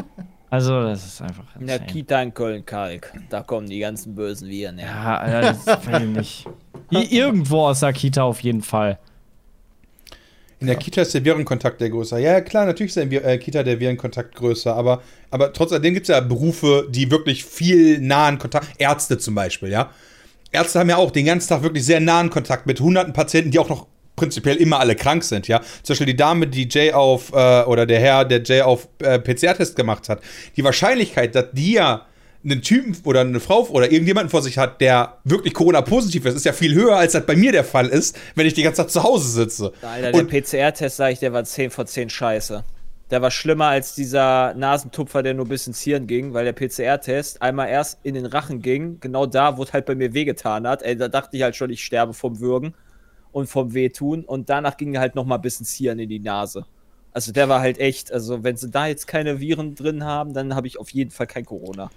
Also, 0.49 0.81
das 0.81 1.05
ist 1.05 1.21
einfach. 1.21 1.45
In 1.59 1.67
der 1.67 1.77
insane. 1.77 1.93
Kita 1.93 2.23
in 2.23 2.33
Köln-Kalk. 2.33 3.13
Da 3.29 3.43
kommen 3.43 3.69
die 3.69 3.81
ganzen 3.81 4.15
bösen 4.15 4.49
Viren 4.49 4.79
her. 4.79 4.89
Ja, 4.89 5.17
Alter, 5.19 5.41
das 5.41 5.67
weiß 5.67 6.03
ich 6.03 6.09
nicht. 6.09 6.47
Irgendwo 6.91 7.67
aus 7.67 7.81
der 7.81 7.93
Kita 7.93 8.23
auf 8.23 8.41
jeden 8.41 8.63
Fall. 8.63 8.99
In 10.59 10.69
der 10.69 10.77
Kita 10.77 11.03
ist 11.03 11.13
der 11.13 11.25
Virenkontakt 11.25 11.81
der 11.83 11.91
größer. 11.91 12.19
Ja, 12.19 12.33
ja, 12.33 12.41
klar, 12.41 12.65
natürlich 12.65 12.91
ist 12.91 13.03
in 13.03 13.11
der 13.11 13.25
äh, 13.25 13.39
Kita 13.39 13.63
der 13.63 13.79
Virenkontakt 13.79 14.35
größer, 14.35 14.75
aber, 14.75 15.03
aber 15.31 15.53
trotzdem 15.53 15.83
gibt 15.83 16.09
es 16.09 16.09
ja 16.09 16.21
Berufe, 16.21 16.89
die 16.91 17.11
wirklich 17.11 17.45
viel 17.45 18.01
nahen 18.01 18.39
Kontakt, 18.39 18.69
Ärzte 18.79 19.19
zum 19.19 19.35
Beispiel, 19.35 19.71
ja. 19.71 19.91
Ärzte 20.53 20.79
haben 20.79 20.89
ja 20.89 20.97
auch 20.97 21.11
den 21.11 21.27
ganzen 21.27 21.49
Tag 21.49 21.63
wirklich 21.63 21.85
sehr 21.85 22.01
nahen 22.01 22.31
Kontakt 22.31 22.67
mit 22.67 22.81
hunderten 22.81 23.13
Patienten, 23.13 23.51
die 23.51 23.59
auch 23.59 23.69
noch 23.69 23.87
prinzipiell 24.17 24.57
immer 24.57 24.81
alle 24.81 24.97
krank 24.97 25.25
sind, 25.25 25.47
ja. 25.47 25.61
Zum 25.83 25.93
Beispiel 25.93 26.07
die 26.07 26.17
Dame, 26.17 26.47
die 26.47 26.67
Jay 26.71 26.93
auf, 26.93 27.33
äh, 27.35 27.63
oder 27.65 27.85
der 27.85 28.01
Herr, 28.01 28.25
der 28.25 28.43
Jay 28.43 28.63
auf 28.63 28.89
äh, 29.01 29.19
PCR-Test 29.19 29.77
gemacht 29.77 30.09
hat. 30.09 30.23
Die 30.57 30.65
Wahrscheinlichkeit, 30.65 31.35
dass 31.35 31.47
die 31.53 31.73
ja 31.73 32.07
einen 32.51 32.63
Typen 32.63 32.97
oder 33.05 33.21
eine 33.23 33.41
Frau 33.41 33.67
oder 33.69 33.91
irgendjemanden 33.91 34.31
vor 34.31 34.41
sich 34.43 34.57
hat, 34.59 34.81
der 34.81 35.19
wirklich 35.25 35.53
Corona-positiv 35.53 36.25
ist, 36.27 36.35
ist 36.37 36.45
ja 36.45 36.53
viel 36.53 36.75
höher, 36.75 36.97
als 36.97 37.13
das 37.13 37.27
bei 37.27 37.37
mir 37.37 37.53
der 37.53 37.65
Fall 37.65 37.89
ist, 37.89 38.17
wenn 38.35 38.47
ich 38.47 38.55
die 38.55 38.63
ganze 38.63 38.83
Zeit 38.83 38.91
zu 38.93 39.03
Hause 39.03 39.29
sitze. 39.29 39.73
Alter, 39.83 40.17
Und- 40.19 40.31
der 40.33 40.41
PCR-Test, 40.41 40.97
sag 40.97 41.13
ich, 41.13 41.19
der 41.19 41.33
war 41.33 41.45
10 41.45 41.71
von 41.71 41.87
10 41.87 42.09
scheiße. 42.09 42.65
Der 43.11 43.23
war 43.23 43.31
schlimmer 43.31 43.67
als 43.67 43.95
dieser 43.95 44.55
Nasentupfer, 44.55 45.23
der 45.23 45.35
nur 45.35 45.47
bis 45.47 45.67
ins 45.67 45.81
Hirn 45.81 46.07
ging, 46.09 46.35
weil 46.35 46.45
der 46.45 46.53
PCR-Test 46.53 47.41
einmal 47.43 47.69
erst 47.69 47.99
in 48.03 48.15
den 48.15 48.27
Rachen 48.27 48.63
ging, 48.63 48.99
genau 49.01 49.27
da, 49.27 49.57
wo 49.57 49.63
es 49.63 49.73
halt 49.73 49.87
bei 49.87 49.95
mir 49.95 50.13
wehgetan 50.13 50.67
hat. 50.67 50.83
Ey, 50.83 50.97
da 50.97 51.07
dachte 51.09 51.37
ich 51.37 51.43
halt 51.45 51.55
schon, 51.55 51.71
ich 51.71 51.85
sterbe 51.85 52.15
vom 52.15 52.41
Würgen 52.41 52.75
und 53.31 53.49
vom 53.49 53.75
Wehtun. 53.75 54.25
Und 54.25 54.49
danach 54.51 54.77
ging 54.77 54.95
er 54.95 55.01
halt 55.01 55.15
nochmal 55.15 55.39
bis 55.39 55.61
ins 55.61 55.73
Hirn 55.75 55.99
in 56.01 56.09
die 56.09 56.19
Nase. 56.19 56.65
Also 57.13 57.33
der 57.33 57.49
war 57.49 57.61
halt 57.61 57.79
echt, 57.79 58.13
also 58.13 58.43
wenn 58.43 58.57
sie 58.57 58.71
da 58.71 58.87
jetzt 58.89 59.07
keine 59.07 59.39
Viren 59.41 59.75
drin 59.77 60.05
haben, 60.05 60.35
dann 60.35 60.55
habe 60.55 60.67
ich 60.67 60.79
auf 60.79 60.91
jeden 60.91 61.11
Fall 61.13 61.27
kein 61.29 61.45
Corona. 61.45 61.91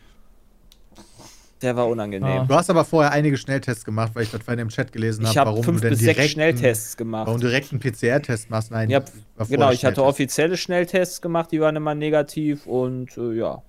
Der 1.61 1.75
war 1.75 1.87
unangenehm. 1.89 2.23
Ah. 2.41 2.45
Du 2.47 2.55
hast 2.55 2.69
aber 2.69 2.85
vorher 2.85 3.11
einige 3.11 3.35
Schnelltests 3.37 3.83
gemacht, 3.83 4.11
weil 4.13 4.23
ich 4.23 4.31
das 4.31 4.41
vorhin 4.43 4.59
im 4.59 4.69
Chat 4.69 4.91
gelesen 4.93 5.23
Ich 5.23 5.29
habe, 5.29 5.39
habe 5.39 5.49
warum 5.51 5.63
fünf 5.63 5.77
du 5.81 5.89
denn 5.89 5.97
bis 5.97 5.99
sechs 6.05 6.29
Schnelltests 6.31 6.95
gemacht. 6.95 7.27
Warum 7.27 7.41
direkt 7.41 7.71
einen 7.73 7.81
PCR-Test 7.81 8.49
machst? 8.49 8.71
Nein, 8.71 8.89
Ja, 8.89 8.99
war 8.99 9.05
vorher 9.35 9.57
genau, 9.57 9.71
ich 9.71 9.83
hatte 9.83 10.03
offizielle 10.03 10.55
Schnelltests 10.55 11.21
gemacht, 11.21 11.51
die 11.51 11.59
waren 11.59 11.75
immer 11.75 11.95
negativ 11.95 12.65
und 12.65 13.17
äh, 13.17 13.33
ja. 13.33 13.61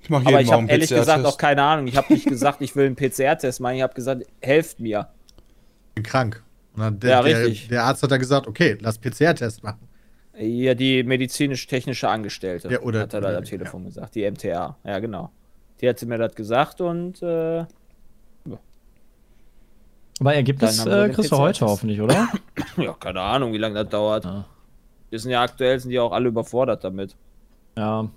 Ich 0.00 0.10
mache 0.10 0.26
Aber 0.26 0.40
ich 0.40 0.50
habe 0.52 0.66
ehrlich 0.68 0.90
gesagt 0.90 1.24
auch 1.24 1.38
keine 1.38 1.62
Ahnung. 1.62 1.86
Ich 1.86 1.96
habe 1.96 2.12
nicht 2.12 2.26
gesagt, 2.26 2.60
ich 2.60 2.76
will 2.76 2.86
einen 2.86 2.96
PCR-Test 2.96 3.60
machen. 3.60 3.76
Ich 3.76 3.82
habe 3.82 3.94
gesagt, 3.94 4.22
helft 4.42 4.80
mir. 4.80 5.08
Ich 5.88 5.94
bin 5.94 6.04
krank. 6.04 6.42
Und 6.74 6.80
dann 6.82 7.00
der, 7.00 7.10
Ja, 7.10 7.22
der, 7.22 7.38
richtig. 7.46 7.68
der 7.68 7.84
Arzt 7.84 8.02
hat 8.02 8.10
dann 8.10 8.18
gesagt, 8.20 8.46
okay, 8.46 8.76
lass 8.80 8.98
PCR-Test 8.98 9.62
machen. 9.62 9.88
Ja, 10.36 10.74
die 10.74 11.02
medizinisch-technische 11.04 12.08
Angestellte, 12.08 12.68
Ja, 12.70 12.80
oder- 12.80 13.00
hat 13.00 13.14
er 13.14 13.20
da 13.20 13.36
am 13.36 13.44
Telefon 13.44 13.84
gesagt. 13.84 14.14
Die 14.14 14.28
MTA, 14.30 14.76
ja 14.84 14.98
genau. 14.98 15.30
Die 15.84 15.88
hat 15.90 16.00
mir 16.00 16.16
das 16.16 16.34
gesagt 16.34 16.80
und 16.80 17.22
äh, 17.22 17.66
Aber 20.18 20.34
Ergebnis 20.34 20.86
äh, 20.86 21.10
kriegst 21.10 21.30
du 21.30 21.36
heute 21.36 21.66
hoffentlich, 21.66 22.00
oder? 22.00 22.26
ja, 22.78 22.94
keine 22.94 23.20
Ahnung, 23.20 23.52
wie 23.52 23.58
lange 23.58 23.74
das 23.74 23.90
dauert. 23.90 24.24
Ja. 24.24 24.46
Wir 25.10 25.18
sind 25.18 25.30
ja 25.30 25.42
aktuell, 25.42 25.78
sind 25.78 25.90
die 25.90 25.98
auch 25.98 26.12
alle 26.12 26.28
überfordert 26.28 26.84
damit. 26.84 27.14
Ja. 27.76 28.08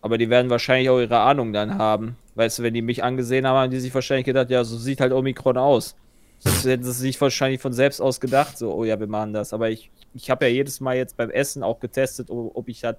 Aber 0.00 0.16
die 0.16 0.30
werden 0.30 0.48
wahrscheinlich 0.48 0.88
auch 0.88 0.98
ihre 0.98 1.18
Ahnung 1.18 1.52
dann 1.52 1.76
haben. 1.76 2.16
Weißt 2.36 2.58
du, 2.58 2.62
wenn 2.62 2.72
die 2.72 2.80
mich 2.80 3.04
angesehen 3.04 3.46
haben, 3.46 3.56
haben 3.58 3.70
die 3.70 3.80
sich 3.80 3.94
wahrscheinlich 3.94 4.24
gedacht, 4.24 4.48
ja, 4.48 4.64
so 4.64 4.78
sieht 4.78 5.02
halt 5.02 5.12
Omikron 5.12 5.58
aus. 5.58 5.94
Das 6.42 6.64
hätten 6.64 6.84
sie 6.84 6.92
sich 6.92 7.20
wahrscheinlich 7.20 7.60
von 7.60 7.74
selbst 7.74 8.00
aus 8.00 8.18
gedacht, 8.18 8.56
so, 8.56 8.72
oh 8.72 8.84
ja, 8.84 8.98
wir 8.98 9.08
machen 9.08 9.34
das. 9.34 9.52
Aber 9.52 9.68
ich, 9.68 9.90
ich 10.14 10.30
habe 10.30 10.46
ja 10.46 10.52
jedes 10.52 10.80
Mal 10.80 10.96
jetzt 10.96 11.18
beim 11.18 11.28
Essen 11.28 11.62
auch 11.62 11.80
getestet, 11.80 12.30
ob, 12.30 12.56
ob 12.56 12.66
ich 12.70 12.82
hat, 12.82 12.96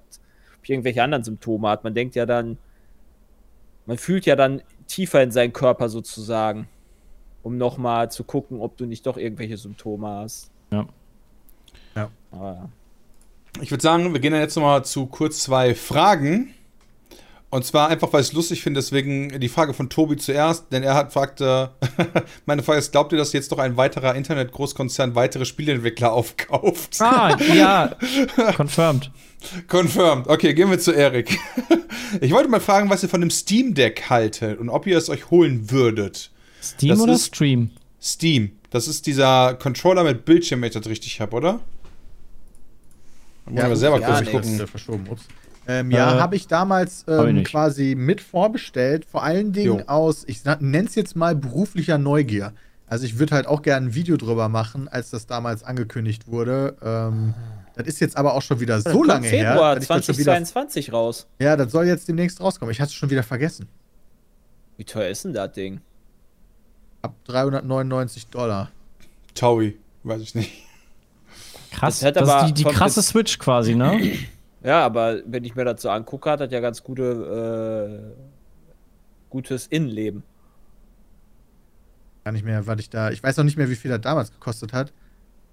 ob 0.60 0.64
ich 0.64 0.70
irgendwelche 0.70 1.02
anderen 1.02 1.24
Symptome 1.24 1.70
hat. 1.70 1.84
Man 1.84 1.96
denkt 1.96 2.14
ja 2.14 2.28
dann, 2.28 2.60
man 3.90 3.98
fühlt 3.98 4.28
ja 4.28 4.36
dann 4.36 4.62
tiefer 4.86 5.24
in 5.24 5.32
seinen 5.32 5.52
Körper 5.52 5.90
sozusagen, 5.90 6.68
um 7.42 7.58
nochmal 7.58 8.12
zu 8.12 8.24
gucken, 8.24 8.62
ob 8.62 8.78
du 8.78 8.86
nicht 8.86 9.08
doch 9.08 9.18
irgendwelche 9.18 9.58
Symptome 9.58 10.08
hast. 10.08 10.52
Ja. 10.72 10.86
Ja. 11.96 12.12
Aber 12.30 12.54
ja. 12.54 12.70
Ich 13.62 13.72
würde 13.72 13.82
sagen, 13.82 14.14
wir 14.14 14.20
gehen 14.20 14.32
dann 14.32 14.42
jetzt 14.42 14.56
nochmal 14.56 14.86
zu 14.86 15.08
kurz 15.08 15.42
zwei 15.42 15.74
Fragen. 15.74 16.54
Und 17.52 17.66
zwar 17.66 17.88
einfach, 17.90 18.14
weil 18.14 18.22
ich 18.22 18.28
es 18.28 18.34
lustig 18.34 18.62
finde, 18.62 18.80
deswegen 18.80 19.40
die 19.40 19.50
Frage 19.50 19.74
von 19.74 19.90
Tobi 19.90 20.18
zuerst, 20.18 20.72
denn 20.72 20.84
er 20.84 20.94
hat 20.94 21.12
fragte, 21.14 21.72
meine 22.46 22.62
Frage 22.62 22.78
ist, 22.78 22.92
glaubt 22.92 23.12
ihr, 23.12 23.18
dass 23.18 23.34
jetzt 23.34 23.52
doch 23.52 23.58
ein 23.58 23.76
weiterer 23.76 24.14
Internet-Großkonzern 24.14 25.16
weitere 25.16 25.46
Spieleentwickler 25.46 26.14
aufkauft? 26.14 26.98
Ah, 27.02 27.36
ja. 27.56 27.96
Confirmed. 28.56 29.10
Confirmed. 29.68 30.28
Okay, 30.28 30.54
gehen 30.54 30.70
wir 30.70 30.78
zu 30.78 30.92
Erik. 30.92 31.40
ich 32.22 32.32
wollte 32.32 32.50
mal 32.50 32.60
fragen, 32.60 32.90
was 32.92 33.02
ihr 33.02 33.10
von 33.10 33.22
dem 33.22 33.32
Steam 33.32 33.74
Deck 33.74 34.10
haltet 34.12 34.60
und 34.60 34.70
ob 34.70 34.86
ihr 34.86 34.98
es 34.98 35.10
euch 35.10 35.32
holen 35.32 35.72
würdet. 35.72 36.30
Steam 36.62 36.90
Das 36.90 37.00
oder 37.00 37.14
ist- 37.14 37.26
Stream? 37.28 37.72
Steam. 38.00 38.52
Das 38.70 38.88
ist 38.88 39.08
dieser 39.08 39.56
Controller 39.56 40.04
mit 40.04 40.24
Bildschirm, 40.24 40.62
wenn 40.62 40.68
ich 40.68 40.76
das 40.76 40.86
richtig 40.86 41.20
habe, 41.20 41.36
oder? 41.36 41.60
Da 43.46 43.52
muss 43.52 43.58
ich 43.64 43.68
mal 43.70 43.76
selber 43.76 44.00
ja, 44.02 44.08
kurz 44.08 44.26
nee, 44.26 44.32
gucken. 44.32 44.68
Verschoben, 44.68 45.08
ups. 45.10 45.24
Ähm, 45.70 45.92
ja, 45.92 46.18
Äh, 46.18 46.20
habe 46.20 46.36
ich 46.36 46.48
damals 46.48 47.06
hab 47.08 47.28
ich 47.28 47.36
ähm, 47.36 47.44
quasi 47.44 47.94
mit 47.96 48.22
vorbestellt. 48.22 49.06
Vor 49.06 49.22
allen 49.24 49.54
Dingen 49.54 49.80
Jo. 49.80 49.84
aus, 49.86 50.24
ich 50.26 50.44
nenne 50.44 50.88
es 50.88 50.96
jetzt 50.96 51.16
mal 51.16 51.36
beruflicher 51.36 52.00
Neugier. 52.00 52.54
Also 52.88 53.06
ich 53.06 53.20
würde 53.20 53.36
halt 53.36 53.46
auch 53.46 53.62
gerne 53.62 53.88
ein 53.88 53.94
Video 53.94 54.18
drüber 54.18 54.50
machen, 54.50 54.88
als 54.88 55.12
das 55.12 55.28
damals 55.28 55.64
angekündigt 55.64 56.28
wurde. 56.28 56.76
Ähm, 56.82 57.36
das 57.76 57.86
ist 57.86 58.00
jetzt 58.02 58.18
aber 58.18 58.34
auch 58.34 58.42
schon 58.42 58.60
wieder 58.60 58.82
so 58.82 59.04
lange 59.04 59.28
her. 59.28 59.52
Februar 59.52 59.74
schon 59.76 60.18
wieder, 60.18 60.34
2022 60.34 60.92
raus. 60.92 61.28
ja, 61.40 61.56
das 61.56 61.72
soll 61.72 61.86
jetzt 61.86 62.08
demnächst 62.08 62.42
rauskommen. 62.42 62.72
Ich 62.72 62.82
hatte 62.82 62.90
es 62.90 62.96
schon 62.96 63.12
wieder 63.12 63.22
vergessen. 63.22 63.68
Wie 64.78 64.86
teuer 64.86 65.10
ist 65.10 65.24
denn 65.24 65.34
das 65.34 65.52
Ding? 65.52 65.82
Ab 67.04 67.14
399 67.26 68.28
Dollar. 68.28 68.72
Taui, 69.36 69.78
weiß 70.04 70.22
ich 70.22 70.34
nicht. 70.34 70.52
Krass. 71.72 72.00
Das 72.00 72.14
Das, 72.14 72.28
aber 72.28 72.48
ist 72.48 72.58
die, 72.58 72.64
die 72.64 72.70
krasse 72.70 73.04
Switch 73.04 73.38
quasi, 73.38 73.76
ne? 73.76 74.02
Ja, 74.64 74.86
aber 74.86 75.20
wenn 75.26 75.44
ich 75.44 75.56
mir 75.56 75.66
das 75.66 75.82
so 75.82 75.90
angucke, 75.90 76.30
hat 76.30 76.42
das 76.42 76.52
ja 76.52 76.60
ganz 76.60 76.84
gute, 76.84 78.14
äh, 78.16 78.22
gutes 79.30 79.68
Innenleben. 79.68 80.24
Gar 82.26 82.34
nicht 82.34 82.46
mehr, 82.46 82.68
was 82.68 82.80
ich 82.80 82.90
da. 82.90 83.12
Ich 83.12 83.24
weiß 83.24 83.40
auch 83.40 83.44
nicht 83.44 83.58
mehr, 83.58 83.70
wie 83.70 83.76
viel 83.76 83.92
das 83.92 84.02
damals 84.02 84.32
gekostet 84.32 84.74
hat. 84.74 84.92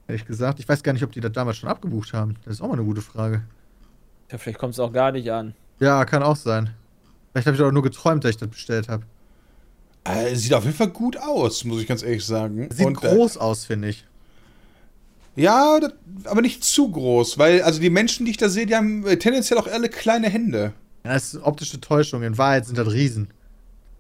Ehrlich 0.09 0.27
gesagt. 0.27 0.59
Ich 0.59 0.69
weiß 0.69 0.83
gar 0.83 0.93
nicht, 0.93 1.05
ob 1.05 1.13
die 1.13 1.21
das 1.21 1.33
damals 1.33 1.57
schon 1.57 1.69
abgebucht 1.69 2.13
haben. 2.13 2.37
Das 2.45 2.55
ist 2.55 2.61
auch 2.61 2.69
mal 2.69 2.75
eine 2.75 2.85
gute 2.85 3.01
Frage. 3.03 3.43
Ja, 4.31 4.39
vielleicht 4.39 4.59
kommt 4.59 4.75
es 4.75 4.81
auch 4.81 4.93
gar 4.93 5.13
nicht 5.13 5.31
an. 5.31 5.55
Ja, 5.79 6.05
kann 6.05 6.23
auch 6.23 6.37
sein. 6.37 6.71
Vielleicht 7.33 7.47
habe 7.47 7.57
ich 7.57 7.63
auch 7.63 7.71
nur 7.71 7.83
geträumt, 7.83 8.25
dass 8.25 8.31
ich 8.31 8.37
das 8.39 8.49
bestellt 8.49 8.89
habe. 8.89 9.05
Äh, 10.05 10.35
sieht 10.35 10.55
auf 10.55 10.65
jeden 10.65 10.77
Fall 10.77 10.89
gut 10.89 11.17
aus, 11.17 11.65
muss 11.65 11.81
ich 11.81 11.87
ganz 11.87 12.03
ehrlich 12.03 12.25
sagen. 12.25 12.69
Sieht 12.71 12.87
Und, 12.87 13.03
äh, 13.05 13.09
groß 13.09 13.37
aus, 13.39 13.65
finde 13.65 13.89
ich. 13.89 14.07
Ja, 15.37 15.79
das, 15.81 15.93
aber 16.25 16.41
nicht 16.41 16.65
zu 16.65 16.91
groß, 16.91 17.39
weil 17.39 17.63
also 17.63 17.81
die 17.81 17.91
Menschen, 17.91 18.25
die 18.25 18.33
ich 18.33 18.37
da 18.39 18.49
sehe, 18.49 18.67
die 18.67 18.75
haben 18.75 19.07
äh, 19.07 19.19
tendenziell 19.19 19.59
auch 19.59 19.67
alle 19.67 19.89
kleine 19.89 20.29
Hände. 20.29 20.73
Ja, 21.05 21.13
das 21.13 21.25
ist 21.25 21.37
eine 21.37 21.45
optische 21.45 21.81
Täuschung. 21.81 22.23
In 22.23 22.37
Wahrheit 22.39 22.67
sind 22.67 22.79
das 22.79 22.91
Riesen. 22.91 23.29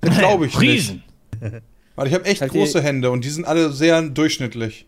Das 0.00 0.18
glaube 0.18 0.46
ich 0.46 0.58
Riesen. 0.60 1.02
nicht. 1.40 1.62
Weil 1.94 2.08
ich 2.08 2.14
habe 2.14 2.24
echt 2.24 2.40
Halt 2.40 2.52
große 2.52 2.82
Hände 2.82 3.10
und 3.10 3.24
die 3.24 3.30
sind 3.30 3.46
alle 3.46 3.70
sehr 3.70 4.02
durchschnittlich. 4.02 4.86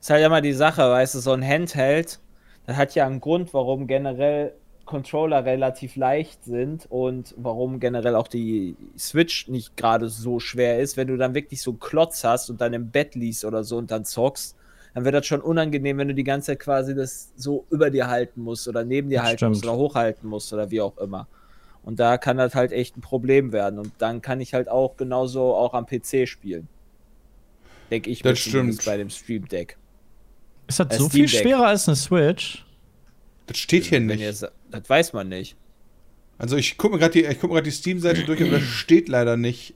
Ist 0.00 0.10
halt 0.10 0.24
immer 0.24 0.40
die 0.40 0.52
Sache, 0.52 0.82
weißt 0.82 1.14
du, 1.14 1.18
so 1.20 1.32
ein 1.32 1.46
Handheld, 1.46 2.18
das 2.66 2.76
hat 2.76 2.94
ja 2.94 3.06
einen 3.06 3.20
Grund, 3.20 3.52
warum 3.52 3.86
generell 3.86 4.52
Controller 4.84 5.44
relativ 5.44 5.96
leicht 5.96 6.44
sind 6.44 6.86
und 6.88 7.34
warum 7.36 7.80
generell 7.80 8.14
auch 8.14 8.28
die 8.28 8.76
Switch 8.96 9.48
nicht 9.48 9.76
gerade 9.76 10.08
so 10.08 10.38
schwer 10.38 10.78
ist. 10.78 10.96
Wenn 10.96 11.08
du 11.08 11.16
dann 11.16 11.34
wirklich 11.34 11.60
so 11.60 11.72
einen 11.72 11.80
Klotz 11.80 12.24
hast 12.24 12.50
und 12.50 12.60
dann 12.60 12.72
im 12.72 12.90
Bett 12.90 13.14
liest 13.14 13.44
oder 13.44 13.64
so 13.64 13.76
und 13.76 13.90
dann 13.90 14.04
zockst, 14.04 14.56
dann 14.96 15.04
wird 15.04 15.14
das 15.14 15.26
schon 15.26 15.42
unangenehm, 15.42 15.98
wenn 15.98 16.08
du 16.08 16.14
die 16.14 16.24
ganze 16.24 16.46
Zeit 16.46 16.60
quasi 16.60 16.94
das 16.94 17.30
so 17.36 17.66
über 17.68 17.90
dir 17.90 18.06
halten 18.06 18.40
musst 18.40 18.66
oder 18.66 18.82
neben 18.82 19.10
dir 19.10 19.16
Das 19.18 19.26
halten 19.26 19.36
stimmt. 19.38 19.50
musst 19.50 19.64
oder 19.66 19.76
hochhalten 19.76 20.26
musst 20.26 20.50
oder 20.54 20.70
wie 20.70 20.80
auch 20.80 20.96
immer. 20.96 21.28
Und 21.82 22.00
da 22.00 22.16
kann 22.16 22.38
das 22.38 22.54
halt 22.54 22.72
echt 22.72 22.96
ein 22.96 23.02
Problem 23.02 23.52
werden. 23.52 23.78
Und 23.78 23.92
dann 23.98 24.22
kann 24.22 24.40
ich 24.40 24.54
halt 24.54 24.70
auch 24.70 24.96
genauso 24.96 25.54
auch 25.54 25.74
am 25.74 25.84
PC 25.84 26.26
spielen. 26.26 26.66
Denke 27.90 28.08
ich 28.08 28.22
Das 28.22 28.38
stimmt. 28.38 28.82
bei 28.86 28.96
dem 28.96 29.10
Stream 29.10 29.46
Deck. 29.46 29.76
Ist 30.66 30.80
das 30.80 30.86
Äh, 30.88 30.96
so 30.96 31.08
Steam 31.10 31.10
viel 31.10 31.26
Deck. 31.30 31.40
schwerer 31.42 31.66
als 31.66 31.86
eine 31.88 31.96
Switch? 31.96 32.64
Das 33.48 33.58
steht 33.58 33.84
hier 33.84 33.98
Wenn 33.98 34.06
nicht. 34.06 34.20
ihr 34.20 34.50
das 34.70 34.88
weiß 34.88 35.12
man 35.12 35.28
nicht. 35.28 35.56
Also 36.38 36.56
ich 36.56 36.78
gucke 36.78 36.94
mir 36.94 37.00
gerade 37.00 37.12
die, 37.12 37.24
ich 37.26 37.38
guck 37.38 37.62
die 37.62 37.70
Steam-Seite 37.70 38.24
durch, 38.24 38.40
aber 38.40 38.52
das 38.52 38.62
steht 38.62 39.10
leider 39.10 39.36
nicht. 39.36 39.74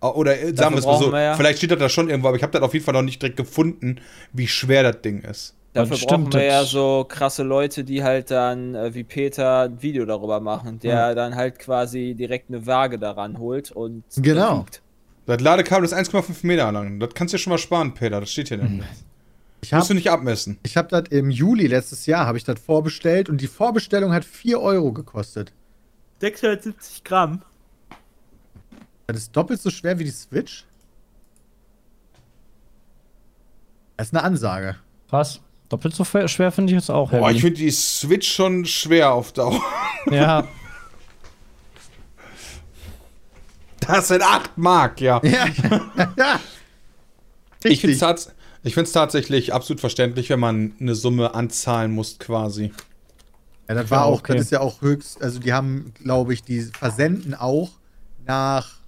Oder 0.00 0.40
äh, 0.40 0.54
sagen 0.56 0.74
wir 0.74 0.78
es 0.78 0.86
mal 0.86 0.98
so, 0.98 1.14
ja- 1.14 1.34
vielleicht 1.34 1.58
steht 1.58 1.70
das 1.72 1.78
da 1.78 1.88
schon 1.88 2.08
irgendwo, 2.08 2.28
aber 2.28 2.36
ich 2.36 2.42
habe 2.42 2.52
das 2.52 2.62
auf 2.62 2.72
jeden 2.72 2.84
Fall 2.84 2.94
noch 2.94 3.02
nicht 3.02 3.20
direkt 3.20 3.36
gefunden, 3.36 3.96
wie 4.32 4.48
schwer 4.48 4.82
das 4.82 5.02
Ding 5.02 5.20
ist. 5.22 5.54
Dafür 5.72 5.96
Das 5.96 6.06
brauchen 6.06 6.32
wir 6.32 6.42
ja 6.42 6.64
so 6.64 7.06
krasse 7.08 7.42
Leute, 7.44 7.84
die 7.84 8.02
halt 8.02 8.30
dann, 8.30 8.74
äh, 8.74 8.92
wie 8.94 9.04
Peter, 9.04 9.62
ein 9.62 9.80
Video 9.82 10.04
darüber 10.04 10.40
machen, 10.40 10.78
der 10.80 11.14
dann 11.14 11.36
halt 11.36 11.58
quasi 11.60 12.14
direkt 12.18 12.48
eine 12.48 12.66
Waage 12.66 12.98
daran 12.98 13.38
holt 13.38 13.70
und 13.70 14.02
Genau. 14.16 14.60
wiegt. 14.62 14.82
Das 15.26 15.40
Ladekabel 15.40 15.84
ist 15.84 15.92
1,5 15.94 16.44
Meter 16.44 16.72
lang. 16.72 16.98
Das 16.98 17.10
kannst 17.14 17.32
du 17.32 17.36
dir 17.36 17.42
schon 17.42 17.52
mal 17.52 17.58
sparen, 17.58 17.94
Peter. 17.94 18.18
Das 18.20 18.32
steht 18.32 18.48
hier 18.48 18.56
nämlich. 18.56 18.86
Ich 19.62 19.70
Musst 19.72 19.90
du 19.90 19.90
habe 19.90 19.94
nicht 19.94 20.10
abmessen. 20.10 20.58
ich 20.64 20.76
hab 20.78 20.88
das 20.88 21.04
im 21.10 21.30
Juli 21.30 21.66
letztes 21.66 22.06
Jahr, 22.06 22.26
habe 22.26 22.38
ich 22.38 22.44
das 22.44 22.58
vorbestellt 22.58 23.28
und 23.28 23.40
die 23.42 23.46
Vorbestellung 23.46 24.12
hat 24.12 24.24
4 24.24 24.58
Euro 24.60 24.90
gekostet. 24.92 25.52
670 26.20 27.04
Gramm. 27.04 27.42
Das 29.12 29.22
ist 29.22 29.36
doppelt 29.36 29.60
so 29.60 29.70
schwer 29.70 29.98
wie 29.98 30.04
die 30.04 30.10
Switch. 30.10 30.64
Das 33.96 34.08
ist 34.08 34.14
eine 34.14 34.22
Ansage. 34.22 34.76
Krass. 35.08 35.40
Doppelt 35.68 35.94
so 35.94 36.04
schwer 36.04 36.50
finde 36.50 36.72
ich 36.72 36.78
jetzt 36.78 36.90
auch. 36.90 37.10
Boah, 37.10 37.28
heavy. 37.28 37.36
ich 37.36 37.42
finde 37.42 37.58
die 37.58 37.70
Switch 37.70 38.32
schon 38.32 38.64
schwer 38.64 39.12
auf 39.12 39.32
Dauer. 39.32 39.62
ja, 40.10 40.48
Das 43.90 44.08
sind 44.08 44.22
8 44.22 44.56
Mark, 44.56 45.00
ja. 45.00 45.20
Ja, 45.24 45.46
ja. 46.16 46.40
Ich 47.64 47.80
finde 47.80 47.94
es 47.94 48.00
tats 48.00 48.92
tatsächlich 48.92 49.52
absolut 49.52 49.80
verständlich, 49.80 50.30
wenn 50.30 50.40
man 50.40 50.74
eine 50.80 50.94
Summe 50.94 51.34
anzahlen 51.34 51.92
muss, 51.92 52.18
quasi. 52.18 52.72
Ja, 53.68 53.74
das 53.74 53.90
war 53.90 54.04
auch, 54.04 54.20
okay. 54.20 54.34
das 54.34 54.42
ist 54.42 54.52
ja 54.52 54.60
auch 54.60 54.80
höchst, 54.80 55.22
also 55.22 55.38
die 55.38 55.52
haben, 55.52 55.92
glaube 56.02 56.34
ich, 56.34 56.42
die 56.42 56.62
versenden 56.62 57.34
auch 57.34 57.70
nach 58.26 58.79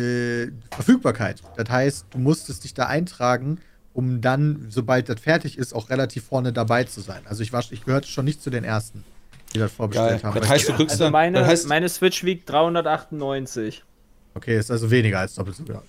äh, 0.00 0.52
Verfügbarkeit. 0.74 1.42
Das 1.56 1.68
heißt, 1.68 2.06
du 2.10 2.18
musstest 2.18 2.64
dich 2.64 2.74
da 2.74 2.86
eintragen, 2.86 3.60
um 3.92 4.20
dann, 4.20 4.66
sobald 4.70 5.08
das 5.08 5.20
fertig 5.20 5.58
ist, 5.58 5.72
auch 5.74 5.90
relativ 5.90 6.24
vorne 6.24 6.52
dabei 6.52 6.84
zu 6.84 7.00
sein. 7.00 7.22
Also 7.26 7.42
ich 7.42 7.52
war, 7.52 7.64
ich 7.70 7.84
gehörte 7.84 8.08
schon 8.08 8.24
nicht 8.24 8.42
zu 8.42 8.50
den 8.50 8.64
ersten, 8.64 9.04
die 9.54 9.58
das 9.58 9.72
vorbestellt 9.72 10.22
Geil. 10.22 10.32
haben. 10.32 10.40
Das 10.40 10.48
heißt, 10.48 10.68
du 10.68 10.72
kriegst 10.74 10.92
Also 10.92 11.04
dann. 11.04 11.12
meine, 11.12 11.38
das 11.40 11.48
heißt, 11.48 11.66
meine 11.68 11.88
Switch 11.88 12.24
wiegt 12.24 12.48
398. 12.48 13.84
okay, 14.34 14.58
ist 14.58 14.70
also 14.70 14.90
weniger 14.90 15.18
als 15.20 15.34
doppelt 15.34 15.56
so 15.56 15.64
viel. 15.64 15.80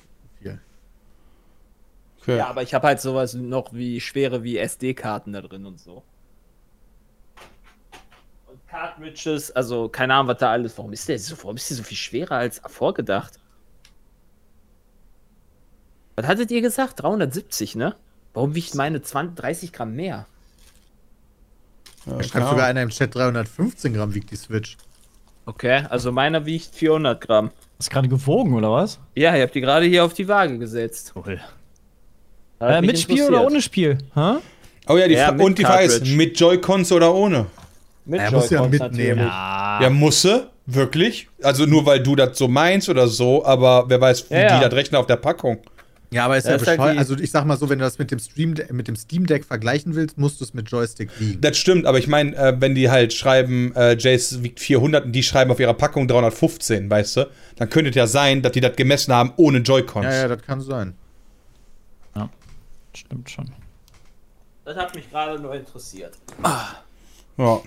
okay. 2.22 2.38
Ja, 2.38 2.48
aber 2.48 2.62
ich 2.64 2.74
habe 2.74 2.88
halt 2.88 3.02
sowas 3.02 3.34
noch 3.34 3.74
wie 3.74 4.00
schwere 4.00 4.44
wie 4.44 4.58
SD-Karten 4.58 5.34
da 5.34 5.42
drin 5.42 5.66
und 5.66 5.80
so. 5.80 6.04
Und 8.46 8.68
Cartridges, 8.68 9.52
also 9.52 9.90
keine 9.90 10.14
Ahnung, 10.16 10.28
was 10.28 10.38
da 10.40 10.52
alles. 10.52 10.78
Warum 10.78 10.94
ist 10.94 11.08
der 11.10 11.18
so, 11.20 11.36
warum 11.38 11.56
ist 11.58 11.70
die 11.70 11.74
so 11.74 11.84
viel 11.84 11.98
schwerer 11.98 12.36
als 12.38 12.62
vorgedacht? 12.68 13.40
Was 16.16 16.28
hattet 16.28 16.52
ihr 16.52 16.62
gesagt? 16.62 17.02
370, 17.02 17.76
ne? 17.76 17.96
Warum 18.34 18.56
wiegt 18.56 18.76
meine 18.76 19.02
20, 19.02 19.36
30 19.38 19.74
Gramm 19.74 19.96
mehr? 19.96 20.26
Ja, 22.06 22.18
Da 22.18 22.24
schreibt 22.24 22.50
sogar 22.50 22.66
einer 22.68 22.82
im 22.82 22.90
Chat 22.90 23.14
315 23.16 23.94
Gramm 23.94 24.14
wiegt 24.14 24.32
die 24.32 24.36
Switch. 24.36 24.78
Okay, 25.46 25.84
also 25.90 26.12
meiner 26.12 26.46
wiegt 26.46 26.76
400 26.76 27.20
Gramm. 27.22 27.52
ist 27.80 27.90
gerade 27.90 28.08
gewogen, 28.08 28.54
oder 28.54 28.72
was? 28.72 29.00
Ja, 29.16 29.36
ihr 29.36 29.44
habt 29.44 29.56
die 29.56 29.62
gerade 29.62 29.86
hier 29.86 30.06
auf 30.06 30.14
die 30.14 30.28
Waage 30.28 30.58
gesetzt. 30.60 31.14
Cool. 31.16 31.40
Äh, 32.60 32.82
mit 32.82 33.00
Spiel 33.00 33.24
oder 33.28 33.44
ohne 33.46 33.62
Spiel? 33.62 33.98
Hä? 34.14 34.36
Oh 34.88 34.98
ja, 34.98 35.08
die 35.08 35.16
Ja, 35.16 35.32
und 35.32 35.58
die 35.58 35.64
Frage 35.64 35.86
ist, 35.86 36.06
mit 36.06 36.40
Joy-Cons 36.40 36.92
oder 36.92 37.14
ohne? 37.14 37.48
Mit 38.06 38.20
Er 38.20 38.32
muss 38.32 38.50
ja 38.52 38.60
Joy-Cons 38.60 38.80
mitnehmen. 38.82 39.26
natürlich. 39.26 39.82
Ja, 39.84 39.90
musse? 39.90 40.50
Wirklich? 40.68 41.28
Also 41.42 41.66
nur 41.66 41.86
weil 41.88 42.02
du 42.04 42.16
das 42.16 42.38
so 42.38 42.48
meinst 42.48 42.88
oder 42.88 43.08
so, 43.08 43.44
aber 43.44 43.86
wer 43.90 44.00
weiß, 44.00 44.30
wie 44.30 44.36
Ja, 44.36 44.42
ja. 44.42 44.58
die 44.60 44.64
das 44.66 44.74
rechnen 44.74 45.00
auf 45.00 45.08
der 45.08 45.16
Packung. 45.18 45.58
Ja, 46.14 46.26
aber 46.26 46.38
ist 46.38 46.46
ja 46.46 46.56
ist 46.56 46.68
halt 46.68 46.78
bescheuert. 46.78 46.96
die- 46.96 47.00
also 47.00 47.16
ich 47.18 47.32
sag 47.32 47.46
mal 47.46 47.56
so, 47.58 47.70
wenn 47.70 47.80
du 47.80 47.86
das 47.86 47.98
mit 47.98 48.12
dem 48.12 48.20
Stream 48.20 48.54
mit 48.72 48.88
dem 48.90 48.96
Steam 48.98 49.26
Deck 49.26 49.46
vergleichen 49.46 49.96
willst, 49.96 50.18
musst 50.18 50.42
du 50.42 50.44
es 50.44 50.54
mit 50.54 50.70
Joystick 50.70 51.10
wiegen. 51.20 51.40
Das 51.40 51.58
stimmt, 51.58 51.86
aber 51.86 52.00
ich 52.00 52.08
meine, 52.08 52.36
äh, 52.36 52.54
wenn 52.60 52.76
die 52.76 52.90
halt 52.90 53.14
schreiben, 53.14 53.74
äh, 53.76 53.96
Jace 53.98 54.44
wiegt 54.44 54.60
400 54.60 55.06
und 55.06 55.14
die 55.14 55.24
schreiben 55.24 55.52
auf 55.52 55.60
ihrer 55.62 55.74
Packung 55.74 56.08
315, 56.10 56.90
weißt 56.90 57.16
du, 57.18 57.30
dann 57.56 57.70
könnte 57.70 57.92
es 57.92 57.96
ja 57.96 58.08
sein, 58.08 58.42
dass 58.42 58.52
die 58.52 58.60
das 58.62 58.76
gemessen 58.76 59.14
haben 59.14 59.32
ohne 59.38 59.60
Joy-Cons. 59.60 60.04
Ja, 60.04 60.14
ja, 60.14 60.28
das 60.28 60.42
kann 60.42 60.60
sein. 60.62 60.96
Stimmt 62.94 63.30
schon. 63.30 63.50
Das 64.66 64.76
hat 64.76 64.94
mich 64.94 65.10
gerade 65.10 65.42
nur 65.42 65.56
interessiert. 65.56 66.18
Ja. 67.38 67.62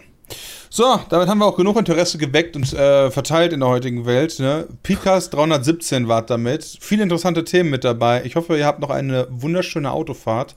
So, 0.70 1.00
damit 1.08 1.28
haben 1.28 1.38
wir 1.38 1.46
auch 1.46 1.56
genug 1.56 1.76
Interesse 1.76 2.18
geweckt 2.18 2.56
und 2.56 2.72
äh, 2.72 3.10
verteilt 3.10 3.52
in 3.52 3.60
der 3.60 3.68
heutigen 3.68 4.06
Welt. 4.06 4.40
Ne? 4.40 4.66
Picas 4.82 5.30
317 5.30 6.08
war 6.08 6.22
damit. 6.22 6.78
Viele 6.80 7.04
interessante 7.04 7.44
Themen 7.44 7.70
mit 7.70 7.84
dabei. 7.84 8.24
Ich 8.24 8.34
hoffe, 8.34 8.58
ihr 8.58 8.66
habt 8.66 8.80
noch 8.80 8.90
eine 8.90 9.28
wunderschöne 9.30 9.92
Autofahrt 9.92 10.56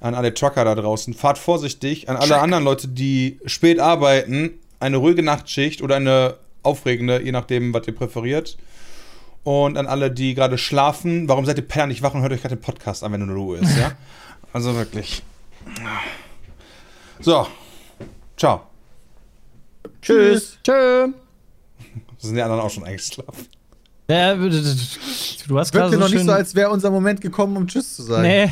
an 0.00 0.14
alle 0.14 0.32
Trucker 0.32 0.64
da 0.64 0.74
draußen. 0.74 1.12
Fahrt 1.14 1.38
vorsichtig. 1.38 2.08
An 2.08 2.16
alle 2.16 2.40
anderen 2.40 2.64
Leute, 2.64 2.88
die 2.88 3.40
spät 3.44 3.80
arbeiten, 3.80 4.54
eine 4.80 4.96
ruhige 4.96 5.22
Nachtschicht 5.22 5.82
oder 5.82 5.96
eine 5.96 6.36
aufregende, 6.62 7.22
je 7.22 7.32
nachdem, 7.32 7.74
was 7.74 7.86
ihr 7.86 7.94
präferiert. 7.94 8.56
Und 9.44 9.76
an 9.76 9.86
alle, 9.86 10.10
die 10.10 10.34
gerade 10.34 10.58
schlafen, 10.58 11.28
warum 11.28 11.46
seid 11.46 11.58
ihr 11.58 11.66
Penner 11.66 11.88
nicht 11.88 12.02
wach 12.02 12.14
und 12.14 12.22
hört 12.22 12.32
euch 12.32 12.42
gerade 12.42 12.56
den 12.56 12.62
Podcast 12.62 13.02
an, 13.02 13.12
wenn 13.12 13.24
nur 13.24 13.36
Ruhe 13.36 13.58
ist, 13.58 13.76
ja? 13.76 13.92
Also 14.52 14.74
wirklich. 14.74 15.22
So. 17.20 17.46
Ciao. 18.36 18.62
Tschüss. 20.02 20.58
Tschö. 20.64 21.08
Sind 22.18 22.34
die 22.34 22.42
anderen 22.42 22.60
auch 22.60 22.70
schon 22.70 22.84
eingeschlafen? 22.84 23.46
Ja, 24.10 24.34
du 24.34 24.48
hast 24.50 25.48
Wirkt 25.48 25.72
gerade 25.72 25.90
dir 25.90 25.96
so 25.96 25.98
noch 25.98 26.10
nicht 26.10 26.24
so, 26.24 26.32
als 26.32 26.54
wäre 26.54 26.70
unser 26.70 26.90
Moment 26.90 27.20
gekommen, 27.20 27.56
um 27.56 27.66
Tschüss 27.66 27.96
zu 27.96 28.02
sagen. 28.02 28.22
nee. 28.22 28.50